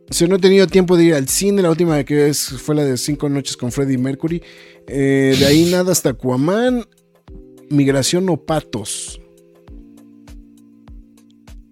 si 0.09 0.27
no 0.27 0.35
he 0.35 0.39
tenido 0.39 0.67
tiempo 0.67 0.95
de 0.95 1.05
ir 1.05 1.13
al 1.13 1.27
cine, 1.27 1.61
la 1.61 1.69
última 1.69 2.03
que 2.03 2.33
fue 2.33 2.75
la 2.75 2.85
de 2.85 2.97
Cinco 2.97 3.27
Noches 3.29 3.57
con 3.57 3.71
Freddie 3.71 3.97
Mercury. 3.97 4.41
Eh, 4.87 5.35
de 5.37 5.45
ahí 5.45 5.69
nada 5.69 5.91
hasta 5.91 6.09
Aquaman. 6.11 6.85
Migración 7.69 8.29
o 8.29 8.37
Patos. 8.37 9.19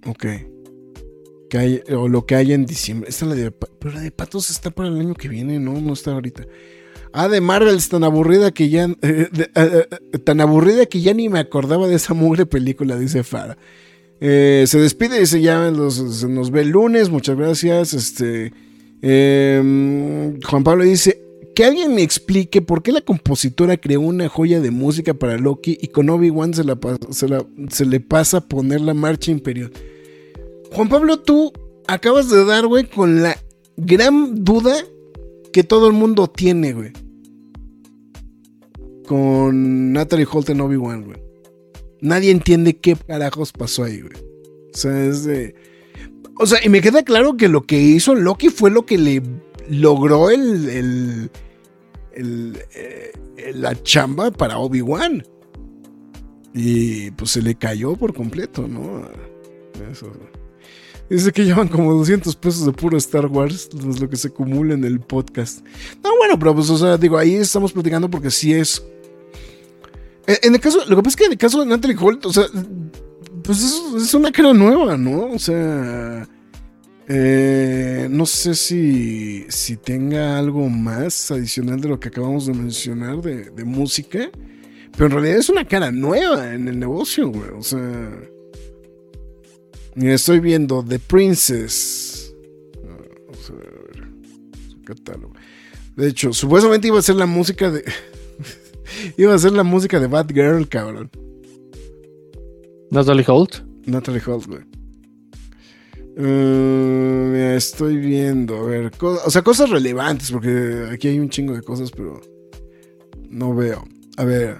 Ok. 0.05 0.25
O 1.95 2.09
lo 2.09 2.25
que 2.25 2.35
hay 2.35 2.51
en 2.51 2.65
diciembre. 2.65 3.09
Esta 3.09 3.25
es 3.25 3.29
la 3.29 3.35
de, 3.35 3.51
pero 3.51 3.93
la 3.93 4.01
de 4.01 4.11
Patos 4.11 4.49
está 4.49 4.69
para 4.71 4.89
el 4.89 4.99
año 4.99 5.13
que 5.13 5.29
viene, 5.29 5.57
¿no? 5.57 5.79
No 5.79 5.93
está 5.93 6.11
ahorita. 6.11 6.45
Ah, 7.13 7.29
de 7.29 7.39
Marvel 7.39 7.81
tan 7.87 8.03
aburrida 8.03 8.51
que 8.51 8.67
ya. 8.67 8.89
Eh, 9.01 9.29
eh, 9.55 9.87
tan 10.25 10.41
aburrida 10.41 10.85
que 10.85 10.99
ya 10.99 11.13
ni 11.13 11.29
me 11.29 11.39
acordaba 11.39 11.87
de 11.87 11.95
esa 11.95 12.13
mugre 12.13 12.45
película, 12.45 12.97
dice 12.97 13.23
Fara. 14.19 14.67
se 14.67 14.79
despide, 14.79 15.19
dice 15.19 15.41
ya 15.41 15.71
se 15.89 16.27
nos 16.27 16.51
ve 16.51 16.61
el 16.61 16.69
lunes, 16.69 17.09
muchas 17.09 17.37
gracias. 17.37 17.93
Este. 17.93 18.53
Em, 19.01 20.39
Juan 20.41 20.63
Pablo 20.63 20.83
dice: 20.83 21.21
Que 21.55 21.65
alguien 21.65 21.95
me 21.95 22.01
explique 22.01 22.61
por 22.61 22.83
qué 22.83 22.91
la 22.91 23.01
compositora 23.01 23.77
creó 23.77 24.01
una 24.01 24.29
joya 24.29 24.59
de 24.59 24.71
música 24.71 25.13
para 25.13 25.37
Loki 25.37 25.77
y 25.79 25.87
con 25.87 26.09
Obi-Wan 26.09 26.53
se, 26.53 26.63
se, 27.69 27.85
le 27.85 27.99
pasa 27.99 28.37
a 28.37 28.41
poner 28.41 28.81
la 28.81 28.93
marcha 28.93 29.31
imperial. 29.31 29.71
Juan 30.71 30.89
Pablo, 30.89 31.19
tú 31.19 31.53
acabas 31.87 32.29
de 32.29 32.43
dar, 32.45 32.67
güey, 32.67 32.85
con 32.89 33.21
la 33.21 33.37
gran 33.77 34.43
duda 34.43 34.75
que 35.53 35.63
todo 35.63 35.87
el 35.87 35.93
mundo 35.93 36.27
tiene, 36.27 36.73
güey 36.73 36.91
con 39.05 39.93
Natalie 39.93 40.27
Holt 40.29 40.49
en 40.49 40.61
Obi-Wan, 40.61 41.03
güey. 41.03 41.24
Nadie 42.01 42.31
entiende 42.31 42.77
qué 42.77 42.95
carajos 42.95 43.51
pasó 43.51 43.83
ahí, 43.83 44.01
güey. 44.01 44.15
O 44.73 44.77
sea, 44.77 45.05
es 45.05 45.23
de. 45.23 45.55
O 46.37 46.45
sea, 46.45 46.59
y 46.63 46.69
me 46.69 46.81
queda 46.81 47.03
claro 47.03 47.37
que 47.37 47.47
lo 47.47 47.63
que 47.63 47.79
hizo 47.79 48.13
Loki 48.13 48.49
fue 48.49 48.69
lo 48.69 48.85
que 48.85 48.97
le 48.97 49.23
logró 49.69 50.29
el. 50.29 51.29
eh, 52.13 53.11
la 53.53 53.81
chamba 53.83 54.31
para 54.31 54.57
Obi-Wan. 54.57 55.23
Y 56.53 57.11
pues 57.11 57.31
se 57.31 57.41
le 57.41 57.55
cayó 57.55 57.95
por 57.95 58.13
completo, 58.13 58.67
¿no? 58.67 59.07
Eso. 59.91 60.11
Dice 61.09 61.31
que 61.31 61.45
llevan 61.45 61.67
como 61.67 61.93
200 61.93 62.35
pesos 62.37 62.65
de 62.65 62.71
puro 62.71 62.97
Star 62.97 63.27
Wars, 63.27 63.69
lo 63.73 64.09
que 64.09 64.15
se 64.15 64.29
acumula 64.29 64.73
en 64.73 64.83
el 64.83 64.99
podcast. 64.99 65.63
No, 66.03 66.15
bueno, 66.17 66.39
pero 66.39 66.55
pues, 66.55 66.69
o 66.69 66.77
sea, 66.77 66.97
digo, 66.97 67.17
ahí 67.17 67.35
estamos 67.35 67.73
platicando 67.73 68.09
porque 68.09 68.31
sí 68.31 68.53
es 68.53 68.83
en 70.27 70.55
el 70.55 70.59
caso, 70.59 70.83
lo 70.85 70.95
que 70.95 71.03
pasa 71.03 71.09
es 71.09 71.15
que 71.15 71.25
en 71.25 71.31
el 71.33 71.37
caso 71.37 71.59
de 71.59 71.65
Natalie 71.67 71.97
Holt, 71.99 72.25
o 72.25 72.33
sea, 72.33 72.45
pues 73.43 73.59
es, 73.95 74.13
una 74.13 74.31
cara 74.31 74.53
nueva, 74.53 74.97
¿no? 74.97 75.27
O 75.27 75.39
sea, 75.39 76.27
eh, 77.07 78.07
no 78.09 78.25
sé 78.25 78.55
si, 78.55 79.45
si 79.49 79.77
tenga 79.77 80.39
algo 80.39 80.67
más 80.69 81.29
adicional 81.29 81.79
de 81.79 81.89
lo 81.89 81.99
que 81.99 82.07
acabamos 82.07 82.47
de 82.47 82.53
mencionar 82.53 83.21
de, 83.21 83.63
música, 83.63 84.31
pero 84.93 85.05
en 85.05 85.11
realidad 85.11 85.37
es 85.37 85.49
una 85.49 85.67
cara 85.67 85.91
nueva 85.91 86.53
en 86.53 86.67
el 86.67 86.79
negocio, 86.79 87.29
güey. 87.29 87.51
O 87.51 87.61
sea, 87.61 88.19
estoy 89.95 90.39
viendo 90.39 90.83
The 90.83 90.99
Princess. 90.99 92.33
Vamos 93.27 93.49
a 93.51 93.53
ver, 93.53 94.07
su 94.69 94.81
catálogo. 94.81 95.33
De 95.95 96.07
hecho, 96.07 96.33
supuestamente 96.33 96.87
iba 96.87 96.97
a 96.97 97.03
ser 97.03 97.15
la 97.15 97.27
música 97.27 97.69
de. 97.69 97.83
Iba 99.17 99.33
a 99.33 99.39
ser 99.39 99.53
la 99.53 99.63
música 99.63 99.99
de 99.99 100.07
Bad 100.07 100.29
Girl, 100.33 100.67
cabrón. 100.67 101.09
Natalie 102.91 103.25
Holt. 103.27 103.63
Natalie 103.85 104.21
Holt, 104.25 104.47
güey. 104.47 104.61
Uh, 106.17 107.35
estoy 107.57 107.97
viendo, 107.97 108.55
a 108.55 108.63
ver, 108.63 108.91
o 109.01 109.29
sea, 109.29 109.41
cosas 109.41 109.69
relevantes, 109.69 110.31
porque 110.31 110.87
aquí 110.89 111.09
hay 111.09 111.19
un 111.19 111.29
chingo 111.29 111.53
de 111.53 111.61
cosas, 111.61 111.91
pero 111.91 112.21
no 113.29 113.53
veo. 113.53 113.85
A 114.15 114.23
ver, 114.23 114.59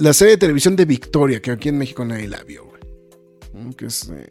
la 0.00 0.14
serie 0.14 0.32
de 0.32 0.38
televisión 0.38 0.76
de 0.76 0.86
Victoria, 0.86 1.42
que 1.42 1.50
aquí 1.50 1.68
en 1.68 1.76
México 1.76 2.06
nadie 2.06 2.26
la 2.26 2.42
vio, 2.42 2.64
güey. 2.64 3.74
Que 3.74 3.86
es 3.86 4.08
eh, 4.08 4.28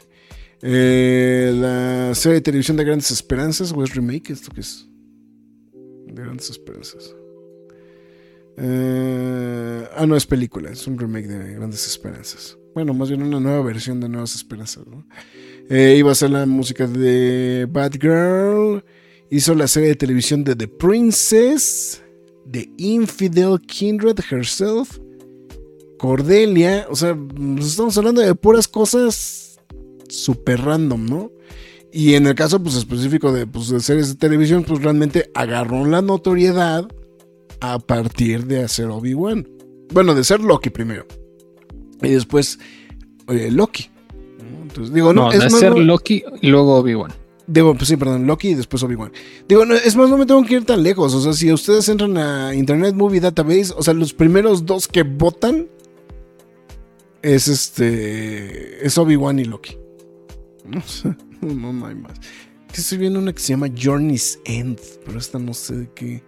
eh, 0.63 1.51
la 1.53 2.15
serie 2.15 2.35
de 2.35 2.41
televisión 2.41 2.75
de 2.77 2.85
Grandes 2.85 3.11
Esperanzas, 3.11 3.71
o 3.71 3.83
es 3.83 3.93
remake, 3.93 4.31
esto 4.31 4.51
que 4.51 4.61
es 4.61 4.87
de 6.07 6.21
Grandes 6.23 6.49
Esperanzas. 6.49 7.15
Eh, 8.57 9.87
ah, 9.95 10.05
no, 10.05 10.15
es 10.15 10.25
película, 10.25 10.69
es 10.69 10.85
un 10.87 10.97
remake 10.97 11.27
de 11.27 11.53
Grandes 11.55 11.87
Esperanzas. 11.87 12.57
Bueno, 12.73 12.93
más 12.93 13.09
bien 13.09 13.21
una 13.21 13.39
nueva 13.39 13.61
versión 13.61 13.99
de 13.99 14.09
Nuevas 14.09 14.35
Esperanzas. 14.35 14.83
Eh, 15.69 15.95
iba 15.97 16.11
a 16.11 16.15
ser 16.15 16.31
la 16.31 16.45
música 16.45 16.87
de 16.87 17.67
Bad 17.69 17.93
Girl. 17.93 18.83
Hizo 19.29 19.55
la 19.55 19.67
serie 19.67 19.89
de 19.89 19.95
televisión 19.95 20.43
de 20.43 20.55
The 20.55 20.67
Princess. 20.67 22.01
The 22.51 22.69
Infidel 22.77 23.59
Kindred 23.61 24.19
Herself. 24.29 24.99
Cordelia. 25.99 26.87
O 26.89 26.95
sea, 26.95 27.17
estamos 27.59 27.97
hablando 27.97 28.21
de 28.21 28.33
puras 28.35 28.67
cosas 28.67 29.59
super 30.09 30.61
random, 30.61 31.05
¿no? 31.05 31.31
Y 31.91 32.15
en 32.15 32.25
el 32.25 32.33
caso 32.33 32.61
pues, 32.61 32.75
específico 32.75 33.31
de, 33.31 33.45
pues, 33.45 33.69
de 33.69 33.79
series 33.79 34.09
de 34.09 34.15
televisión, 34.15 34.63
pues 34.63 34.81
realmente 34.81 35.29
agarró 35.35 35.85
la 35.85 36.01
notoriedad 36.01 36.87
a 37.63 37.79
partir 37.79 38.45
de 38.45 38.61
hacer 38.61 38.87
Obi-Wan. 38.87 39.47
Bueno, 39.93 40.13
de 40.13 40.25
ser 40.25 40.41
Loki 40.41 40.69
primero. 40.69 41.05
Y 42.01 42.09
después 42.09 42.59
eh, 43.29 43.49
Loki. 43.49 43.89
Entonces, 44.61 44.93
digo, 44.93 45.13
no, 45.13 45.31
es 45.31 45.39
de 45.39 45.49
ser 45.49 45.77
Loki 45.77 46.23
y 46.41 46.49
luego 46.49 46.75
Obi-Wan. 46.75 47.13
Digo, 47.47 47.73
pues 47.73 47.87
sí, 47.87 47.95
perdón, 47.95 48.27
Loki 48.27 48.49
y 48.49 48.55
después 48.55 48.83
Obi-Wan. 48.83 49.13
Digo, 49.47 49.65
no, 49.65 49.75
es 49.75 49.95
más, 49.95 50.09
no 50.09 50.17
me 50.17 50.25
tengo 50.25 50.43
que 50.43 50.55
ir 50.55 50.65
tan 50.65 50.83
lejos. 50.83 51.13
O 51.13 51.21
sea, 51.21 51.31
si 51.31 51.53
ustedes 51.53 51.87
entran 51.87 52.17
a 52.17 52.53
Internet 52.53 52.95
Movie 52.95 53.21
Database, 53.21 53.73
o 53.77 53.81
sea, 53.81 53.93
los 53.93 54.13
primeros 54.13 54.65
dos 54.65 54.89
que 54.89 55.03
votan 55.03 55.69
es 57.21 57.47
este. 57.47 58.85
Es 58.85 58.97
Obi-Wan 58.97 59.39
y 59.39 59.45
Loki. 59.45 59.77
No, 61.43 61.73
no, 61.73 61.87
hay 61.87 61.95
más. 61.95 62.13
estoy 62.73 62.99
viendo 62.99 63.19
una 63.19 63.33
que 63.33 63.41
se 63.41 63.49
llama 63.49 63.67
Journey's 63.77 64.39
End, 64.45 64.79
pero 65.05 65.19
esta 65.19 65.37
no 65.39 65.53
sé 65.53 65.75
de 65.75 65.89
qué 65.93 66.23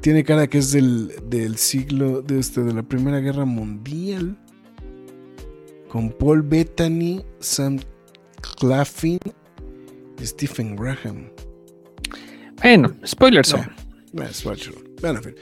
tiene 0.00 0.24
cara 0.24 0.46
que 0.46 0.58
es 0.58 0.72
del, 0.72 1.12
del 1.28 1.56
siglo 1.56 2.22
de, 2.22 2.38
este, 2.38 2.62
de 2.62 2.72
la 2.72 2.82
Primera 2.82 3.20
Guerra 3.20 3.44
Mundial. 3.44 4.36
Con 5.88 6.10
Paul 6.10 6.42
Bettany, 6.42 7.22
Sam 7.38 7.78
Claffin 8.58 9.18
y 10.20 10.26
Stephen 10.26 10.74
Graham. 10.76 11.28
Bueno, 12.62 12.94
spoilers 13.06 13.48
son. 13.48 13.70
Bueno, 15.00 15.18
en 15.18 15.24
fin. 15.24 15.34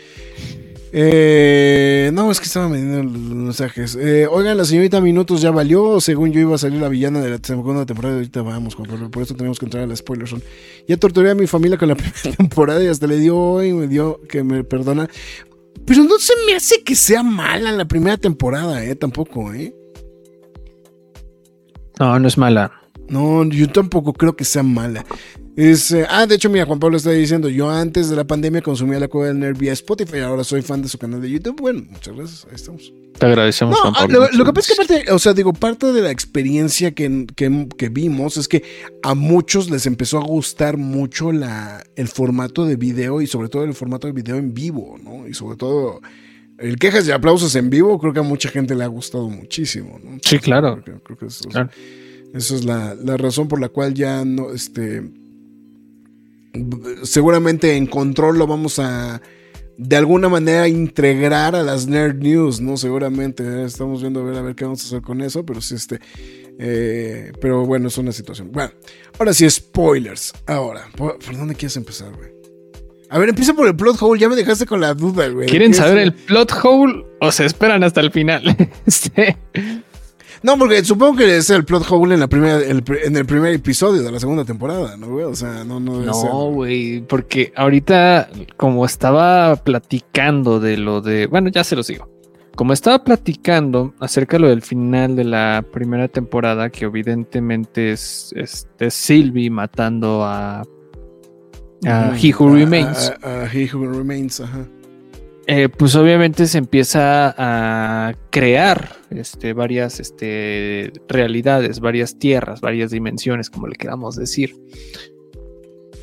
Eh, 0.93 2.11
no, 2.13 2.31
es 2.31 2.41
que 2.41 2.47
estaba 2.47 2.69
metiendo 2.69 3.03
los 3.03 3.13
mensajes. 3.13 3.97
Eh, 3.97 4.27
oigan, 4.29 4.57
la 4.57 4.65
señorita 4.65 5.01
Minutos 5.01 5.41
ya 5.41 5.51
valió. 5.51 6.01
Según 6.01 6.33
yo 6.33 6.41
iba 6.41 6.55
a 6.55 6.59
salir 6.59 6.81
la 6.81 6.89
villana 6.89 7.21
de 7.21 7.31
la 7.31 7.39
segunda 7.43 7.87
temporada. 7.87 8.17
Ahorita 8.17 8.43
vamos, 8.43 8.75
por 8.77 9.23
eso 9.23 9.35
tenemos 9.35 9.59
que 9.59 9.67
entrar 9.67 9.85
a 9.85 9.87
la 9.87 9.95
spoiler 9.95 10.29
Ya 10.89 10.97
torturé 10.97 11.31
a 11.31 11.35
mi 11.35 11.47
familia 11.47 11.79
con 11.79 11.89
la 11.89 11.95
primera 11.97 12.37
temporada 12.37 12.83
y 12.83 12.89
hasta 12.89 13.07
le 13.07 13.19
dio 13.19 13.39
hoy, 13.39 13.73
me 13.73 13.87
dio 13.87 14.21
que 14.29 14.43
me 14.43 14.65
perdona. 14.65 15.09
Pero 15.87 16.05
no 16.05 16.19
se 16.19 16.35
me 16.47 16.55
hace 16.55 16.83
que 16.83 16.95
sea 16.95 17.23
mala 17.23 17.73
la 17.73 17.85
primera 17.87 18.17
temporada, 18.17 18.85
eh, 18.85 18.95
tampoco, 18.97 19.53
eh. 19.55 19.75
No, 21.99 22.19
no 22.19 22.29
es 22.29 22.39
mala. 22.39 22.73
No, 23.09 23.45
yo 23.45 23.69
tampoco 23.69 24.13
creo 24.13 24.37
que 24.37 24.45
sea 24.45 24.63
mala. 24.63 25.05
Es, 25.57 25.91
eh, 25.91 26.07
ah, 26.09 26.27
de 26.27 26.37
hecho, 26.37 26.49
mira, 26.49 26.65
Juan 26.65 26.79
Pablo 26.79 26.97
está 26.97 27.11
diciendo, 27.11 27.49
yo 27.49 27.69
antes 27.69 28.09
de 28.09 28.17
la 28.17 28.25
pandemia 28.25 28.63
consumía 28.63 29.01
la 29.01 29.09
cueva 29.09 29.29
del 29.29 29.41
Nerd 29.41 29.59
vía 29.59 29.73
Spotify, 29.73 30.21
ahora 30.21 30.45
soy 30.45 30.63
fan 30.63 30.81
de 30.83 30.89
su 30.89 30.97
canal 30.97 31.21
de 31.21 31.31
YouTube. 31.31 31.61
Bueno, 31.61 31.83
muchas 31.91 32.15
gracias, 32.15 32.47
ahí 32.49 32.55
estamos. 32.55 32.93
Te 33.19 33.27
agradecemos, 33.27 33.79
Juan 33.79 33.93
ah, 33.97 33.99
Pablo. 34.01 34.29
Lo, 34.33 34.45
que 34.45 34.53
pasa 34.53 34.73
es 34.73 34.79
que 34.79 34.87
parte, 34.87 35.13
o 35.13 35.19
sea, 35.19 35.35
digo, 35.35 35.53
parte 35.53 35.93
de 35.93 36.03
la 36.03 36.11
experiencia 36.11 36.93
que, 36.93 37.27
que, 37.37 37.89
vimos 37.89 38.37
es 38.37 38.49
que 38.49 38.63
a 39.03 39.15
muchos 39.15 39.71
les 39.71 39.87
empezó 39.87 40.19
a 40.19 40.23
gustar 40.23 40.77
mucho 40.77 41.33
la, 41.33 41.85
el 41.97 42.09
formato 42.09 42.65
de 42.65 42.77
video 42.77 43.21
y 43.21 43.27
sobre 43.27 43.49
todo 43.49 43.65
el 43.65 43.75
formato 43.75 44.07
de 44.07 44.13
video 44.13 44.37
en 44.37 44.55
vivo, 44.55 44.99
¿no? 45.03 45.27
Y 45.27 45.35
sobre 45.35 45.57
todo 45.57 46.01
el 46.59 46.79
quejas 46.79 47.09
y 47.09 47.11
aplausos 47.11 47.55
en 47.57 47.71
vivo, 47.71 47.99
creo 47.99 48.13
que 48.13 48.21
a 48.21 48.23
mucha 48.23 48.49
gente 48.49 48.75
le 48.75 48.85
ha 48.85 48.89
gustado 48.89 49.29
muchísimo, 49.29 49.99
¿no? 50.03 50.19
Sí, 50.23 50.39
claro. 50.39 50.83
Creo, 50.83 51.19
que 51.19 51.27
eso, 51.27 51.49
esa 52.33 52.55
es 52.55 52.65
la, 52.65 52.95
la 52.95 53.17
razón 53.17 53.49
por 53.49 53.61
la 53.61 53.69
cual 53.69 53.95
ya 53.95 54.25
no, 54.25 54.53
este 54.53 55.20
seguramente 57.03 57.77
en 57.77 57.87
control 57.87 58.39
lo 58.39 58.47
vamos 58.47 58.79
a 58.79 59.21
de 59.81 59.97
alguna 59.97 60.29
manera 60.29 60.69
integrar 60.69 61.57
a 61.57 61.63
las 61.63 61.87
Nerd 61.87 62.17
News, 62.17 62.61
¿no? 62.61 62.77
Seguramente 62.77 63.43
¿eh? 63.43 63.65
estamos 63.65 64.03
viendo 64.03 64.21
a 64.21 64.25
ver 64.25 64.37
a 64.37 64.43
ver 64.43 64.55
qué 64.55 64.65
vamos 64.65 64.83
a 64.85 64.87
hacer 64.87 65.01
con 65.01 65.23
eso, 65.23 65.45
pero 65.47 65.63
sí, 65.63 65.75
este. 65.75 65.99
Eh, 66.59 67.33
pero 67.41 67.65
bueno, 67.65 67.89
es 67.89 67.97
una 67.97 68.13
situación. 68.13 68.53
Bueno, 68.53 68.73
ahora 69.19 69.33
sí, 69.33 69.49
spoilers. 69.49 70.35
Ahora, 70.47 70.87
¿por, 70.95 71.19
dónde 71.33 71.55
quieres 71.55 71.79
empezar, 71.79 72.15
güey? 72.15 72.29
A 73.09 73.19
ver, 73.19 73.31
empieza 73.31 73.55
por 73.55 73.67
el 73.67 73.75
plot 73.75 73.97
hole, 74.03 74.21
ya 74.21 74.29
me 74.29 74.37
dejaste 74.37 74.67
con 74.67 74.83
la 74.83 74.93
duda, 74.93 75.29
güey. 75.29 75.49
¿Quieren 75.49 75.73
saber 75.73 75.97
el 75.97 76.13
plot 76.13 76.53
hole 76.63 77.07
o 77.23 77.33
se 77.33 77.47
esperan 77.47 77.83
hasta 77.83 78.03
el 78.03 78.13
final? 78.13 78.55
este. 78.87 79.39
No, 80.43 80.57
porque 80.57 80.83
supongo 80.85 81.19
que 81.19 81.37
es 81.37 81.51
el 81.51 81.65
plot 81.65 81.85
hole 81.91 82.15
en, 82.15 82.21
la 82.21 82.29
primera, 82.29 82.61
en 82.63 83.17
el 83.17 83.27
primer 83.27 83.53
episodio 83.53 84.03
de 84.03 84.11
la 84.11 84.19
segunda 84.19 84.45
temporada, 84.45 84.97
¿no, 84.97 85.09
güey? 85.09 85.25
O 85.27 85.35
sea, 85.35 85.65
no, 85.65 85.81
no 85.81 86.01
No, 86.01 86.51
güey, 86.51 87.03
porque 87.03 87.53
ahorita, 87.55 88.31
como 88.57 88.87
estaba 88.87 89.57
platicando 89.57 90.59
de 90.59 90.79
lo 90.79 91.03
de. 91.03 91.27
Bueno, 91.27 91.51
ya 91.51 91.63
se 91.63 91.77
lo 91.77 91.83
sigo. 91.83 92.09
como 92.57 92.73
estaba 92.73 93.05
platicando 93.05 93.95
acerca 94.01 94.39
de 94.39 94.41
lo 94.41 94.49
del 94.49 94.63
final 94.63 95.15
de 95.15 95.25
la 95.25 95.63
primera 95.73 96.09
temporada, 96.09 96.71
que 96.71 96.87
evidentemente 96.87 97.93
es 97.93 98.33
este 98.35 98.91
Sylvie 98.91 99.51
matando 99.51 100.25
a, 100.25 100.63
a 101.87 102.17
He 102.19 102.35
Who 102.35 102.55
Remains. 102.55 103.13
A, 103.23 103.45
He 103.53 103.69
Who 103.75 103.87
Remains, 103.87 104.41
ajá. 104.41 104.67
Eh, 105.47 105.69
pues 105.69 105.97
obviamente 105.97 106.47
se 106.47 106.59
empieza 106.59 107.35
a 107.37 108.15
crear 108.31 108.97
este, 109.11 109.53
varias 109.53 109.99
este, 109.99 110.93
realidades, 111.09 111.81
varias 111.81 112.19
tierras, 112.19 112.61
varias 112.61 112.91
dimensiones, 112.91 113.51
como 113.51 113.67
le 113.67 113.77
queramos 113.77 114.17
decir. 114.17 114.55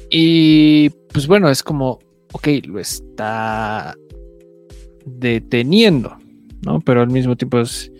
Y 0.09 0.89
pues 1.14 1.27
bueno, 1.27 1.49
es 1.49 1.64
como, 1.64 1.99
ok, 2.34 2.47
lo 2.65 2.80
está 2.80 3.95
deteniendo, 5.05 6.18
¿no? 6.65 6.81
Pero 6.81 7.01
al 7.01 7.09
mismo 7.09 7.35
tiempo 7.35 7.59
es, 7.61 7.91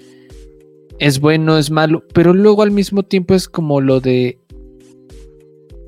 es 1.00 1.20
bueno, 1.20 1.58
es 1.58 1.72
malo, 1.72 2.04
pero 2.14 2.34
luego 2.34 2.64
al 2.64 2.72
mismo 2.72 3.04
tiempo 3.04 3.34
es 3.34 3.48
como 3.48 3.82
lo 3.82 4.00
de 4.00 4.40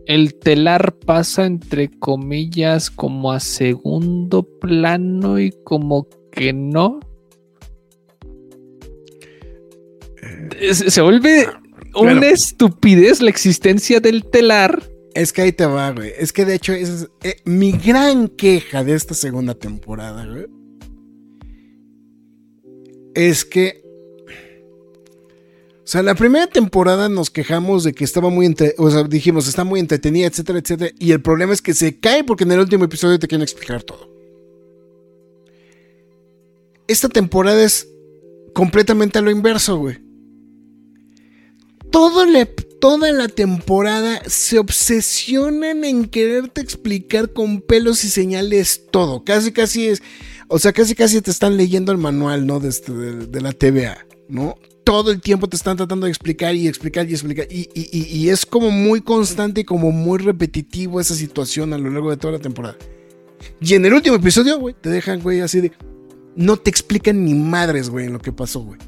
el 0.09 0.33
telar 0.33 0.95
pasa 1.05 1.45
entre 1.45 1.87
comillas 1.87 2.89
como 2.89 3.31
a 3.31 3.39
segundo 3.39 4.41
plano 4.41 5.39
y 5.39 5.51
como 5.63 6.07
que 6.31 6.51
no. 6.51 6.99
Eh, 10.59 10.73
se 10.73 11.01
vuelve 11.01 11.45
ah, 11.45 11.61
una 11.93 12.27
estupidez 12.27 13.21
la 13.21 13.29
existencia 13.29 13.99
del 13.99 14.25
telar. 14.25 14.81
Es 15.13 15.31
que 15.31 15.43
ahí 15.43 15.51
te 15.51 15.67
va, 15.67 15.91
güey. 15.91 16.11
Es 16.17 16.33
que 16.33 16.43
de 16.43 16.55
hecho 16.55 16.73
es 16.73 17.07
eh, 17.21 17.35
mi 17.45 17.71
gran 17.73 18.29
queja 18.29 18.83
de 18.83 18.95
esta 18.95 19.13
segunda 19.13 19.53
temporada, 19.53 20.25
güey. 20.25 20.47
Es 23.13 23.45
que 23.45 23.83
o 25.89 25.91
sea, 25.91 26.03
la 26.03 26.13
primera 26.13 26.45
temporada 26.45 27.09
nos 27.09 27.31
quejamos 27.31 27.83
de 27.83 27.93
que 27.93 28.03
estaba 28.03 28.29
muy, 28.29 28.55
o 28.77 28.91
sea, 28.91 29.01
dijimos, 29.05 29.47
está 29.47 29.63
muy 29.63 29.79
entretenida, 29.79 30.27
etcétera, 30.27 30.59
etcétera. 30.59 30.91
Y 30.99 31.13
el 31.13 31.21
problema 31.23 31.51
es 31.51 31.63
que 31.63 31.73
se 31.73 31.99
cae 31.99 32.23
porque 32.23 32.43
en 32.43 32.51
el 32.51 32.59
último 32.59 32.85
episodio 32.85 33.17
te 33.17 33.27
quieren 33.27 33.41
explicar 33.41 33.81
todo. 33.81 34.07
Esta 36.87 37.09
temporada 37.09 37.63
es 37.63 37.87
completamente 38.53 39.17
a 39.17 39.23
lo 39.23 39.31
inverso, 39.31 39.79
güey. 39.79 39.97
toda 41.89 43.11
la 43.11 43.27
temporada 43.27 44.21
se 44.27 44.59
obsesionan 44.59 45.85
en 45.85 46.05
quererte 46.05 46.61
explicar 46.61 47.33
con 47.33 47.61
pelos 47.61 48.03
y 48.03 48.09
señales 48.09 48.83
todo. 48.91 49.23
Casi, 49.23 49.51
casi 49.51 49.87
es. 49.87 50.03
O 50.49 50.59
sea, 50.59 50.71
casi, 50.71 50.93
casi 50.93 51.19
te 51.23 51.31
están 51.31 51.57
leyendo 51.57 51.91
el 51.91 51.97
manual, 51.97 52.45
¿no? 52.45 52.59
De, 52.59 52.69
este, 52.69 52.91
de 52.91 53.41
la 53.41 53.53
TVA, 53.53 54.05
¿no? 54.27 54.55
Todo 54.89 55.11
el 55.11 55.21
tiempo 55.21 55.47
te 55.47 55.55
están 55.55 55.77
tratando 55.77 56.07
de 56.07 56.11
explicar 56.11 56.55
y 56.55 56.67
explicar 56.67 57.07
y 57.07 57.11
explicar. 57.11 57.45
Y, 57.51 58.27
es 58.27 58.43
como 58.43 58.71
muy 58.71 59.01
constante 59.01 59.61
y 59.61 59.63
como 59.63 59.91
muy 59.91 60.17
repetitivo 60.17 60.99
esa 60.99 61.13
situación 61.13 61.73
a 61.73 61.77
lo 61.77 61.91
largo 61.91 62.09
de 62.09 62.17
toda 62.17 62.33
la 62.33 62.39
temporada. 62.39 62.75
Y 63.61 63.75
en 63.75 63.85
el 63.85 63.93
último 63.93 64.15
episodio, 64.15 64.57
güey, 64.57 64.73
te 64.73 64.89
dejan, 64.89 65.21
güey, 65.21 65.41
así 65.41 65.61
de... 65.61 65.73
No 66.35 66.57
te 66.57 66.71
explican 66.71 67.23
ni 67.23 67.35
madres, 67.35 67.91
güey, 67.91 68.07
en 68.07 68.13
lo 68.13 68.19
que 68.19 68.31
pasó, 68.31 68.61
güey. 68.61 68.79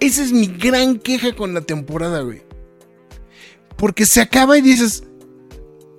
Esa 0.00 0.22
es 0.22 0.32
mi 0.32 0.46
gran 0.46 0.98
queja 0.98 1.36
con 1.36 1.52
la 1.52 1.60
temporada, 1.60 2.22
güey. 2.22 2.40
Porque 3.76 4.06
se 4.06 4.22
acaba 4.22 4.56
y 4.56 4.62
dices... 4.62 5.04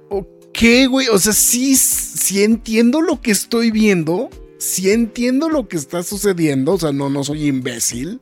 Ok, 0.10 0.58
güey, 0.90 1.10
o 1.10 1.20
sea, 1.20 1.34
sí, 1.34 1.76
sí 1.76 2.42
entiendo 2.42 3.02
lo 3.02 3.22
que 3.22 3.30
estoy 3.30 3.70
viendo. 3.70 4.32
Sí 4.58 4.90
entiendo 4.90 5.48
lo 5.48 5.68
que 5.68 5.78
está 5.78 6.02
sucediendo. 6.02 6.74
O 6.74 6.80
sea, 6.80 6.92
no, 6.92 7.08
no 7.12 7.24
soy 7.24 7.46
imbécil 7.46 8.20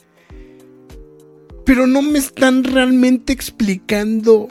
pero 1.70 1.86
no 1.86 2.02
me 2.02 2.18
están 2.18 2.64
realmente 2.64 3.32
explicando 3.32 4.48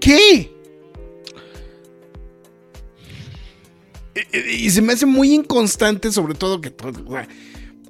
qué. 0.00 0.52
Y, 4.32 4.68
se 4.70 4.82
me 4.82 4.94
hace 4.94 5.06
muy 5.06 5.32
inconstante, 5.32 6.10
sobre 6.10 6.34
todo 6.34 6.60
que. 6.60 6.74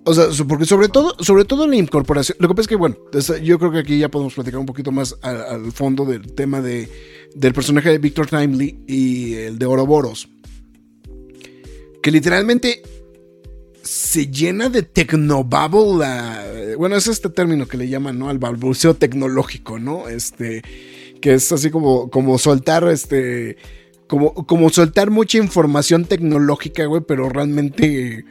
O 0.05 0.13
sea, 0.13 0.27
porque 0.47 0.67
sobre 0.67 0.91
todo, 0.91 1.17
sobre 1.21 1.47
todo 1.47 1.67
la 1.67 1.77
incorporación. 1.77 2.37
Lo 2.39 2.49
que 2.49 2.55
pasa 2.55 2.65
es 2.65 2.69
que, 2.69 2.77
bueno, 2.77 2.99
yo 3.43 3.59
creo 3.59 3.73
que 3.73 3.79
aquí 3.79 3.99
ya 3.99 4.11
podemos 4.11 4.35
platicar 4.35 4.61
un 4.61 4.67
poquito 4.67 4.93
más 4.93 5.17
al, 5.23 5.73
fondo 5.73 6.05
del 6.05 6.35
tema 6.35 6.61
de, 6.61 6.91
del 7.35 7.55
personaje 7.55 7.89
de 7.89 7.97
Victor 7.97 8.27
Timely 8.27 8.85
y 8.87 9.35
el 9.37 9.59
de 9.59 9.65
Oroboros. 9.65 10.29
Que 12.03 12.11
literalmente 12.11 12.83
se 13.85 14.27
llena 14.29 14.69
de 14.69 14.83
tecnobubble. 14.83 16.77
bueno, 16.77 16.97
es 16.97 17.07
este 17.07 17.29
término 17.31 17.69
que 17.69 17.77
le 17.77 17.89
llaman, 17.89 18.19
¿no? 18.19 18.29
Al 18.29 18.39
balbuceo 18.39 18.95
tecnológico, 18.95 19.79
¿no? 19.79 20.09
Este, 20.09 20.63
que 21.21 21.35
es 21.35 21.53
así 21.53 21.71
como, 21.71 22.11
como 22.11 22.39
soltar, 22.39 22.89
este, 22.89 23.57
como, 24.09 24.35
como 24.35 24.71
soltar 24.71 25.11
mucha 25.11 25.39
información 25.39 26.07
tecnológica, 26.07 26.87
güey, 26.87 27.03
pero 27.07 27.29
realmente, 27.29 28.25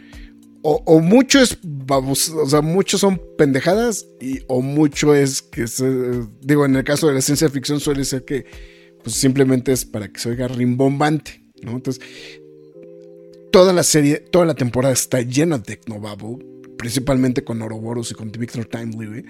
o, 0.61 0.99
mucho 0.99 1.39
es, 1.39 1.59
o 1.89 2.15
sea, 2.47 2.61
mucho 2.61 2.97
son 2.97 3.21
pendejadas, 3.37 4.07
y, 4.19 4.39
o 4.47 4.61
mucho 4.61 5.13
es 5.13 5.41
que, 5.41 5.65
digo, 6.41 6.65
en 6.65 6.75
el 6.75 6.83
caso 6.83 7.07
de 7.07 7.13
la 7.15 7.21
ciencia 7.21 7.49
ficción 7.49 7.79
suele 7.79 8.05
ser 8.05 8.25
que, 8.25 8.45
pues 9.03 9.15
simplemente 9.15 9.71
es 9.71 9.85
para 9.85 10.07
que 10.07 10.19
se 10.19 10.29
oiga 10.29 10.47
rimbombante, 10.47 11.43
¿no? 11.61 11.71
Entonces, 11.71 12.03
toda 13.53 13.71
la 13.71 13.83
serie, 13.83 14.17
toda 14.17 14.45
la 14.45 14.55
temporada 14.55 14.95
está 14.95 15.21
llena 15.21 15.59
de 15.59 15.63
Technobabble, 15.63 16.43
principalmente 16.75 17.43
con 17.43 17.61
Ouroboros 17.61 18.09
y 18.09 18.15
con 18.15 18.31
Victor 18.31 18.65
Timely, 18.65 19.05
güey. 19.05 19.25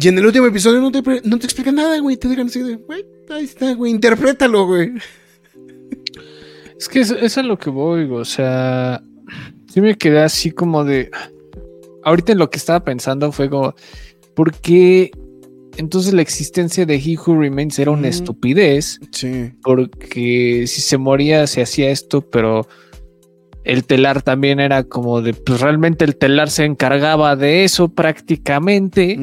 Y 0.00 0.08
en 0.08 0.18
el 0.18 0.26
último 0.26 0.46
episodio 0.46 0.80
no 0.80 0.90
te, 0.90 1.00
no 1.22 1.38
te 1.38 1.46
explican 1.46 1.76
nada, 1.76 1.96
güey. 2.00 2.16
Te 2.16 2.28
digan 2.28 2.48
así 2.48 2.60
de, 2.60 2.74
güey, 2.74 3.06
ahí 3.30 3.44
está, 3.44 3.72
güey, 3.74 3.92
interprétalo, 3.92 4.66
güey. 4.66 4.92
Es 6.76 6.88
que 6.88 7.00
eso, 7.00 7.16
es 7.16 7.38
a 7.38 7.44
lo 7.44 7.56
que 7.56 7.70
voy, 7.70 8.04
güey. 8.04 8.20
O 8.20 8.24
sea, 8.24 9.00
sí 9.72 9.80
me 9.80 9.96
quedé 9.96 10.20
así 10.20 10.50
como 10.50 10.84
de. 10.84 11.08
Ahorita 12.02 12.34
lo 12.34 12.50
que 12.50 12.58
estaba 12.58 12.84
pensando 12.84 13.30
fue 13.30 13.48
como, 13.48 13.74
¿por 14.34 14.52
qué 14.54 15.12
entonces 15.76 16.12
la 16.12 16.20
existencia 16.20 16.84
de 16.84 16.96
He 16.96 17.16
Who 17.16 17.38
Remains 17.40 17.78
era 17.78 17.92
una 17.92 18.08
estupidez? 18.08 18.98
Sí. 19.12 19.52
Porque 19.62 20.64
si 20.66 20.80
se 20.80 20.98
moría 20.98 21.46
se 21.46 21.62
hacía 21.62 21.90
esto, 21.90 22.22
pero 22.22 22.66
el 23.64 23.84
telar 23.84 24.22
también 24.22 24.60
era 24.60 24.84
como 24.84 25.22
de, 25.22 25.32
pues 25.32 25.60
realmente 25.60 26.04
el 26.04 26.16
telar 26.16 26.50
se 26.50 26.64
encargaba 26.64 27.34
de 27.34 27.64
eso 27.64 27.88
prácticamente. 27.88 29.16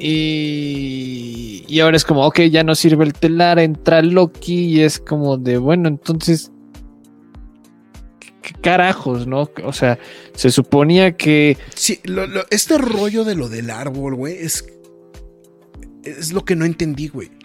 Y, 0.00 1.64
y, 1.68 1.80
ahora 1.80 1.96
es 1.96 2.04
como, 2.04 2.26
ok, 2.26 2.40
ya 2.50 2.64
no 2.64 2.74
sirve 2.74 3.04
el 3.04 3.12
telar, 3.12 3.60
entra 3.60 4.02
Loki 4.02 4.66
y 4.66 4.80
es 4.80 4.98
como 4.98 5.36
de, 5.36 5.56
bueno, 5.58 5.88
entonces, 5.88 6.50
¿qué 8.42 8.52
carajos, 8.60 9.28
no? 9.28 9.48
O 9.62 9.72
sea, 9.72 10.00
se 10.34 10.50
suponía 10.50 11.16
que... 11.16 11.56
Sí, 11.74 12.00
este 12.50 12.76
rollo 12.76 13.22
de 13.22 13.36
lo 13.36 13.48
del 13.48 13.70
árbol, 13.70 14.16
güey, 14.16 14.36
es, 14.36 14.66
es 16.02 16.32
lo 16.32 16.44
que 16.44 16.56
no 16.56 16.64
entendí, 16.64 17.06
güey 17.06 17.35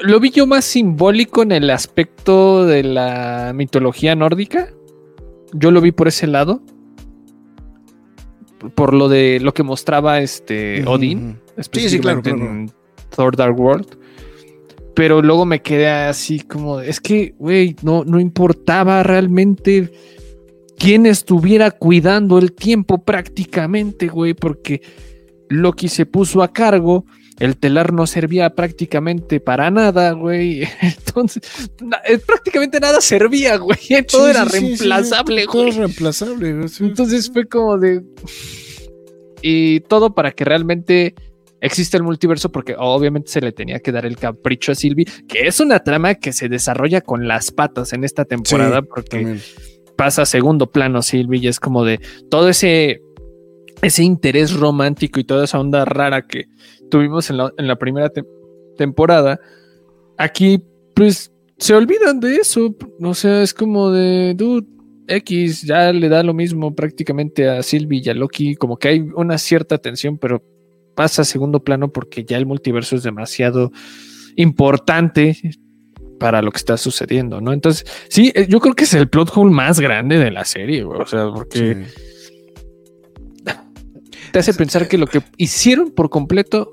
lo 0.00 0.20
vi 0.20 0.30
yo 0.30 0.46
más 0.46 0.64
simbólico 0.64 1.42
en 1.42 1.52
el 1.52 1.70
aspecto 1.70 2.66
de 2.66 2.82
la 2.82 3.52
mitología 3.54 4.14
nórdica. 4.14 4.68
Yo 5.52 5.70
lo 5.70 5.80
vi 5.80 5.92
por 5.92 6.08
ese 6.08 6.26
lado. 6.26 6.62
Por 8.74 8.92
lo 8.92 9.08
de 9.08 9.38
lo 9.40 9.54
que 9.54 9.62
mostraba 9.62 10.20
este 10.20 10.84
Odín. 10.86 11.38
Específicamente 11.56 12.30
en 12.30 12.70
Thor 13.14 13.36
Dark 13.36 13.58
World. 13.58 13.98
Pero 14.94 15.22
luego 15.22 15.46
me 15.46 15.62
quedé 15.62 15.88
así 15.88 16.40
como. 16.40 16.80
Es 16.80 17.00
que, 17.00 17.34
güey, 17.38 17.76
no, 17.82 18.04
no 18.04 18.20
importaba 18.20 19.02
realmente 19.02 19.90
quién 20.78 21.06
estuviera 21.06 21.70
cuidando 21.70 22.38
el 22.38 22.52
tiempo 22.52 23.02
prácticamente, 23.02 24.08
güey. 24.08 24.34
Porque 24.34 24.82
Loki 25.48 25.88
se 25.88 26.04
puso 26.04 26.42
a 26.42 26.52
cargo 26.52 27.06
el 27.40 27.56
telar 27.56 27.94
no 27.94 28.06
servía 28.06 28.54
prácticamente 28.54 29.40
para 29.40 29.70
nada, 29.70 30.12
güey. 30.12 30.62
Entonces, 30.82 31.42
eh, 32.06 32.18
prácticamente 32.18 32.78
nada 32.78 33.00
servía, 33.00 33.56
güey. 33.56 33.78
Todo 34.08 34.28
era 34.28 34.44
reemplazable, 34.44 35.46
güey. 35.46 35.70
Todo 35.70 35.78
reemplazable, 35.78 36.52
güey. 36.52 36.68
Entonces 36.80 37.30
fue 37.32 37.46
como 37.46 37.78
de. 37.78 38.02
Y 39.42 39.80
todo 39.80 40.14
para 40.14 40.32
que 40.32 40.44
realmente 40.44 41.14
exista 41.62 41.96
el 41.96 42.02
multiverso, 42.02 42.52
porque 42.52 42.74
obviamente 42.78 43.30
se 43.30 43.40
le 43.40 43.52
tenía 43.52 43.80
que 43.80 43.90
dar 43.90 44.04
el 44.04 44.18
capricho 44.18 44.72
a 44.72 44.74
Sylvie, 44.74 45.06
que 45.26 45.46
es 45.46 45.60
una 45.60 45.78
trama 45.78 46.16
que 46.16 46.34
se 46.34 46.50
desarrolla 46.50 47.00
con 47.00 47.26
las 47.26 47.50
patas 47.50 47.94
en 47.94 48.04
esta 48.04 48.26
temporada, 48.26 48.82
porque 48.82 49.38
pasa 49.96 50.22
a 50.22 50.26
segundo 50.26 50.70
plano 50.70 51.00
Sylvie 51.00 51.40
y 51.40 51.48
es 51.48 51.58
como 51.58 51.84
de 51.86 52.00
todo 52.28 52.50
ese 52.50 53.00
ese 53.82 54.02
interés 54.02 54.52
romántico 54.52 55.20
y 55.20 55.24
toda 55.24 55.44
esa 55.44 55.58
onda 55.58 55.84
rara 55.84 56.26
que 56.26 56.46
tuvimos 56.90 57.30
en 57.30 57.38
la, 57.38 57.76
primera 57.76 58.12
temporada, 58.76 59.40
aquí 60.18 60.62
pues 60.94 61.32
se 61.58 61.74
olvidan 61.74 62.20
de 62.20 62.36
eso. 62.36 62.74
O 63.00 63.14
sea, 63.14 63.42
es 63.42 63.54
como 63.54 63.90
de, 63.90 64.34
dude, 64.34 64.66
X 65.08 65.62
ya 65.62 65.92
le 65.92 66.08
da 66.08 66.22
lo 66.22 66.34
mismo 66.34 66.74
prácticamente 66.74 67.48
a 67.48 67.62
Sylvie 67.62 68.02
y 68.04 68.10
a 68.10 68.14
Loki, 68.14 68.54
como 68.54 68.76
que 68.76 68.88
hay 68.88 69.00
una 69.14 69.38
cierta 69.38 69.78
tensión, 69.78 70.18
pero 70.18 70.42
pasa 70.94 71.22
a 71.22 71.24
segundo 71.24 71.64
plano 71.64 71.92
porque 71.92 72.24
ya 72.24 72.36
el 72.36 72.46
multiverso 72.46 72.96
es 72.96 73.02
demasiado 73.02 73.72
importante 74.36 75.36
para 76.18 76.42
lo 76.42 76.50
que 76.52 76.58
está 76.58 76.76
sucediendo, 76.76 77.40
¿no? 77.40 77.52
Entonces, 77.52 77.86
sí, 78.08 78.30
eh, 78.34 78.46
yo 78.48 78.60
creo 78.60 78.74
que 78.74 78.84
es 78.84 78.92
el 78.94 79.08
plot 79.08 79.32
hole 79.34 79.50
más 79.50 79.80
grande 79.80 80.18
de 80.18 80.30
la 80.30 80.44
serie, 80.44 80.84
o 80.84 81.06
sea, 81.06 81.30
porque 81.32 81.86
te 84.30 84.38
hace 84.38 84.54
pensar 84.54 84.86
que 84.88 84.98
lo 84.98 85.06
que 85.06 85.22
hicieron 85.36 85.90
por 85.90 86.10
completo 86.10 86.72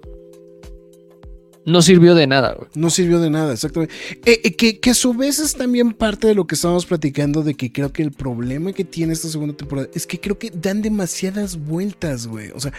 no 1.68 1.82
sirvió 1.82 2.16
de 2.16 2.28
nada, 2.28 2.54
güey. 2.54 2.70
No 2.76 2.90
sirvió 2.90 3.20
de 3.20 3.30
nada, 3.30 3.52
exactamente. 3.52 3.94
Eh, 4.26 4.40
eh, 4.46 4.56
que, 4.56 4.80
que, 4.80 4.92
a 4.92 4.94
su 4.94 5.14
vez 5.14 5.38
es 5.40 5.54
también 5.54 5.92
parte 5.92 6.26
de 6.26 6.34
lo 6.34 6.48
que 6.48 6.56
estábamos 6.56 6.86
platicando, 6.86 7.44
de 7.44 7.56
que 7.56 7.74
creo 7.74 7.92
que 7.92 8.04
el 8.04 8.14
problema 8.14 8.72
que 8.72 8.86
tiene 8.86 9.12
esta 9.12 9.28
segunda 9.28 9.54
temporada 9.54 9.90
es 9.94 10.08
que 10.08 10.18
creo 10.18 10.40
que 10.40 10.50
dan 10.50 10.82
demasiadas 10.82 11.58
vueltas, 11.58 12.26
güey. 12.26 12.52
O 12.56 12.62
sea, 12.62 12.72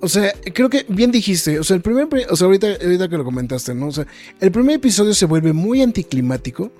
o 0.00 0.08
sea, 0.08 0.32
creo 0.52 0.68
que 0.68 0.84
bien 0.88 1.12
dijiste, 1.12 1.60
o 1.60 1.64
sea, 1.64 1.76
el 1.76 1.82
primer, 1.82 2.08
o 2.28 2.34
sea, 2.34 2.46
ahorita, 2.46 2.66
ahorita 2.82 3.08
que 3.08 3.16
lo 3.16 3.24
comentaste, 3.24 3.72
¿no? 3.72 3.86
O 3.86 3.92
sea, 3.92 4.06
el 4.40 4.50
primer 4.50 4.74
episodio 4.74 5.14
se 5.14 5.26
vuelve 5.26 5.52
muy 5.52 5.80
anticlimático 5.80 6.72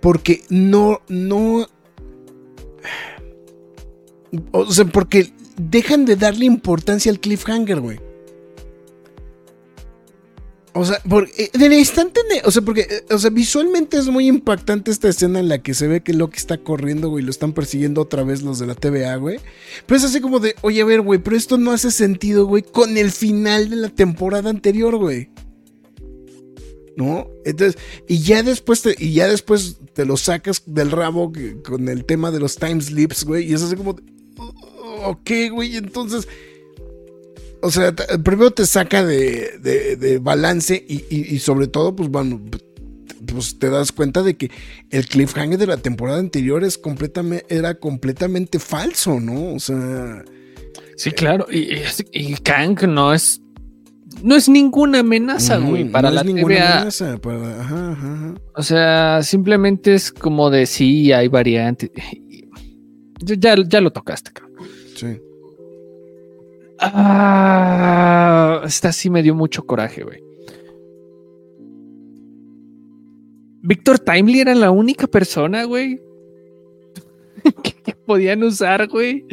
porque 0.00 0.42
no, 0.48 1.00
no... 1.06 1.68
O 4.50 4.72
sea, 4.72 4.84
porque 4.86 5.32
dejan 5.56 6.06
de 6.06 6.16
darle 6.16 6.44
importancia 6.44 7.12
al 7.12 7.20
cliffhanger, 7.20 7.78
güey. 7.78 8.00
O 10.74 10.86
sea, 10.86 11.00
porque, 11.06 11.50
en 11.52 11.62
el 11.62 11.74
instante, 11.74 12.20
o 12.44 12.50
sea, 12.50 12.62
porque, 12.62 12.82
eh, 12.82 13.04
o 13.10 13.18
sea, 13.18 13.28
visualmente 13.28 13.98
es 13.98 14.08
muy 14.08 14.26
impactante 14.26 14.90
esta 14.90 15.08
escena 15.08 15.38
en 15.38 15.48
la 15.48 15.62
que 15.62 15.74
se 15.74 15.86
ve 15.86 16.02
que 16.02 16.14
Loki 16.14 16.38
está 16.38 16.56
corriendo, 16.56 17.10
güey, 17.10 17.22
lo 17.22 17.30
están 17.30 17.52
persiguiendo 17.52 18.00
otra 18.00 18.24
vez 18.24 18.42
los 18.42 18.58
de 18.58 18.66
la 18.66 18.74
TVA, 18.74 19.16
güey. 19.16 19.38
Pero 19.86 19.98
es 19.98 20.04
así 20.04 20.20
como 20.22 20.40
de, 20.40 20.54
oye, 20.62 20.80
a 20.80 20.86
ver, 20.86 21.02
güey, 21.02 21.18
pero 21.18 21.36
esto 21.36 21.58
no 21.58 21.72
hace 21.72 21.90
sentido, 21.90 22.46
güey, 22.46 22.62
con 22.62 22.96
el 22.96 23.10
final 23.10 23.68
de 23.68 23.76
la 23.76 23.88
temporada 23.90 24.48
anterior, 24.48 24.96
güey. 24.96 25.28
¿No? 26.96 27.28
Entonces, 27.44 27.80
y 28.08 28.20
ya 28.20 28.42
después 28.42 28.80
te, 28.80 28.94
y 28.98 29.12
ya 29.12 29.28
después 29.28 29.76
te 29.92 30.06
lo 30.06 30.16
sacas 30.16 30.62
del 30.64 30.90
rabo 30.90 31.32
con 31.64 31.88
el 31.88 32.06
tema 32.06 32.30
de 32.30 32.40
los 32.40 32.56
time 32.56 32.80
slips, 32.80 33.24
güey, 33.24 33.50
y 33.50 33.52
es 33.52 33.62
así 33.62 33.76
como, 33.76 33.92
de, 33.92 34.02
ok, 35.04 35.30
güey, 35.52 35.76
entonces 35.76 36.26
o 37.62 37.70
sea, 37.70 37.94
primero 37.94 38.50
te 38.50 38.66
saca 38.66 39.04
de, 39.04 40.18
balance 40.20 40.84
y, 40.86 41.38
sobre 41.38 41.68
todo, 41.68 41.94
pues 41.94 42.08
bueno, 42.08 42.40
pues 43.26 43.58
te 43.58 43.70
das 43.70 43.92
cuenta 43.92 44.22
de 44.22 44.36
que 44.36 44.50
el 44.90 45.06
cliffhanger 45.06 45.58
de 45.58 45.66
la 45.68 45.76
temporada 45.76 46.18
anterior 46.18 46.64
es 46.64 46.76
completamente, 46.76 47.46
era 47.48 47.76
completamente 47.76 48.58
falso, 48.58 49.20
¿no? 49.20 49.54
O 49.54 49.60
sea... 49.60 50.24
Sí, 50.96 51.12
claro, 51.12 51.46
y, 51.50 51.78
y 52.12 52.34
Kang 52.34 52.82
no 52.86 53.14
es 53.14 53.40
no 54.22 54.36
es 54.36 54.48
ninguna 54.48 54.98
amenaza, 55.00 55.56
güey, 55.56 55.84
para 55.84 56.10
no 56.10 56.16
la 56.16 56.20
es 56.20 56.26
ninguna 56.26 56.76
amenaza 56.76 57.16
para, 57.18 57.60
ajá, 57.60 57.92
ajá. 57.92 58.34
O 58.54 58.62
sea, 58.62 59.22
simplemente 59.22 59.94
es 59.94 60.12
como 60.12 60.50
de 60.50 60.66
sí, 60.66 61.12
hay 61.12 61.28
variantes. 61.28 61.90
Ya, 63.24 63.54
ya 63.66 63.80
lo 63.80 63.90
tocaste, 63.92 64.32
cabrón. 64.32 64.68
Sí. 64.96 65.18
Ah, 66.82 68.62
esta 68.64 68.92
sí 68.92 69.08
me 69.08 69.22
dio 69.22 69.34
mucho 69.34 69.64
coraje, 69.64 70.02
güey. 70.02 70.22
Víctor 73.62 74.00
Timely 74.00 74.40
era 74.40 74.54
la 74.56 74.72
única 74.72 75.06
persona, 75.06 75.64
güey, 75.64 76.00
que, 77.62 77.94
podían 78.06 78.42
usar, 78.42 78.88
güey. 78.88 79.24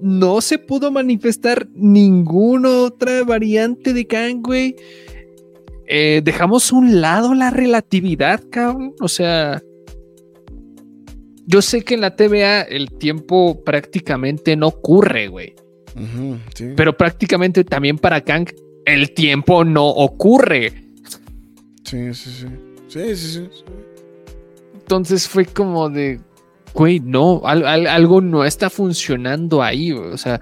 No 0.00 0.40
se 0.40 0.58
pudo 0.58 0.90
manifestar 0.92 1.66
ninguna 1.74 2.68
otra 2.82 3.24
variante 3.24 3.92
de 3.92 4.06
Kang, 4.06 4.42
güey. 4.42 4.76
Eh, 5.86 6.20
dejamos 6.22 6.72
un 6.72 7.00
lado 7.00 7.34
la 7.34 7.50
relatividad, 7.50 8.40
cabrón. 8.50 8.94
O 9.00 9.08
sea, 9.08 9.60
yo 11.46 11.60
sé 11.60 11.82
que 11.82 11.94
en 11.94 12.02
la 12.02 12.14
TVA 12.14 12.62
el 12.62 12.90
tiempo 12.90 13.62
prácticamente 13.64 14.56
no 14.56 14.68
ocurre, 14.68 15.28
güey. 15.28 15.54
Pero 16.76 16.96
prácticamente 16.96 17.64
también 17.64 17.98
para 17.98 18.20
Kang 18.20 18.48
el 18.84 19.12
tiempo 19.12 19.64
no 19.64 19.86
ocurre. 19.86 20.72
Sí, 21.84 22.12
sí, 22.14 22.30
sí. 22.30 22.46
Sí, 22.88 23.16
sí, 23.16 23.28
sí. 23.28 23.48
Entonces 24.74 25.26
fue 25.28 25.46
como 25.46 25.88
de, 25.88 26.20
güey, 26.74 27.00
no, 27.00 27.42
algo 27.44 28.20
no 28.20 28.44
está 28.44 28.68
funcionando 28.68 29.62
ahí, 29.62 29.92
o 29.92 30.18
sea, 30.18 30.40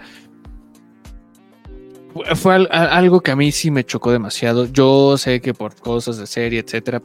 fue 2.35 2.67
algo 2.71 3.21
que 3.21 3.31
a 3.31 3.37
mí 3.37 3.53
sí 3.53 3.71
me 3.71 3.85
chocó 3.85 4.11
demasiado. 4.11 4.67
Yo 4.67 5.17
sé 5.17 5.41
que 5.41 5.55
por 5.55 5.77
cosas 5.77 6.19
de 6.19 6.27
serie, 6.27 6.61
etcétera, 6.61 7.01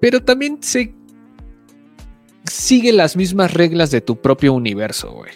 pero 0.00 0.22
también 0.22 0.62
sé 0.62 0.94
sigue 2.44 2.92
las 2.92 3.16
mismas 3.16 3.52
reglas 3.52 3.90
de 3.90 4.00
tu 4.00 4.16
propio 4.20 4.52
universo, 4.52 5.12
güey. 5.12 5.32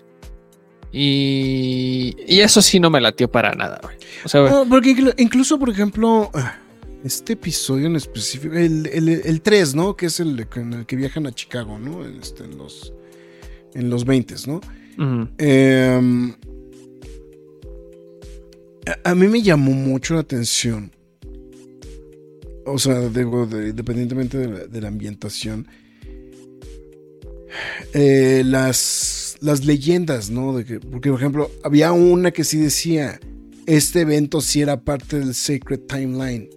Y, 0.93 2.17
eso 2.27 2.61
sí 2.63 2.81
no 2.81 2.91
me 2.91 3.01
latió 3.01 3.31
para 3.31 3.53
nada, 3.53 3.79
güey. 3.83 3.97
O 4.25 4.29
sea, 4.29 4.65
porque 4.69 5.15
incluso, 5.19 5.59
por 5.59 5.71
ejemplo, 5.71 6.31
ah, 6.35 6.59
este 7.05 7.35
episodio 7.35 7.87
en 7.87 7.97
específico, 7.97 8.55
el, 8.55 9.41
3, 9.43 9.75
¿no? 9.75 9.97
Que 9.97 10.07
es 10.07 10.21
el 10.21 10.47
en 10.57 10.73
el 10.73 10.87
que 10.87 10.97
viajan 10.97 11.27
a 11.27 11.33
Chicago, 11.33 11.79
¿no? 11.79 12.05
Este, 12.05 12.45
en 12.45 12.59
los, 12.59 12.93
en 13.75 13.89
los 13.89 14.05
20, 14.05 14.35
¿no? 14.47 14.61
Em, 15.39 16.35
a, 19.05 19.15
mí 19.15 19.29
me 19.29 19.43
llamó 19.43 19.73
mucho 19.73 20.15
la 20.15 20.21
atención. 20.21 20.91
O 22.67 22.79
sea, 22.79 23.09
digo, 23.09 23.45
independientemente 23.45 24.39
de 24.39 24.81
la, 24.81 24.89
ambientación. 24.89 25.67
Eh, 27.95 28.43
las 28.45 29.20
las 29.41 29.65
leyendas, 29.65 30.31
¿no? 30.31 30.57
De 30.57 30.65
que, 30.65 30.81
porque, 30.81 31.11
por 31.11 31.19
ejemplo, 31.19 31.51
había 31.63 31.93
una 31.93 32.31
que 32.31 32.45
sí 32.45 32.59
decía, 32.59 33.21
este 33.67 34.01
evento 34.01 34.41
sí 34.41 34.61
era 34.61 34.83
parte 34.83 35.19
del 35.19 35.35
Sacred 35.35 35.81
Timeline. 35.81 36.51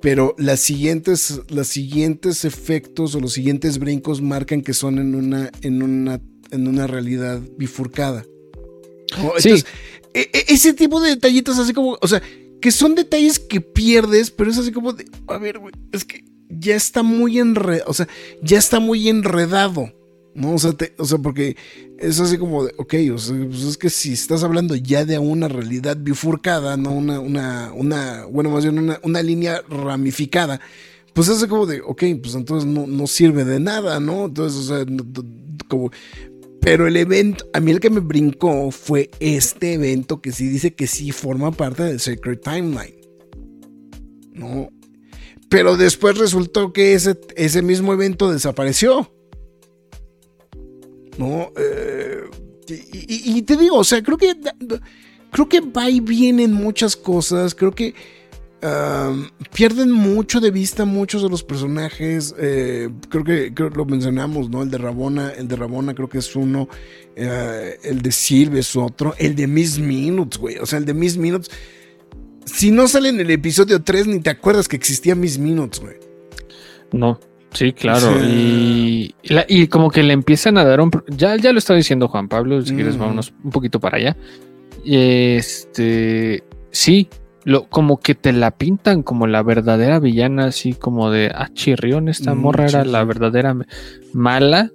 Pero 0.00 0.34
las 0.36 0.60
siguientes, 0.60 1.40
las 1.48 1.68
siguientes 1.68 2.44
efectos 2.44 3.14
o 3.14 3.20
los 3.20 3.32
siguientes 3.32 3.78
brincos 3.78 4.20
marcan 4.20 4.62
que 4.62 4.74
son 4.74 4.98
en 4.98 5.14
una, 5.14 5.50
en 5.62 5.82
una, 5.82 6.20
en 6.50 6.66
una 6.66 6.86
realidad 6.86 7.40
bifurcada. 7.56 8.24
sí. 9.38 9.62
E, 10.14 10.28
e, 10.32 10.44
ese 10.48 10.74
tipo 10.74 11.00
de 11.00 11.10
detallitos 11.10 11.58
así 11.58 11.72
como, 11.72 11.96
o 12.00 12.08
sea, 12.08 12.22
que 12.60 12.70
son 12.70 12.94
detalles 12.94 13.38
que 13.38 13.60
pierdes, 13.60 14.30
pero 14.30 14.50
es 14.50 14.58
así 14.58 14.70
como 14.70 14.92
de, 14.92 15.06
a 15.26 15.38
ver, 15.38 15.58
güey, 15.58 15.72
es 15.92 16.04
que 16.04 16.24
ya 16.48 16.76
está 16.76 17.02
muy 17.02 17.38
enredado, 17.38 17.84
o 17.86 17.94
sea, 17.94 18.08
ya 18.42 18.58
está 18.58 18.78
muy 18.78 19.08
enredado. 19.08 19.92
¿No? 20.34 20.54
O 20.54 20.58
sea, 20.58 21.18
porque 21.22 21.56
es 21.98 22.20
así 22.20 22.38
como 22.38 22.64
de, 22.64 22.74
ok, 22.76 22.94
o 23.14 23.18
sea, 23.18 23.36
pues 23.46 23.62
es 23.62 23.76
que 23.76 23.90
si 23.90 24.12
estás 24.12 24.42
hablando 24.42 24.74
ya 24.74 25.04
de 25.04 25.18
una 25.18 25.48
realidad 25.48 25.96
bifurcada, 25.98 26.76
¿no? 26.76 26.92
Una, 26.92 27.20
una, 27.20 27.72
una, 27.74 28.24
bueno, 28.26 28.50
más 28.50 28.64
bien 28.64 28.78
una, 28.78 28.98
una 29.02 29.22
línea 29.22 29.62
ramificada, 29.68 30.60
pues 31.12 31.28
es 31.28 31.44
como 31.46 31.66
de, 31.66 31.80
ok, 31.82 32.02
pues 32.22 32.34
entonces 32.34 32.68
no, 32.68 32.86
no 32.86 33.06
sirve 33.06 33.44
de 33.44 33.60
nada, 33.60 34.00
¿no? 34.00 34.26
Entonces, 34.26 34.60
o 34.60 34.76
sea, 34.76 34.86
como, 35.68 35.90
pero 36.60 36.86
el 36.86 36.96
evento, 36.96 37.44
a 37.52 37.60
mí 37.60 37.72
el 37.72 37.80
que 37.80 37.90
me 37.90 38.00
brincó 38.00 38.70
fue 38.70 39.10
este 39.20 39.74
evento 39.74 40.22
que 40.22 40.32
sí 40.32 40.48
dice 40.48 40.74
que 40.74 40.86
sí 40.86 41.10
forma 41.10 41.50
parte 41.50 41.82
del 41.82 42.00
Sacred 42.00 42.38
Timeline, 42.38 42.94
¿no? 44.32 44.70
Pero 45.48 45.76
después 45.76 46.16
resultó 46.16 46.72
que 46.72 46.94
ese, 46.94 47.18
ese 47.36 47.60
mismo 47.60 47.92
evento 47.92 48.32
desapareció. 48.32 49.12
¿No? 51.18 51.52
Eh, 51.56 52.22
y, 52.68 53.42
te 53.42 53.56
digo, 53.56 53.76
o 53.76 53.84
sea, 53.84 54.02
creo 54.02 54.16
que 54.16 54.34
creo 55.30 55.48
que 55.48 55.60
va 55.60 55.90
y 55.90 56.00
viene 56.00 56.44
en 56.44 56.52
muchas 56.52 56.96
cosas, 56.96 57.54
creo 57.54 57.72
que 57.72 57.94
pierden 59.52 59.90
mucho 59.90 60.40
de 60.40 60.52
vista 60.52 60.84
muchos 60.84 61.22
de 61.22 61.28
los 61.28 61.42
personajes, 61.42 62.32
eh, 62.38 62.88
creo 63.08 63.24
que 63.24 63.52
lo 63.74 63.84
mencionamos, 63.84 64.48
¿no? 64.50 64.62
El 64.62 64.70
de 64.70 64.78
Rabona, 64.78 65.30
el 65.30 65.48
de 65.48 65.56
Rabona 65.56 65.94
creo 65.94 66.08
que 66.08 66.18
es 66.18 66.36
uno, 66.36 66.68
eh, 67.16 67.76
el 67.82 68.02
de 68.02 68.12
Silve 68.12 68.60
es 68.60 68.76
otro, 68.76 69.14
el 69.18 69.34
de 69.34 69.48
Miss 69.48 69.80
Minutes, 69.80 70.38
güey, 70.38 70.58
o 70.58 70.66
sea, 70.66 70.78
el 70.78 70.84
de 70.84 70.94
Miss 70.94 71.16
Minutes, 71.16 71.50
si 72.44 72.70
no 72.70 72.86
sale 72.86 73.08
en 73.08 73.18
el 73.18 73.30
episodio 73.32 73.82
3 73.82 74.06
ni 74.06 74.20
te 74.20 74.30
acuerdas 74.30 74.68
que 74.68 74.76
existía 74.76 75.16
Miss 75.16 75.38
Minutes, 75.38 75.80
güey. 75.80 75.96
No. 76.92 77.18
Sí, 77.52 77.72
claro. 77.72 78.12
Y, 78.24 79.14
y, 79.48 79.66
como 79.66 79.90
que 79.90 80.02
le 80.02 80.14
empiezan 80.14 80.56
a 80.56 80.64
dar 80.64 80.80
un. 80.80 80.90
Ya, 81.08 81.36
ya 81.36 81.52
lo 81.52 81.58
está 81.58 81.74
diciendo 81.74 82.08
Juan 82.08 82.28
Pablo, 82.28 82.62
si 82.62 82.74
quieres, 82.74 82.96
vámonos 82.96 83.32
un 83.44 83.50
poquito 83.50 83.78
para 83.78 83.98
allá. 83.98 84.16
Este. 84.84 86.42
Sí, 86.70 87.08
lo, 87.44 87.68
como 87.68 88.00
que 88.00 88.14
te 88.14 88.32
la 88.32 88.52
pintan 88.52 89.02
como 89.02 89.26
la 89.26 89.42
verdadera 89.42 89.98
villana, 89.98 90.46
así 90.46 90.72
como 90.72 91.10
de. 91.10 91.30
Ah, 91.34 91.50
chirrión, 91.52 92.08
esta 92.08 92.34
mm, 92.34 92.38
morra 92.38 92.66
era 92.66 92.84
la 92.84 93.04
verdadera 93.04 93.54
mala. 94.14 94.70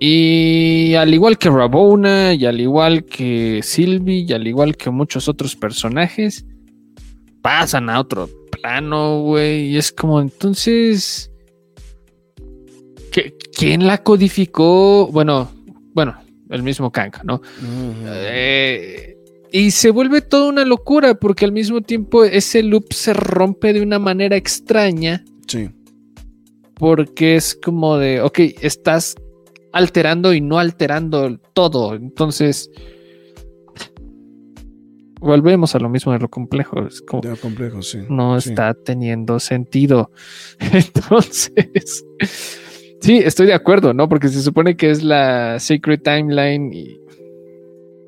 Y 0.00 0.94
al 0.94 1.14
igual 1.14 1.38
que 1.38 1.50
Rabona, 1.50 2.34
y 2.34 2.44
al 2.44 2.60
igual 2.60 3.04
que 3.04 3.60
Sylvie, 3.62 4.24
y 4.28 4.32
al 4.32 4.46
igual 4.46 4.76
que 4.76 4.90
muchos 4.90 5.28
otros 5.28 5.56
personajes, 5.56 6.44
pasan 7.40 7.88
a 7.90 8.00
otro 8.00 8.28
plano, 8.50 9.22
güey. 9.22 9.68
Y 9.68 9.76
es 9.76 9.92
como, 9.92 10.20
entonces. 10.20 11.30
¿Quién 13.56 13.86
la 13.86 14.02
codificó? 14.02 15.08
Bueno, 15.12 15.50
bueno, 15.94 16.16
el 16.50 16.62
mismo 16.62 16.90
Kang, 16.90 17.12
¿no? 17.24 17.40
Eh, 18.06 19.16
y 19.50 19.70
se 19.70 19.90
vuelve 19.90 20.20
toda 20.20 20.48
una 20.48 20.64
locura 20.64 21.14
porque 21.14 21.44
al 21.44 21.52
mismo 21.52 21.80
tiempo 21.80 22.24
ese 22.24 22.62
loop 22.62 22.92
se 22.92 23.14
rompe 23.14 23.72
de 23.72 23.82
una 23.82 23.98
manera 23.98 24.36
extraña. 24.36 25.24
Sí. 25.46 25.70
Porque 26.74 27.36
es 27.36 27.54
como 27.54 27.96
de, 27.96 28.20
ok, 28.20 28.38
estás 28.60 29.14
alterando 29.72 30.32
y 30.32 30.40
no 30.40 30.58
alterando 30.58 31.38
todo. 31.54 31.94
Entonces, 31.94 32.70
volvemos 35.20 35.74
a 35.74 35.78
lo 35.78 35.88
mismo 35.88 36.12
de 36.12 36.18
lo 36.18 36.28
complejo. 36.28 36.86
Es 36.86 37.02
como, 37.02 37.22
complejo, 37.40 37.82
sí. 37.82 37.98
No 38.08 38.36
está 38.36 38.74
teniendo 38.74 39.40
sentido. 39.40 40.10
Entonces, 40.60 42.04
sí, 43.00 43.18
estoy 43.18 43.46
de 43.46 43.54
acuerdo, 43.54 43.94
¿no? 43.94 44.08
Porque 44.08 44.28
se 44.28 44.42
supone 44.42 44.76
que 44.76 44.90
es 44.90 45.02
la 45.02 45.58
Secret 45.60 46.02
Timeline 46.02 46.72
y 46.72 47.00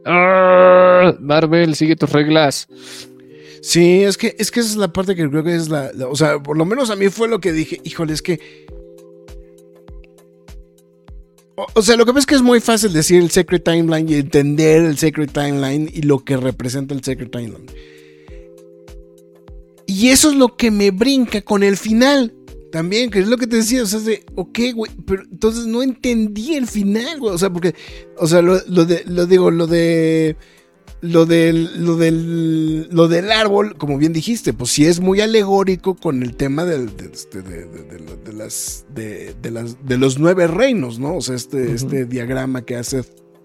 ¡Ah! 0.05 1.15
Marvel, 1.21 1.75
sigue 1.75 1.97
tus 1.97 2.11
reglas. 2.11 2.69
Sí, 3.62 4.03
es 4.03 4.17
que, 4.17 4.35
es 4.39 4.51
que 4.51 4.61
esa 4.61 4.71
es 4.71 4.77
la 4.77 4.93
parte 4.93 5.15
que 5.15 5.29
creo 5.29 5.45
que 5.45 5.55
es 5.55 5.69
la, 5.69 5.91
O 6.09 6.17
sea, 6.17 6.43
por 6.43 6.57
lo 6.57 6.65
menos 6.65 6.91
a 6.91 6.97
mí 6.97 7.09
fue 7.09 7.29
lo 7.29 7.41
que 7.41 7.53
dije. 7.53 7.81
Híjole, 7.85 8.12
es 8.12 8.23
que. 8.23 8.41
O, 11.75 11.83
sea, 11.83 11.97
lo 11.97 12.07
que 12.07 12.12
pasa 12.12 12.21
es 12.21 12.27
que 12.27 12.35
es 12.37 12.43
muy 12.43 12.61
fácil 12.61 12.93
decir 12.95 13.23
el 13.23 13.31
Secret 13.31 13.62
Timeline 13.62 14.09
y 14.09 14.15
entender 14.15 14.83
el 14.83 14.97
Secret 14.97 15.31
Timeline 15.31 15.91
y 15.93 16.03
lo 16.03 16.25
que 16.25 16.39
representa 16.39 16.95
el 16.95 17.05
Secret 17.05 17.31
Timeline. 17.31 17.67
Y 19.85 20.09
eso 20.09 20.31
es 20.31 20.37
lo 20.37 20.57
que 20.57 20.71
me 20.71 20.91
brinca 20.91 21.43
con 21.43 21.62
el 21.62 21.77
final. 21.77 22.33
También, 22.70 23.10
que 23.10 23.18
es 23.18 23.28
lo 23.28 23.36
que 23.36 23.47
te 23.47 23.56
decía, 23.56 23.82
o 23.82 23.86
sea, 23.86 24.01
de, 24.01 24.24
ok, 24.36 24.59
güey, 24.74 24.92
pero 25.05 25.22
entonces 25.22 25.66
no 25.66 25.82
entendí 25.82 26.55
el 26.55 26.66
final, 26.66 27.18
güey, 27.18 27.34
o 27.34 27.38
sea, 27.38 27.51
porque, 27.51 27.74
o 28.16 28.26
sea, 28.26 28.42
lo, 28.42 28.59
de, 28.59 29.02
lo 29.06 29.26
digo, 29.26 29.51
lo 29.51 29.66
de, 29.66 30.36
lo 31.01 31.26
del, 31.26 31.84
lo 31.84 31.97
del, 31.97 32.88
lo 32.90 33.09
del 33.09 33.32
árbol, 33.32 33.76
como 33.76 33.98
bien 33.98 34.12
dijiste, 34.12 34.52
pues 34.52 34.70
sí 34.70 34.86
es 34.86 35.01
muy 35.01 35.20
alegórico 35.20 35.97
con 35.97 36.22
el 36.22 36.36
tema 36.36 36.64
del, 36.64 36.97
de, 36.97 37.06
este, 37.12 37.42
de, 37.42 37.66
de, 37.66 38.32
las, 38.32 38.86
de, 38.94 39.51
las, 39.51 39.84
de 39.84 39.98
los 39.98 40.18
nueve 40.18 40.47
reinos, 40.47 41.01
¿no? 41.01 41.16
O 41.16 41.20
sea, 41.20 41.34
este, 41.34 41.72
este 41.72 42.05
diagrama 42.05 42.62
que 42.64 42.76
hace 42.76 43.02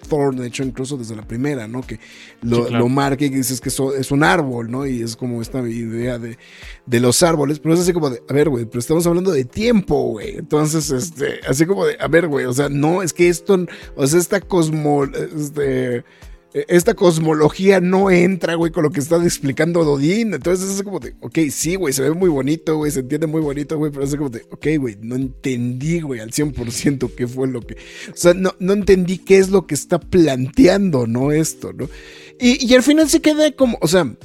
Thor, 0.07 0.35
de 0.35 0.47
hecho, 0.47 0.63
incluso 0.63 0.97
desde 0.97 1.15
la 1.15 1.27
primera, 1.27 1.67
¿no? 1.67 1.81
Que 1.81 1.99
lo, 2.41 2.89
marque 2.89 3.25
y 3.25 3.29
dices 3.29 3.61
que 3.61 3.69
es 3.69 4.11
un 4.11 4.23
árbol, 4.23 4.69
¿no? 4.71 4.85
Y 4.85 5.01
es 5.01 5.15
como 5.15 5.41
esta 5.41 5.59
idea 5.67 6.19
de, 6.19 6.37
de 6.85 6.99
los 6.99 7.23
árboles, 7.23 7.59
pero 7.59 7.73
es 7.73 7.81
así 7.81 7.93
como 7.93 8.09
de, 8.09 8.21
a 8.27 8.33
ver, 8.33 8.49
güey, 8.49 8.65
pero 8.65 8.79
estamos 8.79 9.05
hablando 9.07 9.31
de 9.31 9.45
tiempo, 9.45 10.11
güey. 10.11 10.37
Entonces, 10.37 10.91
este, 10.91 11.39
así 11.47 11.65
como 11.65 11.85
de, 11.85 11.97
a 11.99 12.07
ver, 12.07 12.27
güey, 12.27 12.45
o 12.45 12.53
sea, 12.53 12.69
no, 12.69 13.01
es 13.01 13.13
que 13.13 13.29
esto, 13.29 13.65
o 13.95 14.07
sea, 14.07 14.19
esta 14.19 14.41
cosmo, 14.41 15.05
este 15.05 16.03
esta 16.69 16.93
cosmología 16.93 17.81
no 17.81 18.09
entra, 18.09 18.55
güey, 18.55 18.71
con 18.71 18.83
lo 18.83 18.89
que 18.89 19.01
está 19.01 19.21
explicando 19.21 19.83
Dodín. 19.83 20.33
Entonces 20.33 20.69
es 20.69 20.83
como 20.83 20.99
de, 20.99 21.13
ok, 21.19 21.37
sí, 21.51 21.75
güey, 21.75 21.93
se 21.93 22.01
ve 22.01 22.11
muy 22.11 22.29
bonito, 22.29 22.77
güey, 22.77 22.91
se 22.91 23.01
entiende 23.01 23.27
muy 23.27 23.41
bonito, 23.41 23.77
güey, 23.77 23.91
pero 23.91 24.05
es 24.05 24.15
como 24.15 24.29
de, 24.29 24.43
ok, 24.49 24.67
güey, 24.79 24.97
no 25.01 25.15
entendí, 25.15 25.99
güey, 25.99 26.21
al 26.21 26.31
100% 26.31 27.13
qué 27.13 27.27
fue 27.27 27.49
lo 27.49 27.59
que... 27.59 27.73
O 27.73 28.15
sea, 28.15 28.33
no, 28.33 28.55
no 28.59 28.71
entendí 28.71 29.17
qué 29.17 29.37
es 29.37 29.49
lo 29.49 29.67
que 29.67 29.75
está 29.75 29.99
planteando, 29.99 31.07
¿no? 31.07 31.33
Esto, 31.33 31.73
¿no? 31.73 31.89
Y, 32.39 32.73
al 32.73 32.83
final 32.83 33.09
se 33.09 33.19
queda 33.19 33.51
como, 33.51 33.77
o 33.81 33.87
sea, 33.89 34.15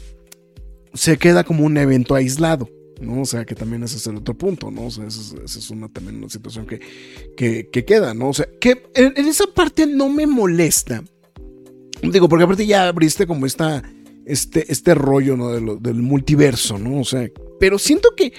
se 0.94 1.16
queda 1.18 1.42
como 1.42 1.64
un 1.64 1.76
evento 1.76 2.14
aislado. 2.14 2.68
¿no? 3.00 3.22
O 3.22 3.24
sea, 3.24 3.46
que 3.46 3.54
también 3.54 3.82
ese 3.82 3.96
es 3.96 4.06
el 4.06 4.16
otro 4.16 4.36
punto, 4.36 4.70
¿no? 4.70 4.84
O 4.84 4.90
sea, 4.90 5.06
esa 5.06 5.34
es, 5.42 5.70
una, 5.70 5.88
también 5.88 6.18
una 6.18 6.28
situación 6.28 6.66
que, 6.66 6.80
que, 7.72 7.84
queda, 7.86 8.12
¿no? 8.12 8.28
O 8.28 8.34
sea, 8.34 8.46
que 8.60 8.82
en 8.94 9.26
esa 9.26 9.46
parte 9.46 9.86
no 9.86 10.10
me 10.10 10.26
molesta 10.26 11.02
Digo, 12.02 12.28
porque 12.28 12.44
aparte 12.44 12.66
ya 12.66 12.88
abriste 12.88 13.26
como 13.26 13.46
esta, 13.46 13.82
este, 14.24 14.70
este 14.72 14.94
rollo, 14.94 15.36
¿no? 15.36 15.76
del 15.76 15.96
multiverso, 15.96 16.78
¿no? 16.78 17.00
O 17.00 17.04
sea, 17.04 17.28
pero 17.58 17.78
siento 17.78 18.10
que, 18.16 18.32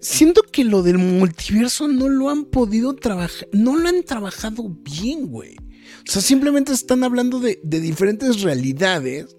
siento 0.00 0.42
que 0.42 0.64
lo 0.64 0.82
del 0.82 0.98
multiverso 0.98 1.88
no 1.88 2.08
lo 2.08 2.30
han 2.30 2.44
podido 2.44 2.94
trabajar, 2.94 3.48
no 3.52 3.76
lo 3.76 3.88
han 3.88 4.02
trabajado 4.02 4.70
bien, 4.82 5.28
güey. 5.28 5.56
O 6.08 6.10
sea, 6.10 6.22
simplemente 6.22 6.72
están 6.72 7.04
hablando 7.04 7.40
de, 7.40 7.58
diferentes 7.62 8.42
realidades. 8.42 9.36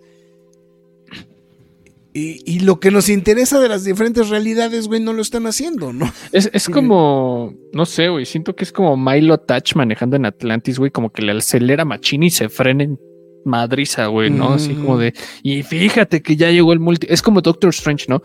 Y, 2.16 2.60
lo 2.60 2.80
que 2.80 2.92
nos 2.92 3.10
interesa 3.10 3.60
de 3.60 3.68
las 3.68 3.86
diferentes 3.86 4.30
realidades, 4.30 4.88
güey, 4.88 5.02
no 5.02 5.14
lo 5.14 5.22
están 5.24 5.48
haciendo, 5.48 5.94
¿no? 5.94 6.14
Es, 6.32 6.48
es 6.54 6.70
como, 6.70 7.56
no 7.74 7.88
sé, 7.88 8.10
güey, 8.10 8.28
siento 8.28 8.56
que 8.56 8.64
es 8.64 8.72
como 8.72 8.96
Milo 8.96 9.40
Touch 9.40 9.76
manejando 9.76 10.16
en 10.16 10.28
Atlantis, 10.28 10.78
güey, 10.78 10.92
como 10.92 11.12
que 11.12 11.24
le 11.24 11.32
acelera 11.32 11.86
machine 11.86 12.28
y 12.28 12.30
se 12.30 12.50
frenen 12.50 13.00
madriza, 13.46 14.08
güey, 14.08 14.30
¿no? 14.30 14.54
Así 14.54 14.74
como 14.74 14.98
de, 14.98 15.14
y 15.42 15.64
fíjate 15.64 16.22
que 16.22 16.36
ya 16.36 16.50
llegó 16.52 16.74
el 16.74 16.80
multi, 16.80 17.08
es 17.10 17.22
como 17.22 17.42
Doctor 17.42 17.70
Strange, 17.70 18.06
¿no? 18.08 18.22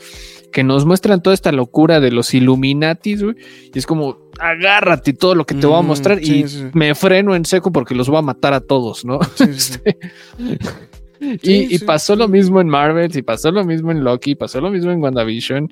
Que 0.52 0.64
nos 0.64 0.86
muestran 0.86 1.22
toda 1.22 1.34
esta 1.34 1.52
locura 1.52 2.00
de 2.00 2.10
los 2.10 2.32
Illuminatis, 2.34 3.22
güey, 3.22 3.36
y 3.72 3.78
es 3.78 3.86
como, 3.86 4.18
agárrate 4.38 5.12
todo 5.12 5.34
lo 5.34 5.44
que 5.44 5.54
te 5.54 5.66
voy 5.66 5.78
a 5.78 5.82
mostrar 5.82 6.22
y 6.22 6.44
me 6.72 6.94
freno 6.94 7.34
en 7.34 7.44
seco 7.44 7.72
porque 7.72 7.94
los 7.94 8.08
voy 8.08 8.18
a 8.18 8.22
matar 8.22 8.54
a 8.54 8.60
todos, 8.60 9.04
¿no? 9.04 9.18
Este, 9.40 9.98
y, 11.42 11.78
pasó 11.80 12.16
lo 12.16 12.28
mismo 12.28 12.60
en 12.60 12.68
Marvel, 12.68 13.16
y 13.16 13.22
pasó 13.22 13.50
lo 13.50 13.64
mismo 13.64 13.90
en 13.90 14.04
Loki, 14.04 14.34
pasó 14.34 14.60
lo 14.60 14.70
mismo 14.70 14.90
en 14.90 15.02
WandaVision, 15.02 15.68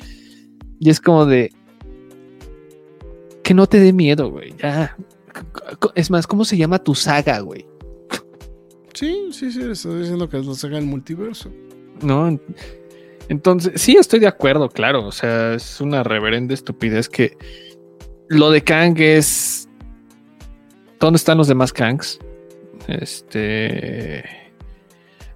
y 0.80 0.90
es 0.90 1.00
como 1.00 1.26
de, 1.26 1.50
que 3.42 3.54
no 3.54 3.66
te 3.66 3.78
dé 3.78 3.92
miedo, 3.92 4.30
güey, 4.30 4.54
ya. 4.58 4.96
Es 5.94 6.10
más, 6.10 6.26
¿cómo 6.26 6.44
se 6.44 6.56
llama 6.56 6.78
tu 6.78 6.94
saga, 6.94 7.38
güey? 7.40 7.66
Sí, 8.96 9.28
sí, 9.30 9.52
sí, 9.52 9.60
estoy 9.62 10.00
diciendo 10.00 10.26
que 10.26 10.38
nos 10.38 10.64
haga 10.64 10.78
el 10.78 10.86
multiverso. 10.86 11.52
No, 12.00 12.40
entonces, 13.28 13.78
sí, 13.78 13.96
estoy 13.98 14.20
de 14.20 14.26
acuerdo, 14.26 14.70
claro. 14.70 15.06
O 15.06 15.12
sea, 15.12 15.52
es 15.52 15.82
una 15.82 16.02
reverenda 16.02 16.54
estupidez 16.54 17.10
que 17.10 17.36
lo 18.28 18.50
de 18.50 18.62
Kang 18.62 18.98
es. 18.98 19.68
¿Dónde 20.98 21.18
están 21.18 21.36
los 21.36 21.46
demás 21.46 21.74
Kangs? 21.74 22.18
Este. 22.88 24.24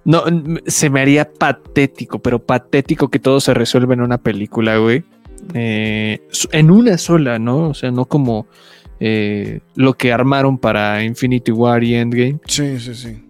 No, 0.05 0.23
se 0.65 0.89
me 0.89 1.01
haría 1.01 1.31
patético, 1.31 2.17
pero 2.17 2.39
patético 2.39 3.09
que 3.09 3.19
todo 3.19 3.39
se 3.39 3.53
resuelva 3.53 3.93
en 3.93 4.01
una 4.01 4.17
película, 4.17 4.77
güey. 4.77 5.03
Eh, 5.53 6.19
en 6.51 6.71
una 6.71 6.97
sola, 6.97 7.37
¿no? 7.37 7.69
O 7.69 7.73
sea, 7.75 7.91
no 7.91 8.05
como 8.05 8.47
eh, 8.99 9.59
lo 9.75 9.93
que 9.93 10.11
armaron 10.11 10.57
para 10.57 11.03
Infinity 11.03 11.51
War 11.51 11.83
y 11.83 11.93
Endgame. 11.93 12.39
Sí, 12.47 12.79
sí, 12.79 12.95
sí. 12.95 13.21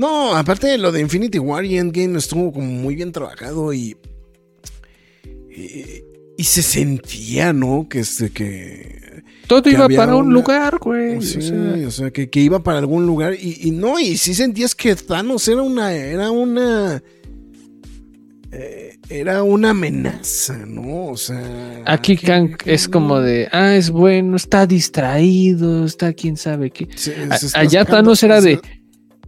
No, 0.00 0.34
aparte 0.34 0.66
de 0.66 0.78
lo 0.78 0.92
de 0.92 1.02
Infinity 1.02 1.38
War 1.38 1.62
y 1.62 1.76
Endgame 1.76 2.16
estuvo 2.16 2.54
como 2.54 2.66
muy 2.66 2.94
bien 2.94 3.12
trabajado 3.12 3.74
y. 3.74 3.98
Y, 6.38 6.42
se 6.42 6.62
sentía, 6.62 7.52
¿no? 7.52 7.86
Que 7.86 8.00
este, 8.00 8.30
que. 8.30 9.22
Todo 9.46 9.68
iba 9.68 9.86
para 9.90 10.16
un 10.16 10.32
lugar, 10.32 10.78
güey. 10.78 11.20
Sí, 11.20 11.52
o 11.84 11.90
sea, 11.90 12.10
que, 12.10 12.30
iba 12.32 12.62
para 12.62 12.78
algún 12.78 13.04
lugar. 13.04 13.34
Y, 13.34 13.72
no, 13.72 14.00
y 14.00 14.16
sí 14.16 14.32
sentías 14.32 14.74
que 14.74 14.96
Thanos 14.96 15.46
era 15.48 15.60
una. 15.60 15.92
Era 15.92 16.30
una. 16.30 17.02
Eh, 18.52 18.98
era 19.10 19.42
una 19.42 19.70
amenaza, 19.70 20.64
¿no? 20.66 21.08
O 21.08 21.16
sea. 21.18 21.82
Aquí 21.84 22.16
Kang 22.16 22.56
es 22.64 22.88
como 22.88 23.20
de, 23.20 23.48
ah, 23.52 23.76
es 23.76 23.90
bueno, 23.90 24.36
está 24.36 24.66
distraído, 24.66 25.84
está 25.84 26.14
quién 26.14 26.38
sabe 26.38 26.70
qué. 26.70 26.88
Allá 27.52 27.84
Thanos 27.84 28.22
era 28.22 28.40
de, 28.40 28.60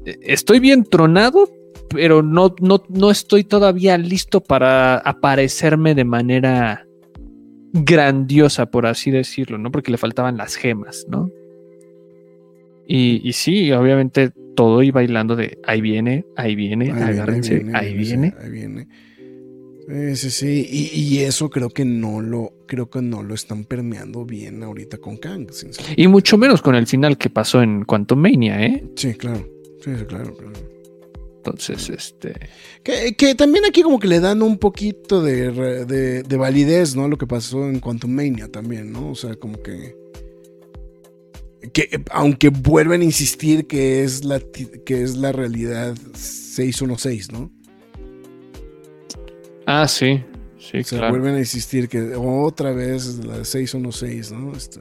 estoy 0.05 0.61
bien 0.61 0.85
tronado, 0.85 1.49
pero 1.89 2.23
no, 2.23 2.55
no, 2.61 2.83
no 2.89 3.11
estoy 3.11 3.45
todavía 3.45 3.99
listo 3.99 4.41
para 4.41 4.99
aparecerme 4.99 5.95
de 5.95 6.05
manera 6.05 6.87
grandiosa, 7.73 8.67
por 8.67 8.87
así 8.87 9.11
decirlo, 9.11 9.59
¿no? 9.59 9.71
Porque 9.71 9.91
le 9.91 9.99
faltaban 9.99 10.37
las 10.37 10.57
gemas, 10.57 11.07
¿no? 11.09 11.31
Y, 12.87 13.27
y 13.27 13.33
sí, 13.33 13.73
obviamente 13.73 14.33
todo 14.55 14.83
iba 14.83 15.01
bailando 15.01 15.37
de 15.37 15.59
ahí 15.65 15.81
viene, 15.81 16.27
ahí 16.37 16.55
viene, 16.55 16.91
agárrense, 16.91 17.65
ahí 17.73 17.95
viene. 17.95 18.35
Ahí 18.41 18.51
viene. 18.51 18.89
Sí, 19.89 20.17
sí, 20.17 20.31
sí. 20.31 20.69
Y, 20.71 21.01
y, 21.01 21.19
eso 21.21 21.51
creo 21.51 21.69
que 21.71 21.85
no 21.85 22.21
lo, 22.21 22.53
creo 22.67 22.89
que 22.89 23.03
no 23.03 23.23
lo 23.23 23.35
están 23.35 23.65
permeando 23.65 24.25
bien 24.25 24.63
ahorita 24.63 24.99
con 24.99 25.17
Kang. 25.17 25.49
Y 25.97 26.07
mucho 26.07 26.39
menos 26.39 26.63
con 26.63 26.75
el 26.75 26.87
final 26.87 27.19
que 27.19 27.31
pasó 27.31 27.63
en 27.63 27.85
Quantum 27.85 28.19
Mania, 28.21 28.65
¿eh? 28.65 28.85
Sí, 28.97 29.15
claro. 29.15 29.45
Sí, 29.83 29.91
claro, 30.07 30.35
claro. 30.35 30.53
Entonces, 31.45 31.91
este. 31.91 32.35
Que, 32.85 33.35
también 33.35 33.65
aquí 33.65 33.83
como 33.83 33.99
que 33.99 34.07
le 34.07 34.21
dan 34.21 34.43
un 34.43 34.59
poquito 34.59 35.23
de, 35.23 35.85
de, 36.23 36.37
validez, 36.37 36.95
¿no? 36.95 37.09
Lo 37.09 37.19
que 37.19 37.27
pasó 37.27 37.69
en 37.69 37.81
Quantum 37.81 38.13
Mania 38.13 38.47
también, 38.47 38.93
¿no? 38.93 39.11
O 39.11 39.15
sea, 39.17 39.35
como 39.35 39.61
que. 39.61 39.97
que 41.73 42.01
aunque 42.13 42.51
vuelven 42.51 43.01
a 43.01 43.05
insistir 43.05 43.67
que 43.67 44.05
es 44.05 44.25
la, 44.25 44.39
que 44.39 45.03
es 45.03 45.17
la 45.17 45.33
realidad 45.33 45.97
616, 46.15 47.33
¿no? 47.33 47.51
Ah, 49.67 49.89
sí. 49.89 50.23
Sí, 50.59 50.85
Se 50.85 50.97
claro. 50.97 51.11
vuelven 51.11 51.35
a 51.35 51.39
insistir 51.41 51.89
que 51.89 52.15
otra 52.15 52.71
vez 52.71 53.25
la 53.25 53.45
616, 53.45 54.31
¿no? 54.31 54.53
Este, 54.57 54.81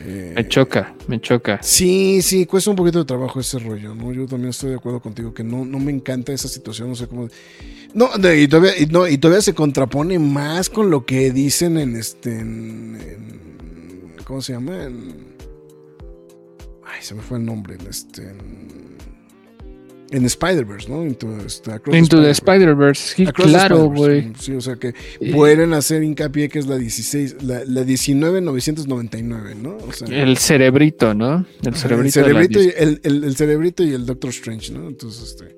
eh, 0.00 0.32
Me 0.36 0.48
choca, 0.48 0.94
me 1.08 1.20
choca. 1.20 1.58
Sí, 1.62 2.22
sí, 2.22 2.46
cuesta 2.46 2.70
un 2.70 2.76
poquito 2.76 2.98
de 3.00 3.04
trabajo 3.04 3.40
ese 3.40 3.58
rollo, 3.58 3.94
¿no? 3.94 4.12
Yo 4.12 4.26
también 4.26 4.50
estoy 4.50 4.70
de 4.70 4.76
acuerdo 4.76 5.00
contigo 5.00 5.32
que 5.34 5.42
no, 5.44 5.64
no 5.64 5.78
me 5.78 5.90
encanta 5.92 6.32
esa 6.32 6.48
situación, 6.48 6.88
no 6.88 6.94
sé 6.94 7.06
cómo... 7.06 7.28
No, 7.94 8.10
y 8.34 8.46
todavía, 8.48 8.78
y, 8.78 8.86
no, 8.86 9.08
y 9.08 9.18
todavía 9.18 9.40
se 9.42 9.54
contrapone 9.54 10.18
más 10.18 10.68
con 10.70 10.90
lo 10.90 11.04
que 11.06 11.32
dicen 11.32 11.78
en 11.78 11.96
este... 11.96 12.38
en- 12.38 12.98
en- 13.00 14.14
¿Cómo 14.24 14.42
se 14.42 14.52
llama? 14.52 14.84
En- 14.84 15.34
ay, 16.84 17.00
se 17.02 17.14
me 17.14 17.22
fue 17.22 17.38
el 17.38 17.44
nombre. 17.46 17.76
En 17.80 17.86
este... 17.86 18.22
En, 18.28 18.97
en 20.10 20.24
Spider-Verse, 20.24 20.88
¿no? 20.88 21.04
Into, 21.04 21.36
este, 21.44 21.72
Across 21.72 21.96
Into 21.96 22.22
the 22.22 22.30
Spider-Verse. 22.30 23.14
Spider-Verse. 23.14 23.14
Sí, 23.16 23.26
claro, 23.26 23.84
güey. 23.90 24.32
Sí, 24.38 24.52
o 24.52 24.60
sea 24.60 24.76
que 24.76 24.88
Eh, 25.20 25.32
vuelven 25.32 25.72
a 25.74 25.78
hacer 25.78 26.02
hincapié 26.02 26.48
que 26.48 26.58
es 26.58 26.66
la 26.66 26.76
16, 26.78 27.42
la, 27.42 27.62
la 27.66 27.84
19999, 27.84 29.54
¿no? 29.62 29.76
O 29.76 29.92
sea, 29.92 30.08
El 30.08 30.36
cerebrito, 30.38 31.14
¿no? 31.14 31.44
El 31.64 31.74
cerebrito. 31.74 32.20
el, 32.20 32.24
cerebrito 32.26 32.62
y, 32.62 32.72
el, 32.76 33.00
el- 33.02 33.24
el 33.24 33.36
cerebrito 33.36 33.84
y 33.84 33.92
el 33.92 34.06
Doctor 34.06 34.30
Strange, 34.30 34.72
¿no? 34.72 34.88
Entonces, 34.88 35.30
este. 35.30 35.57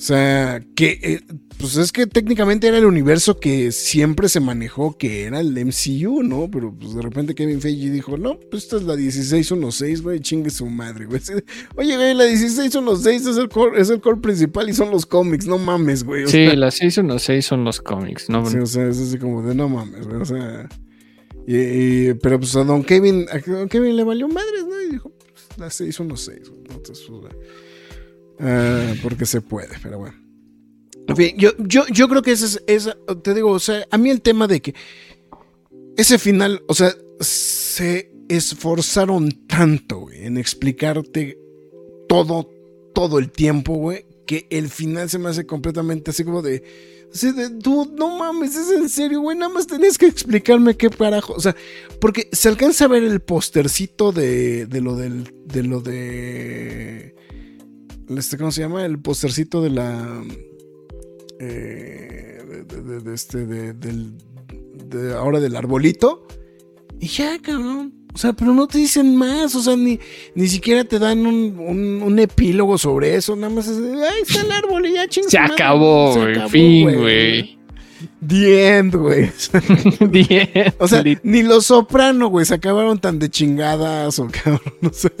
O 0.00 0.02
sea, 0.02 0.64
que. 0.74 0.98
eh, 1.02 1.20
pues 1.58 1.76
es 1.76 1.92
que 1.92 2.06
técnicamente 2.06 2.66
era 2.68 2.78
el 2.78 2.86
universo 2.86 3.38
que 3.38 3.70
siempre 3.70 4.30
se 4.30 4.40
manejó, 4.40 4.96
que 4.96 5.24
era 5.24 5.40
el 5.40 5.52
MCU, 5.62 6.22
¿no? 6.22 6.50
Pero 6.50 6.74
pues 6.74 6.94
de 6.94 7.02
repente 7.02 7.34
Kevin 7.34 7.60
Feige 7.60 7.90
dijo, 7.90 8.16
no, 8.16 8.38
pues 8.50 8.62
esta 8.62 8.76
es 8.78 8.84
la 8.84 8.96
1616, 8.96 10.00
güey, 10.00 10.20
chingue 10.20 10.48
su 10.48 10.64
madre, 10.64 11.04
güey. 11.04 11.20
Oye, 11.76 11.96
güey, 11.96 12.14
la 12.14 12.24
1616 12.24 13.26
es 13.26 13.36
el 13.36 13.50
core, 13.50 13.78
es 13.78 13.90
el 13.90 14.00
core 14.00 14.22
principal 14.22 14.70
y 14.70 14.72
son 14.72 14.90
los 14.90 15.04
cómics, 15.04 15.46
no 15.46 15.58
mames, 15.58 16.02
güey. 16.02 16.24
Sí, 16.28 16.46
sea, 16.46 16.56
las 16.56 16.76
616 16.76 17.44
son 17.44 17.64
los 17.64 17.82
cómics, 17.82 18.30
¿no? 18.30 18.46
Sí, 18.46 18.56
o 18.56 18.64
sea, 18.64 18.88
es 18.88 18.98
así 18.98 19.18
como 19.18 19.42
de 19.42 19.54
no 19.54 19.68
mames, 19.68 20.06
güey, 20.08 20.18
o 20.22 20.24
sea. 20.24 20.66
y- 21.46 21.56
y- 22.08 22.14
pero 22.14 22.40
pues 22.40 22.56
a 22.56 22.64
Don 22.64 22.82
Kevin, 22.84 23.26
a 23.30 23.38
Don 23.38 23.68
Kevin 23.68 23.96
le 23.96 24.04
valió 24.04 24.28
madres, 24.28 24.64
¿no? 24.66 24.80
Y 24.80 24.92
dijo, 24.92 25.12
pues 25.58 26.00
los 26.00 26.20
seis, 26.22 26.48
güey, 26.48 26.62
¿no? 26.70 26.76
Entonces, 26.76 27.04
pues, 27.06 27.34
ah, 28.40 28.94
porque 29.02 29.26
se 29.26 29.40
puede, 29.40 29.76
pero 29.82 29.98
bueno. 29.98 30.16
En 31.06 31.16
fin, 31.16 31.34
yo, 31.36 31.50
yo, 31.58 31.84
yo 31.92 32.08
creo 32.08 32.22
que 32.22 32.32
ese 32.32 32.46
es, 32.46 32.62
esa- 32.66 32.96
te 33.22 33.34
digo, 33.34 33.50
o 33.50 33.58
sea, 33.58 33.86
a 33.90 33.98
mí 33.98 34.10
el 34.10 34.20
tema 34.22 34.46
de 34.46 34.60
que 34.60 34.74
ese 35.96 36.18
final, 36.18 36.62
o 36.68 36.74
sea, 36.74 36.94
se 37.20 38.12
esforzaron 38.28 39.30
tanto, 39.46 39.98
güey, 40.00 40.24
en 40.26 40.38
explicarte 40.38 41.36
todo, 42.08 42.48
todo 42.94 43.18
el 43.18 43.30
tiempo, 43.30 43.74
güey, 43.74 44.06
que 44.26 44.46
el 44.50 44.68
final 44.68 45.10
se 45.10 45.18
me 45.18 45.28
hace 45.30 45.44
completamente 45.46 46.12
así 46.12 46.22
como 46.22 46.40
de, 46.42 46.62
así 47.12 47.32
de, 47.32 47.48
dude, 47.48 47.90
no 47.96 48.16
mames, 48.16 48.54
es 48.54 48.70
en 48.70 48.88
serio, 48.88 49.20
güey, 49.20 49.36
nada 49.36 49.52
más 49.52 49.66
tenés 49.66 49.98
que 49.98 50.06
explicarme 50.06 50.76
qué 50.76 50.88
carajo, 50.90 51.32
o 51.32 51.40
sea, 51.40 51.56
porque 52.00 52.28
se 52.30 52.48
alcanza 52.48 52.84
a 52.84 52.88
ver 52.88 53.02
el 53.02 53.20
postercito 53.20 54.12
de, 54.12 54.66
de 54.66 54.80
lo 54.80 54.94
del, 54.94 55.34
de 55.44 55.62
lo 55.64 55.80
de, 55.80 57.16
este, 58.18 58.36
¿cómo 58.38 58.50
se 58.52 58.60
llama? 58.62 58.84
El 58.84 58.98
postercito 58.98 59.62
de 59.62 59.70
la, 59.70 60.22
eh, 61.38 62.38
de, 62.48 62.62
de- 62.64 62.82
de- 62.82 63.00
de 63.00 63.14
este, 63.14 63.46
de, 63.46 63.72
del, 63.72 64.12
de 64.88 65.14
ahora 65.14 65.40
del 65.40 65.56
arbolito, 65.56 66.26
y 66.98 67.06
ya, 67.06 67.38
cabrón. 67.40 67.94
O 68.12 68.18
sea, 68.18 68.32
pero 68.32 68.52
no 68.52 68.66
te 68.66 68.78
dicen 68.78 69.14
más, 69.16 69.54
o 69.54 69.62
sea, 69.62 69.76
ni, 69.76 70.00
ni 70.34 70.48
siquiera 70.48 70.82
te 70.84 70.98
dan 70.98 71.24
un, 71.26 71.56
un- 71.60 72.02
un 72.02 72.18
epílogo 72.18 72.76
sobre 72.76 73.14
eso, 73.14 73.36
nada 73.36 73.54
más 73.54 73.68
es, 73.68 73.78
ahí 73.78 74.22
está 74.26 74.40
el 74.42 74.50
árbol 74.50 74.84
y 74.86 74.94
ya 74.94 75.06
chingas. 75.08 75.30
Se 75.30 75.38
acabó, 75.38 76.14
güey. 76.14 76.48
Fin, 76.50 76.98
güey. 76.98 77.58
The 78.26 78.78
end, 78.78 78.96
güey. 78.96 79.30
Bien. 80.10 80.48
O 80.78 80.88
sea, 80.88 81.04
ni 81.22 81.42
los 81.42 81.66
soprano, 81.66 82.28
güey, 82.28 82.44
se 82.46 82.54
acabaron 82.54 82.98
tan 82.98 83.18
de 83.20 83.30
chingadas 83.30 84.18
o 84.18 84.26
cabrón, 84.26 84.60
no 84.80 84.92
sé. 84.92 85.12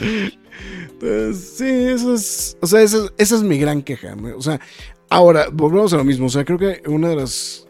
Entonces, 0.00 1.54
sí, 1.56 1.64
eso 1.68 2.14
es, 2.14 2.56
o 2.60 2.66
sea, 2.66 2.82
esa, 2.82 2.98
es- 3.04 3.12
esa 3.18 3.36
es 3.36 3.42
mi 3.42 3.58
gran 3.58 3.82
queja. 3.82 4.14
O 4.36 4.42
sea, 4.42 4.60
ahora, 5.08 5.48
volvemos 5.52 5.92
a 5.92 5.96
lo 5.96 6.04
mismo, 6.04 6.26
o 6.26 6.30
sea, 6.30 6.44
creo 6.44 6.58
que 6.58 6.82
una 6.86 7.08
de 7.08 7.16
las... 7.16 7.66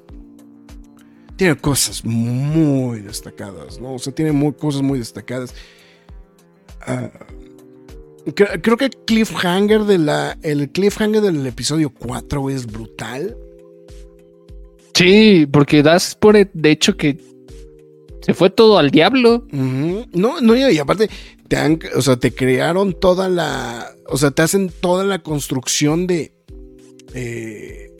Tiene 1.36 1.56
cosas 1.56 2.04
muy 2.04 3.00
destacadas, 3.00 3.80
¿no? 3.80 3.94
O 3.94 3.98
sea, 3.98 4.14
tiene 4.14 4.54
cosas 4.54 4.82
muy 4.82 4.98
destacadas. 4.98 5.54
Ah, 6.82 7.10
cre- 8.26 8.60
creo 8.62 8.76
que 8.76 8.86
el 8.86 8.96
cliffhanger 9.06 9.84
de 9.84 9.98
la... 9.98 10.36
El 10.42 10.68
cliffhanger 10.70 11.22
del 11.22 11.46
episodio 11.46 11.90
4, 11.90 12.40
güey, 12.42 12.56
es 12.56 12.66
brutal. 12.66 13.36
Sí, 14.94 15.46
porque 15.50 15.82
das 15.82 16.14
por 16.14 16.34
de 16.36 16.70
hecho 16.70 16.96
que 16.98 17.16
se 18.20 18.34
fue 18.34 18.50
todo 18.50 18.78
al 18.78 18.90
diablo. 18.90 19.46
No, 19.52 20.40
no, 20.40 20.56
y 20.56 20.78
aparte, 20.78 21.08
te 21.48 21.56
han, 21.56 21.78
o 21.96 22.02
sea, 22.02 22.16
te 22.16 22.32
crearon 22.32 22.94
toda 22.98 23.28
la, 23.28 23.94
o 24.08 24.16
sea, 24.16 24.30
te 24.30 24.42
hacen 24.42 24.70
toda 24.80 25.04
la 25.04 25.20
construcción 25.20 26.06
de, 26.06 26.32
eh, 27.14 27.90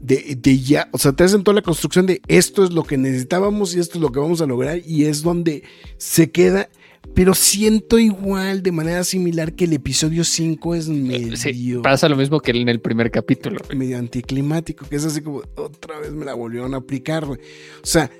de, 0.00 0.38
de 0.40 0.60
ya, 0.60 0.88
o 0.92 0.98
sea, 0.98 1.12
te 1.12 1.24
hacen 1.24 1.42
toda 1.42 1.56
la 1.56 1.62
construcción 1.62 2.06
de 2.06 2.20
esto 2.28 2.62
es 2.62 2.72
lo 2.72 2.84
que 2.84 2.96
necesitábamos 2.96 3.74
y 3.74 3.80
esto 3.80 3.98
es 3.98 4.02
lo 4.02 4.12
que 4.12 4.20
vamos 4.20 4.40
a 4.40 4.46
lograr 4.46 4.80
y 4.86 5.06
es 5.06 5.22
donde 5.22 5.64
se 5.96 6.30
queda, 6.30 6.68
pero 7.14 7.34
siento 7.34 7.98
igual, 7.98 8.62
de 8.62 8.72
manera 8.72 9.02
similar 9.02 9.54
que 9.54 9.64
el 9.64 9.72
episodio 9.72 10.22
5 10.22 10.74
es 10.74 10.88
medio, 10.88 11.36
Sí, 11.36 11.74
pasa 11.82 12.08
lo 12.08 12.16
mismo 12.16 12.40
que 12.40 12.52
en 12.52 12.68
el 12.68 12.80
primer 12.80 13.10
capítulo. 13.10 13.58
medio 13.74 13.98
anticlimático, 13.98 14.86
que 14.88 14.96
es 14.96 15.04
así 15.04 15.20
como, 15.20 15.42
otra 15.56 15.98
vez 15.98 16.12
me 16.12 16.24
la 16.24 16.34
volvieron 16.34 16.74
a 16.74 16.76
aplicar. 16.76 17.24
O 17.24 17.36
sea, 17.82 18.10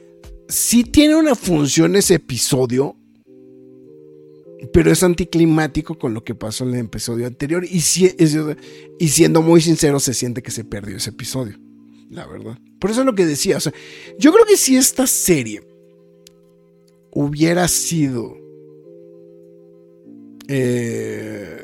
sí 0.49 0.85
tiene 0.85 1.17
una 1.17 1.35
función 1.35 1.97
ese 1.97 2.15
episodio, 2.15 2.97
pero 4.73 4.91
es 4.91 5.03
anticlimático 5.03 5.99
con 5.99 6.15
lo 6.15 6.25
que 6.25 6.35
pasó 6.35 6.65
en 6.65 6.75
el 6.75 6.87
episodio 6.87 7.27
anterior. 7.27 7.65
Y, 7.65 7.81
si- 7.81 8.15
y 8.99 9.09
siendo 9.09 9.43
muy 9.43 9.61
sincero, 9.61 10.01
se 10.01 10.15
siente 10.15 10.43
que 10.43 10.51
se 10.51 10.65
perdió 10.65 10.97
ese 10.97 11.11
episodio, 11.11 11.59
la 12.11 12.27
verdad. 12.27 12.59
Por 12.79 12.91
eso 12.91 13.01
es 13.01 13.07
lo 13.07 13.15
que 13.15 13.27
decía, 13.27 13.57
o 13.57 13.61
sea, 13.61 13.73
yo 14.19 14.33
creo 14.33 14.45
que 14.47 14.57
si 14.57 14.77
esta 14.77 15.07
serie 15.07 15.63
hubiera 17.13 17.67
sido 17.69 18.37
eh, 20.49 21.59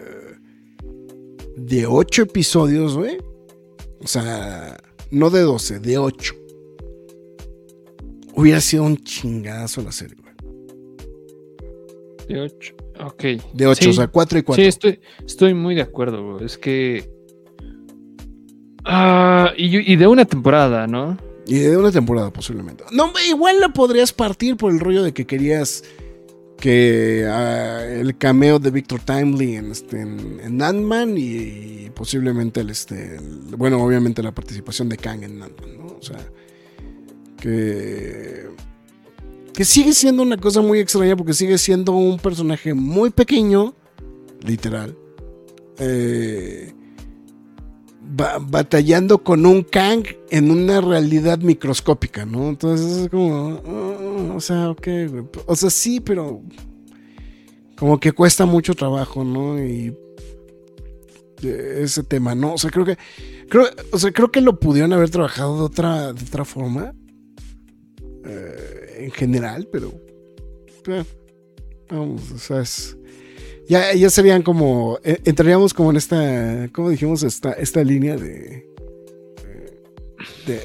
de 1.57 1.87
8 1.87 2.23
episodios. 2.23 2.97
O 2.97 4.07
sea, 4.09 4.77
no 5.11 5.31
de 5.31 5.41
12, 5.43 5.79
de 5.79 5.99
8. 5.99 6.35
Hubiera 8.35 8.61
sido 8.61 8.85
un 8.85 8.97
chingadazo 8.99 9.83
la 9.83 9.93
serie, 9.93 10.17
güey. 10.21 10.33
De 12.29 12.41
8. 12.41 12.75
Ok. 13.05 13.23
De 13.55 13.67
8, 13.67 13.83
Sí. 13.85 13.89
o 13.91 13.93
sea, 13.93 14.07
4 14.09 14.39
y 14.39 14.43
4. 14.43 14.63
Sí, 14.63 14.69
estoy, 14.69 15.01
estoy 15.27 15.55
muy 15.55 15.75
de 15.75 15.83
acuerdo, 15.83 16.33
güey. 16.35 16.45
Es 16.47 16.57
que. 16.57 17.11
Ah, 18.85 19.53
y, 19.57 19.93
y 19.93 19.97
de 19.97 20.07
una 20.07 20.25
temporada, 20.25 20.87
¿no? 20.87 21.17
Y 21.47 21.59
de 21.59 21.77
una 21.77 21.91
temporada 21.93 22.33
posiblemente. 22.33 22.85
No, 22.93 23.13
igual 23.29 23.61
la 23.61 23.69
podrías 23.73 24.13
partir 24.13 24.57
por 24.57 24.73
el 24.73 24.81
rollo 24.81 25.03
de 25.03 25.13
que 25.13 25.27
querías 25.27 25.85
que 26.59 27.27
ah, 27.29 27.85
el 27.85 28.17
cameo 28.17 28.59
de 28.61 28.71
Victor 28.71 29.01
Timely 29.01 29.57
en, 29.57 29.73
este, 29.73 30.01
en, 30.01 30.39
en 30.41 30.63
Ant-Man 30.63 31.19
y, 31.19 31.23
y 31.87 31.91
posiblemente 31.95 32.61
el, 32.61 32.71
este, 32.71 33.17
el- 33.17 33.57
bueno, 33.57 33.83
obviamente 33.83 34.23
la 34.23 34.33
participación 34.33 34.89
de 34.89 34.97
Kang 34.97 35.25
en 35.25 35.43
Ant-Man, 35.43 35.77
¿no? 35.79 35.87
O 35.97 36.03
sea, 36.03 36.19
que, 37.43 38.47
que 39.53 39.65
sigue 39.65 39.93
siendo 39.93 40.23
una 40.23 40.37
cosa 40.37 40.63
muy 40.63 40.79
extraña 40.79 41.17
porque 41.17 41.35
sigue 41.35 41.59
siendo 41.59 41.93
un 41.93 42.19
personaje 42.19 42.73
muy 42.73 43.11
pequeño, 43.11 43.75
literal, 44.47 44.97
eh, 45.79 46.73
ba- 48.01 48.39
batallando 48.41 49.25
con 49.25 49.45
un 49.45 49.63
Kang 49.65 50.05
en 50.31 50.53
una 50.53 50.81
realidad 50.81 51.41
microscópica, 51.41 52.25
¿no? 52.25 52.49
Entonces 52.49 52.97
es 52.99 53.09
como, 53.09 53.61
ah, 53.67 54.35
o 54.37 54.41
sea, 54.41 54.71
ok, 54.71 54.87
o 55.47 55.57
sea, 55.57 55.71
sí, 55.71 55.99
pero 55.99 56.43
como 57.77 57.99
que 57.99 58.13
cuesta 58.13 58.47
mucho 58.47 58.75
trabajo, 58.75 59.25
¿no? 59.25 59.59
Y 59.59 59.97
eh, 61.43 61.81
ese 61.83 62.05
tema, 62.05 62.37
¿no? 62.37 62.55
O 62.55 62.59
sea, 62.59 62.71
creo 62.71 62.85
que, 62.85 62.97
creo, 63.49 63.67
o 63.91 63.99
sea, 63.99 64.13
creo 64.13 64.31
que 64.31 64.41
lo 64.41 64.61
pudieron 64.61 64.93
haber 64.93 65.11
trabajado 65.11 65.57
de 65.57 65.63
otra, 65.65 66.13
de 66.13 66.25
otra 66.25 66.45
forma, 66.45 66.95
eh, 68.25 69.05
en 69.05 69.11
general, 69.11 69.69
pero, 69.71 69.93
eh, 70.89 71.05
vamos, 71.91 72.31
o 72.33 72.39
sea, 72.39 72.61
es... 72.61 72.97
Ya, 73.69 73.95
ya 73.95 74.11
serían 74.11 74.43
como. 74.43 74.99
eh, 75.05 75.19
entraríamos 75.25 75.73
como 75.73 75.91
en 75.91 75.97
esta. 75.97 76.69
¿Cómo 76.73 76.91
dijimos? 76.91 77.23
Esta, 77.23 77.53
esta 77.53 77.83
línea 77.85 78.17
de. 78.17 78.69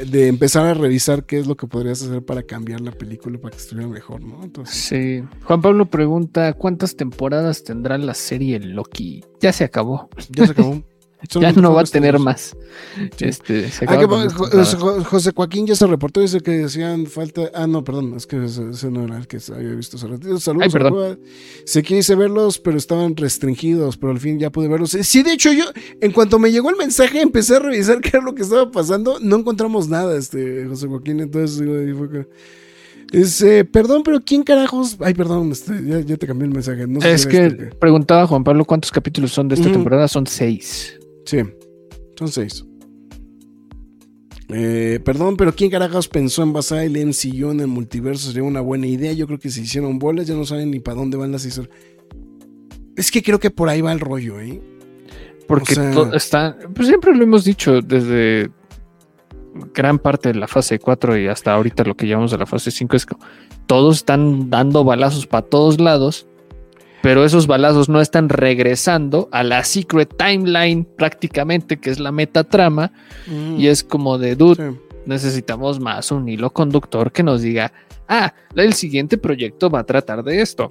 de, 0.09 0.27
empezar 0.27 0.65
a 0.65 0.73
revisar 0.73 1.23
qué 1.23 1.39
es 1.39 1.47
lo 1.47 1.55
que 1.55 1.67
podrías 1.67 2.01
hacer 2.01 2.23
para 2.23 2.43
cambiar 2.43 2.81
la 2.81 2.91
película 2.91 3.39
para 3.39 3.51
que 3.51 3.61
estuviera 3.61 3.87
mejor, 3.87 4.21
¿no? 4.21 4.43
Entonces, 4.43 4.75
sí. 4.75 5.23
Juan 5.43 5.61
Pablo 5.61 5.85
pregunta, 5.89 6.53
¿cuántas 6.53 6.95
temporadas 6.95 7.63
tendrá 7.63 7.97
la 7.97 8.13
serie 8.13 8.59
Loki? 8.59 9.23
Ya 9.39 9.53
se 9.53 9.63
acabó. 9.63 10.09
Ya 10.29 10.45
se 10.45 10.51
acabó. 10.51 10.81
ya 11.39 11.51
no 11.53 11.73
va 11.73 11.81
a 11.81 11.85
tener 11.85 12.19
más. 12.19 12.55
Este, 13.19 13.69
ah, 13.87 15.03
José 15.03 15.31
Joaquín 15.35 15.65
ya 15.65 15.75
se 15.75 15.87
reportó, 15.87 16.21
dice 16.21 16.41
que 16.41 16.51
decían 16.51 17.07
falta. 17.07 17.49
Ah, 17.53 17.65
no, 17.65 17.83
perdón, 17.83 18.13
es 18.15 18.27
que 18.27 18.43
ese, 18.45 18.91
no 18.91 19.03
era 19.05 19.17
el 19.17 19.27
que 19.27 19.39
había 19.53 19.73
visto 19.73 19.97
Saludos. 19.97 20.47
Ay, 20.61 20.69
perdón. 20.69 21.19
Se 21.65 21.81
quise 21.81 22.15
verlos, 22.15 22.59
pero 22.59 22.77
estaban 22.77 23.15
restringidos, 23.15 23.97
pero 23.97 24.11
al 24.11 24.19
fin 24.19 24.39
ya 24.39 24.51
pude 24.51 24.67
verlos. 24.67 24.91
Sí, 24.91 25.23
de 25.23 25.33
hecho, 25.33 25.51
yo, 25.51 25.65
en 26.01 26.11
cuanto 26.11 26.37
me 26.39 26.51
llegó 26.51 26.69
el 26.69 26.75
mensaje, 26.75 27.21
empecé 27.21 27.55
a 27.55 27.59
revisar 27.59 27.99
qué 27.99 28.09
era 28.09 28.21
lo 28.21 28.35
que 28.35 28.43
estaba 28.43 28.69
pasando. 28.69 29.19
No 29.19 29.37
encontramos 29.37 29.89
nada, 29.89 30.15
este, 30.17 30.65
José 30.67 30.87
Joaquín. 30.87 31.19
Entonces, 31.19 31.57
fue 31.97 33.65
perdón, 33.71 34.03
pero 34.03 34.21
¿quién 34.23 34.43
carajos? 34.43 34.97
Ay, 34.99 35.13
perdón, 35.13 35.51
este, 35.51 35.73
ya, 36.05 36.17
te 36.17 36.27
cambié 36.27 36.47
el 36.47 36.53
mensaje. 36.53 36.85
es 37.05 37.25
que 37.25 37.49
preguntaba 37.79 38.27
Juan 38.27 38.43
Pablo 38.43 38.65
cuántos 38.65 38.91
capítulos 38.91 39.31
son 39.31 39.47
de 39.47 39.55
esta 39.55 39.71
temporada. 39.71 40.07
Son 40.07 40.27
seis. 40.27 40.97
Sí, 41.27 41.39
son 42.17 42.29
seis. 42.29 42.65
Eh, 44.49 45.01
perdón, 45.03 45.35
pero 45.35 45.53
¿quién 45.53 45.69
carajos 45.69 46.07
pensó 46.07 46.41
en 46.41 46.53
basar 46.53 46.79
el 46.79 46.93
MCU 46.93 47.51
en 47.51 47.59
el 47.59 47.67
multiverso? 47.67 48.27
Sería 48.27 48.43
una 48.43 48.61
buena 48.61 48.87
idea. 48.87 49.11
Yo 49.11 49.27
creo 49.27 49.37
que 49.37 49.49
se 49.49 49.59
hicieron 49.59 49.99
bolas, 49.99 50.25
ya 50.25 50.35
no 50.35 50.45
saben 50.45 50.71
ni 50.71 50.79
para 50.79 50.95
dónde 50.95 51.17
van 51.17 51.33
las 51.33 51.43
historias. 51.43 51.75
Es 52.95 53.11
que 53.11 53.21
creo 53.21 53.41
que 53.41 53.51
por 53.51 53.67
ahí 53.67 53.81
va 53.81 53.91
el 53.91 53.99
rollo, 53.99 54.39
¿eh? 54.39 54.61
Porque 55.49 55.75
está. 56.13 56.57
Pues 56.73 56.87
siempre 56.87 57.13
lo 57.13 57.23
hemos 57.23 57.43
dicho 57.43 57.81
desde 57.81 58.49
gran 59.73 59.99
parte 59.99 60.31
de 60.31 60.39
la 60.39 60.47
fase 60.47 60.79
4 60.79 61.17
y 61.17 61.27
hasta 61.27 61.53
ahorita 61.53 61.83
lo 61.83 61.97
que 61.97 62.07
llamamos 62.07 62.31
de 62.31 62.37
la 62.37 62.45
fase 62.45 62.71
5 62.71 62.95
es 62.95 63.05
que 63.05 63.15
todos 63.65 63.97
están 63.97 64.49
dando 64.49 64.85
balazos 64.85 65.27
para 65.27 65.45
todos 65.45 65.81
lados 65.81 66.25
pero 67.01 67.23
esos 67.23 67.47
balazos 67.47 67.89
no 67.89 68.01
están 68.01 68.29
regresando 68.29 69.29
a 69.31 69.43
la 69.43 69.63
secret 69.63 70.15
timeline 70.17 70.85
prácticamente, 70.85 71.77
que 71.77 71.89
es 71.89 71.99
la 71.99 72.11
metatrama, 72.11 72.91
mm. 73.27 73.59
y 73.59 73.67
es 73.67 73.83
como 73.83 74.17
de 74.17 74.35
dude, 74.35 74.75
necesitamos 75.05 75.79
más 75.79 76.11
un 76.11 76.27
hilo 76.27 76.51
conductor 76.51 77.11
que 77.11 77.23
nos 77.23 77.41
diga, 77.41 77.71
ah, 78.07 78.33
el 78.55 78.73
siguiente 78.73 79.17
proyecto 79.17 79.69
va 79.69 79.79
a 79.79 79.85
tratar 79.85 80.23
de 80.23 80.41
esto. 80.41 80.67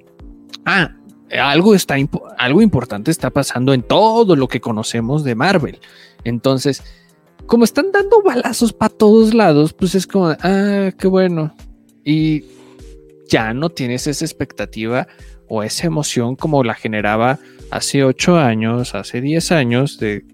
Ah, 0.64 0.94
algo, 1.40 1.74
está 1.74 1.96
algo 2.38 2.62
importante 2.62 3.10
está 3.10 3.30
pasando 3.30 3.74
en 3.74 3.82
todo 3.82 4.36
lo 4.36 4.48
que 4.48 4.60
conocemos 4.60 5.24
de 5.24 5.34
Marvel. 5.34 5.78
Entonces, 6.24 6.82
como 7.46 7.64
están 7.64 7.92
dando 7.92 8.22
balazos 8.22 8.72
para 8.72 8.94
todos 8.94 9.34
lados, 9.34 9.72
pues 9.72 9.94
es 9.94 10.06
como, 10.06 10.28
ah, 10.28 10.90
qué 10.98 11.06
bueno. 11.06 11.54
Y 12.04 12.44
ya 13.28 13.52
no 13.54 13.70
tienes 13.70 14.06
esa 14.06 14.24
expectativa 14.24 15.08
o 15.48 15.62
esa 15.62 15.86
emoción 15.86 16.36
como 16.36 16.64
la 16.64 16.74
generaba 16.74 17.38
hace 17.70 18.04
8 18.04 18.38
años, 18.38 18.94
hace 18.94 19.20
10 19.20 19.52
años, 19.52 19.98
de 19.98 20.24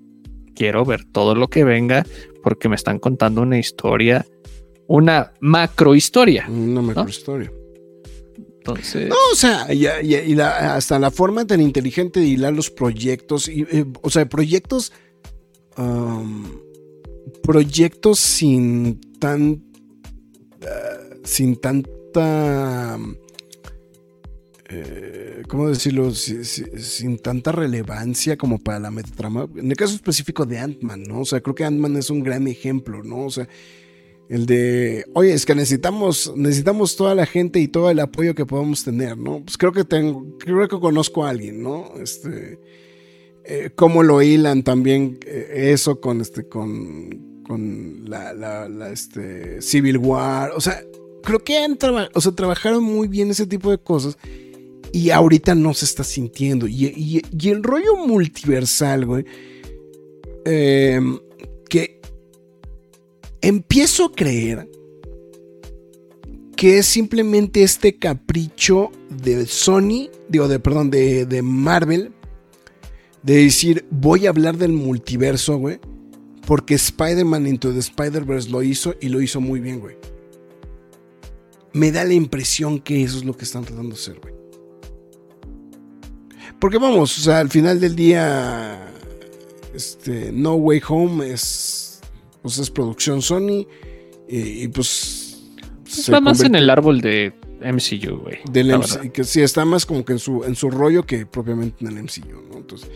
quiero 0.54 0.84
ver 0.84 1.04
todo 1.04 1.34
lo 1.34 1.48
que 1.48 1.64
venga 1.64 2.04
porque 2.42 2.68
me 2.68 2.76
están 2.76 2.98
contando 2.98 3.42
una 3.42 3.58
historia, 3.58 4.26
una 4.86 5.32
macro 5.40 5.94
historia. 5.94 6.46
Una 6.48 6.82
macro 6.82 7.08
historia. 7.08 7.52
Entonces. 8.58 9.08
No, 9.08 9.16
o 9.32 9.34
sea, 9.34 9.72
y, 9.72 9.86
hasta 10.38 10.98
la 10.98 11.10
forma 11.10 11.46
tan 11.46 11.60
inteligente 11.60 12.20
de 12.20 12.26
hilar 12.26 12.52
los 12.52 12.70
proyectos, 12.70 13.48
y, 13.48 13.62
eh, 13.62 13.84
o 14.02 14.10
sea, 14.10 14.28
proyectos. 14.28 14.92
proyectos 17.42 18.18
sin 18.18 19.00
tan. 19.18 19.64
Eh, 20.60 21.20
sin 21.24 21.56
tanta 21.56 22.98
eh, 24.72 25.42
¿cómo 25.48 25.68
decirlo? 25.68 26.12
sin 26.12 27.18
tanta 27.18 27.52
relevancia 27.52 28.36
como 28.36 28.58
para 28.58 28.80
la 28.80 28.90
metatrama. 28.90 29.48
En 29.56 29.70
el 29.70 29.76
caso 29.76 29.94
específico 29.94 30.46
de 30.46 30.58
Ant-Man, 30.58 31.02
¿no? 31.04 31.20
O 31.20 31.24
sea, 31.24 31.40
creo 31.40 31.54
que 31.54 31.64
Ant-Man 31.64 31.96
es 31.96 32.10
un 32.10 32.22
gran 32.22 32.48
ejemplo, 32.48 33.02
¿no? 33.02 33.26
O 33.26 33.30
sea, 33.30 33.48
el 34.28 34.46
de, 34.46 35.04
oye, 35.14 35.34
es 35.34 35.44
que 35.44 35.54
necesitamos, 35.54 36.32
necesitamos 36.36 36.96
toda 36.96 37.14
la 37.14 37.26
gente 37.26 37.60
y 37.60 37.68
todo 37.68 37.90
el 37.90 37.98
apoyo 37.98 38.34
que 38.34 38.46
podamos 38.46 38.82
tener, 38.82 39.18
¿no? 39.18 39.42
Pues 39.44 39.58
creo 39.58 39.72
que 39.72 39.84
tengo, 39.84 40.38
creo 40.38 40.68
que 40.68 40.80
conozco 40.80 41.24
a 41.24 41.30
alguien, 41.30 41.62
¿no? 41.62 41.92
Este, 42.00 42.58
eh, 43.44 43.70
cómo 43.74 44.02
lo 44.02 44.22
hilan 44.22 44.62
también 44.62 45.18
eh, 45.26 45.70
eso 45.72 46.00
con 46.00 46.20
este, 46.20 46.48
con, 46.48 47.42
con 47.46 48.08
la, 48.08 48.32
la, 48.32 48.90
este, 48.90 49.60
Civil 49.60 49.98
War, 49.98 50.52
o 50.56 50.60
sea, 50.60 50.82
creo 51.22 51.40
que 51.40 51.58
han 51.58 51.76
o 52.14 52.20
sea, 52.20 52.32
trabajaron 52.32 52.82
muy 52.82 53.08
bien 53.08 53.30
ese 53.30 53.46
tipo 53.46 53.70
de 53.70 53.78
cosas 53.78 54.16
y 54.92 55.10
ahorita 55.10 55.54
no 55.54 55.72
se 55.74 55.86
está 55.86 56.04
sintiendo. 56.04 56.68
Y, 56.68 57.22
el 57.42 57.62
rollo 57.62 57.96
multiversal, 57.96 59.06
güey. 59.06 59.24
Em, 60.44 61.18
que 61.68 62.00
empiezo 63.40 64.06
a 64.06 64.12
creer 64.12 64.68
que 66.56 66.78
es 66.78 66.86
simplemente 66.86 67.62
este 67.62 67.96
capricho 67.96 68.90
de 69.08 69.46
Sony, 69.46 70.10
digo, 70.28 70.46
de, 70.46 70.60
perdón, 70.60 70.90
de, 70.90 71.26
de 71.26 71.42
Marvel, 71.42 72.12
de 73.22 73.44
decir, 73.44 73.86
voy 73.90 74.26
a 74.26 74.30
hablar 74.30 74.58
del 74.58 74.72
multiverso, 74.72 75.56
güey, 75.56 75.80
porque 76.46 76.74
Spider-Man 76.74 77.46
Into 77.46 77.72
the 77.72 77.78
Spider-Verse 77.78 78.50
lo 78.50 78.62
hizo 78.62 78.94
y 79.00 79.08
lo 79.08 79.22
hizo 79.22 79.40
muy 79.40 79.60
bien, 79.60 79.80
güey. 79.80 79.96
Me 81.72 81.90
da 81.90 82.04
la 82.04 82.12
impresión 82.12 82.80
que 82.80 83.02
eso 83.02 83.18
es 83.18 83.24
lo 83.24 83.34
que 83.36 83.44
están 83.44 83.64
tratando 83.64 83.94
de 83.94 84.00
hacer, 84.00 84.20
güey. 84.20 84.41
Porque 86.62 86.78
vamos, 86.78 87.18
o 87.18 87.20
sea, 87.20 87.40
al 87.40 87.48
final 87.48 87.80
del 87.80 87.96
día, 87.96 88.78
este, 89.74 90.30
No 90.30 90.54
Way 90.54 90.80
Home 90.86 91.28
es, 91.28 92.00
pues 92.40 92.56
es 92.58 92.70
producción 92.70 93.20
Sony 93.20 93.66
y, 94.28 94.68
pues... 94.68 95.42
Está 95.84 96.20
más 96.20 96.40
en 96.44 96.54
el 96.54 96.70
árbol 96.70 97.00
de 97.00 97.32
MCU, 97.60 98.16
güey. 98.18 98.38
Del 98.48 98.80
que 99.12 99.24
sí, 99.24 99.40
está 99.40 99.64
más 99.64 99.84
como 99.84 100.04
que 100.04 100.12
en 100.12 100.20
su, 100.20 100.44
en 100.44 100.54
su 100.54 100.70
rollo 100.70 101.02
que 101.02 101.26
propiamente 101.26 101.84
en 101.84 101.98
el 101.98 102.04
MCU, 102.04 102.40
¿no? 102.48 102.58
Entonces... 102.58 102.88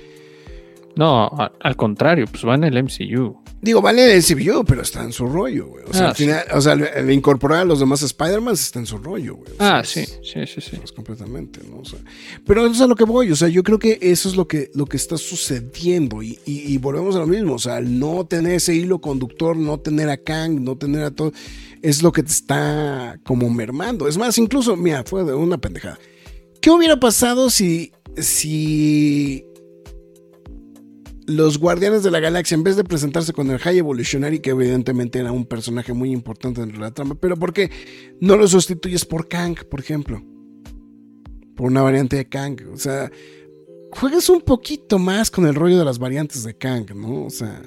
No, 0.94 1.28
al 1.60 1.76
contrario, 1.76 2.26
pues 2.30 2.47
va 2.47 2.55
en 2.55 2.62
el 2.62 2.80
MCU. 2.84 3.36
Digo, 3.66 3.82
vale 3.82 4.14
el 4.14 4.22
MCU, 4.22 4.64
pero 4.64 4.82
está 4.82 5.02
en 5.02 5.12
su 5.12 5.26
rollo, 5.26 5.66
güey. 5.66 5.84
O 5.88 5.93
sea, 5.93 6.05
ah, 6.05 6.09
al 6.10 6.14
final, 6.14 6.44
o 6.55 6.60
sea, 6.60 6.74
el, 6.74 7.10
incorporar 7.10 7.62
a 7.62 7.64
los 7.64 7.80
demás 7.80 8.01
Spider-Man 8.01 8.55
está 8.55 8.78
en 8.78 8.86
su 8.86 8.97
rollo, 8.97 9.34
güey. 9.34 9.55
ah, 9.59 9.82
sí, 9.84 10.05
sí, 10.05 10.47
sí, 10.47 10.60
sí. 10.60 10.78
Es 10.84 10.93
completamente, 10.93 11.60
¿no? 11.68 11.78
O 11.78 11.84
sea, 11.84 11.98
pero 12.47 12.64
eso 12.64 12.74
es 12.76 12.80
a 12.80 12.86
lo 12.86 12.94
que 12.94 13.02
voy, 13.02 13.32
o 13.32 13.34
sea, 13.34 13.48
yo 13.48 13.64
creo 13.64 13.80
que 13.80 13.98
eso 14.01 14.28
es 14.28 14.36
lo 14.36 14.47
que, 14.47 14.70
lo 14.74 14.86
que 14.86 14.97
está 14.97 15.18
sucediendo 15.18 16.22
y, 16.22 16.38
y, 16.47 16.78
volvemos 16.78 17.16
a 17.16 17.18
lo 17.18 17.26
mismo, 17.26 17.55
o 17.55 17.59
sea, 17.59 17.80
no 17.80 18.24
tener 18.24 18.52
ese 18.52 18.72
hilo 18.72 19.01
conductor, 19.01 19.56
no 19.56 19.80
tener 19.80 20.10
a 20.10 20.16
Kang, 20.16 20.60
no 20.60 20.78
tener 20.78 21.02
a 21.02 21.10
todo, 21.10 21.32
es 21.82 22.05
lo 22.05 22.12
que 22.12 22.22
te 22.22 22.30
está 22.30 23.18
como 23.24 23.51
mermando. 23.51 24.06
Es 24.06 24.16
más, 24.16 24.38
incluso, 24.38 24.76
mira, 24.76 25.02
fue 25.02 25.24
de 25.24 25.34
una 25.34 25.59
pendejada. 25.59 25.98
¿Qué 26.60 26.70
hubiera 26.70 27.01
pasado 27.01 27.51
si, 27.51 27.90
si 28.16 29.44
los 31.27 31.59
Guardianes 31.59 32.03
de 32.03 32.11
la 32.11 32.20
Galaxia, 32.20 32.55
en 32.55 32.62
vez 32.62 32.77
de 32.77 32.85
presentarse 32.85 33.32
con 33.32 33.51
el 33.51 33.59
High 33.59 33.78
Evolutionary, 33.78 34.39
que 34.39 34.51
evidentemente 34.51 35.19
era 35.19 35.32
un 35.32 35.44
personaje 35.44 35.93
muy 35.93 36.12
importante 36.12 36.61
dentro 36.61 36.78
de 36.78 36.85
la 36.85 36.94
trama, 36.94 37.16
pero 37.16 37.36
¿por 37.36 37.53
qué 37.53 37.70
no 38.20 38.36
lo 38.36 38.47
sustituyes 38.47 39.05
por 39.05 39.28
Kang, 39.28 39.57
por 39.69 39.81
ejemplo? 39.81 40.23
Por 41.57 41.66
una 41.66 41.82
variante 41.82 42.16
de 42.16 42.28
Kang. 42.28 42.61
O 42.73 42.77
sea, 42.77 43.11
juegas 43.90 44.28
un 44.31 44.40
poquito 44.40 44.98
más 44.98 45.31
con 45.31 45.47
el 45.47 45.55
rollo 45.55 45.78
de 45.78 45.85
las 45.85 45.98
variantes 45.98 46.44
de 46.44 46.57
Kang, 46.57 46.94
¿no? 46.94 47.24
O 47.24 47.31
sea, 47.31 47.62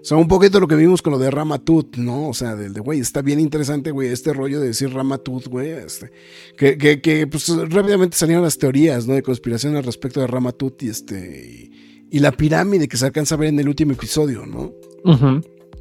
o 0.00 0.04
sea 0.04 0.16
un 0.16 0.28
poquito 0.28 0.60
lo 0.60 0.68
que 0.68 0.76
vimos 0.76 1.02
con 1.02 1.12
lo 1.12 1.18
de 1.18 1.30
Ramatut, 1.30 1.96
¿no? 1.96 2.28
O 2.28 2.34
sea, 2.34 2.54
del 2.54 2.74
de, 2.74 2.80
güey, 2.80 3.00
está 3.00 3.22
bien 3.22 3.40
interesante, 3.40 3.90
güey, 3.90 4.08
este 4.08 4.32
rollo 4.32 4.60
de 4.60 4.68
decir 4.68 4.92
Ramatut, 4.92 5.48
güey, 5.48 5.70
este, 5.70 6.12
que, 6.56 6.76
que, 7.00 7.26
pues 7.26 7.48
rápidamente 7.48 8.16
salieron 8.16 8.44
las 8.44 8.58
teorías, 8.58 9.06
¿no? 9.08 9.14
De 9.14 9.22
conspiración 9.22 9.74
al 9.74 9.82
respecto 9.82 10.20
de 10.20 10.28
Ramatut 10.28 10.80
y 10.82 10.88
este 10.88 11.70
la 12.10 12.32
pirámide 12.32 12.88
que 12.88 12.96
se 12.96 13.06
alcanza 13.06 13.34
a 13.34 13.38
ver 13.38 13.48
en 13.48 13.60
el 13.60 13.68
último 13.68 13.92
episodio, 13.92 14.46
¿no? 14.46 14.72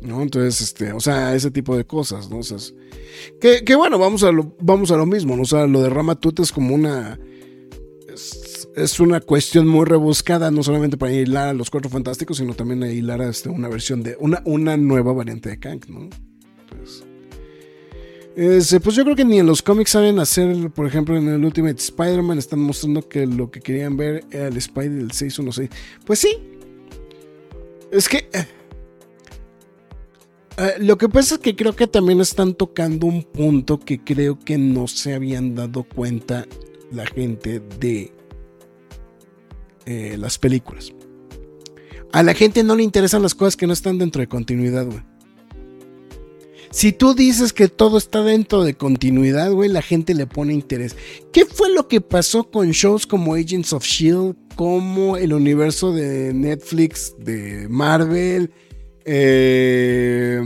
¿No? 0.02 0.22
Entonces, 0.22 0.60
este, 0.62 0.92
o 0.92 1.00
sea, 1.00 1.34
ese 1.34 1.50
tipo 1.52 1.78
de 1.78 1.86
cosas, 1.86 2.30
¿no? 2.30 2.40
O 2.40 2.44
sea, 2.44 2.58
que, 3.40 3.64
que, 3.64 3.76
bueno, 3.76 3.98
vamos 3.98 4.24
a, 4.24 4.32
lo, 4.32 4.56
vamos 4.60 4.92
a 4.92 4.98
lo 4.98 5.06
mismo, 5.06 5.36
¿no? 5.36 5.44
O 5.44 5.46
sea, 5.46 5.66
lo 5.66 5.82
de 5.82 5.90
Ramatut 5.90 6.40
es 6.42 6.52
como 6.52 6.76
una. 6.76 7.20
Es, 8.76 9.00
una 9.00 9.22
cuestión 9.22 9.68
muy 9.68 9.86
rebuscada, 9.86 10.52
no 10.52 10.64
solamente 10.64 10.98
para 10.98 11.12
hilar 11.12 11.50
a 11.50 11.54
los 11.54 11.70
cuatro 11.70 11.90
fantásticos, 11.90 12.38
sino 12.38 12.54
también 12.54 12.84
a 12.84 12.92
hilar 12.92 13.22
a 13.22 13.30
este, 13.30 13.50
una 13.50 13.70
versión 13.70 14.04
de. 14.04 14.18
Una, 14.20 14.42
una 14.46 14.76
nueva 14.76 15.14
variante 15.14 15.50
de 15.50 15.60
Kang, 15.60 15.82
¿no? 15.88 16.10
Este, 18.36 18.80
pues 18.80 18.96
yo 18.96 19.04
creo 19.04 19.16
que 19.16 19.26
ni 19.26 19.40
en 19.40 19.46
los 19.46 19.62
cómics 19.62 19.92
saben 19.92 20.20
hacer, 20.20 20.72
por 20.72 20.88
ejemplo, 20.88 21.16
en 21.16 21.28
el 21.28 21.46
Ultimate 21.46 21.80
Spider-Man 21.80 22.40
están 22.40 22.60
mostrando 22.60 23.08
que 23.08 23.28
lo 23.28 23.52
que 23.52 23.60
querían 23.60 23.96
ver 23.96 24.26
era 24.32 24.48
el 24.48 24.58
Spider 24.58 24.92
del 24.92 25.12
616. 25.12 25.70
Pues 26.06 26.20
sí. 26.20 26.38
Es 27.92 28.10
que... 28.10 28.30
Eh, 28.34 28.48
eh, 30.58 30.74
lo 30.80 30.98
que 30.98 31.10
pasa 31.10 31.36
es 31.36 31.42
que 31.42 31.56
creo 31.56 31.76
que 31.76 31.88
también 31.88 32.22
están 32.22 32.54
tocando 32.56 33.08
un 33.08 33.24
punto 33.24 33.80
que 33.80 34.04
creo 34.04 34.40
que 34.40 34.58
no 34.58 34.88
se 34.88 35.14
habían 35.14 35.56
dado 35.56 35.84
cuenta 35.84 36.46
la 36.92 37.06
gente 37.06 37.62
de 37.80 38.12
eh, 39.86 40.16
las 40.18 40.38
películas. 40.40 40.92
A 42.12 42.24
la 42.24 42.34
gente 42.34 42.64
no 42.64 42.76
le 42.76 42.84
interesan 42.84 43.22
las 43.24 43.36
cosas 43.36 43.56
que 43.56 43.68
no 43.68 43.74
están 43.74 43.98
dentro 43.98 44.22
de 44.22 44.28
continuidad, 44.28 44.86
güey. 44.86 45.02
Si 46.74 46.92
tú 46.92 47.14
dices 47.14 47.54
que 47.54 47.68
todo 47.68 48.00
está 48.00 48.24
dentro 48.24 48.64
de 48.64 48.74
continuidad, 48.74 49.52
güey, 49.52 49.70
la 49.70 49.84
gente 49.84 50.16
le 50.16 50.26
pone 50.26 50.56
interés. 50.56 50.96
¿Qué 51.32 51.46
fue 51.46 51.72
lo 51.72 51.88
que 51.88 52.02
pasó 52.02 52.50
con 52.50 52.72
shows 52.72 53.06
como 53.06 53.36
Agents 53.36 53.74
of 53.74 53.86
Shield, 53.86 54.36
como 54.56 55.16
el 55.16 55.34
universo 55.34 55.94
de 55.94 56.34
Netflix, 56.34 57.14
de 57.20 57.68
Marvel, 57.70 58.50
eh, 59.06 60.42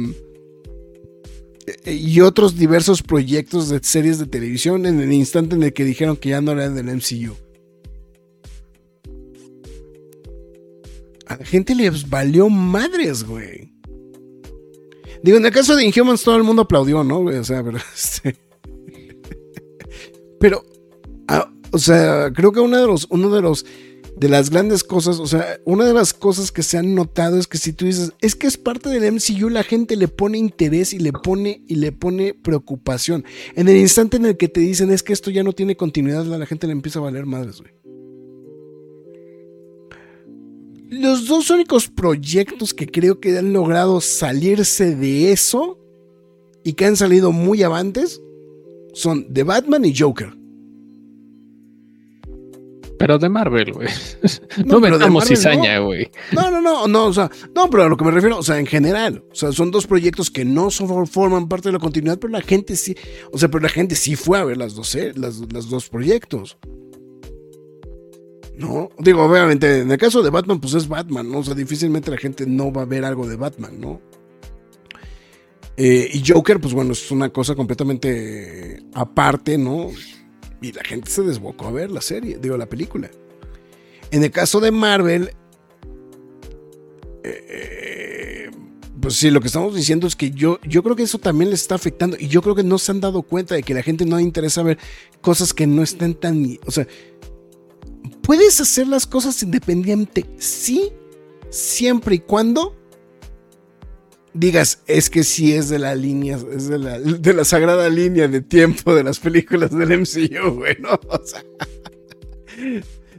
y 1.86 2.20
otros 2.20 2.58
diversos 2.58 3.02
proyectos 3.02 3.70
de 3.70 3.80
series 3.82 4.20
de 4.20 4.26
televisión 4.26 4.86
en 4.86 5.00
el 5.00 5.14
instante 5.14 5.56
en 5.56 5.64
el 5.64 5.72
que 5.72 5.86
dijeron 5.86 6.18
que 6.18 6.30
ya 6.30 6.42
no 6.42 6.52
eran 6.52 6.76
del 6.76 6.88
MCU? 6.88 7.38
A 11.26 11.38
la 11.38 11.46
gente 11.46 11.74
les 11.74 12.10
valió 12.10 12.50
madres, 12.50 13.24
güey. 13.24 13.67
Digo, 15.24 15.38
en 15.38 15.46
el 15.46 15.52
caso 15.52 15.76
de 15.76 15.86
Inhumans 15.86 16.24
todo 16.24 16.36
el 16.36 16.44
mundo 16.44 16.64
aplaudió, 16.64 17.04
¿no? 17.04 17.20
O 17.20 17.44
sea, 17.44 17.64
pero 17.64 17.78
este... 17.96 18.36
Pero, 20.40 20.64
ah, 21.28 21.52
o 21.72 21.78
sea, 21.80 22.32
creo 22.34 22.52
que 22.52 22.60
uno 22.60 22.80
de 22.80 22.86
los, 22.86 23.08
uno 23.10 23.30
de 23.30 23.42
los, 23.42 23.66
de 24.16 24.30
las 24.30 24.50
grandes 24.50 24.84
cosas, 24.84 25.20
o 25.20 25.28
sea, 25.28 25.60
una 25.66 25.86
de 25.86 25.94
las 25.94 26.14
cosas 26.14 26.52
que 26.52 26.64
se 26.64 26.78
han 26.78 26.96
notado 26.96 27.38
es 27.38 27.48
que 27.48 27.58
si 27.58 27.74
tú 27.74 27.86
dices, 27.86 28.14
es 28.22 28.36
que 28.36 28.48
es 28.48 28.58
parte 28.58 28.90
del 28.90 29.12
MCU, 29.12 29.50
la 29.50 29.64
gente 29.64 29.96
le 29.96 30.08
pone 30.08 30.38
interés 30.38 30.94
y 30.94 31.00
le 31.00 31.12
pone, 31.12 31.64
y 31.68 31.76
le 31.76 31.92
pone 31.92 32.34
preocupación. 32.34 33.26
En 33.56 33.68
el 33.68 33.78
instante 33.78 34.18
en 34.18 34.26
el 34.26 34.38
que 34.38 34.48
te 34.48 34.60
dicen, 34.60 34.92
es 34.92 35.02
que 35.02 35.14
esto 35.14 35.32
ya 35.32 35.44
no 35.44 35.54
tiene 35.54 35.76
continuidad, 35.76 36.26
la 36.26 36.46
gente 36.46 36.68
le 36.68 36.74
empieza 36.74 37.00
a 37.00 37.04
valer 37.04 37.26
madres, 37.26 37.62
güey. 37.62 37.72
Los 40.90 41.28
dos 41.28 41.50
únicos 41.50 41.88
proyectos 41.90 42.74
que 42.74 42.88
creo 42.88 43.20
que 43.20 43.38
han 43.38 43.52
logrado 43.52 44.00
salirse 44.02 44.96
de 44.96 45.32
eso 45.32 45.78
y 46.64 46.74
que 46.74 46.86
han 46.86 46.96
salido 46.96 47.32
muy 47.32 47.64
avantes 47.64 48.22
son 48.94 49.32
The 49.34 49.44
Batman 49.44 49.86
y 49.86 49.96
Joker. 49.96 50.34
Pero 52.98 53.20
de 53.20 53.30
Marvel, 53.30 53.74
güey. 53.74 53.88
No, 54.66 54.80
no 54.80 54.90
metamos 54.90 55.26
cizaña, 55.26 55.80
güey. 55.80 56.10
No. 56.32 56.50
no, 56.50 56.62
no, 56.62 56.88
no, 56.88 57.06
o 57.06 57.14
sea, 57.14 57.30
no, 57.54 57.70
pero 57.70 57.84
a 57.84 57.90
lo 57.90 57.96
que 57.96 58.04
me 58.04 58.12
refiero, 58.12 58.40
o 58.40 58.44
sea, 58.44 58.58
en 58.58 58.66
general, 58.66 59.24
o 59.32 59.36
sea, 59.36 59.52
son 59.52 59.70
dos 59.70 59.86
proyectos 59.86 60.32
que 60.32 60.44
no 60.44 60.72
son, 60.72 61.06
forman 61.06 61.48
parte 61.48 61.70
de 61.70 61.74
la 61.74 61.80
continuidad, 61.80 62.18
pero 62.18 62.32
la 62.34 62.42
gente 62.42 62.76
sí, 62.76 62.96
o 63.32 63.38
sea, 63.38 63.50
pero 63.50 63.62
la 63.62 63.70
gente 63.70 63.96
sí 63.96 64.16
fue 64.16 64.40
a 64.40 64.44
ver 64.44 64.58
las 64.58 64.74
dos, 64.74 64.96
eh, 64.96 65.14
las, 65.16 65.42
las 65.54 65.70
dos 65.70 65.90
proyectos. 65.90 66.58
¿No? 68.58 68.90
Digo, 68.98 69.24
obviamente, 69.24 69.80
en 69.82 69.92
el 69.92 69.98
caso 69.98 70.24
de 70.24 70.30
Batman, 70.30 70.60
pues 70.60 70.74
es 70.74 70.88
Batman, 70.88 71.32
¿no? 71.32 71.40
O 71.40 71.44
sea, 71.44 71.54
difícilmente 71.54 72.12
la 72.12 72.18
gente 72.18 72.46
no 72.46 72.72
va 72.72 72.82
a 72.82 72.86
ver 72.86 73.06
algo 73.06 73.28
de 73.28 73.36
Batman, 73.36 73.80
¿no? 73.80 74.02
Eh, 75.78 76.10
y 76.12 76.24
Joker, 76.26 76.60
pues 76.60 76.74
bueno, 76.74 76.94
es 76.94 77.12
una 77.12 77.30
cosa 77.30 77.54
completamente 77.54 78.84
aparte, 78.94 79.60
¿no? 79.60 79.90
Y 80.60 80.72
la 80.72 80.84
gente 80.84 81.10
se 81.12 81.22
desbocó 81.22 81.68
a 81.68 81.72
ver 81.72 81.92
la 81.92 82.02
serie, 82.02 82.40
digo, 82.42 82.58
la 82.58 82.66
película. 82.66 83.12
En 84.10 84.24
el 84.24 84.32
caso 84.32 84.60
de 84.60 84.72
Marvel, 84.72 85.30
eh, 87.24 88.50
pues 89.00 89.16
sí, 89.16 89.30
lo 89.30 89.40
que 89.40 89.48
estamos 89.48 89.76
diciendo 89.76 90.08
es 90.08 90.16
que 90.16 90.32
yo, 90.32 90.60
yo 90.64 90.82
creo 90.82 90.96
que 90.96 91.04
eso 91.04 91.20
también 91.20 91.52
les 91.52 91.62
está 91.62 91.76
afectando 91.76 92.18
y 92.20 92.28
yo 92.28 92.42
creo 92.42 92.56
que 92.56 92.64
no 92.64 92.80
se 92.80 92.92
han 92.92 93.00
dado 93.00 93.22
cuenta 93.22 93.54
de 93.54 93.62
que 93.62 93.76
la 93.76 93.84
gente 93.84 94.06
no 94.06 94.18
le 94.18 94.24
interesa 94.24 94.64
ver 94.64 94.80
cosas 95.22 95.54
que 95.54 95.68
no 95.68 95.84
estén 95.84 96.16
tan... 96.16 96.58
O 96.66 96.72
sea, 96.72 96.88
¿Puedes 98.28 98.60
hacer 98.60 98.90
las 98.90 99.08
cosas 99.08 99.42
independiente? 99.42 100.26
Sí, 100.38 100.92
siempre 101.50 102.16
y 102.16 102.20
cuando 102.20 102.76
digas, 104.34 104.84
es 104.86 105.10
que 105.10 105.24
sí 105.24 105.54
es 105.54 105.70
de 105.70 105.80
la 105.80 105.96
línea, 105.96 106.38
es 106.54 106.68
de 106.68 106.78
la, 106.78 107.00
de 107.00 107.34
la 107.34 107.46
sagrada 107.46 107.88
línea 107.88 108.28
de 108.28 108.42
tiempo 108.42 108.94
de 108.94 109.06
las 109.06 109.20
películas 109.20 109.72
del 109.72 110.02
MCU, 110.02 110.56
bueno, 110.56 110.90
o 111.08 111.22
sea, 111.26 111.42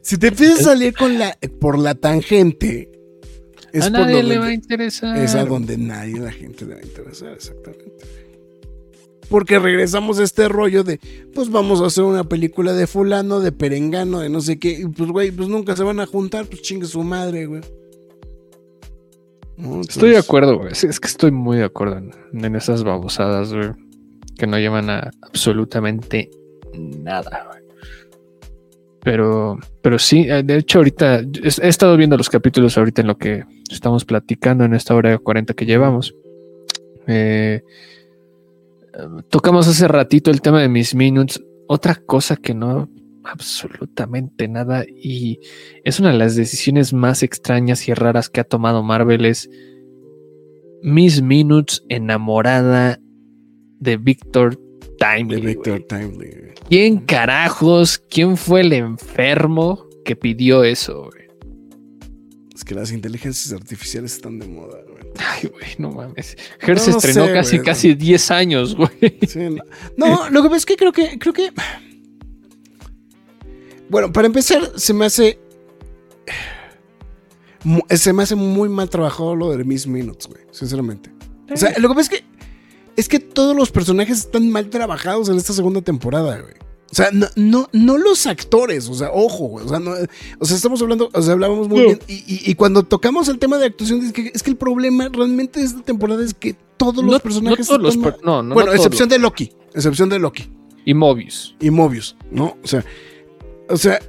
si 0.02 0.18
te 0.18 0.26
empiezas 0.26 0.60
a 0.60 0.64
salir 0.64 0.92
con 0.94 1.18
la, 1.18 1.38
por 1.58 1.78
la 1.78 1.94
tangente, 1.94 2.92
es 3.72 3.86
a 3.86 3.90
nadie 3.90 4.22
le 4.22 4.36
va 4.38 4.48
a 4.48 4.52
interesar. 4.52 5.16
Es 5.16 5.34
a 5.34 5.46
donde 5.46 5.78
nadie 5.78 6.20
la 6.20 6.32
gente 6.32 6.66
le 6.66 6.74
va 6.74 6.80
a 6.82 6.84
interesar, 6.84 7.32
exactamente. 7.32 8.04
Porque 9.28 9.58
regresamos 9.58 10.18
a 10.18 10.24
este 10.24 10.48
rollo 10.48 10.84
de, 10.84 11.00
pues 11.34 11.50
vamos 11.50 11.82
a 11.82 11.86
hacer 11.86 12.04
una 12.04 12.24
película 12.24 12.72
de 12.72 12.86
fulano, 12.86 13.40
de 13.40 13.52
perengano, 13.52 14.20
de 14.20 14.30
no 14.30 14.40
sé 14.40 14.58
qué. 14.58 14.70
Y 14.70 14.86
pues, 14.86 15.10
güey, 15.10 15.30
pues 15.30 15.48
nunca 15.48 15.76
se 15.76 15.82
van 15.82 16.00
a 16.00 16.06
juntar, 16.06 16.46
pues 16.46 16.62
chingue 16.62 16.86
su 16.86 17.02
madre, 17.02 17.46
güey. 17.46 17.60
Estoy 19.88 20.10
de 20.10 20.18
acuerdo, 20.18 20.58
güey. 20.58 20.72
Es 20.72 21.00
que 21.00 21.08
estoy 21.08 21.32
muy 21.32 21.58
de 21.58 21.64
acuerdo 21.64 22.00
en, 22.32 22.54
esas 22.54 22.84
babosadas, 22.84 23.52
güey. 23.52 23.70
Que 24.36 24.46
no 24.46 24.58
llevan 24.58 24.88
a 24.88 25.10
absolutamente 25.22 26.30
nada, 26.74 27.44
güey. 27.48 27.58
Pero, 29.02 29.58
pero 29.82 29.98
sí, 29.98 30.26
eh, 30.28 30.42
de 30.42 30.58
hecho, 30.58 30.78
ahorita 30.78 31.20
he 31.20 31.68
estado 31.68 31.96
viendo 31.96 32.16
los 32.16 32.28
capítulos 32.28 32.76
ahorita 32.78 33.00
en 33.00 33.08
lo 33.08 33.16
que 33.16 33.44
estamos 33.70 34.04
platicando 34.04 34.64
en 34.64 34.74
esta 34.74 34.94
hora 34.94 35.10
de 35.10 35.18
40 35.18 35.54
que 35.54 35.66
llevamos. 35.66 36.14
Eh, 37.06 37.62
tocamos 39.28 39.68
hace 39.68 39.88
ratito 39.88 40.30
el 40.30 40.40
tema 40.40 40.60
de 40.60 40.68
mis 40.68 40.94
minutes. 40.94 41.42
Otra 41.66 41.94
cosa 41.94 42.36
que 42.36 42.54
no 42.54 42.88
absolutamente 43.24 44.48
nada 44.48 44.84
y 44.86 45.40
es 45.84 46.00
una 46.00 46.12
de 46.12 46.18
las 46.18 46.34
decisiones 46.34 46.92
más 46.92 47.22
extrañas 47.22 47.86
y 47.88 47.94
raras 47.94 48.30
que 48.30 48.40
ha 48.40 48.44
tomado 48.44 48.82
Marvel 48.82 49.26
es 49.26 49.50
Miss 50.82 51.20
Minutes 51.20 51.84
enamorada 51.88 52.98
de 53.80 53.96
Victor 53.96 54.58
Timely. 54.98 55.40
Victor 55.40 55.84
Timely. 55.88 56.30
¿Quién 56.68 56.98
carajos? 56.98 57.98
¿Quién 57.98 58.36
fue 58.36 58.62
el 58.62 58.72
enfermo 58.72 59.86
que 60.04 60.16
pidió 60.16 60.64
eso? 60.64 61.10
Es 62.54 62.64
que 62.64 62.74
las 62.74 62.92
inteligencias 62.92 63.52
artificiales 63.52 64.14
están 64.14 64.38
de 64.38 64.48
moda. 64.48 64.78
Ay, 65.16 65.48
güey, 65.48 65.70
no 65.78 65.90
mames. 65.90 66.36
Her 66.60 66.78
se 66.78 66.90
estrenó 66.90 67.26
casi, 67.32 67.58
casi 67.60 67.94
10 67.94 68.30
años, 68.30 68.76
güey. 68.76 68.90
no. 69.96 70.30
lo 70.30 70.42
que 70.42 70.48
pasa 70.48 70.58
es 70.58 70.66
que 70.66 70.76
creo 70.76 70.92
que, 70.92 71.18
creo 71.18 71.32
que. 71.32 71.50
Bueno, 73.88 74.12
para 74.12 74.26
empezar, 74.26 74.72
se 74.76 74.92
me 74.92 75.06
hace. 75.06 75.38
Se 77.90 78.12
me 78.12 78.22
hace 78.22 78.34
muy 78.34 78.68
mal 78.68 78.88
trabajado 78.88 79.34
lo 79.34 79.50
de 79.50 79.64
Miss 79.64 79.86
Minutes, 79.86 80.26
güey. 80.26 80.42
Sinceramente. 80.52 81.10
O 81.50 81.56
sea, 81.56 81.74
lo 81.78 81.88
que 81.88 81.94
pasa 81.94 82.12
es 82.12 82.20
que. 82.20 82.26
Es 82.96 83.08
que 83.08 83.20
todos 83.20 83.56
los 83.56 83.70
personajes 83.70 84.18
están 84.18 84.50
mal 84.50 84.70
trabajados 84.70 85.28
en 85.28 85.36
esta 85.36 85.52
segunda 85.52 85.82
temporada, 85.82 86.40
güey. 86.40 86.54
O 86.90 86.94
sea, 86.94 87.10
no, 87.12 87.26
no, 87.36 87.68
no, 87.72 87.98
los 87.98 88.26
actores, 88.26 88.88
o 88.88 88.94
sea, 88.94 89.10
ojo, 89.12 89.44
güey. 89.48 89.66
O 89.66 89.68
sea, 89.68 89.78
no, 89.78 89.92
o 90.38 90.44
sea, 90.46 90.56
estamos 90.56 90.80
hablando, 90.80 91.10
o 91.12 91.22
sea, 91.22 91.34
hablábamos 91.34 91.68
muy 91.68 91.82
bien. 91.82 92.00
Y, 92.08 92.50
y, 92.50 92.54
cuando 92.54 92.82
tocamos 92.82 93.28
el 93.28 93.38
tema 93.38 93.58
de 93.58 93.66
actuación, 93.66 94.02
es 94.02 94.12
que, 94.12 94.32
es 94.34 94.42
que 94.42 94.50
el 94.50 94.56
problema 94.56 95.08
realmente 95.12 95.60
de 95.60 95.66
esta 95.66 95.82
temporada 95.82 96.24
es 96.24 96.32
que 96.32 96.56
todos 96.78 97.04
los 97.04 97.20
personajes. 97.20 97.68
No 97.68 97.78
todos 97.78 97.96
no, 98.22 98.42
no, 98.42 98.54
bueno, 98.54 98.72
excepción 98.72 99.08
de 99.08 99.18
Loki. 99.18 99.52
Excepción 99.74 100.08
de 100.08 100.18
Loki. 100.18 100.48
Y 100.86 100.94
Mobius. 100.94 101.54
Y 101.60 101.70
Mobius, 101.70 102.16
¿no? 102.30 102.56
O 102.64 102.66
sea, 102.66 102.82
o 103.68 103.76
sea, 103.76 104.00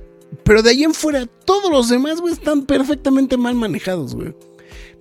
pero 0.45 0.61
de 0.61 0.69
ahí 0.69 0.83
en 0.83 0.93
fuera, 0.93 1.25
todos 1.25 1.69
los 1.69 1.89
demás, 1.89 2.21
güey, 2.21 2.33
están 2.33 2.65
perfectamente 2.65 3.35
mal 3.35 3.55
manejados, 3.55 4.15
güey. 4.15 4.33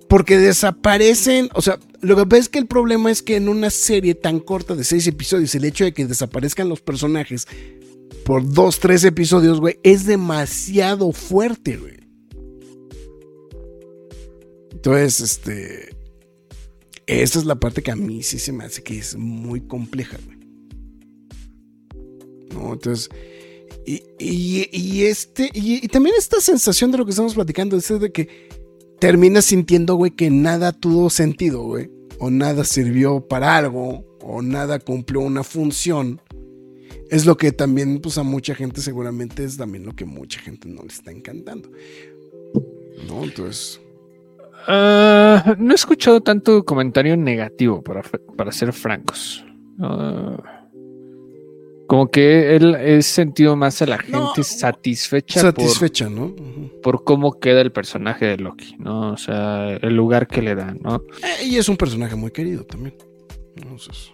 Porque 0.09 0.37
desaparecen, 0.39 1.49
o 1.53 1.61
sea, 1.61 1.79
lo 2.01 2.15
que 2.15 2.25
pasa 2.25 2.41
es 2.41 2.49
que 2.49 2.59
el 2.59 2.65
problema 2.65 3.11
es 3.11 3.21
que 3.21 3.35
en 3.35 3.47
una 3.47 3.69
serie 3.69 4.15
tan 4.15 4.39
corta 4.39 4.75
de 4.75 4.83
seis 4.83 5.05
episodios, 5.05 5.53
el 5.53 5.65
hecho 5.65 5.83
de 5.83 5.93
que 5.93 6.07
desaparezcan 6.07 6.67
los 6.67 6.81
personajes 6.81 7.47
por 8.25 8.51
dos, 8.51 8.79
tres 8.79 9.03
episodios, 9.03 9.59
güey, 9.59 9.79
es 9.83 10.05
demasiado 10.05 11.11
fuerte, 11.11 11.77
güey. 11.77 11.99
Entonces, 14.71 15.19
este. 15.19 15.89
Esa 17.05 17.39
es 17.39 17.45
la 17.45 17.59
parte 17.59 17.81
que 17.83 17.91
a 17.91 17.95
mí 17.95 18.23
sí 18.23 18.39
se 18.39 18.51
me 18.51 18.63
hace 18.63 18.81
que 18.81 18.97
es 18.97 19.15
muy 19.15 19.61
compleja, 19.61 20.17
güey. 20.25 20.37
¿No? 22.51 22.73
Entonces. 22.73 23.09
Y, 23.85 24.03
y, 24.19 25.03
este. 25.03 25.49
Y, 25.53 25.87
también 25.89 26.15
esta 26.17 26.39
sensación 26.39 26.91
de 26.91 26.97
lo 26.97 27.05
que 27.05 27.11
estamos 27.11 27.33
platicando, 27.33 27.75
es 27.75 27.87
de 27.87 28.11
que 28.11 28.48
terminas 28.99 29.45
sintiendo, 29.45 29.95
güey, 29.95 30.11
que 30.11 30.29
nada 30.29 30.71
tuvo 30.71 31.09
sentido, 31.09 31.63
güey. 31.63 31.89
O 32.19 32.29
nada 32.29 32.63
sirvió 32.63 33.27
para 33.27 33.57
algo. 33.57 34.05
O 34.21 34.41
nada 34.41 34.79
cumplió 34.79 35.21
una 35.21 35.43
función. 35.43 36.21
Es 37.09 37.25
lo 37.25 37.37
que 37.37 37.51
también, 37.51 37.99
pues 38.01 38.17
a 38.17 38.23
mucha 38.23 38.53
gente 38.53 38.81
seguramente 38.81 39.43
es 39.43 39.57
también 39.57 39.85
lo 39.85 39.95
que 39.95 40.05
mucha 40.05 40.39
gente 40.39 40.69
no 40.69 40.81
le 40.81 40.89
está 40.89 41.11
encantando. 41.11 41.69
¿No? 43.07 43.23
Entonces... 43.23 43.81
Ah, 44.67 45.55
no 45.57 45.71
he 45.71 45.75
escuchado 45.75 46.21
tanto 46.21 46.63
comentario 46.63 47.17
negativo, 47.17 47.81
para, 47.81 48.03
para 48.35 48.51
ser 48.51 48.73
francos. 48.73 49.43
Ah, 49.79 50.58
como 51.89 52.11
que 52.11 52.55
él 52.55 52.75
es 52.75 53.07
sentido 53.07 53.55
más 53.55 53.81
a 53.81 53.87
la 53.87 53.97
gente 53.97 54.43
satisfecha. 54.43 55.39
Satisfecha, 55.39 56.07
¿no? 56.07 56.35
Por, 56.35 56.81
por 56.83 57.03
cómo 57.03 57.39
queda 57.39 57.61
el 57.61 57.71
personaje 57.71 58.27
de 58.27 58.37
Loki, 58.37 58.75
¿no? 58.77 59.13
O 59.13 59.17
sea, 59.17 59.71
el 59.71 59.95
lugar 59.95 60.27
que 60.27 60.43
le 60.43 60.53
dan, 60.53 60.77
¿no? 60.83 60.97
Eh, 61.23 61.47
y 61.47 61.57
es 61.57 61.67
un 61.67 61.77
personaje 61.77 62.15
muy 62.15 62.29
querido 62.29 62.63
también. 62.63 62.93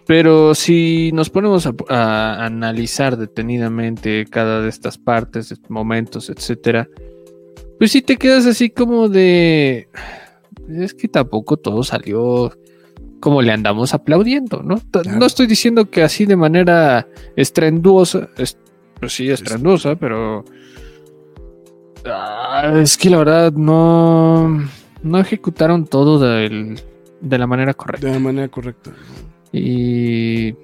Pero 0.06 0.54
si 0.54 1.10
nos 1.12 1.28
ponemos 1.28 1.68
a, 1.90 2.46
analizar 2.46 3.18
detenidamente 3.18 4.24
cada 4.24 4.62
de 4.62 4.70
estas 4.70 4.96
partes, 4.96 5.54
momentos, 5.68 6.30
etcétera, 6.30 6.88
pues 7.78 7.92
si 7.92 8.00
te 8.00 8.16
quedas 8.16 8.46
así 8.46 8.70
como 8.70 9.10
de. 9.10 9.90
Es 10.70 10.94
que 10.94 11.08
tampoco 11.08 11.58
todo 11.58 11.82
salió 11.82 12.56
como 13.26 13.42
le 13.42 13.50
andamos 13.50 13.92
aplaudiendo, 13.92 14.62
¿no? 14.62 14.80
No 15.04 15.26
estoy 15.26 15.48
diciendo 15.48 15.90
que 15.90 16.04
así 16.04 16.26
de 16.26 16.36
manera 16.36 17.08
estrenduosa, 17.34 18.28
pues 18.36 19.12
sí, 19.12 19.28
estrenduosa, 19.28 19.96
pero. 19.96 20.44
Ah, 22.04 22.72
es 22.80 22.96
que 22.96 23.10
la 23.10 23.18
verdad 23.18 23.52
no. 23.52 24.64
No 25.02 25.18
ejecutaron 25.18 25.86
todo 25.86 26.20
de 26.20 26.78
la 27.20 27.46
manera 27.48 27.74
correcta. 27.74 28.06
De 28.06 28.12
la 28.12 28.20
manera 28.20 28.46
correcta. 28.46 28.92
Y. 29.50 30.54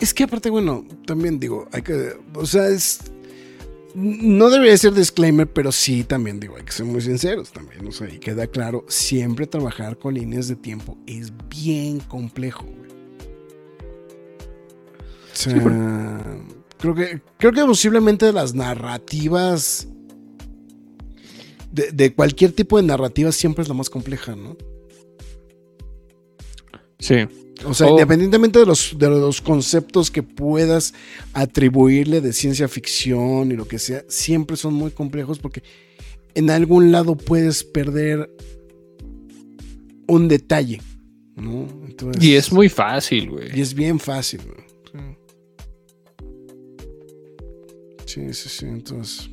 Es 0.00 0.12
que 0.12 0.24
aparte, 0.24 0.50
bueno, 0.50 0.84
también 1.06 1.38
digo, 1.38 1.68
hay 1.70 1.82
que. 1.82 2.14
O 2.34 2.46
sea, 2.46 2.66
es. 2.66 3.12
No 3.94 4.50
debería 4.50 4.76
ser 4.76 4.94
disclaimer, 4.94 5.52
pero 5.52 5.72
sí 5.72 6.04
también 6.04 6.38
digo, 6.38 6.56
hay 6.56 6.64
que 6.64 6.72
ser 6.72 6.86
muy 6.86 7.00
sinceros 7.00 7.50
también. 7.50 7.86
O 7.86 7.92
sea, 7.92 8.08
y 8.08 8.18
queda 8.18 8.46
claro, 8.46 8.84
siempre 8.88 9.46
trabajar 9.46 9.98
con 9.98 10.14
líneas 10.14 10.48
de 10.48 10.56
tiempo 10.56 10.96
es 11.06 11.32
bien 11.48 12.00
complejo, 12.00 12.66
O 12.66 12.68
sea, 15.32 15.54
creo 16.78 16.94
que, 16.94 17.22
creo 17.38 17.52
que 17.52 17.64
posiblemente 17.64 18.32
las 18.32 18.54
narrativas. 18.54 19.88
De, 21.72 21.92
de, 21.92 22.12
cualquier 22.12 22.50
tipo 22.50 22.78
de 22.78 22.82
narrativa 22.82 23.30
siempre 23.30 23.62
es 23.62 23.68
la 23.68 23.74
más 23.74 23.88
compleja, 23.88 24.34
¿no? 24.34 24.56
Sí. 26.98 27.26
O 27.66 27.74
sea, 27.74 27.90
independientemente 27.90 28.58
de 28.58 28.66
los, 28.66 28.96
de 28.98 29.08
los 29.08 29.40
conceptos 29.40 30.10
que 30.10 30.22
puedas 30.22 30.94
atribuirle 31.32 32.20
de 32.20 32.32
ciencia 32.32 32.68
ficción 32.68 33.52
y 33.52 33.56
lo 33.56 33.68
que 33.68 33.78
sea, 33.78 34.04
siempre 34.08 34.56
son 34.56 34.74
muy 34.74 34.90
complejos 34.90 35.38
porque 35.38 35.62
en 36.34 36.50
algún 36.50 36.92
lado 36.92 37.16
puedes 37.16 37.64
perder 37.64 38.30
un 40.06 40.28
detalle. 40.28 40.80
¿no? 41.36 41.66
y 42.20 42.34
es 42.34 42.52
muy 42.52 42.68
fácil, 42.68 43.30
güey. 43.30 43.56
Y 43.56 43.60
es 43.60 43.72
bien 43.74 43.98
fácil, 43.98 44.40
güey. 44.42 44.70
Sí, 48.06 48.34
sí, 48.34 48.48
sí. 48.48 48.66
Entonces. 48.66 49.30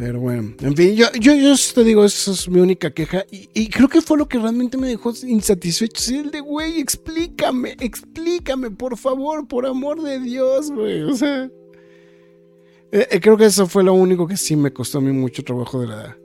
Pero 0.00 0.18
bueno, 0.18 0.54
en 0.62 0.74
fin, 0.74 0.96
yo, 0.96 1.12
yo, 1.20 1.34
yo 1.34 1.54
te 1.74 1.84
digo, 1.84 2.06
esa 2.06 2.30
es 2.30 2.48
mi 2.48 2.58
única 2.58 2.90
queja. 2.90 3.26
Y, 3.30 3.68
creo 3.68 3.86
que 3.86 4.00
fue 4.00 4.16
lo 4.16 4.26
que 4.26 4.38
realmente 4.38 4.78
me 4.78 4.88
dejó 4.88 5.12
insatisfecho. 5.26 6.00
Sí, 6.00 6.16
el 6.16 6.30
de, 6.30 6.40
güey, 6.40 6.80
explícame, 6.80 7.76
explícame, 7.78 8.70
por 8.70 8.96
favor, 8.96 9.46
por 9.46 9.66
amor 9.66 10.00
de 10.00 10.18
Dios, 10.18 10.70
güey. 10.70 11.02
O 11.02 11.14
sea, 11.14 11.50
eh, 12.92 13.08
eh, 13.10 13.20
creo 13.20 13.36
que 13.36 13.44
eso 13.44 13.66
fue 13.66 13.84
lo 13.84 13.92
único 13.92 14.26
que 14.26 14.38
sí 14.38 14.56
me 14.56 14.72
costó 14.72 14.98
a 14.98 15.00
mí 15.02 15.12
mucho 15.12 15.44
trabajo 15.44 15.78
de 15.82 15.88
la. 15.88 16.16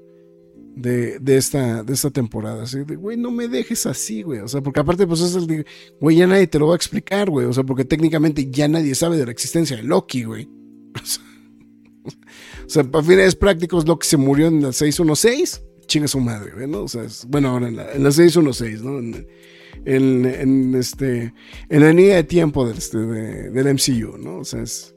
De, 0.77 1.19
de, 1.19 1.35
esta, 1.35 1.83
de 1.83 1.93
esta 1.93 2.11
temporada. 2.11 2.63
Así 2.63 2.79
de, 2.85 2.95
güey, 2.95 3.17
no 3.17 3.29
me 3.29 3.49
dejes 3.49 3.85
así, 3.87 4.21
güey. 4.21 4.39
O 4.39 4.47
sea, 4.47 4.61
porque 4.61 4.79
aparte, 4.79 5.05
pues 5.05 5.19
es 5.19 5.35
el 5.35 5.47
de, 5.47 5.65
güey, 5.99 6.15
ya 6.15 6.27
nadie 6.27 6.47
te 6.47 6.59
lo 6.59 6.67
va 6.67 6.75
a 6.75 6.77
explicar, 6.77 7.29
güey. 7.29 7.45
O 7.45 7.51
sea, 7.51 7.65
porque 7.65 7.83
técnicamente 7.83 8.49
ya 8.49 8.69
nadie 8.69 8.95
sabe 8.95 9.17
de 9.17 9.25
la 9.25 9.33
existencia 9.33 9.75
de 9.75 9.83
Loki, 9.83 10.23
güey. 10.23 10.47
O 10.95 11.05
sea, 11.05 11.25
sea, 12.69 12.83
para 12.83 13.03
fines 13.03 13.35
prácticos, 13.35 13.87
lo 13.87 13.97
que 13.99 14.07
se 14.07 14.17
murió 14.17 14.47
en 14.47 14.61
la 14.61 14.71
616, 14.71 15.61
chinga 15.87 16.07
su 16.07 16.19
madre, 16.19 16.67
¿no? 16.67 16.83
O 16.83 16.87
sea, 16.87 17.03
bueno, 17.27 17.49
ahora 17.49 17.67
en 17.67 17.75
la, 17.77 17.91
en 17.93 18.03
la 18.03 18.11
616, 18.11 18.81
¿no? 18.81 18.99
En, 19.85 20.75
este, 20.75 21.33
en 21.69 21.81
la 21.81 21.91
línea 21.91 22.15
de 22.15 22.23
tiempo 22.23 22.67
del, 22.67 22.77
este, 22.77 22.97
del 22.97 23.73
MCU, 23.73 24.17
¿no? 24.17 24.37
O 24.37 24.45
sea, 24.45 24.63
es, 24.63 24.95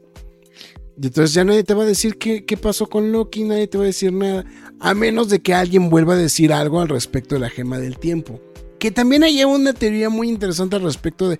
y 1.01 1.07
entonces 1.07 1.32
ya 1.32 1.45
nadie 1.45 1.62
te 1.62 1.74
va 1.74 1.85
a 1.85 1.86
decir 1.86 2.19
qué, 2.19 2.45
qué, 2.45 2.57
pasó 2.57 2.89
con 2.89 3.12
Loki, 3.12 3.45
nadie 3.45 3.69
te 3.69 3.78
va 3.78 3.85
a 3.85 3.86
decir 3.86 4.12
nada, 4.12 4.45
a 4.81 4.95
menos 4.95 5.28
de 5.28 5.40
que 5.40 5.55
alguien 5.55 5.90
vuelva 5.90 6.15
a 6.15 6.16
decir 6.16 6.53
algo 6.53 6.81
al 6.81 6.89
respecto 6.89 7.36
de 7.36 7.40
la 7.40 7.51
gema 7.51 7.78
del 7.78 7.99
tiempo. 7.99 8.40
Que 8.81 8.90
también 8.90 9.23
hay 9.23 9.45
una 9.45 9.73
teoría 9.73 10.09
muy 10.09 10.28
interesante 10.28 10.77
al 10.77 10.82
respecto 10.82 11.28
de, 11.28 11.39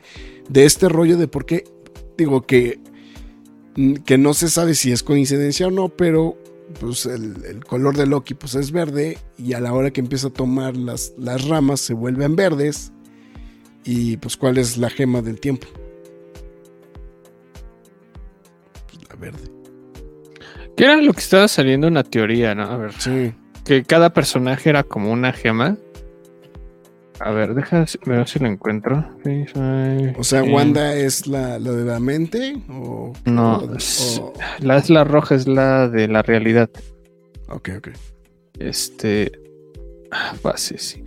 de 0.48 0.64
este 0.64 0.88
rollo 0.88 1.16
de 1.16 1.26
por 1.26 1.44
qué, 1.44 1.64
digo 2.16 2.46
que 2.46 2.78
que 4.05 4.18
no 4.18 4.34
se 4.34 4.48
sabe 4.48 4.74
si 4.74 4.90
es 4.90 5.02
coincidencia 5.02 5.68
o 5.68 5.70
no, 5.70 5.88
pero 5.88 6.36
pues 6.80 7.06
el, 7.06 7.64
color 7.64 7.96
de 7.96 8.06
Loki 8.06 8.34
pues 8.34 8.55
es 8.55 8.72
verde 8.72 9.18
y 9.38 9.52
a 9.52 9.60
la 9.60 9.72
hora 9.72 9.90
que 9.90 10.00
empieza 10.00 10.28
a 10.28 10.30
tomar 10.30 10.76
las, 10.76 11.12
las 11.16 11.46
ramas 11.46 11.80
se 11.80 11.94
vuelven 11.94 12.36
verdes 12.36 12.92
y 13.84 14.16
pues 14.16 14.36
cuál 14.36 14.59
es 14.59 14.76
la 14.76 14.90
gema 14.90 15.22
del 15.22 15.40
tiempo. 15.40 15.68
Pues 18.88 19.09
la 19.09 19.16
verde. 19.16 19.50
¿Qué 20.76 20.84
era 20.84 20.96
lo 20.96 21.12
que 21.12 21.20
estaba 21.20 21.48
saliendo 21.48 21.86
en 21.86 21.94
la 21.94 22.05
teoría, 22.05 22.55
no? 22.55 22.64
A 22.64 22.76
ver. 22.76 22.92
Sí. 22.98 23.32
Que 23.64 23.84
cada 23.84 24.12
personaje 24.12 24.70
era 24.70 24.82
como 24.82 25.12
una 25.12 25.32
gema. 25.32 25.76
A 27.20 27.32
ver, 27.32 27.55
déjame 27.55 27.86
ver 28.07 28.28
si 28.28 28.39
lo 28.39 28.47
encuentro. 28.47 29.05
O 30.16 30.24
sea, 30.24 30.43
Wanda 30.45 30.95
es 30.95 31.27
la, 31.27 31.59
de 31.59 31.85
la 31.85 31.99
mente 31.99 32.57
o 32.69 33.12
no, 33.24 33.69
la 34.61 34.77
es 34.78 34.90
la 34.90 35.05
roja 35.05 35.35
es 35.35 35.49
la 35.49 35.89
de 35.89 36.07
la 36.09 36.23
realidad. 36.23 36.70
Ok, 37.49 37.70
ok. 37.78 37.89
Este, 38.59 39.32
base 40.43 40.74
ah, 40.74 40.78
sí. 40.78 41.05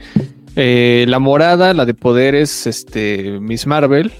Eh, 0.56 1.06
la 1.08 1.20
morada, 1.20 1.74
la 1.74 1.86
de 1.86 1.94
poder 1.94 2.36
es 2.36 2.68
este 2.68 3.40
Miss 3.40 3.66
Marvel. 3.66 4.12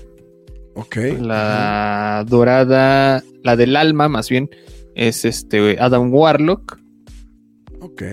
Ok. 0.76 0.96
La 1.20 2.24
dorada, 2.28 3.22
la 3.44 3.56
del 3.58 3.76
alma, 3.76 4.08
más 4.08 4.30
bien, 4.30 4.50
es 4.96 5.26
este 5.26 5.78
Adam 5.80 6.14
Warlock. 6.14 6.80
Ok. 7.82 8.04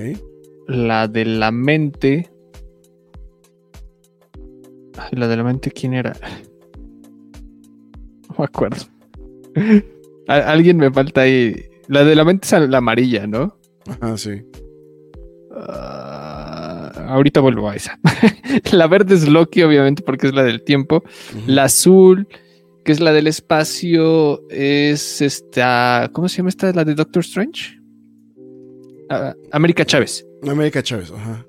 La 0.66 1.06
de 1.06 1.24
la 1.24 1.52
mente 1.52 2.28
la 5.12 5.28
de 5.28 5.36
la 5.36 5.44
mente, 5.44 5.70
¿quién 5.70 5.94
era? 5.94 6.12
No 8.28 8.34
me 8.40 8.44
acuerdo. 8.44 8.76
alguien 10.28 10.76
me 10.76 10.90
falta 10.92 11.22
ahí. 11.22 11.64
La 11.88 12.04
de 12.04 12.14
la 12.14 12.24
mente 12.24 12.46
es 12.46 12.68
la 12.68 12.78
amarilla, 12.78 13.26
¿no? 13.26 13.56
Ajá, 13.86 14.16
sí. 14.18 14.42
Ah, 15.56 16.92
ahorita 17.08 17.40
vuelvo 17.40 17.68
a 17.68 17.74
esa. 17.74 17.98
la 18.72 18.86
verde 18.86 19.14
es 19.14 19.26
Loki, 19.26 19.62
obviamente, 19.62 20.02
porque 20.02 20.26
es 20.26 20.34
la 20.34 20.44
del 20.44 20.62
tiempo. 20.62 21.02
La 21.46 21.64
azul, 21.64 22.28
que 22.84 22.92
es 22.92 23.00
la 23.00 23.12
del 23.12 23.26
espacio, 23.26 24.46
es 24.50 25.22
esta. 25.22 26.10
¿Cómo 26.12 26.28
se 26.28 26.38
llama 26.38 26.50
esta? 26.50 26.72
¿La 26.72 26.84
de 26.84 26.94
Doctor 26.94 27.20
Strange? 27.20 27.80
Ah, 29.08 29.34
América 29.52 29.84
Chávez. 29.84 30.26
América 30.46 30.82
Chávez, 30.82 31.10
ajá. 31.10 31.46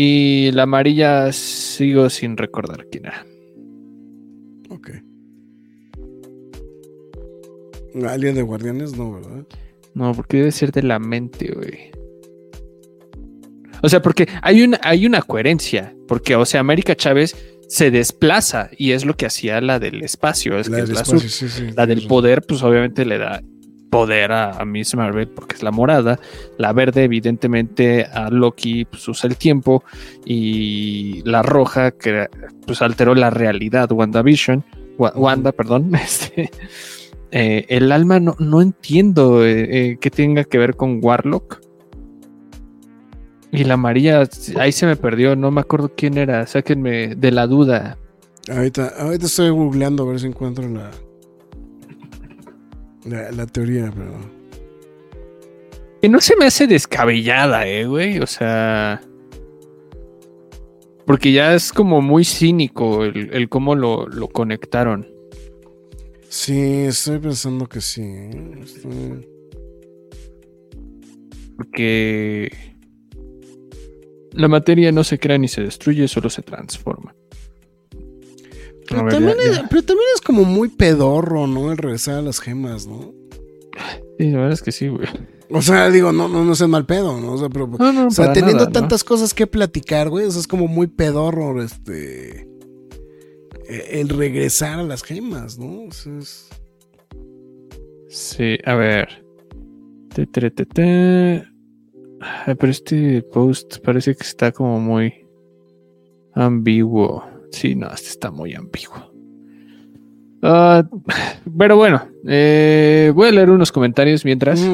Y 0.00 0.52
la 0.52 0.62
amarilla 0.62 1.32
sigo 1.32 2.08
sin 2.08 2.36
recordar 2.36 2.86
quién 2.88 3.06
era. 3.06 3.26
Ok. 4.68 4.90
Alien 8.06 8.36
de 8.36 8.42
Guardianes, 8.42 8.96
no, 8.96 9.14
¿verdad? 9.14 9.44
No, 9.94 10.14
porque 10.14 10.36
debe 10.36 10.52
ser 10.52 10.70
de 10.70 10.84
la 10.84 11.00
mente, 11.00 11.52
güey. 11.52 11.90
O 13.82 13.88
sea, 13.88 14.00
porque 14.00 14.28
hay 14.40 14.62
una, 14.62 14.78
hay 14.84 15.04
una 15.04 15.20
coherencia. 15.20 15.96
Porque, 16.06 16.36
o 16.36 16.46
sea, 16.46 16.60
América 16.60 16.94
Chávez 16.94 17.34
se 17.66 17.90
desplaza 17.90 18.70
y 18.78 18.92
es 18.92 19.04
lo 19.04 19.16
que 19.16 19.26
hacía 19.26 19.60
la 19.60 19.80
del 19.80 20.04
espacio. 20.04 20.60
Es 20.60 20.68
la, 20.68 20.84
que 20.84 20.92
es 20.92 21.74
la 21.74 21.86
del 21.86 22.06
poder, 22.06 22.42
pues 22.42 22.62
obviamente 22.62 23.04
le 23.04 23.18
da 23.18 23.42
poder 23.90 24.32
a, 24.32 24.64
Miss 24.64 24.94
Marvel 24.94 25.28
porque 25.28 25.56
es 25.56 25.62
la 25.62 25.70
morada. 25.70 26.18
La 26.56 26.72
verde, 26.72 27.04
evidentemente, 27.04 28.04
a 28.04 28.30
Loki 28.30 28.84
pues, 28.84 29.06
usa 29.08 29.28
el 29.28 29.36
tiempo. 29.36 29.84
Y 30.24 31.22
la 31.24 31.42
roja, 31.42 31.90
que 31.92 32.26
pues 32.66 32.82
alteró 32.82 33.14
la 33.14 33.30
realidad, 33.30 33.90
WandaVision. 33.90 34.64
Wanda, 34.98 35.52
perdón. 35.52 35.92
Este, 36.02 36.50
eh, 37.30 37.66
el 37.68 37.92
alma 37.92 38.20
no, 38.20 38.34
no 38.38 38.62
entiendo 38.62 39.44
eh, 39.44 39.90
eh, 39.90 39.98
qué 40.00 40.10
tenga 40.10 40.44
que 40.44 40.58
ver 40.58 40.76
con 40.76 41.00
Warlock. 41.02 41.60
Y 43.50 43.64
la 43.64 43.74
amarilla, 43.74 44.28
ahí 44.58 44.72
se 44.72 44.86
me 44.86 44.96
perdió, 44.96 45.34
no 45.34 45.50
me 45.50 45.62
acuerdo 45.62 45.92
quién 45.96 46.18
era, 46.18 46.46
sáquenme 46.46 47.14
de 47.14 47.30
la 47.30 47.46
duda. 47.46 47.96
Ahorita, 48.50 48.92
ahorita 48.98 49.26
estoy 49.26 49.50
googleando 49.50 50.02
a 50.02 50.06
ver 50.06 50.20
si 50.20 50.26
encuentro 50.26 50.68
la, 50.68 50.90
la, 53.04 53.46
teoría, 53.46 53.92
pero. 53.94 54.18
Que 56.00 56.08
no 56.08 56.20
se 56.20 56.36
me 56.36 56.46
hace 56.46 56.66
descabellada, 56.66 57.66
eh, 57.66 57.86
güey. 57.86 58.18
O 58.20 58.26
sea. 58.26 59.00
Porque 61.06 61.32
ya 61.32 61.54
es 61.54 61.72
como 61.72 62.02
muy 62.02 62.24
cínico 62.24 63.04
el, 63.04 63.30
el 63.32 63.48
cómo 63.48 63.74
lo, 63.74 64.06
lo 64.06 64.28
conectaron. 64.28 65.06
Sí, 66.28 66.82
estoy 66.82 67.18
pensando 67.18 67.66
que 67.66 67.80
sí. 67.80 68.02
Estoy- 68.62 69.26
Porque 71.56 72.52
la 74.32 74.46
materia 74.48 74.92
no 74.92 75.02
se 75.02 75.18
crea 75.18 75.38
ni 75.38 75.48
se 75.48 75.62
destruye, 75.62 76.06
solo 76.06 76.28
se 76.30 76.42
transforma. 76.42 77.14
Pero, 78.88 79.04
ver, 79.04 79.12
también 79.12 79.36
ya- 79.38 79.50
es, 79.50 79.56
ya. 79.58 79.66
pero 79.68 79.82
también 79.82 80.06
es 80.14 80.20
como 80.20 80.44
muy 80.44 80.68
pedorro, 80.68 81.46
¿no? 81.46 81.70
El 81.72 81.78
regresar 81.78 82.16
a 82.16 82.22
las 82.22 82.40
gemas, 82.40 82.86
¿no? 82.86 83.12
Sí, 84.18 84.30
la 84.30 84.38
verdad 84.38 84.52
es 84.52 84.62
que 84.62 84.72
sí, 84.72 84.88
güey. 84.88 85.06
O 85.50 85.62
sea, 85.62 85.90
digo, 85.90 86.12
no, 86.12 86.28
no, 86.28 86.44
no 86.44 86.52
es 86.52 86.68
mal 86.68 86.84
pedo, 86.84 87.18
¿no? 87.20 87.32
O 87.32 87.38
sea, 87.38 87.48
pero, 87.48 87.66
No, 87.78 87.92
no, 87.92 88.08
o 88.08 88.10
sea 88.10 88.26
para 88.26 88.34
teniendo 88.34 88.68
tantas 88.68 89.02
cosas 89.04 89.32
que 89.32 89.46
platicar, 89.46 90.10
güey, 90.10 90.26
eso 90.26 90.38
es 90.40 90.46
como 90.46 90.66
muy 90.68 90.86
pedorro, 90.88 91.62
este. 91.62 92.46
El 93.68 94.08
regresar 94.08 94.78
a 94.78 94.82
las 94.82 95.02
gemas, 95.02 95.58
¿no? 95.58 95.84
O 95.84 95.92
sea, 95.92 96.18
es- 96.18 96.48
Sí, 98.08 98.56
a 98.64 98.74
ver. 98.74 99.24
Te, 100.14 100.26
te, 100.26 100.50
te, 100.50 100.64
te. 100.66 101.44
Ay, 102.20 102.54
Pero 102.58 102.70
este 102.72 103.22
post 103.22 103.78
parece 103.84 104.14
que 104.16 104.24
está 104.24 104.50
como 104.52 104.80
muy 104.80 105.12
ambiguo. 106.34 107.24
Sí, 107.52 107.74
no, 107.74 107.88
este 107.88 108.10
está 108.10 108.30
muy 108.30 108.54
ambiguo. 108.54 109.12
Ah, 110.42 110.84
pero 111.58 111.76
bueno, 111.76 112.06
eh, 112.26 113.12
voy 113.14 113.28
a 113.28 113.32
leer 113.32 113.50
unos 113.50 113.72
comentarios 113.72 114.24
mientras. 114.24 114.64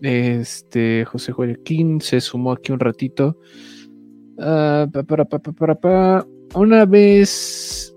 Este, 0.00 1.04
José 1.04 1.32
Joaquín 1.32 2.00
se 2.00 2.20
sumó 2.20 2.52
aquí 2.52 2.72
un 2.72 2.80
ratito. 2.80 3.36
Ah, 4.38 4.86
pa, 4.92 5.02
para, 5.02 5.24
pa, 5.24 5.38
pa, 5.40 5.52
para, 5.52 5.74
pa. 5.74 6.26
Una 6.54 6.84
vez. 6.84 7.94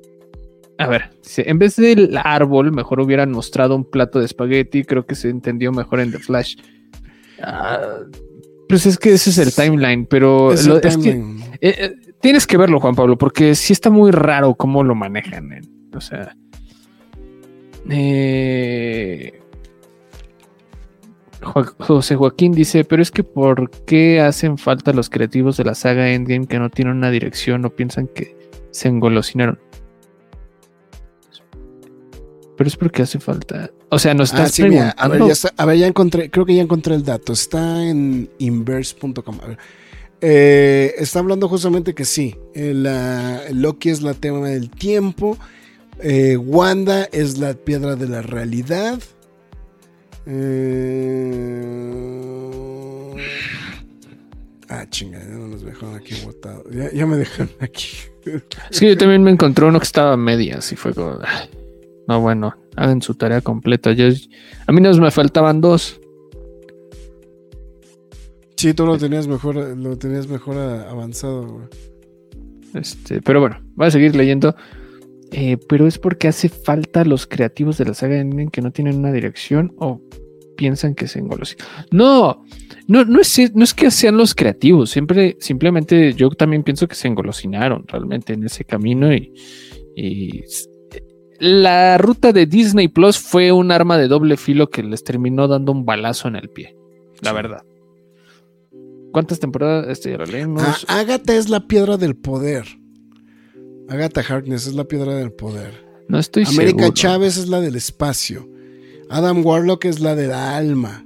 A 0.78 0.88
ver, 0.88 1.12
dice, 1.22 1.44
en 1.48 1.60
vez 1.60 1.76
del 1.76 2.18
árbol, 2.18 2.72
mejor 2.72 3.00
hubieran 3.00 3.32
mostrado 3.32 3.76
un 3.76 3.86
plato 3.86 4.18
de 4.20 4.26
espagueti. 4.26 4.84
Creo 4.84 5.06
que 5.06 5.14
se 5.14 5.30
entendió 5.30 5.72
mejor 5.72 6.00
en 6.00 6.12
The 6.12 6.20
Flash. 6.20 6.56
Pues 8.72 8.86
es 8.86 8.98
que 8.98 9.14
ese 9.14 9.30
es 9.32 9.38
el 9.38 9.54
timeline, 9.54 10.06
pero 10.06 10.52
Es 10.54 10.66
lo- 10.66 10.80
el 10.80 10.88
es 10.88 10.98
que, 10.98 11.04
timeline, 11.12 11.40
¿no? 11.40 11.46
eh, 11.62 11.76
eh, 11.78 11.92
tienes 12.22 12.48
que 12.48 12.58
verlo, 12.58 12.80
Juan 12.80 12.96
Pablo, 12.96 13.18
porque 13.18 13.54
sí 13.56 13.74
está 13.74 13.90
muy 13.90 14.12
raro 14.12 14.56
cómo 14.56 14.84
lo 14.84 14.96
manejan. 14.96 15.52
eh. 15.54 15.62
O 15.96 16.02
sea. 16.02 16.36
Jo- 21.42 21.66
José 21.80 22.16
Joaquín 22.16 22.52
dice, 22.52 22.84
pero 22.84 23.02
es 23.02 23.10
que 23.12 23.24
¿por 23.24 23.70
qué 23.86 24.22
hacen 24.22 24.58
falta 24.58 24.94
los 24.94 25.10
creativos 25.10 25.58
de 25.58 25.64
la 25.64 25.74
saga 25.76 26.10
Endgame 26.12 26.46
que 26.46 26.60
no 26.60 26.70
tienen 26.70 26.98
una 26.98 27.10
dirección 27.10 27.66
o 27.66 27.72
piensan 27.72 28.08
que 28.08 28.36
se 28.72 28.90
engolosinaron? 28.90 29.60
Pero 32.62 32.68
es 32.68 32.78
porque 32.78 33.02
hace 33.02 33.20
falta. 33.20 33.72
O 33.90 33.98
sea, 33.98 34.12
Ah, 34.12 34.22
estás 34.22 34.52
sí, 34.52 34.62
mira, 34.66 34.92
a 34.92 35.08
ver, 35.08 35.18
preguntando. 35.18 35.28
ya 35.28 35.34
está- 35.34 35.54
a 35.58 35.66
ver, 35.66 35.78
ya 35.80 35.88
encontré, 35.88 36.30
creo 36.30 36.46
que 36.46 36.54
ya 36.54 36.62
encontré 36.62 36.94
el 36.94 37.04
dato. 37.04 37.34
Está 37.34 37.84
en 37.88 38.30
inverse.com. 38.38 39.40
Eh, 40.22 40.94
está 41.00 41.18
hablando 41.18 41.50
justamente 41.50 41.96
que 41.96 42.06
sí. 42.06 42.36
eh, 42.54 42.74
la, 42.76 43.42
Loki 43.52 43.90
es 43.90 44.04
la 44.04 44.14
tema 44.14 44.48
del 44.50 44.70
tiempo. 44.70 45.40
eh, 46.04 46.38
Wanda 46.38 47.06
es 47.12 47.40
la 47.40 47.56
piedra 47.56 47.96
de 47.96 48.08
la 48.08 48.22
realidad. 48.22 49.00
eh, 53.12 53.16
ah, 54.70 54.86
chinga, 54.90 55.18
ya 55.20 55.26
no 55.26 55.48
nos 55.48 55.64
dejaron 55.64 55.96
aquí 55.96 56.14
botados. 56.24 56.64
Ya, 56.72 56.92
ya 56.92 57.06
me 57.08 57.18
dejaron 57.18 57.50
aquí. 57.60 57.88
Es 58.70 58.80
que 58.80 58.88
yo 58.90 58.98
también 58.98 59.24
me 59.24 59.32
encontré 59.32 59.66
uno 59.66 59.80
que 59.80 59.86
estaba 59.86 60.14
a 60.14 60.18
medias 60.18 60.72
y 60.72 60.76
fue 60.76 60.94
como. 60.94 61.18
"Ay, 62.12 62.18
No, 62.18 62.22
bueno, 62.22 62.56
hagan 62.76 63.02
su 63.02 63.16
tarea 63.16 63.42
completa. 63.42 63.92
Yo, 63.94 64.08
a 64.68 64.72
mí 64.72 64.82
nos 64.82 65.00
me 65.00 65.12
faltaban 65.12 65.62
dos. 65.62 66.00
Sí, 68.58 68.74
tú 68.74 68.86
lo 68.86 68.98
tenías 68.98 69.28
mejor, 69.28 69.56
lo 69.56 69.98
tenías 69.98 70.28
mejor 70.28 70.58
avanzado. 70.58 71.48
güey. 71.48 71.66
Este, 72.74 73.22
pero 73.22 73.40
bueno, 73.40 73.60
voy 73.76 73.88
a 73.88 73.92
seguir 73.92 74.16
leyendo. 74.16 74.56
Eh, 75.32 75.58
pero 75.70 75.88
es 75.88 75.98
porque 75.98 76.28
hace 76.28 76.50
falta 76.50 77.06
los 77.06 77.26
creativos 77.26 77.78
de 77.78 77.86
la 77.86 77.94
saga 77.94 78.20
Endgame 78.20 78.52
que 78.52 78.62
no 78.62 78.72
tienen 78.72 78.98
una 78.98 79.14
dirección 79.14 79.74
o 79.78 80.02
piensan 80.58 80.94
que 80.94 81.08
se 81.08 81.20
engolosinan. 81.20 81.66
No, 81.90 82.44
no, 82.88 83.06
no 83.06 83.22
es, 83.22 83.56
no 83.56 83.64
es 83.64 83.74
que 83.74 83.90
sean 83.90 84.18
los 84.18 84.36
creativos, 84.36 84.90
siempre, 84.90 85.38
simplemente 85.40 86.14
yo 86.14 86.30
también 86.32 86.64
pienso 86.64 86.88
que 86.88 86.96
se 86.96 87.08
engolosinaron 87.08 87.86
realmente 87.88 88.34
en 88.34 88.44
ese 88.44 88.66
camino 88.66 89.12
y, 89.14 89.34
la 91.44 91.98
ruta 91.98 92.32
de 92.34 92.46
Disney 92.46 92.88
Plus 92.88 93.18
fue 93.18 93.52
un 93.52 93.72
arma 93.72 93.98
de 93.98 94.08
doble 94.08 94.38
filo 94.38 94.70
que 94.70 94.84
les 94.84 95.04
terminó 95.04 95.48
dando 95.48 95.72
un 95.72 95.86
balazo 95.86 96.28
en 96.28 96.36
el 96.36 96.50
pie, 96.50 96.76
la 97.22 97.32
Sí. 97.32 97.36
verdad. 97.36 97.64
¿Cuántas 99.12 99.40
temporadas? 99.40 99.88
Este, 99.90 100.12
ya 100.12 100.18
lo 100.18 100.26
leímos. 100.26 100.64
Ah, 100.88 101.00
Agatha 101.00 101.36
es 101.36 101.50
la 101.50 101.68
piedra 101.68 101.98
del 101.98 102.16
poder. 102.16 102.66
Agatha 103.90 104.22
Harkness 104.22 104.68
es 104.68 104.76
la 104.76 104.84
piedra 104.86 105.16
del 105.16 105.32
poder. 105.34 105.74
no 106.08 106.20
estoy 106.20 106.44
América 106.46 106.84
seguro. 106.84 106.94
Chávez 106.94 107.38
es 107.38 107.48
la 107.50 107.60
del 107.60 107.76
espacio. 107.76 108.48
Adam 109.10 109.46
Warlock 109.46 109.86
es 109.86 110.00
la 110.00 110.14
del 110.16 110.32
alma. 110.32 111.06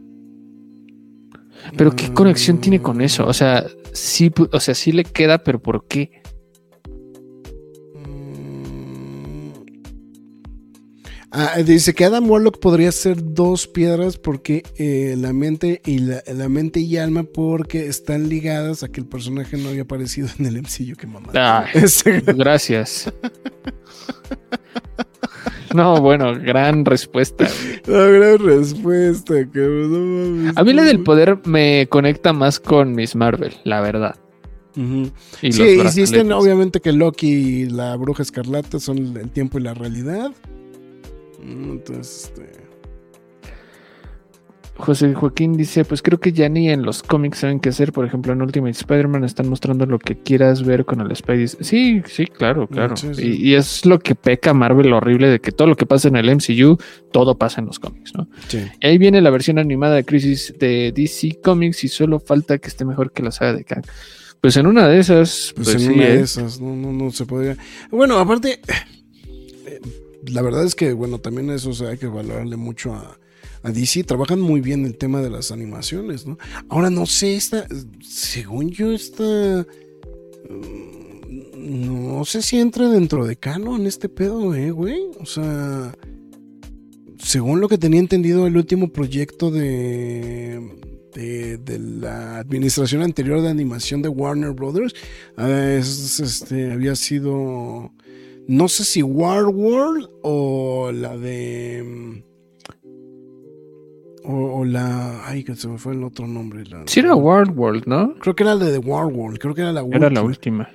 Pero 1.77 1.95
qué 1.95 2.11
conexión 2.13 2.59
tiene 2.59 2.81
con 2.81 3.01
eso? 3.01 3.25
O 3.25 3.33
sea, 3.33 3.65
sí, 3.93 4.31
o 4.51 4.59
sea, 4.59 4.75
sí 4.75 4.91
le 4.91 5.03
queda, 5.03 5.39
pero 5.39 5.59
¿por 5.61 5.87
qué? 5.87 6.21
Ah, 11.37 11.57
dice 11.65 11.93
que 11.93 12.05
Adam 12.05 12.29
Warlock 12.29 12.59
podría 12.59 12.89
ser 12.93 13.17
dos 13.33 13.67
piedras 13.67 14.17
porque 14.17 14.63
eh, 14.77 15.15
la 15.17 15.33
mente 15.33 15.81
y 15.85 15.99
la, 15.99 16.23
la 16.33 16.47
mente 16.47 16.79
y 16.79 16.95
alma 16.95 17.23
porque 17.23 17.87
están 17.87 18.29
ligadas 18.29 18.83
a 18.83 18.87
que 18.87 19.01
el 19.01 19.05
personaje 19.05 19.57
no 19.57 19.67
había 19.67 19.81
aparecido 19.81 20.29
en 20.39 20.45
el 20.45 20.61
MCU 20.61 20.95
que 20.97 21.07
mamá. 21.07 21.31
Ese- 21.73 22.21
gracias. 22.21 23.11
No, 25.73 25.99
bueno, 25.99 26.39
gran 26.39 26.85
respuesta. 26.85 27.45
La 27.85 28.05
gran 28.05 28.39
respuesta, 28.39 29.33
cabrón. 29.51 30.53
A 30.55 30.63
mí 30.63 30.71
la 30.71 30.83
del 30.83 31.03
poder 31.03 31.39
me 31.43 31.87
conecta 31.89 32.31
más 32.31 32.61
con 32.61 32.93
Miss 32.93 33.13
Marvel, 33.13 33.53
la 33.65 33.81
verdad. 33.81 34.15
Y 35.41 35.51
sí, 35.51 35.77
brazaletes. 35.77 36.31
obviamente 36.31 36.79
que 36.79 36.93
Loki 36.93 37.27
y 37.27 37.65
la 37.65 37.95
bruja 37.97 38.23
escarlata 38.23 38.79
son 38.79 39.17
el 39.17 39.29
tiempo 39.31 39.57
y 39.59 39.63
la 39.63 39.73
realidad. 39.73 40.31
Mm, 41.45 41.71
Entonces, 41.71 42.31
este, 42.35 42.65
José 44.77 45.13
Joaquín 45.13 45.55
dice, 45.55 45.85
pues 45.85 46.01
creo 46.01 46.19
que 46.19 46.33
ya 46.33 46.49
ni 46.49 46.69
en 46.69 46.83
los 46.83 47.01
cómics 47.01 47.37
saben 47.39 47.61
qué 47.61 47.69
hacer. 47.69 47.93
Por 47.93 48.05
ejemplo, 48.05 48.33
en 48.33 48.41
Ultimate 48.41 48.71
Spider-Man 48.71 49.23
están 49.23 49.47
mostrando 49.47 49.85
lo 49.85 49.99
que 49.99 50.17
quieras 50.17 50.63
ver 50.63 50.83
con 50.83 50.99
el 50.99 51.15
Spidey. 51.15 51.47
Sí, 51.47 52.03
sí, 52.05 52.25
claro, 52.27 52.67
claro. 52.67 52.97
Sí, 52.97 53.13
sí. 53.13 53.21
Y, 53.39 53.51
y 53.51 53.55
es 53.55 53.85
lo 53.85 53.99
que 53.99 54.15
peca 54.15 54.53
Marvel 54.53 54.91
horrible 54.91 55.29
de 55.29 55.39
que 55.39 55.53
todo 55.53 55.69
lo 55.69 55.77
que 55.77 55.85
pasa 55.85 56.09
en 56.09 56.17
el 56.17 56.29
MCU, 56.29 56.77
todo 57.13 57.37
pasa 57.37 57.61
en 57.61 57.67
los 57.67 57.79
cómics, 57.79 58.13
¿no? 58.15 58.27
sí. 58.49 58.65
Y 58.81 58.87
ahí 58.87 58.97
viene 58.97 59.21
la 59.21 59.29
versión 59.29 59.59
animada 59.59 59.95
de 59.95 60.03
Crisis 60.03 60.53
de 60.59 60.91
DC 60.93 61.39
Comics 61.41 61.85
y 61.85 61.87
solo 61.87 62.19
falta 62.19 62.57
que 62.57 62.67
esté 62.67 62.83
mejor 62.83 63.13
que 63.13 63.23
la 63.23 63.31
saga 63.31 63.53
de 63.53 63.63
Kang. 63.63 63.85
Pues 64.41 64.57
en 64.57 64.67
una 64.67 64.89
de 64.89 64.99
esas, 64.99 65.53
Pues, 65.55 65.69
pues, 65.69 65.75
en 65.85 65.93
sí, 65.93 65.97
una 65.97 66.05
¿eh? 66.07 66.17
de 66.17 66.21
esas, 66.23 66.59
no, 66.59 66.75
no, 66.75 66.91
no 66.91 67.11
se 67.11 67.25
podría. 67.25 67.55
Bueno, 67.91 68.19
aparte, 68.19 68.59
eh, 68.67 68.73
la 70.31 70.41
verdad 70.41 70.65
es 70.65 70.75
que, 70.75 70.93
bueno, 70.93 71.19
también 71.19 71.49
eso 71.49 71.69
o 71.71 71.73
sea, 71.73 71.89
hay 71.89 71.97
que 71.97 72.07
valorarle 72.07 72.55
mucho 72.57 72.93
a, 72.93 73.19
a 73.63 73.71
DC. 73.71 74.03
Trabajan 74.03 74.39
muy 74.41 74.61
bien 74.61 74.85
el 74.85 74.97
tema 74.97 75.21
de 75.21 75.29
las 75.29 75.51
animaciones, 75.51 76.25
¿no? 76.25 76.37
Ahora 76.69 76.89
no 76.89 77.05
sé, 77.05 77.35
esta, 77.35 77.67
según 78.01 78.69
yo, 78.71 78.91
esta. 78.91 79.65
mm, 80.49 82.15
No 82.15 82.25
sé 82.25 82.41
si 82.41 82.59
entra 82.59 82.89
dentro 82.89 83.25
de 83.25 83.35
canon 83.37 83.87
este 83.87 84.09
pedo, 84.09 84.53
eh, 84.55 84.71
güey. 84.71 84.99
O 85.19 85.25
sea. 85.25 85.93
Según 87.17 87.59
lo 87.61 87.67
que 87.69 87.77
tenía 87.77 87.99
entendido, 87.99 88.45
el 88.45 88.57
último 88.57 88.91
proyecto 88.91 89.49
de, 89.49 90.61
de, 91.13 91.57
de 91.57 91.79
la 91.79 92.37
administración 92.39 93.01
anterior 93.01 93.41
de 93.41 93.49
animación 93.49 94.01
de 94.01 94.09
Warner 94.09 94.51
Brothers 94.51 94.93
es, 95.37 96.19
este, 96.19 96.71
había 96.71 96.95
sido. 96.95 97.91
No 98.47 98.67
sé 98.67 98.83
si 98.85 99.01
War 99.01 99.45
World 99.47 100.07
o 100.21 100.91
la 100.93 101.17
de. 101.17 101.83
mm, 101.83 102.23
O, 104.27 104.59
o 104.59 104.65
la. 104.65 105.25
Ay, 105.27 105.43
que 105.43 105.55
se 105.55 105.67
me 105.67 105.77
fue 105.77 105.93
el 105.93 106.03
otro 106.03 106.25
nombre. 106.27 106.63
la- 106.65 106.83
Sí 106.87 106.99
era 106.99 107.15
World 107.15 107.57
World, 107.57 107.83
¿no? 107.85 108.15
Creo 108.19 108.35
que 108.35 108.43
era 108.43 108.55
la 108.55 108.65
de 108.65 108.77
War 108.79 109.05
World, 109.05 109.37
creo 109.39 109.53
que 109.53 109.61
era 109.61 109.71
la 109.71 109.81
Era 109.91 110.09
la 110.09 110.21
última. 110.23 110.63
última. 110.65 110.69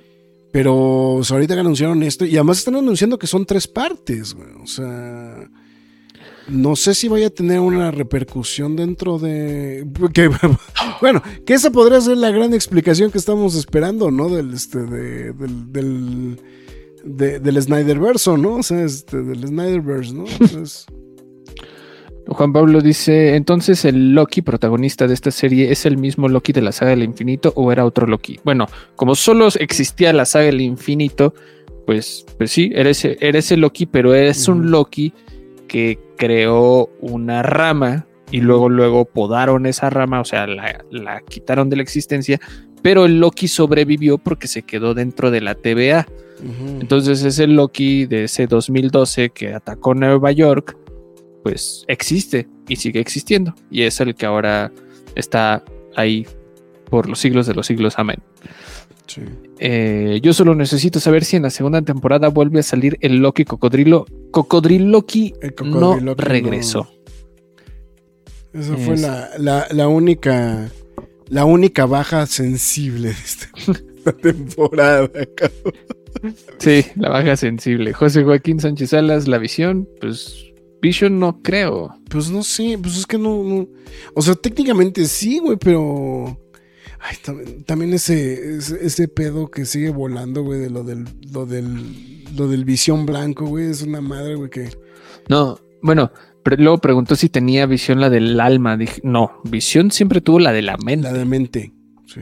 Pero 0.53 1.13
o 1.15 1.23
sea, 1.23 1.35
ahorita 1.35 1.53
que 1.53 1.61
anunciaron 1.61 2.01
esto, 2.03 2.25
y 2.25 2.35
además 2.35 2.59
están 2.59 2.75
anunciando 2.75 3.17
que 3.19 3.27
son 3.27 3.45
tres 3.45 3.67
partes, 3.67 4.33
güey. 4.33 4.49
O 4.61 4.67
sea. 4.67 5.49
no 6.49 6.75
sé 6.75 6.93
si 6.95 7.07
vaya 7.07 7.27
a 7.27 7.29
tener 7.29 7.59
una 7.59 7.91
repercusión 7.91 8.75
dentro 8.75 9.17
de. 9.19 9.85
Que, 10.13 10.29
bueno, 11.01 11.21
que 11.45 11.53
esa 11.53 11.71
podría 11.71 12.01
ser 12.01 12.17
la 12.17 12.31
gran 12.31 12.53
explicación 12.53 13.11
que 13.11 13.17
estamos 13.17 13.55
esperando, 13.55 14.11
¿no? 14.11 14.27
Del 14.29 14.53
este, 14.53 14.79
de, 14.79 15.31
del, 15.33 15.71
del, 15.71 16.39
de, 17.03 17.39
del 17.39 17.61
Snyderverse, 17.61 18.37
¿no? 18.37 18.55
O 18.55 18.63
sea, 18.63 18.83
este, 18.83 19.21
del 19.21 19.47
Snyderverse, 19.47 20.13
¿no? 20.13 20.25
Entonces, 20.27 20.85
Juan 22.27 22.53
Pablo 22.53 22.81
dice, 22.81 23.35
entonces 23.35 23.83
el 23.85 24.13
Loki 24.13 24.41
protagonista 24.41 25.07
de 25.07 25.13
esta 25.13 25.31
serie 25.31 25.71
es 25.71 25.85
el 25.85 25.97
mismo 25.97 26.29
Loki 26.29 26.53
de 26.53 26.61
la 26.61 26.71
saga 26.71 26.91
del 26.91 27.03
infinito 27.03 27.51
o 27.55 27.71
era 27.71 27.85
otro 27.85 28.07
Loki. 28.07 28.39
Bueno, 28.43 28.67
como 28.95 29.15
solo 29.15 29.49
existía 29.59 30.13
la 30.13 30.25
saga 30.25 30.45
del 30.45 30.61
infinito, 30.61 31.33
pues, 31.85 32.25
pues 32.37 32.51
sí, 32.51 32.71
eres, 32.73 33.03
eres 33.05 33.51
el 33.51 33.61
Loki, 33.61 33.85
pero 33.85 34.13
eres 34.13 34.47
un 34.47 34.71
Loki 34.71 35.13
que 35.67 35.99
creó 36.17 36.89
una 37.01 37.43
rama 37.43 38.05
y 38.31 38.39
luego 38.39 38.69
luego 38.69 39.05
podaron 39.05 39.65
esa 39.65 39.89
rama, 39.89 40.21
o 40.21 40.25
sea, 40.25 40.47
la, 40.47 40.85
la 40.89 41.21
quitaron 41.21 41.69
de 41.69 41.75
la 41.75 41.81
existencia, 41.81 42.39
pero 42.81 43.05
el 43.05 43.19
Loki 43.19 43.47
sobrevivió 43.47 44.17
porque 44.17 44.47
se 44.47 44.63
quedó 44.63 44.93
dentro 44.93 45.31
de 45.31 45.41
la 45.41 45.55
TVA. 45.55 46.07
ujú. 46.39 46.79
Entonces 46.81 47.23
es 47.23 47.39
el 47.39 47.55
Loki 47.55 48.05
de 48.05 48.25
ese 48.25 48.47
2012 48.47 49.29
que 49.29 49.53
atacó 49.53 49.93
Nueva 49.93 50.31
York, 50.31 50.77
pues 51.43 51.85
existe 51.87 52.47
y 52.67 52.75
sigue 52.75 52.99
existiendo. 52.99 53.53
Y 53.69 53.83
es 53.83 53.99
el 53.99 54.15
que 54.15 54.25
ahora 54.25 54.71
está 55.15 55.63
ahí 55.95 56.25
por 56.89 57.07
los 57.09 57.19
siglos 57.19 57.47
de 57.47 57.53
los 57.55 57.67
siglos. 57.67 57.95
Amén. 57.97 58.17
Sí. 59.07 59.21
Eh, 59.59 60.19
yo 60.23 60.33
solo 60.33 60.55
necesito 60.55 60.99
saber 60.99 61.25
si 61.25 61.35
en 61.35 61.43
la 61.43 61.49
segunda 61.49 61.81
temporada 61.81 62.29
vuelve 62.29 62.59
a 62.61 62.63
salir 62.63 62.97
el 63.01 63.17
Loki 63.17 63.43
cocodrilo. 63.45 64.05
Cocodrilo 64.31 64.87
Loki 64.89 65.33
no 65.65 65.99
Loki 65.99 66.21
regresó. 66.23 66.87
Esa 68.53 68.75
fue 68.77 68.93
Es- 68.95 69.01
la, 69.01 69.29
la, 69.37 69.67
la 69.71 69.87
única. 69.87 70.69
La 71.31 71.45
única 71.45 71.85
baja 71.85 72.25
sensible 72.27 73.07
de 73.09 73.13
esta 73.13 73.49
esta 73.97 74.11
temporada, 74.13 75.09
cabrón. 75.35 75.73
Sí, 76.59 76.85
la 76.95 77.09
baja 77.09 77.35
sensible. 77.37 77.93
José 77.93 78.23
Joaquín 78.23 78.59
Sánchez 78.59 78.89
Salas, 78.89 79.27
la 79.27 79.37
visión, 79.37 79.87
pues 80.01 80.51
Vision 80.81 81.19
no 81.19 81.41
creo. 81.41 81.95
Pues 82.09 82.29
no 82.29 82.43
sé, 82.43 82.77
pues 82.81 82.97
es 82.97 83.05
que 83.07 83.17
no. 83.17 83.43
no- 83.43 83.67
o 84.13 84.21
sea, 84.21 84.35
técnicamente 84.35 85.05
sí, 85.05 85.39
güey, 85.39 85.57
pero. 85.57 86.37
Ay, 86.99 87.15
también, 87.23 87.63
también 87.63 87.93
ese, 87.93 88.57
ese, 88.57 88.85
ese 88.85 89.07
pedo 89.07 89.49
que 89.49 89.65
sigue 89.65 89.89
volando, 89.89 90.43
güey, 90.43 90.59
de 90.59 90.69
lo 90.69 90.83
del, 90.83 91.05
lo 91.31 91.45
del, 91.47 92.23
lo 92.35 92.47
del 92.47 92.65
visión 92.65 93.05
blanco, 93.07 93.45
güey, 93.45 93.71
es 93.71 93.81
una 93.81 94.01
madre, 94.01 94.35
güey, 94.35 94.49
que. 94.49 94.69
No, 95.29 95.57
bueno, 95.81 96.11
pero 96.43 96.57
luego 96.57 96.77
preguntó 96.79 97.15
si 97.15 97.29
tenía 97.29 97.65
visión 97.65 97.99
la 97.99 98.09
del 98.09 98.39
alma. 98.39 98.77
Dije, 98.77 99.01
no, 99.03 99.41
visión 99.43 99.91
siempre 99.91 100.21
tuvo 100.21 100.39
la 100.39 100.51
de 100.53 100.61
la 100.61 100.77
mente. 100.77 101.03
La 101.03 101.13
de 101.13 101.25
mente, 101.25 101.71
sí. 102.07 102.21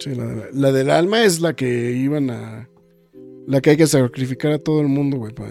Sí, 0.00 0.14
la, 0.14 0.26
de- 0.26 0.48
la 0.52 0.72
del 0.72 0.90
alma 0.90 1.24
es 1.24 1.40
la 1.40 1.54
que 1.56 1.92
iban 1.92 2.30
a. 2.30 2.68
La 3.46 3.60
que 3.60 3.70
hay 3.70 3.76
que 3.76 3.86
sacrificar 3.86 4.52
a 4.52 4.58
todo 4.58 4.80
el 4.80 4.88
mundo, 4.88 5.16
güey, 5.16 5.32
pa- 5.34 5.50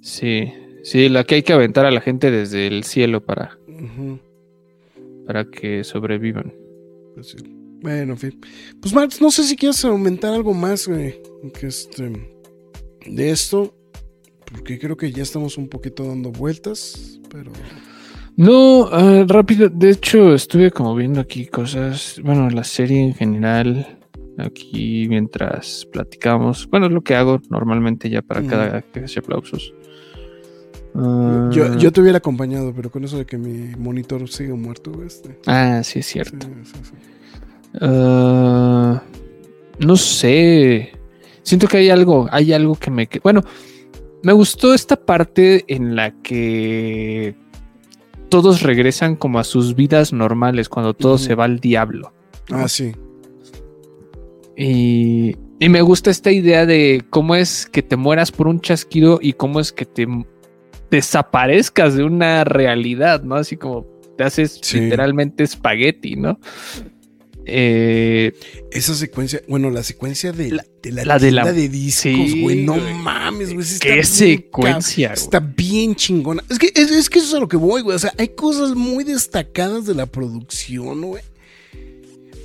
Sí, 0.00 0.52
sí, 0.82 1.08
la 1.08 1.24
que 1.24 1.36
hay 1.36 1.42
que 1.42 1.52
aventar 1.52 1.84
a 1.86 1.90
la 1.90 2.00
gente 2.00 2.30
desde 2.30 2.66
el 2.66 2.84
cielo 2.84 3.24
para, 3.24 3.58
para 5.26 5.44
que 5.50 5.84
sobrevivan. 5.84 6.52
pues 7.14 7.28
sí. 7.30 7.36
Bueno, 7.82 8.12
en 8.12 8.18
fin. 8.18 8.40
Pues 8.80 8.92
Max, 8.94 9.20
no 9.22 9.30
sé 9.30 9.42
si 9.44 9.56
quieres 9.56 9.82
aumentar 9.84 10.34
algo 10.34 10.52
más, 10.52 10.86
güey. 10.86 11.14
Que 11.58 11.66
este. 11.68 12.12
De 13.06 13.30
esto. 13.30 13.74
Porque 14.52 14.78
creo 14.78 14.96
que 14.96 15.12
ya 15.12 15.22
estamos 15.22 15.58
un 15.58 15.68
poquito 15.68 16.04
dando 16.04 16.30
vueltas. 16.32 17.20
Pero. 17.30 17.52
No, 18.36 18.88
ah, 18.90 19.24
rápido, 19.26 19.68
de 19.68 19.90
hecho 19.90 20.34
estuve 20.34 20.70
como 20.70 20.94
viendo 20.94 21.20
aquí 21.20 21.46
cosas, 21.46 22.20
bueno, 22.24 22.48
la 22.48 22.64
serie 22.64 23.02
en 23.02 23.14
general, 23.14 23.98
aquí 24.38 25.06
mientras 25.08 25.86
platicamos, 25.92 26.66
bueno, 26.70 26.86
es 26.86 26.92
lo 26.92 27.02
que 27.02 27.14
hago 27.14 27.42
normalmente 27.50 28.08
ya 28.08 28.22
para 28.22 28.42
cada 28.46 28.82
que 28.82 29.00
hace 29.00 29.18
aplausos. 29.18 29.74
Ah, 30.94 31.50
Yo, 31.52 31.76
yo 31.76 31.92
te 31.92 32.00
hubiera 32.00 32.18
acompañado, 32.18 32.72
pero 32.74 32.90
con 32.90 33.04
eso 33.04 33.18
de 33.18 33.26
que 33.26 33.36
mi 33.36 33.74
monitor 33.76 34.26
sigue 34.28 34.54
muerto. 34.54 35.02
Este, 35.04 35.38
Ah, 35.46 35.82
sí 35.84 35.98
es 35.98 36.06
cierto. 36.06 36.46
sí, 36.64 36.72
sí. 36.82 36.92
Ah, 37.80 39.02
no 39.78 39.96
sé. 39.96 40.92
Siento 41.42 41.68
que 41.68 41.78
hay 41.78 41.90
algo, 41.90 42.26
hay 42.30 42.52
algo 42.52 42.74
que 42.74 42.90
me... 42.90 43.08
Bueno, 43.22 43.42
me 44.22 44.32
gustó 44.32 44.74
esta 44.74 44.96
parte 44.96 45.64
en 45.68 45.96
la 45.96 46.10
que 46.22 47.34
todos 48.28 48.62
regresan 48.62 49.16
como 49.16 49.38
a 49.38 49.44
sus 49.44 49.74
vidas 49.74 50.12
normales 50.12 50.68
cuando 50.68 50.94
todo 50.94 51.18
se 51.18 51.34
va 51.34 51.44
al 51.44 51.58
diablo. 51.58 52.12
Ah, 52.50 52.68
sí. 52.68 52.92
Y, 54.56 55.36
y 55.58 55.68
me 55.68 55.82
gusta 55.82 56.10
esta 56.10 56.30
idea 56.30 56.66
de 56.66 57.04
cómo 57.10 57.34
es 57.34 57.66
que 57.66 57.82
te 57.82 57.96
mueras 57.96 58.30
por 58.30 58.46
un 58.46 58.60
chasquido 58.60 59.18
y 59.22 59.32
cómo 59.32 59.58
es 59.60 59.72
que 59.72 59.86
te 59.86 60.06
desaparezcas 60.90 61.94
de 61.94 62.04
una 62.04 62.44
realidad, 62.44 63.22
¿no? 63.22 63.36
Así 63.36 63.56
como 63.56 63.86
te 64.16 64.24
haces 64.24 64.58
Sí. 64.62 64.80
literalmente 64.80 65.44
espagueti, 65.44 66.16
¿no? 66.16 66.38
Eh, 67.52 68.32
Esa 68.70 68.94
secuencia, 68.94 69.42
bueno, 69.48 69.70
la 69.70 69.82
secuencia 69.82 70.30
de 70.32 70.52
la, 70.52 70.64
de 70.82 70.92
la 70.92 71.04
la 71.04 71.18
de 71.18 71.30
la- 71.32 71.42
tienda 71.42 71.60
de 71.60 71.68
discos, 71.68 72.02
Sí, 72.30 72.40
güey. 72.42 72.62
no 72.62 72.76
mames, 72.76 73.52
güey. 73.52 73.66
qué 73.80 73.92
bien 73.94 74.04
secuencia. 74.06 75.12
Está 75.12 75.40
bien 75.40 75.94
chingona. 75.96 76.44
Es 76.48 76.58
que, 76.58 76.70
es, 76.74 76.90
es 76.92 77.10
que 77.10 77.18
eso 77.18 77.28
es 77.28 77.34
a 77.34 77.40
lo 77.40 77.48
que 77.48 77.56
voy, 77.56 77.82
güey. 77.82 77.96
O 77.96 77.98
sea, 77.98 78.12
hay 78.18 78.28
cosas 78.28 78.76
muy 78.76 79.02
destacadas 79.04 79.86
de 79.86 79.94
la 79.94 80.06
producción, 80.06 81.02
güey. 81.02 81.22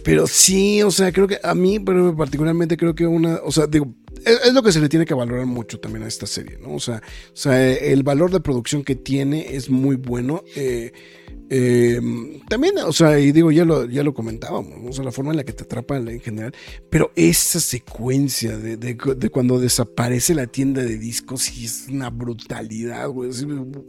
Pero 0.05 0.27
sí, 0.27 0.83
o 0.83 0.91
sea, 0.91 1.11
creo 1.11 1.27
que 1.27 1.39
a 1.43 1.55
mí, 1.55 1.79
pero 1.79 2.15
particularmente 2.15 2.77
creo 2.77 2.93
que 2.93 3.07
una, 3.07 3.39
o 3.43 3.51
sea, 3.51 3.65
digo, 3.67 3.93
es, 4.23 4.53
lo 4.53 4.61
que 4.63 4.71
se 4.71 4.79
le 4.79 4.87
tiene 4.87 5.05
que 5.05 5.15
valorar 5.15 5.47
mucho 5.47 5.79
también 5.79 6.03
a 6.03 6.07
esta 6.07 6.27
serie, 6.27 6.59
¿no? 6.61 6.75
O 6.75 6.79
sea, 6.79 6.97
o 7.33 7.35
sea 7.35 7.71
el 7.73 8.03
valor 8.03 8.31
de 8.31 8.39
producción 8.39 8.83
que 8.83 8.95
tiene 8.95 9.55
es 9.55 9.69
muy 9.69 9.95
bueno. 9.95 10.43
eh, 10.55 10.91
eh, 11.49 11.99
también, 12.49 12.77
o 12.79 12.91
sea, 12.93 13.19
y 13.19 13.31
digo, 13.31 13.51
ya 13.51 13.65
lo, 13.65 13.85
ya 13.85 14.03
lo 14.03 14.13
comentábamos, 14.15 14.81
¿no? 14.81 14.89
o 14.89 14.93
sea, 14.93 15.03
la 15.03 15.11
forma 15.11 15.31
en 15.31 15.37
la 15.37 15.43
que 15.43 15.53
te 15.53 15.63
atrapa 15.63 15.97
en 15.97 16.19
general, 16.19 16.53
pero 16.89 17.11
esa 17.15 17.59
secuencia 17.59 18.57
de, 18.57 18.77
de- 18.77 18.95
de 19.17 19.29
cuando 19.29 19.59
desaparece 19.59 20.33
la 20.35 20.47
tienda 20.47 20.83
de 20.83 20.97
discos, 20.97 21.41
sí 21.43 21.65
es 21.65 21.87
una 21.89 22.09
brutalidad, 22.09 23.09
güey. 23.09 23.31
Sí, 23.33 23.45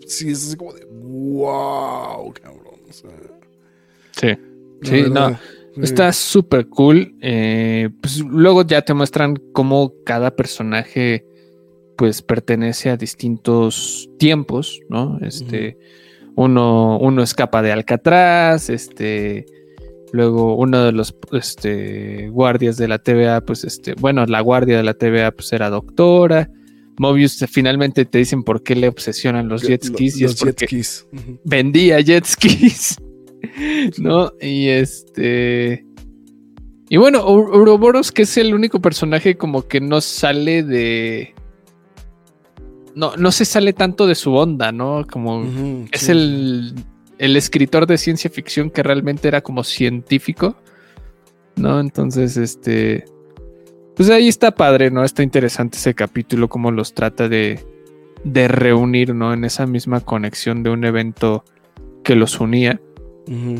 sí, 0.06 0.30
es 0.30 0.48
así 0.48 0.56
como 0.56 0.74
de 0.74 0.84
wow, 0.86 2.32
cabrón. 2.34 2.80
O 2.88 2.92
sea, 2.92 3.10
Sí. 4.12 4.28
Sí, 4.82 5.02
verdad, 5.02 5.30
no. 5.30 5.55
Está 5.82 6.12
súper 6.12 6.68
cool. 6.68 7.14
eh, 7.20 7.90
pues 8.00 8.20
luego 8.20 8.62
ya 8.62 8.82
te 8.82 8.94
muestran 8.94 9.36
cómo 9.52 9.92
cada 10.04 10.34
personaje 10.34 11.24
pues 11.96 12.22
pertenece 12.22 12.90
a 12.90 12.96
distintos 12.96 14.08
tiempos, 14.18 14.80
¿no? 14.88 15.18
Este, 15.22 15.78
uno, 16.34 16.98
uno 16.98 17.22
escapa 17.22 17.62
de 17.62 17.72
Alcatraz, 17.72 18.68
este, 18.68 19.46
luego 20.12 20.56
uno 20.56 20.84
de 20.84 20.92
los 20.92 21.16
este, 21.32 22.28
guardias 22.28 22.76
de 22.76 22.88
la 22.88 22.98
TVA, 22.98 23.40
pues 23.40 23.64
este, 23.64 23.94
bueno, 23.94 24.26
la 24.26 24.40
guardia 24.40 24.76
de 24.76 24.82
la 24.82 24.94
TVA 24.94 25.30
pues 25.32 25.52
era 25.52 25.70
doctora. 25.70 26.50
Mobius 26.98 27.40
eh, 27.42 27.46
finalmente 27.46 28.04
te 28.04 28.18
dicen 28.18 28.42
por 28.42 28.62
qué 28.62 28.74
le 28.74 28.88
obsesionan 28.88 29.48
los 29.48 29.62
jet 29.62 29.84
skis 29.84 30.18
y 30.18 30.22
Los 30.22 30.32
es 30.32 30.38
porque 30.38 30.66
jet 30.66 30.68
skis. 30.68 31.06
Vendía 31.44 32.00
jet 32.00 32.24
skis. 32.24 32.96
¿No? 33.98 34.32
Y 34.40 34.68
este. 34.68 35.84
Y 36.88 36.96
bueno, 36.98 37.26
Ur- 37.26 37.50
Ouroboros, 37.52 38.12
que 38.12 38.22
es 38.22 38.36
el 38.36 38.54
único 38.54 38.80
personaje 38.80 39.36
como 39.36 39.66
que 39.66 39.80
no 39.80 40.00
sale 40.00 40.62
de. 40.62 41.34
No, 42.94 43.16
no 43.16 43.30
se 43.32 43.44
sale 43.44 43.72
tanto 43.72 44.06
de 44.06 44.14
su 44.14 44.32
onda, 44.34 44.72
¿no? 44.72 45.04
Como 45.10 45.44
es 45.92 46.00
sí. 46.02 46.12
el, 46.12 46.74
el 47.18 47.36
escritor 47.36 47.86
de 47.86 47.98
ciencia 47.98 48.30
ficción 48.30 48.70
que 48.70 48.82
realmente 48.82 49.28
era 49.28 49.42
como 49.42 49.64
científico, 49.64 50.56
¿no? 51.56 51.80
Entonces, 51.80 52.36
este. 52.36 53.04
Pues 53.96 54.10
ahí 54.10 54.28
está 54.28 54.54
padre, 54.54 54.90
¿no? 54.90 55.04
Está 55.04 55.22
interesante 55.22 55.78
ese 55.78 55.94
capítulo, 55.94 56.48
cómo 56.48 56.70
los 56.70 56.92
trata 56.94 57.28
de, 57.28 57.60
de 58.24 58.46
reunir, 58.46 59.14
¿no? 59.14 59.32
En 59.32 59.44
esa 59.44 59.66
misma 59.66 60.00
conexión 60.00 60.62
de 60.62 60.70
un 60.70 60.84
evento 60.84 61.44
que 62.04 62.14
los 62.14 62.38
unía. 62.40 62.80
Ujú, 63.26 63.56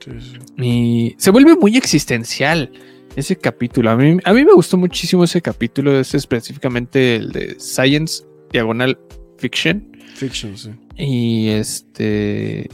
sí, 0.00 0.10
sí. 0.20 0.62
Y 0.64 1.14
se 1.18 1.30
vuelve 1.30 1.56
muy 1.56 1.76
existencial 1.76 2.70
ese 3.16 3.36
capítulo. 3.36 3.90
A 3.90 3.96
mí, 3.96 4.18
a 4.24 4.32
mí 4.32 4.44
me 4.44 4.52
gustó 4.52 4.76
muchísimo 4.76 5.24
ese 5.24 5.42
capítulo, 5.42 5.98
es 5.98 6.14
específicamente 6.14 7.16
el 7.16 7.32
de 7.32 7.56
Science 7.58 8.24
Diagonal 8.52 8.98
Fiction. 9.38 9.96
Fiction, 10.14 10.56
sí. 10.56 10.70
Y 10.96 11.48
este. 11.48 12.68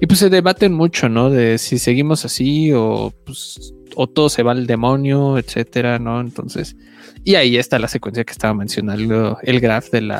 Y 0.00 0.06
pues 0.06 0.18
se 0.18 0.28
debaten 0.28 0.72
mucho, 0.74 1.08
¿no? 1.08 1.30
De 1.30 1.58
si 1.58 1.78
seguimos 1.78 2.24
así 2.24 2.70
o 2.72 3.12
pues 3.24 3.72
o 3.96 4.06
todo 4.06 4.28
se 4.28 4.42
va 4.42 4.52
al 4.52 4.66
demonio, 4.66 5.38
etcétera, 5.38 5.98
¿no? 5.98 6.20
Entonces, 6.20 6.76
y 7.24 7.34
ahí 7.34 7.56
está 7.56 7.78
la 7.78 7.88
secuencia 7.88 8.24
que 8.24 8.32
estaba 8.32 8.52
mencionando, 8.52 9.38
el 9.42 9.58
graph 9.58 9.90
de 9.90 10.02
la, 10.02 10.18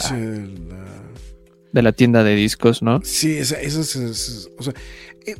de 1.73 1.83
la 1.83 1.93
tienda 1.93 2.25
de 2.25 2.35
discos, 2.35 2.83
¿no? 2.83 3.01
Sí, 3.05 3.37
eso 3.37 3.55
es, 3.55 4.49
o 4.59 4.63
sea, 4.63 4.73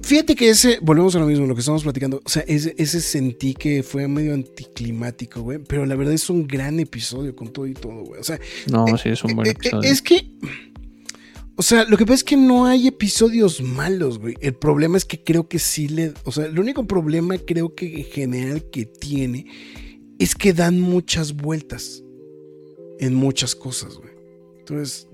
fíjate 0.03 0.35
que 0.35 0.51
ese, 0.51 0.79
volvemos 0.83 1.15
a 1.17 1.19
lo 1.19 1.27
mismo, 1.27 1.47
lo 1.47 1.55
que 1.55 1.61
estamos 1.61 1.83
platicando, 1.83 2.21
o 2.25 2.29
sea, 2.29 2.43
ese, 2.47 2.75
ese 2.79 3.01
sentí 3.01 3.55
que 3.55 3.83
fue 3.83 4.09
medio 4.09 4.35
anticlimático, 4.35 5.43
güey, 5.43 5.59
pero 5.59 5.87
la 5.87 5.95
verdad 5.95 6.15
es 6.15 6.29
un 6.31 6.47
gran 6.47 6.81
episodio 6.81 7.35
con 7.35 7.53
todo 7.53 7.67
y 7.67 7.75
todo, 7.75 8.05
güey, 8.05 8.21
o 8.21 8.25
sea. 8.25 8.39
No, 8.71 8.87
eh, 8.89 8.99
sí, 9.03 9.11
es 9.11 9.23
un 9.25 9.35
buen 9.35 9.49
eh, 9.49 9.51
episodio. 9.51 9.91
Es 9.91 10.03
que 10.03 10.33
o 11.59 11.63
sea, 11.63 11.85
lo 11.85 11.97
que 11.97 12.05
pasa 12.05 12.17
es 12.17 12.25
que 12.25 12.37
no 12.37 12.67
hay 12.67 12.87
episodios 12.87 13.63
malos, 13.63 14.19
güey. 14.19 14.35
El 14.43 14.55
problema 14.55 14.99
es 14.99 15.07
que 15.07 15.25
creo 15.25 15.49
que 15.49 15.59
sí 15.59 15.89
le. 15.89 16.13
O 16.25 16.33
sea, 16.33 16.45
el 16.45 16.59
único 16.59 16.87
problema 16.87 17.39
creo 17.39 17.75
que 17.75 18.01
en 18.01 18.05
general 18.05 18.65
que 18.71 18.85
tiene 18.85 19.47
es 20.19 20.35
que 20.35 20.53
dan 20.53 20.79
muchas 20.79 21.35
vueltas 21.35 22.03
en 23.01 23.15
muchas 23.15 23.55
cosas, 23.55 23.97
güey. 23.97 24.11
Entonces, 24.59 25.09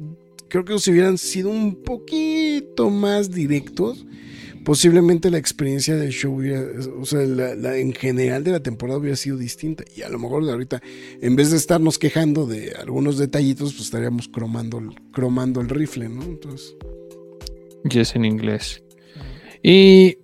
creo 0.49 0.65
que 0.65 0.77
si 0.81 0.91
hubieran 0.91 1.17
sido 1.17 1.49
un 1.49 1.77
poquito 1.77 2.91
más 2.91 3.31
directos, 3.31 4.05
posiblemente 4.65 5.31
la 5.31 5.39
experiencia 5.39 5.97
del 5.97 6.11
show 6.11 6.35
hubiera, 6.37 6.63
o 6.99 7.05
sea, 7.05 7.21
la, 7.23 7.77
en 7.77 7.93
general 7.93 8.45
de 8.45 8.53
la 8.53 8.61
temporada 8.61 8.99
hubiera 8.99 9.17
sido 9.17 9.37
distinta. 9.37 9.85
Y 9.97 10.03
a 10.03 10.09
lo 10.09 10.19
mejor 10.19 10.45
de 10.45 10.53
ahorita, 10.53 10.81
en 11.21 11.37
vez 11.37 11.51
de 11.51 11.57
estarnos 11.57 11.99
quejando 11.99 12.47
de 12.47 12.73
algunos 12.81 13.19
detallitos, 13.19 13.73
pues 13.73 13.85
estaríamos 13.87 14.29
cromando, 14.29 14.81
cromando 15.13 15.61
el 15.61 15.69
rifle, 15.69 16.09
¿no? 16.09 16.23
Entonces. 16.23 16.77
Y 17.85 17.99
es 17.99 18.15
en 18.15 18.25
inglés. 18.25 18.83
Y 19.63 20.19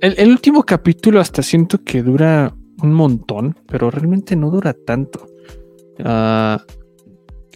el, 0.00 0.30
último 0.30 0.64
capítulo 0.64 1.20
hasta 1.20 1.42
siento 1.42 1.82
que 1.82 2.02
dura 2.02 2.54
un 2.82 2.92
montón, 2.92 3.56
pero 3.66 3.90
realmente 3.90 4.36
no 4.36 4.50
dura 4.50 4.72
tanto. 4.74 5.26
Uh, 5.98 6.58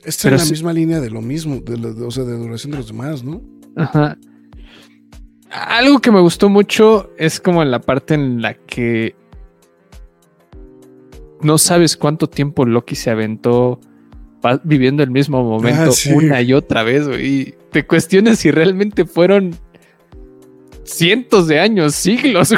Está 0.05 0.28
en 0.28 0.36
la 0.36 0.44
misma 0.44 0.72
línea 0.72 1.01
de 1.01 1.09
lo 1.09 1.22
mismo, 1.22 1.60
de 1.60 2.05
o 2.05 2.10
sea, 2.10 2.24
de 2.24 2.36
duración 2.36 2.72
de 2.72 2.78
los 2.78 2.89
demás, 2.89 3.24
¿no? 3.24 3.43
Ajá 3.76 4.18
algo 5.55 6.01
que 6.01 6.10
me 6.10 6.20
gustó 6.20 6.48
mucho 6.48 7.10
es 7.16 7.40
como 7.40 7.62
en 7.62 7.70
la 7.70 7.81
parte 7.81 8.14
en 8.14 8.43
la 8.43 8.55
que 8.55 9.14
no 11.40 11.59
sabes 11.59 11.97
cuánto 11.97 12.28
tiempo 12.28 12.66
Loki 12.66 12.97
se 12.97 13.10
aventó 13.10 13.81
viviendo 14.64 15.02
el 15.02 15.10
mismo 15.10 15.43
momento 15.43 15.90
ah, 15.93 16.14
una 16.14 16.43
y 16.43 16.52
otra 16.52 16.82
vez, 16.82 17.06
Y 17.20 17.55
te 17.70 17.86
cuestionas 17.86 18.40
si 18.40 18.51
realmente 18.51 19.05
fueron 19.05 19.56
cientos 20.85 21.47
de 21.47 21.59
años, 21.59 21.94
siglos. 21.94 22.52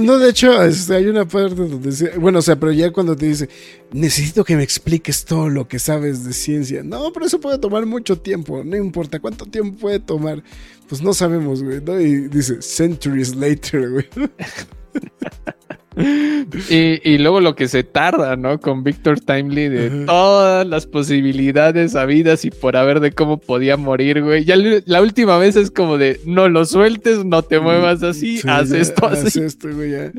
No, 0.00 0.18
de 0.18 0.30
hecho, 0.30 0.62
este, 0.62 0.96
hay 0.96 1.06
una 1.06 1.26
parte 1.26 1.54
donde 1.54 1.90
dice, 1.90 2.12
bueno, 2.18 2.38
o 2.38 2.42
sea, 2.42 2.56
pero 2.56 2.72
ya 2.72 2.90
cuando 2.92 3.16
te 3.16 3.26
dice, 3.26 3.48
necesito 3.92 4.44
que 4.44 4.56
me 4.56 4.62
expliques 4.62 5.24
todo 5.24 5.48
lo 5.48 5.68
que 5.68 5.78
sabes 5.78 6.24
de 6.24 6.32
ciencia. 6.32 6.82
No, 6.82 7.12
pero 7.12 7.26
eso 7.26 7.40
puede 7.40 7.58
tomar 7.58 7.86
mucho 7.86 8.18
tiempo, 8.18 8.62
no 8.64 8.76
importa 8.76 9.20
cuánto 9.20 9.46
tiempo 9.46 9.78
puede 9.78 10.00
tomar. 10.00 10.42
Pues 10.88 11.02
no 11.02 11.14
sabemos, 11.14 11.62
güey, 11.62 11.80
¿no? 11.80 12.00
Y 12.00 12.28
dice, 12.28 12.60
centuries 12.60 13.34
later, 13.34 13.90
güey. 13.90 14.08
Y, 15.96 17.18
luego 17.18 17.40
lo 17.40 17.54
que 17.54 17.68
se 17.68 17.84
tarda, 17.84 18.36
¿no? 18.36 18.60
Con 18.60 18.82
Victor 18.82 19.20
Timely 19.20 19.68
de 19.68 20.04
todas 20.06 20.66
las 20.66 20.86
posibilidades 20.86 21.94
habidas 21.94 22.44
y 22.44 22.50
por 22.50 22.76
haber 22.76 23.00
de 23.00 23.12
cómo 23.12 23.38
podía 23.38 23.76
morir, 23.76 24.22
güey. 24.22 24.44
Ya 24.44 24.56
la 24.56 25.02
última 25.02 25.38
vez 25.38 25.56
es 25.56 25.70
como 25.70 25.98
de 25.98 26.20
no 26.24 26.48
lo 26.48 26.64
sueltes, 26.64 27.24
no 27.24 27.42
te 27.42 27.60
muevas 27.60 28.02
así, 28.02 28.40
haz 28.46 28.72
esto 28.72 29.06
así. 29.06 29.40
esto, 29.40 29.68
güey, 29.72 29.92
ya. 29.92 30.12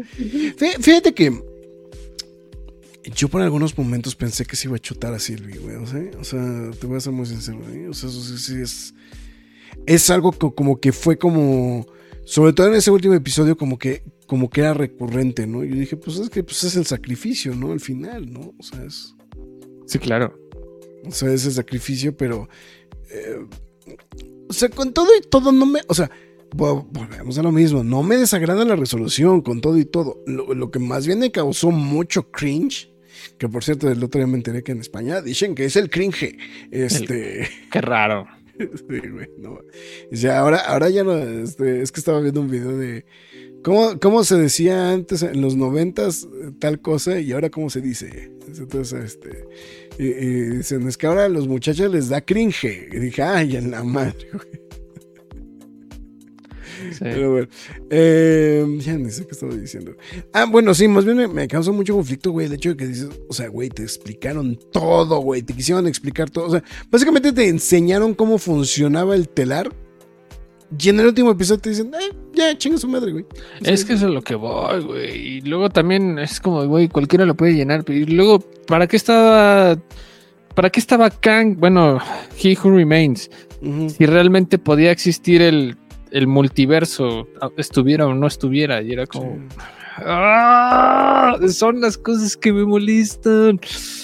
Fíjate 0.80 1.14
que 1.14 1.34
yo 3.14 3.28
por 3.28 3.42
algunos 3.42 3.78
momentos 3.78 4.16
pensé 4.16 4.46
que 4.46 4.56
se 4.56 4.68
iba 4.68 4.78
a 4.78 4.80
chutar 4.80 5.14
a 5.14 5.20
Silvi, 5.20 5.58
güey. 5.58 5.76
O 5.76 5.86
sea, 5.86 6.02
o 6.20 6.24
sea, 6.24 6.72
te 6.80 6.88
voy 6.88 6.98
a 6.98 7.00
ser 7.00 7.14
muy 7.14 7.26
sincero, 7.26 7.60
güey. 7.60 7.86
O 7.88 7.94
sea, 7.94 8.10
eso 8.10 8.22
sí, 8.22 8.38
sí 8.38 8.62
es. 8.62 8.94
Es 9.86 10.10
algo 10.10 10.32
que, 10.32 10.52
como 10.56 10.80
que 10.80 10.92
fue 10.92 11.18
como. 11.18 11.86
Sobre 12.26 12.54
todo 12.54 12.68
en 12.68 12.74
ese 12.76 12.92
último 12.92 13.14
episodio, 13.14 13.56
como 13.56 13.78
que 13.78 14.04
como 14.28 14.50
que 14.50 14.62
era 14.62 14.74
recurrente, 14.74 15.46
¿no? 15.48 15.64
Yo 15.64 15.76
dije, 15.76 15.98
pues 15.98 16.18
es 16.18 16.30
que 16.30 16.44
pues 16.44 16.64
es 16.64 16.76
el 16.76 16.86
sacrificio, 16.86 17.56
¿no? 17.56 17.72
Al 17.72 17.80
final, 17.80 18.32
¿no? 18.32 18.54
O 18.58 18.64
sea, 18.64 18.84
es... 18.84 19.16
Sí, 19.86 20.00
claro. 20.00 20.38
O 21.06 21.12
sea, 21.12 21.32
es 21.32 21.46
el 21.46 21.54
sacrificio, 21.54 22.16
pero... 22.16 22.50
Eh, 23.12 23.46
o 24.50 24.54
sea, 24.54 24.70
con 24.70 24.94
todo 24.94 25.08
y 25.18 25.22
todo 25.22 25.52
no 25.52 25.66
me... 25.66 25.82
O 25.88 25.94
sea, 25.94 26.10
volvemos 26.56 27.38
a 27.38 27.44
lo 27.44 27.52
mismo. 27.52 27.84
No 27.84 28.02
me 28.02 28.18
desagrada 28.18 28.66
la 28.66 28.76
resolución 28.76 29.42
con 29.42 29.62
todo 29.62 29.78
y 29.78 29.86
todo. 29.86 30.24
Lo, 30.26 30.72
que 30.72 30.80
más 30.80 31.06
bien 31.06 31.20
me 31.20 31.32
causó 31.32 31.72
mucho 31.72 32.32
cringe... 32.32 32.92
Que 33.38 33.48
por 33.48 33.64
cierto, 33.64 33.90
el 33.90 34.04
otro 34.04 34.20
día 34.20 34.28
me 34.28 34.38
enteré 34.38 34.62
que 34.62 34.74
en 34.74 34.80
España 34.80 35.22
dicen 35.22 35.56
que 35.56 35.66
es 35.66 35.76
el 35.78 35.90
cringe. 35.90 36.38
Este. 36.70 37.48
qué 37.72 37.82
raro. 37.82 38.28
sí, 40.12 40.28
ahora, 40.28 40.58
ahora 40.60 40.90
ya 40.90 41.04
no. 41.04 41.18
Este, 41.18 41.82
es 41.82 41.92
que 41.92 42.00
estaba 42.00 42.22
viendo 42.22 42.42
un 42.42 42.50
video 42.50 42.78
de 42.78 43.06
¿Cómo, 43.66 44.24
se 44.24 44.36
decía 44.36 44.92
antes 44.92 45.24
en 45.24 45.42
los 45.42 45.56
noventas 45.56 46.28
tal 46.60 46.80
cosa 46.82 47.20
y 47.20 47.32
ahora 47.32 47.50
cómo 47.50 47.72
se 47.72 47.82
dice? 47.82 48.32
Entonces, 48.48 49.04
este, 49.06 49.48
y, 49.98 50.12
dicen, 50.58 50.88
es 50.88 50.98
que 50.98 51.08
ahora 51.08 51.26
a 51.26 51.30
los 51.30 51.48
muchachos 51.48 51.92
les 51.92 52.10
da 52.10 52.22
cringe. 52.22 52.90
Y 52.94 53.00
dije, 53.00 53.24
ay, 53.24 53.56
en 53.56 53.72
la 53.72 53.84
madre, 53.84 54.30
Pero 57.00 57.32
bueno, 57.32 57.48
eh, 57.90 58.66
ya 58.80 58.94
ni 58.94 59.10
sé 59.10 59.26
qué 59.26 59.32
estaba 59.32 59.54
diciendo. 59.56 59.96
Ah, 60.34 60.46
bueno, 60.46 60.74
sí, 60.74 60.88
más 60.88 61.06
bien 61.06 61.18
me, 61.18 61.28
me 61.28 61.48
causó 61.48 61.74
mucho 61.74 61.94
conflicto, 61.94 62.32
güey, 62.32 62.48
el 62.48 62.54
hecho 62.54 62.70
de 62.70 62.78
que 62.78 62.88
dices, 62.88 63.10
o 63.28 63.34
sea, 63.34 63.48
güey, 63.50 63.70
te 63.70 63.84
explicaron 63.84 64.60
todo, 64.72 65.20
güey, 65.20 65.42
te 65.42 65.54
quisieron 65.54 65.88
explicar 65.88 66.30
todo. 66.30 66.48
O 66.48 66.52
sea, 66.52 66.64
básicamente 66.90 67.32
te 67.32 67.48
enseñaron 67.48 68.14
cómo 68.14 68.38
funcionaba 68.38 69.16
el 69.16 69.30
telar 69.30 69.72
y 70.78 70.90
en 70.90 71.00
el 71.00 71.08
último 71.08 71.32
episodio 71.32 71.62
te 71.62 71.70
dicen, 71.70 71.92
eh, 71.94 72.14
ya, 72.34 72.58
chinga 72.58 72.78
su 72.78 72.88
madre, 72.88 73.12
güey. 73.12 73.26
es 73.62 73.86
que 73.86 73.94
eso 73.94 74.08
es 74.08 74.14
lo 74.14 74.22
que 74.22 74.36
voy, 74.36 74.84
güey. 74.84 75.16
Y 75.38 75.42
luego 75.42 75.70
también 75.70 76.18
es 76.20 76.40
como, 76.40 76.66
güey, 76.66 76.90
cualquiera 76.90 77.26
lo 77.26 77.36
puede 77.36 77.54
llenar. 77.54 77.84
Y 77.88 78.06
luego, 78.06 78.40
¿para 78.68 78.88
qué 78.88 78.98
estaba. 78.98 79.78
¿Para 80.56 80.70
qué 80.70 80.80
estaba 80.80 81.10
Kang? 81.10 81.58
Bueno, 81.58 82.00
He 82.42 82.58
Who 82.58 82.76
Remains. 82.76 83.30
Si 83.88 84.06
realmente 84.06 84.58
podía 84.58 84.92
existir 84.92 85.42
el, 85.42 85.76
el, 86.16 86.28
multiverso, 86.28 87.28
estuviera 87.58 88.08
o 88.08 88.14
no 88.14 88.28
estuviera. 88.28 88.82
Y 88.82 88.94
era 88.94 89.06
como. 89.06 89.40
¡Ah! 89.98 91.38
Son 91.48 91.82
las 91.82 91.98
cosas 91.98 92.36
que 92.36 92.52
me 92.52 92.66
molestan. 92.66 93.60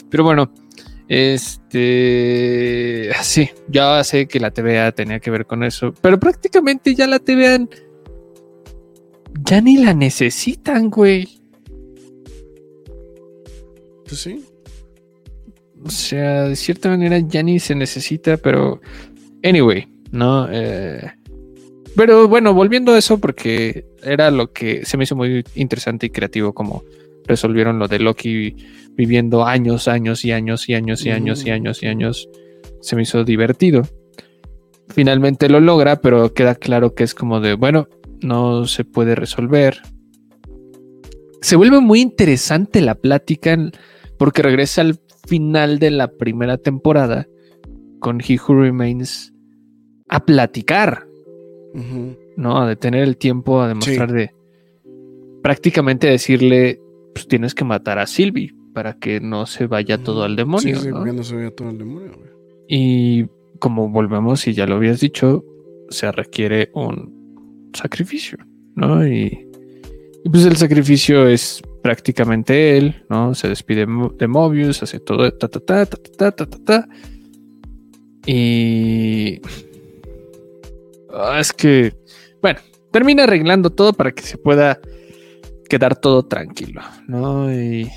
Pero 0.10 0.24
bueno, 0.24 0.52
este, 1.14 3.12
sí, 3.22 3.50
ya 3.68 4.02
sé 4.06 4.28
que 4.28 4.40
la 4.40 4.52
TVA 4.52 4.94
tenía 4.94 5.20
que 5.20 5.30
ver 5.30 5.46
con 5.46 5.62
eso, 5.62 5.94
pero 6.02 6.18
prácticamente 6.18 6.96
ya 6.96 7.06
la 7.06 7.20
TVA 7.20 7.68
ya 9.46 9.60
ni 9.60 9.76
la 9.78 9.94
necesitan, 9.94 10.90
güey. 10.90 11.28
Pues 14.06 14.22
sí. 14.22 14.46
O 15.84 15.90
sea, 15.90 16.44
de 16.44 16.56
cierta 16.56 16.88
manera 16.88 17.20
ya 17.20 17.44
ni 17.44 17.60
se 17.60 17.76
necesita, 17.76 18.38
pero 18.38 18.80
anyway, 19.44 19.88
¿no? 20.12 20.48
Eh, 20.50 21.12
pero 21.96 22.28
bueno, 22.28 22.54
volviendo 22.54 22.94
a 22.94 22.98
eso, 22.98 23.20
porque 23.20 23.86
era 24.04 24.32
lo 24.32 24.52
que 24.52 24.86
se 24.86 24.98
me 24.98 25.04
hizo 25.04 25.16
muy 25.16 25.44
interesante 25.56 26.08
y 26.08 26.10
creativo 26.10 26.54
como 26.54 26.84
resolvieron 27.26 27.80
lo 27.80 27.88
de 27.88 28.00
Loki 28.00 28.56
viviendo 28.96 29.46
años, 29.46 29.88
años 29.88 30.26
y 30.26 30.32
años 30.32 30.68
y 30.70 30.74
años 30.74 31.06
y 31.06 31.12
años 31.12 31.46
y 31.46 31.52
años 31.52 31.84
y 31.84 31.88
años. 31.88 32.30
Se 32.82 32.96
me 32.96 33.04
hizo 33.04 33.24
divertido. 33.24 33.84
Finalmente 34.90 35.50
lo 35.50 35.60
logra, 35.60 36.02
pero 36.02 36.34
queda 36.34 36.56
claro 36.56 36.94
que 36.96 37.04
es 37.04 37.14
como 37.14 37.40
de, 37.40 37.54
bueno, 37.54 37.88
no 38.22 38.66
se 38.68 38.84
puede 38.84 39.16
resolver. 39.16 39.82
Se 41.42 41.56
vuelve 41.56 41.80
muy 41.80 42.02
interesante 42.02 42.82
la 42.82 42.96
plática 42.96 43.58
porque 44.18 44.42
regresa 44.42 44.82
al 44.82 45.00
final 45.28 45.80
de 45.80 45.92
la 45.92 46.12
primera 46.12 46.58
temporada 46.58 47.28
con 48.00 48.20
He 48.22 48.38
Who 48.38 48.62
Remains 48.62 49.34
a 50.10 50.26
platicar, 50.26 51.08
¿no? 52.38 52.62
A 52.62 52.68
detener 52.68 53.04
el 53.04 53.18
tiempo, 53.18 53.62
a 53.62 53.68
demostrar 53.68 54.12
de 54.12 54.32
prácticamente 55.42 56.08
decirle, 56.08 56.80
pues 57.14 57.28
tienes 57.28 57.54
que 57.56 57.64
matar 57.64 58.00
a 58.00 58.08
Sylvie 58.08 58.54
para 58.74 58.98
que 58.98 59.20
no 59.20 59.46
se 59.46 59.68
vaya 59.68 59.98
todo 59.98 60.24
al 60.24 60.36
demonio. 60.36 60.80
Sí, 60.80 60.90
¿no? 60.90 61.06
no 61.06 61.24
se 61.24 61.36
vaya 61.36 61.52
todo 61.52 61.70
al 61.70 61.78
demonio. 61.78 62.12
Y 62.68 63.26
como 63.60 63.90
volvemos, 63.90 64.48
y 64.48 64.54
ya 64.54 64.66
lo 64.66 64.76
habías 64.76 65.00
dicho, 65.00 65.44
se 65.90 66.12
requiere 66.12 66.72
un 66.74 67.72
sacrificio, 67.74 68.38
¿no? 68.76 69.06
Y, 69.06 69.48
pues 70.32 70.46
el 70.46 70.56
sacrificio 70.56 71.28
es 71.28 71.62
prácticamente 71.82 72.78
él, 72.78 73.04
¿no? 73.10 73.34
Se 73.34 73.50
despide 73.50 73.88
de 74.18 74.28
Mobius, 74.28 74.84
hace 74.84 75.00
todo, 75.00 75.32
ta, 75.32 75.48
ta, 75.48 75.60
ta, 75.60 75.86
ta, 75.86 75.98
ta, 75.98 76.32
ta, 76.32 76.46
ta, 76.46 76.58
ta. 76.64 76.90
Y... 78.26 79.42
Ah, 81.14 81.40
es 81.40 81.54
que 81.54 81.94
bueno, 82.42 82.60
termina 82.92 83.24
arreglando 83.24 83.70
todo 83.70 83.94
para 83.94 84.12
que 84.12 84.24
se 84.24 84.38
pueda 84.38 84.80
quedar 85.70 85.96
todo 85.96 86.24
tranquilo, 86.24 86.82
¿no? 87.08 87.54
Y 87.54 87.90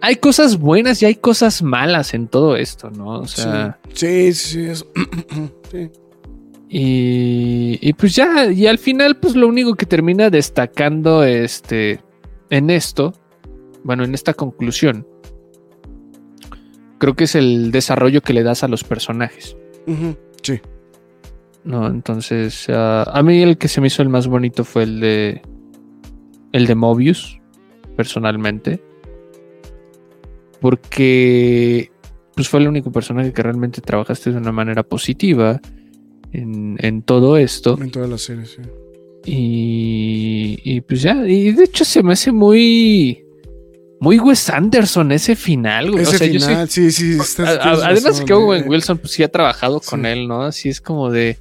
hay 0.00 0.16
cosas 0.16 0.58
buenas 0.58 1.02
y 1.02 1.06
hay 1.06 1.16
cosas 1.16 1.62
malas 1.62 2.14
en 2.14 2.28
todo 2.28 2.56
esto, 2.56 2.90
¿no? 2.90 3.20
O 3.20 3.26
sea, 3.26 3.78
sí, 3.92 4.32
sí, 4.32 4.74
sí. 4.74 4.84
sí. 5.70 5.90
Y, 6.74 7.78
y, 7.82 7.92
pues 7.92 8.16
ya, 8.16 8.50
y 8.50 8.66
al 8.66 8.78
final, 8.78 9.18
pues 9.18 9.36
lo 9.36 9.46
único 9.46 9.74
que 9.74 9.84
termina 9.84 10.30
destacando 10.30 11.22
este, 11.22 12.00
en 12.48 12.70
esto, 12.70 13.12
bueno, 13.84 14.04
en 14.04 14.14
esta 14.14 14.32
conclusión, 14.32 15.06
creo 16.96 17.12
que 17.12 17.24
es 17.24 17.34
el 17.34 17.72
desarrollo 17.72 18.22
que 18.22 18.32
le 18.32 18.42
das 18.42 18.64
a 18.64 18.68
los 18.68 18.84
personajes. 18.84 19.54
Sí. 20.42 20.62
No, 21.64 21.86
entonces, 21.86 22.66
uh, 22.68 23.08
a 23.08 23.22
mí 23.22 23.42
el 23.42 23.56
que 23.56 23.68
se 23.68 23.80
me 23.80 23.86
hizo 23.86 24.02
el 24.02 24.08
más 24.08 24.26
bonito 24.26 24.64
fue 24.64 24.82
el 24.82 25.00
de, 25.00 25.42
el 26.52 26.66
de 26.66 26.74
Mobius, 26.74 27.40
personalmente, 27.96 28.82
porque 30.60 31.90
pues 32.34 32.48
fue 32.48 32.60
el 32.60 32.68
único 32.68 32.90
personaje 32.90 33.32
que 33.32 33.42
realmente 33.42 33.80
trabajaste 33.80 34.32
de 34.32 34.38
una 34.38 34.52
manera 34.52 34.82
positiva 34.82 35.60
en, 36.32 37.02
todo 37.02 37.36
esto. 37.36 37.78
En 37.80 37.90
toda 37.90 38.06
la 38.06 38.18
serie, 38.18 38.46
sí. 38.46 38.62
Y, 39.24 40.80
pues 40.80 41.02
ya, 41.02 41.26
y 41.26 41.52
de 41.52 41.64
hecho 41.64 41.84
se 41.84 42.02
me 42.02 42.14
hace 42.14 42.32
muy 42.32 43.24
muy 44.00 44.18
Wes 44.18 44.50
Anderson 44.50 45.12
ese 45.12 45.36
final, 45.36 45.96
Ese 45.96 46.28
final, 46.28 46.68
sí, 46.68 46.90
sí. 46.90 47.18
además 47.38 48.20
que 48.22 48.32
Owen 48.32 48.64
Wilson 48.66 48.98
pues 48.98 49.12
sí 49.12 49.22
ha 49.22 49.28
trabajado 49.28 49.80
con 49.80 50.06
él, 50.06 50.26
¿no? 50.26 50.42
Así 50.42 50.68
es 50.68 50.80
como 50.80 51.08
de... 51.08 51.38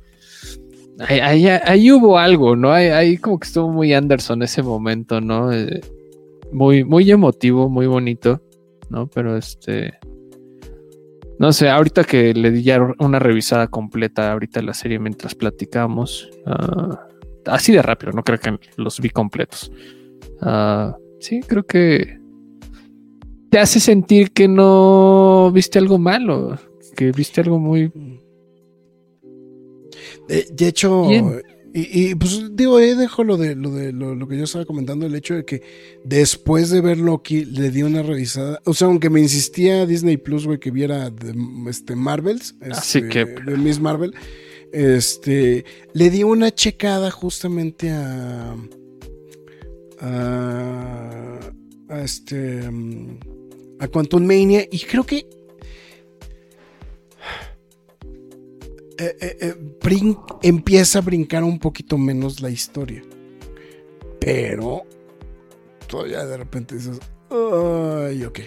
Ahí, 1.07 1.91
hubo 1.91 2.17
algo, 2.17 2.55
¿no? 2.55 2.71
Ahí, 2.71 3.17
como 3.17 3.39
que 3.39 3.47
estuvo 3.47 3.69
muy 3.69 3.93
Anderson 3.93 4.43
ese 4.43 4.61
momento, 4.61 5.21
¿no? 5.21 5.51
Eh, 5.51 5.81
muy, 6.51 6.83
muy 6.83 7.09
emotivo, 7.09 7.69
muy 7.69 7.87
bonito, 7.87 8.41
¿no? 8.89 9.07
Pero 9.07 9.37
este... 9.37 9.93
No 11.39 11.51
sé, 11.53 11.69
ahorita 11.69 12.03
que 12.03 12.35
le 12.35 12.51
di 12.51 12.61
ya 12.61 12.79
una 12.99 13.17
revisada 13.17 13.67
completa 13.67 14.31
ahorita 14.31 14.61
la 14.61 14.75
serie 14.75 14.99
mientras 14.99 15.33
platicamos. 15.33 16.29
Ah, 16.45 17.07
así 17.47 17.73
de 17.73 17.81
rápido, 17.81 18.11
no 18.11 18.23
creo 18.23 18.39
que 18.39 18.59
los 18.77 18.99
vi 18.99 19.09
completos. 19.09 19.71
Ah, 20.41 20.95
sí, 21.19 21.39
creo 21.41 21.63
que 21.65 22.19
te 23.49 23.57
hace 23.57 23.79
sentir 23.79 24.31
que 24.31 24.47
no 24.47 25.51
viste 25.51 25.79
algo 25.79 25.97
malo, 25.97 26.59
que 26.95 27.11
viste 27.11 27.41
algo 27.41 27.59
muy... 27.59 27.91
De, 30.31 30.67
hecho, 30.67 31.09
y, 31.73 32.15
pues 32.15 32.55
digo, 32.55 32.79
eh, 32.79 32.95
dejo 32.95 33.23
lo 33.23 33.37
de, 33.37 33.55
lo, 33.55 33.71
de 33.71 33.93
lo, 33.93 34.27
que 34.27 34.37
yo 34.37 34.43
estaba 34.43 34.65
comentando, 34.65 35.05
el 35.05 35.15
hecho 35.15 35.35
de 35.35 35.45
que 35.45 35.61
después 36.03 36.69
de 36.69 36.81
ver 36.81 36.97
Loki 36.97 37.45
le 37.45 37.69
di 37.69 37.83
una 37.83 38.01
revisada. 38.01 38.61
O 38.65 38.73
sea, 38.73 38.87
aunque 38.87 39.09
me 39.09 39.21
insistía 39.21 39.85
Disney 39.85 40.17
Plus, 40.17 40.45
güey, 40.45 40.59
que 40.59 40.71
viera 40.71 41.11
este, 41.67 41.95
Marvels, 41.95 42.55
Así 42.69 42.99
este, 42.99 43.09
que... 43.09 43.25
de 43.25 43.57
Miss 43.57 43.79
Marvel, 43.79 44.13
este, 44.73 45.63
le 45.93 46.09
di 46.09 46.23
una 46.23 46.53
checada 46.53 47.09
justamente 47.09 47.89
a. 47.91 48.55
a, 49.99 51.39
a 51.87 52.01
este. 52.01 52.69
a 53.79 53.87
Quantum 53.87 54.25
Mania 54.25 54.67
y 54.69 54.79
creo 54.79 55.05
que 55.05 55.25
Eh, 59.01 59.17
eh, 59.19 59.37
eh, 59.41 60.15
empieza 60.43 60.99
a 60.99 61.01
brincar 61.01 61.43
un 61.43 61.57
poquito 61.57 61.97
menos 61.97 62.39
la 62.39 62.51
historia. 62.51 63.01
Pero 64.19 64.83
todavía 65.87 66.23
de 66.23 66.37
repente 66.37 66.75
dices, 66.75 66.99
ay, 67.31 68.23
ok. 68.23 68.39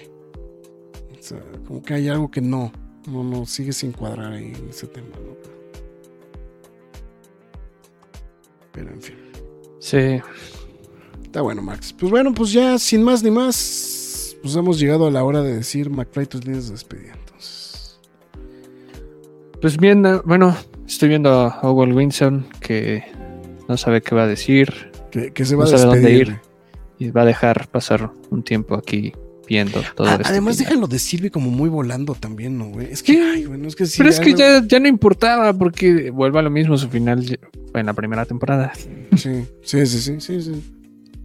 O 1.18 1.22
sea, 1.22 1.43
como 1.66 1.82
que 1.82 1.94
hay 1.94 2.09
algo 2.09 2.31
que 2.31 2.40
no, 2.40 2.70
no, 3.09 3.24
no, 3.24 3.47
sigue 3.47 3.72
sin 3.72 3.90
cuadrar 3.90 4.32
en 4.35 4.55
ese 4.68 4.86
tema, 4.86 5.09
Pero 8.70 8.90
en 8.90 9.02
fin. 9.02 9.16
Sí. 9.81 10.20
Está 11.24 11.40
bueno, 11.40 11.62
Max. 11.62 11.93
Pues 11.98 12.12
bueno, 12.12 12.32
pues 12.32 12.52
ya 12.52 12.78
sin 12.78 13.02
más 13.02 13.24
ni 13.24 13.32
más, 13.32 14.36
pues 14.40 14.55
hemos 14.55 14.78
llegado 14.78 15.09
a 15.09 15.10
la 15.10 15.24
hora 15.24 15.43
de 15.43 15.56
decir 15.56 15.90
McFly 15.90 16.26
tus 16.26 16.44
líneas 16.44 16.66
de 16.66 16.72
despedida. 16.72 17.23
Pues 19.65 19.78
bien, 19.78 20.05
bueno, 20.27 20.55
estoy 20.86 21.09
viendo 21.09 21.31
a 21.31 21.61
Owen 21.62 21.95
Winson 21.95 22.47
que 22.61 23.03
no 23.66 23.78
sabe 23.78 24.03
qué 24.03 24.15
va 24.15 24.24
a 24.24 24.27
decir. 24.27 24.93
Que, 25.11 25.32
se 25.47 25.57
va 25.57 25.65
a 25.65 25.70
despedir. 25.70 25.86
dónde 26.03 26.12
ir. 26.12 26.36
Y 26.99 27.11
va 27.11 27.23
a 27.23 27.24
dejar 27.24 27.69
pasar 27.69 28.11
un 28.28 28.43
tiempo 28.43 28.74
aquí 28.74 29.15
viendo 29.49 29.81
todo 29.97 30.07
esto. 30.07 30.23
Además, 30.27 30.59
déjalo 30.59 30.86
de 30.86 30.99
Silvi 30.99 31.31
como 31.31 31.49
muy 31.49 31.70
volando 31.70 32.15
también, 32.15 32.59
¿no, 32.59 32.66
güey? 32.66 32.93
Es 32.93 33.03
que, 33.03 33.19
ay, 33.19 33.47
bueno, 33.47 33.66
es 33.66 33.74
que 33.74 33.86
sí. 33.86 33.95
Pero 33.97 34.11
es 34.11 34.20
que 34.20 34.35
ya, 34.35 34.62
ya, 34.66 34.78
no 34.81 34.86
importaba 34.86 35.55
porque 35.55 36.11
vuelve 36.11 36.41
a 36.41 36.43
lo 36.43 36.51
mismo. 36.51 36.77
Su 36.77 36.91
final 36.91 37.24
en 37.73 37.86
la 37.86 37.95
primera 37.95 38.27
temporada. 38.27 38.70
Sí, 39.16 39.47
sí, 39.62 39.86
sí, 39.86 40.20
sí, 40.20 40.43
sí. 40.43 40.74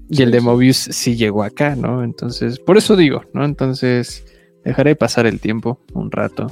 Y 0.09 0.21
el 0.21 0.31
de 0.31 0.39
Mobius 0.39 0.77
sí 0.77 1.17
llegó 1.17 1.43
acá, 1.43 1.75
¿no? 1.75 2.05
Entonces, 2.05 2.57
por 2.57 2.77
eso 2.77 2.95
digo, 2.95 3.25
¿no? 3.33 3.43
Entonces, 3.43 4.23
dejaré 4.63 4.95
pasar 4.95 5.25
el 5.25 5.41
tiempo 5.41 5.81
un 5.91 6.09
rato 6.09 6.49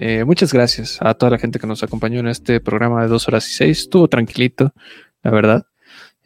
eh, 0.00 0.24
muchas 0.24 0.52
gracias 0.52 0.98
a 1.00 1.14
toda 1.14 1.30
la 1.30 1.38
gente 1.38 1.58
que 1.58 1.66
nos 1.66 1.82
acompañó 1.82 2.20
en 2.20 2.28
este 2.28 2.60
programa 2.60 3.02
de 3.02 3.08
dos 3.08 3.28
horas 3.28 3.48
y 3.50 3.54
seis. 3.54 3.80
Estuvo 3.80 4.08
tranquilito, 4.08 4.72
la 5.22 5.30
verdad. 5.30 5.66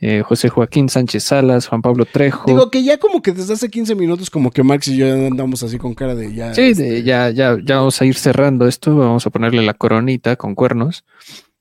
Eh, 0.04 0.22
José 0.22 0.48
Joaquín 0.48 0.88
Sánchez 0.88 1.22
Salas, 1.22 1.68
Juan 1.68 1.80
Pablo 1.80 2.04
Trejo. 2.04 2.44
Digo 2.46 2.70
que 2.70 2.82
ya 2.82 2.98
como 2.98 3.22
que 3.22 3.30
desde 3.30 3.52
hace 3.52 3.70
15 3.70 3.94
minutos 3.94 4.30
como 4.30 4.50
que 4.50 4.64
Max 4.64 4.88
y 4.88 4.96
yo 4.96 5.06
andamos 5.06 5.62
así 5.62 5.78
con 5.78 5.94
cara 5.94 6.16
de 6.16 6.34
ya. 6.34 6.52
Sí, 6.54 6.62
este, 6.62 7.04
ya, 7.04 7.30
ya, 7.30 7.56
ya 7.64 7.76
vamos 7.76 8.02
a 8.02 8.04
ir 8.04 8.16
cerrando 8.16 8.66
esto, 8.66 8.96
vamos 8.96 9.24
a 9.26 9.30
ponerle 9.30 9.62
la 9.62 9.74
coronita 9.74 10.34
con 10.34 10.56
cuernos. 10.56 11.04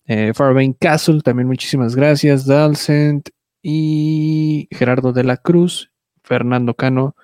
Eh, 0.07 0.31
Farbain 0.33 0.73
Castle, 0.73 1.21
también 1.21 1.47
muchísimas 1.47 1.95
gracias. 1.95 2.47
Dalcent 2.47 3.29
y 3.61 4.67
Gerardo 4.71 5.13
de 5.13 5.23
la 5.23 5.37
Cruz, 5.37 5.91
Fernando 6.23 6.73
Cano, 6.73 7.15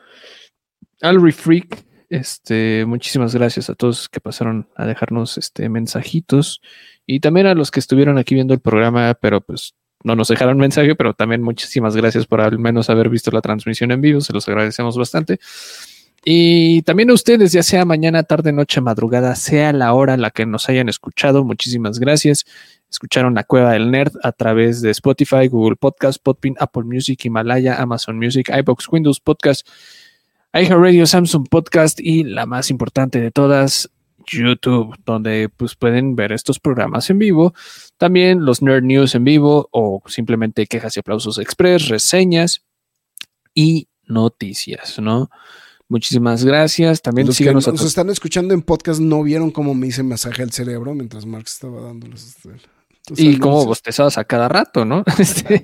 Alri 1.02 1.32
Freak, 1.32 1.84
este, 2.10 2.86
muchísimas 2.86 3.36
gracias 3.36 3.70
a 3.70 3.76
todos 3.76 4.10
que 4.10 4.20
pasaron 4.20 4.70
a 4.76 4.86
dejarnos 4.86 5.38
este 5.38 5.70
mensajitos 5.70 6.62
y 7.06 7.20
también 7.20 7.48
a 7.48 7.56
los 7.56 7.72
que 7.72 7.80
estuvieron 7.80 8.18
aquí 8.18 8.36
viendo 8.36 8.54
el 8.54 8.60
programa, 8.60 9.14
pero 9.16 9.42
pues 9.42 9.76
no 10.04 10.16
nos 10.16 10.28
dejaron 10.28 10.58
mensaje, 10.58 10.96
pero 10.96 11.14
también 11.14 11.42
muchísimas 11.42 11.96
gracias 11.96 12.26
por 12.26 12.42
al 12.42 12.60
menos 12.60 12.90
haber 12.90 13.10
visto 13.10 13.32
la 13.32 13.42
transmisión 13.42 13.92
en 13.92 14.02
vivo, 14.02 14.22
se 14.22 14.34
los 14.34 14.48
agradecemos 14.48 14.98
bastante. 14.98 15.40
Y 16.24 16.82
también 16.82 17.10
a 17.10 17.14
ustedes, 17.14 17.54
ya 17.54 17.64
sea 17.64 17.86
mañana, 17.86 18.24
tarde, 18.24 18.52
noche, 18.52 18.82
madrugada, 18.82 19.36
sea 19.36 19.72
la 19.72 19.94
hora 19.94 20.16
a 20.16 20.18
la 20.18 20.30
que 20.30 20.46
nos 20.46 20.68
hayan 20.68 20.90
escuchado, 20.90 21.46
muchísimas 21.46 22.00
gracias. 22.00 22.46
Escucharon 22.90 23.36
La 23.36 23.44
Cueva 23.44 23.74
del 23.74 23.92
Nerd 23.92 24.14
a 24.24 24.32
través 24.32 24.82
de 24.82 24.92
Spotify, 24.92 25.48
Google 25.48 25.78
Podcast, 25.78 26.22
Podpin, 26.22 26.56
Apple 26.60 26.84
Music, 26.84 27.24
Himalaya, 27.24 27.82
Amazon 27.82 28.18
Music, 28.18 28.50
iBox, 28.50 28.90
Windows 28.92 29.20
Podcast, 29.20 29.68
Radio, 30.66 31.06
Samsung 31.06 31.48
Podcast 31.48 32.00
y 32.00 32.24
la 32.24 32.48
más 32.48 32.72
importante 32.72 33.22
de 33.22 33.30
todas, 33.30 33.92
YouTube, 34.26 34.96
donde 35.06 35.50
pues 35.56 35.76
pueden 35.76 36.16
ver 36.16 36.32
estos 36.32 36.60
programas 36.60 37.10
en 37.10 37.20
vivo, 37.20 37.54
también 37.98 38.44
los 38.44 38.62
Nerd 38.62 38.84
News 38.84 39.16
en 39.16 39.24
vivo 39.24 39.70
o 39.72 40.02
simplemente 40.08 40.66
quejas 40.66 40.98
y 40.98 41.00
aplausos 41.00 41.38
express, 41.38 41.88
reseñas 41.88 42.64
y 43.54 43.88
noticias, 44.06 45.00
¿no? 45.00 45.30
Muchísimas 45.90 46.44
gracias. 46.44 47.02
También 47.02 47.28
los 47.28 47.38
que 47.38 47.54
nos, 47.54 47.68
están 47.68 48.10
escuchando 48.10 48.54
en 48.54 48.62
podcast 48.62 49.00
no 49.00 49.24
vieron 49.24 49.52
cómo 49.52 49.74
me 49.74 49.88
hice 49.88 50.04
masaje 50.04 50.44
al 50.44 50.52
cerebro 50.52 50.94
mientras 50.94 51.26
Marx 51.26 51.54
estaba 51.54 51.82
dándoles 51.82 52.36
y 53.16 53.38
como 53.38 53.66
bostezabas 53.66 54.18
a 54.18 54.24
cada 54.26 54.48
rato, 54.50 54.86
¿no? 54.86 55.04
Este, 55.20 55.64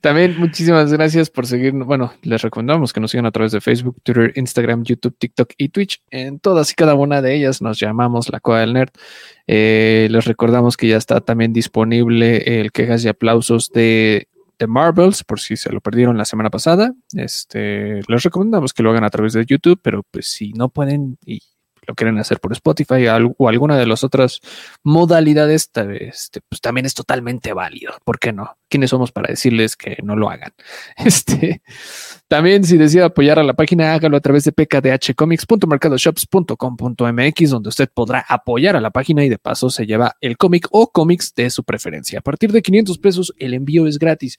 también 0.00 0.38
muchísimas 0.38 0.92
gracias 0.92 1.30
por 1.30 1.46
seguir. 1.46 1.72
Bueno, 1.72 2.12
les 2.22 2.42
recomendamos 2.42 2.92
que 2.92 3.00
nos 3.00 3.10
sigan 3.10 3.26
a 3.26 3.30
través 3.30 3.52
de 3.52 3.60
Facebook, 3.60 3.96
Twitter, 4.02 4.32
Instagram, 4.36 4.84
YouTube, 4.84 5.16
TikTok 5.18 5.52
y 5.56 5.68
Twitch. 5.70 6.02
En 6.10 6.38
todas 6.38 6.70
y 6.72 6.74
cada 6.74 6.94
una 6.94 7.22
de 7.22 7.34
ellas 7.34 7.62
nos 7.62 7.78
llamamos 7.78 8.28
La 8.30 8.40
Coa 8.40 8.60
del 8.60 8.72
Nerd. 8.72 8.90
Eh, 9.46 10.08
les 10.10 10.24
recordamos 10.24 10.76
que 10.76 10.88
ya 10.88 10.96
está 10.96 11.20
también 11.20 11.52
disponible 11.52 12.60
el 12.60 12.72
quejas 12.72 13.04
y 13.04 13.08
aplausos 13.08 13.70
de, 13.70 14.28
de 14.58 14.66
Marvels, 14.66 15.24
por 15.24 15.40
si 15.40 15.56
se 15.56 15.72
lo 15.72 15.80
perdieron 15.80 16.18
la 16.18 16.24
semana 16.24 16.50
pasada. 16.50 16.94
Este, 17.14 18.00
les 18.06 18.22
recomendamos 18.22 18.72
que 18.72 18.82
lo 18.82 18.90
hagan 18.90 19.04
a 19.04 19.10
través 19.10 19.32
de 19.32 19.44
YouTube, 19.44 19.80
pero 19.82 20.02
pues 20.10 20.26
si 20.26 20.52
no 20.52 20.68
pueden 20.68 21.18
y 21.24 21.42
lo 21.90 21.94
quieren 21.96 22.18
hacer 22.18 22.38
por 22.38 22.52
Spotify 22.52 23.08
o 23.36 23.48
alguna 23.48 23.76
de 23.76 23.84
las 23.84 24.04
otras 24.04 24.38
modalidades, 24.84 25.72
este, 25.74 26.40
pues 26.48 26.60
también 26.60 26.86
es 26.86 26.94
totalmente 26.94 27.52
válido. 27.52 27.94
¿Por 28.04 28.20
qué 28.20 28.32
no? 28.32 28.56
¿Quiénes 28.68 28.90
somos 28.90 29.10
para 29.10 29.26
decirles 29.28 29.74
que 29.76 29.98
no 30.02 30.14
lo 30.16 30.30
hagan? 30.30 30.52
Este, 31.10 31.62
también 32.28 32.62
si 32.62 32.76
decide 32.76 33.02
apoyar 33.02 33.40
a 33.40 33.42
la 33.42 33.54
página, 33.54 33.92
hágalo 33.92 34.16
a 34.16 34.20
través 34.20 34.44
de 34.44 34.52
pkdhcomics.mercadoshops.com.mx, 34.52 37.50
donde 37.50 37.68
usted 37.68 37.88
podrá 37.92 38.24
apoyar 38.28 38.76
a 38.76 38.80
la 38.80 38.90
página 38.90 39.24
y 39.24 39.28
de 39.28 39.38
paso 39.38 39.70
se 39.70 39.86
lleva 39.86 40.14
el 40.20 40.36
cómic 40.36 40.68
o 40.70 40.92
cómics 40.92 41.34
de 41.34 41.50
su 41.50 41.64
preferencia. 41.64 42.20
A 42.20 42.22
partir 42.22 42.52
de 42.52 42.62
500 42.62 42.98
pesos, 42.98 43.34
el 43.38 43.54
envío 43.54 43.88
es 43.88 43.98
gratis. 43.98 44.38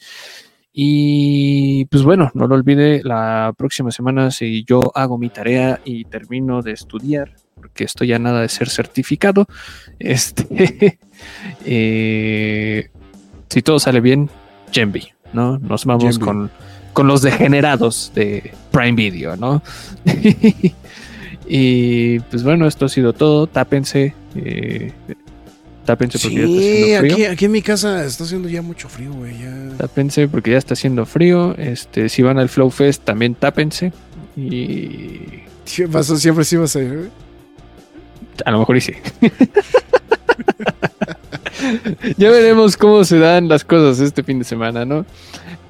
Y 0.74 1.86
pues 1.86 2.04
bueno, 2.04 2.32
no 2.34 2.48
lo 2.48 2.56
olvide, 2.56 3.02
la 3.04 3.54
próxima 3.58 3.92
semana 3.92 4.32
si 4.32 4.64
yo 4.64 4.80
hago 4.96 5.18
mi 5.18 5.30
tarea 5.30 5.82
y 5.84 6.06
termino 6.06 6.62
de 6.62 6.72
estudiar, 6.72 7.36
porque 7.56 7.84
estoy 7.84 8.08
ya 8.10 8.20
nada 8.20 8.42
de 8.42 8.50
ser 8.50 8.70
certificado, 8.70 9.48
este, 10.00 11.00
eh, 11.66 12.90
si 13.50 13.62
todo 13.62 13.80
sale 13.80 14.02
bien, 14.02 14.30
Genby, 14.72 15.10
¿no? 15.34 15.58
Nos 15.60 15.86
vamos 15.86 16.20
con, 16.20 16.50
con, 16.94 17.08
los 17.08 17.22
degenerados 17.22 18.12
de 18.16 18.54
Prime 18.72 18.94
Video, 18.94 19.36
¿no? 19.36 19.62
y 21.48 22.20
pues 22.20 22.44
bueno, 22.44 22.68
esto 22.68 22.86
ha 22.86 22.90
sido 22.90 23.14
todo, 23.14 23.48
tápense. 23.48 24.14
Eh, 24.36 24.92
Tápense 25.86 26.20
porque 26.20 26.36
ya 26.36 26.46
está 26.46 26.60
haciendo 26.68 27.00
frío. 27.00 27.14
Aquí, 27.14 27.26
aquí 27.26 27.46
en 27.46 27.52
mi 27.52 27.62
casa 27.62 28.06
está 28.06 28.24
haciendo 28.24 28.50
ya 28.50 28.62
mucho 28.62 28.88
frío, 28.88 29.12
güey. 29.14 29.34
Ya... 29.40 29.78
Tápense 29.78 30.28
porque 30.28 30.52
ya 30.52 30.58
está 30.58 30.74
haciendo 30.74 31.06
frío. 31.06 31.56
Este, 31.58 32.08
si 32.10 32.22
van 32.22 32.38
al 32.38 32.50
Flow 32.50 32.70
Fest, 32.70 33.04
también 33.04 33.34
tápense. 33.36 33.92
Y. 34.38 35.22
siempre 35.66 36.46
sí 36.46 36.58
vas 36.58 36.76
a 36.76 36.80
güey. 36.82 37.10
A 38.46 38.52
lo 38.52 38.60
mejor 38.60 38.78
y 38.78 38.82
sí. 38.82 38.94
ya 42.18 42.32
veremos 42.32 42.78
cómo 42.78 43.04
se 43.04 43.20
dan 43.20 43.48
las 43.48 43.64
cosas 43.64 44.00
este 44.00 44.24
fin 44.24 44.40
de 44.40 44.46
semana, 44.46 44.86
¿no? 44.86 45.06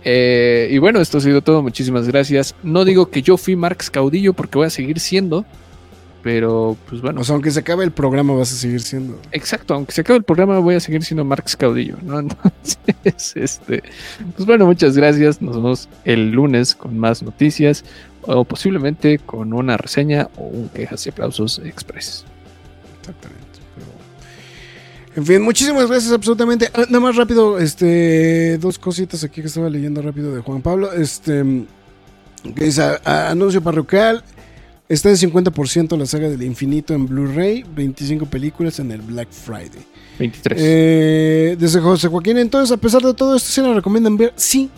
Eh, 0.04 0.70
y 0.72 0.78
bueno, 0.80 1.00
esto 1.00 1.20
ha 1.20 1.22
sido 1.22 1.42
todo. 1.42 1.62
Muchísimas 1.62 2.08
gracias. 2.08 2.56
No 2.64 2.86
digo 2.86 3.10
que 3.10 3.22
yo 3.22 3.38
fui 3.38 3.56
Marx 3.56 3.90
Caudillo 3.90 4.34
porque 4.34 4.58
voy 4.58 4.68
a 4.68 4.72
seguir 4.72 5.00
siendo. 5.00 5.46
Pero, 6.24 6.78
pues 6.88 7.02
bueno. 7.02 7.22
O 7.22 7.24
sea, 7.24 7.34
aunque 7.34 7.50
se 7.50 7.60
acabe 7.60 7.84
el 7.84 7.92
programa, 7.92 8.34
vas 8.34 8.54
a 8.54 8.56
seguir 8.56 8.82
siendo. 8.82 9.20
Exacto, 9.32 9.74
aunque 9.74 9.92
se 9.92 10.02
acabe 10.02 10.18
el 10.18 10.24
programa, 10.24 10.60
voy 10.60 10.76
a 10.76 10.80
seguir 10.80 11.04
siendo 11.04 11.26
Marx 11.26 11.56
Caudillo, 11.56 11.98
¿no? 12.04 12.20
Entonces, 12.88 13.36
este. 13.36 13.84
Pues 14.36 14.46
bueno, 14.46 14.66
muchas 14.66 14.96
gracias. 14.96 15.42
Nos 15.42 15.56
vemos 15.56 15.90
el 16.06 16.32
lunes 16.32 16.76
con 16.76 16.98
más 16.98 17.24
noticias. 17.24 17.84
O 18.24 18.44
posiblemente 18.44 19.18
con 19.18 19.52
una 19.52 19.78
reseña 19.78 20.30
o 20.38 20.44
un 20.44 20.70
quejas 20.70 21.08
y 21.08 21.10
aplausos 21.10 21.60
express. 21.66 22.24
Exactamente. 23.02 23.60
En 25.14 25.26
fin, 25.26 25.42
muchísimas 25.42 25.90
gracias, 25.90 26.14
absolutamente. 26.14 26.70
Ah, 26.74 26.86
nada 26.88 27.02
más 27.02 27.18
rápido, 27.18 27.60
este, 27.60 28.58
dos 28.58 28.80
cositas 28.80 29.24
aquí 29.24 29.42
que 29.42 29.48
estaba 29.48 29.70
leyendo 29.70 30.02
rápido 30.02 30.34
de 30.34 30.42
Juan 30.42 30.62
Pablo. 30.62 30.94
Este, 30.94 31.44
que 32.56 32.66
dice 32.66 32.82
anuncio 33.04 33.62
parroquial. 33.62 34.24
Está 34.88 35.10
en 35.10 35.16
50% 35.16 35.98
la 35.98 36.06
saga 36.06 36.30
del 36.30 36.44
infinito 36.44 36.94
en 36.94 37.08
Blu-ray, 37.08 37.64
25 37.64 38.26
películas 38.26 38.78
en 38.80 38.92
el 38.92 39.02
Black 39.02 39.30
Friday. 39.32 39.86
23. 40.20 40.60
Eh, 40.62 41.56
desde 41.58 41.80
José 41.80 42.10
Joaquín, 42.10 42.38
entonces, 42.38 42.74
a 42.74 42.78
pesar 42.78 43.02
de 43.02 43.14
todo 43.14 43.38
esto, 43.38 43.50
¿se 43.50 43.62
la 43.62 43.74
recomiendan 43.74 44.18
ver? 44.18 44.34
Sí. 44.36 44.70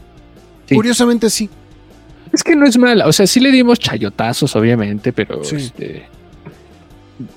Curiosamente 0.72 1.30
sí. 1.32 1.50
Es 2.32 2.44
que 2.44 2.56
no 2.56 2.66
es 2.66 2.78
mala. 2.78 3.08
O 3.08 3.14
sea, 3.14 3.26
sí 3.26 3.40
le 3.40 3.52
dimos 3.52 3.80
chayotazos, 3.80 4.56
obviamente, 4.56 5.14
pero 5.14 5.42
este, 5.42 6.06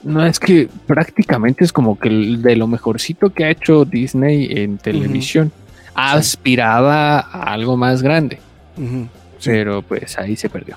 no 0.02 0.24
es 0.24 0.38
que 0.38 0.68
prácticamente 0.86 1.64
es 1.64 1.72
como 1.72 1.98
que 1.98 2.08
de 2.08 2.56
lo 2.56 2.66
mejorcito 2.66 3.30
que 3.30 3.44
ha 3.44 3.50
hecho 3.50 3.84
Disney 3.84 4.48
en 4.50 4.78
televisión. 4.78 5.52
Aspiraba 5.94 7.20
a 7.20 7.52
algo 7.52 7.76
más 7.76 8.02
grande. 8.02 8.38
Pero 9.44 9.82
pues 9.82 10.18
ahí 10.18 10.36
se 10.36 10.48
perdió. 10.48 10.76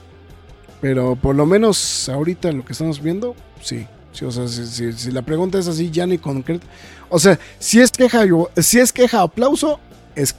Pero 0.81 1.15
por 1.15 1.35
lo 1.35 1.45
menos 1.45 2.07
ahorita 2.07 2.51
lo 2.51 2.63
que 2.63 2.71
estamos 2.71 3.01
viendo, 3.01 3.35
sí. 3.61 3.85
o 4.23 4.31
sea, 4.31 4.47
si, 4.47 5.11
la 5.11 5.21
pregunta 5.21 5.59
es 5.59 5.67
así, 5.67 5.89
ya 5.91 6.05
ni 6.05 6.17
concreto. 6.17 6.65
O 7.09 7.19
sea, 7.19 7.37
si 7.57 7.81
es 7.81 7.91
queja, 7.91 8.23
si 8.57 8.79
es 8.79 8.93
queja 8.93 9.21
aplauso, 9.21 9.79
es 10.15 10.35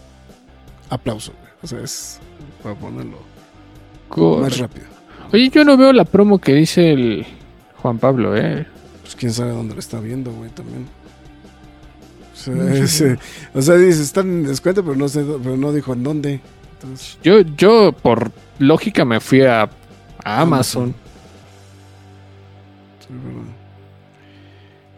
aplauso. 0.88 1.32
O 1.62 1.66
sea, 1.66 1.80
es 1.80 2.18
para 2.62 2.74
ponerlo 2.74 3.18
más 4.40 4.58
rápido. 4.58 4.86
Oye, 5.32 5.50
yo 5.50 5.64
no 5.64 5.76
veo 5.76 5.92
la 5.92 6.04
promo 6.04 6.38
que 6.38 6.54
dice 6.54 6.92
el 6.92 7.26
Juan 7.82 7.98
Pablo, 7.98 8.36
¿eh? 8.36 8.66
Pues 9.02 9.14
quién 9.16 9.32
sabe 9.32 9.50
dónde 9.50 9.74
lo 9.74 9.80
está 9.80 10.00
viendo, 10.00 10.32
güey, 10.32 10.50
también. 10.50 10.86
O 13.54 13.62
sea, 13.62 13.74
dice, 13.76 14.02
están 14.02 14.28
en 14.28 14.46
descuento, 14.46 14.84
pero 14.84 14.96
no, 14.96 15.08
sé, 15.08 15.24
pero 15.42 15.56
no 15.56 15.72
dijo 15.72 15.92
en 15.92 16.02
dónde. 16.02 16.40
Yo, 17.22 17.40
yo, 17.40 17.92
por 17.92 18.32
lógica, 18.58 19.04
me 19.04 19.20
fui 19.20 19.42
a 19.42 19.68
Amazon. 20.24 20.94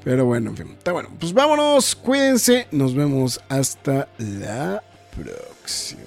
Pero 0.05 0.25
bueno, 0.25 0.51
en 0.51 0.57
fin. 0.57 0.67
Está 0.77 0.93
bueno. 0.93 1.11
Pues 1.19 1.33
vámonos. 1.33 1.95
Cuídense. 1.95 2.67
Nos 2.73 2.95
vemos 2.95 3.41
hasta 3.49 4.09
la 4.19 4.83
próxima. 5.17 6.03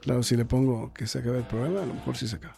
Claro, 0.00 0.22
si 0.22 0.36
le 0.36 0.44
pongo 0.44 0.92
que 0.92 1.06
se 1.06 1.18
acabe 1.18 1.38
el 1.38 1.44
programa, 1.44 1.82
a 1.82 1.86
lo 1.86 1.94
mejor 1.94 2.16
sí 2.16 2.26
se 2.28 2.36
acaba. 2.36 2.56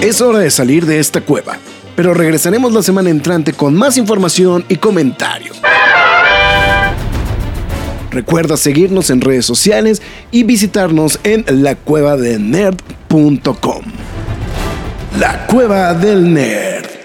Es 0.00 0.20
hora 0.20 0.38
de 0.38 0.50
salir 0.50 0.86
de 0.86 1.00
esta 1.00 1.20
cueva, 1.20 1.58
pero 1.94 2.14
regresaremos 2.14 2.72
la 2.72 2.82
semana 2.82 3.10
entrante 3.10 3.52
con 3.52 3.74
más 3.74 3.96
información 3.96 4.64
y 4.68 4.76
comentarios. 4.76 5.60
Recuerda 8.10 8.56
seguirnos 8.56 9.10
en 9.10 9.20
redes 9.20 9.44
sociales 9.44 10.00
y 10.30 10.44
visitarnos 10.44 11.20
en 11.24 11.44
lacuevadelnerd.com. 11.62 13.82
La 15.18 15.46
Cueva 15.46 15.92
del 15.94 16.32
Nerd. 16.32 16.97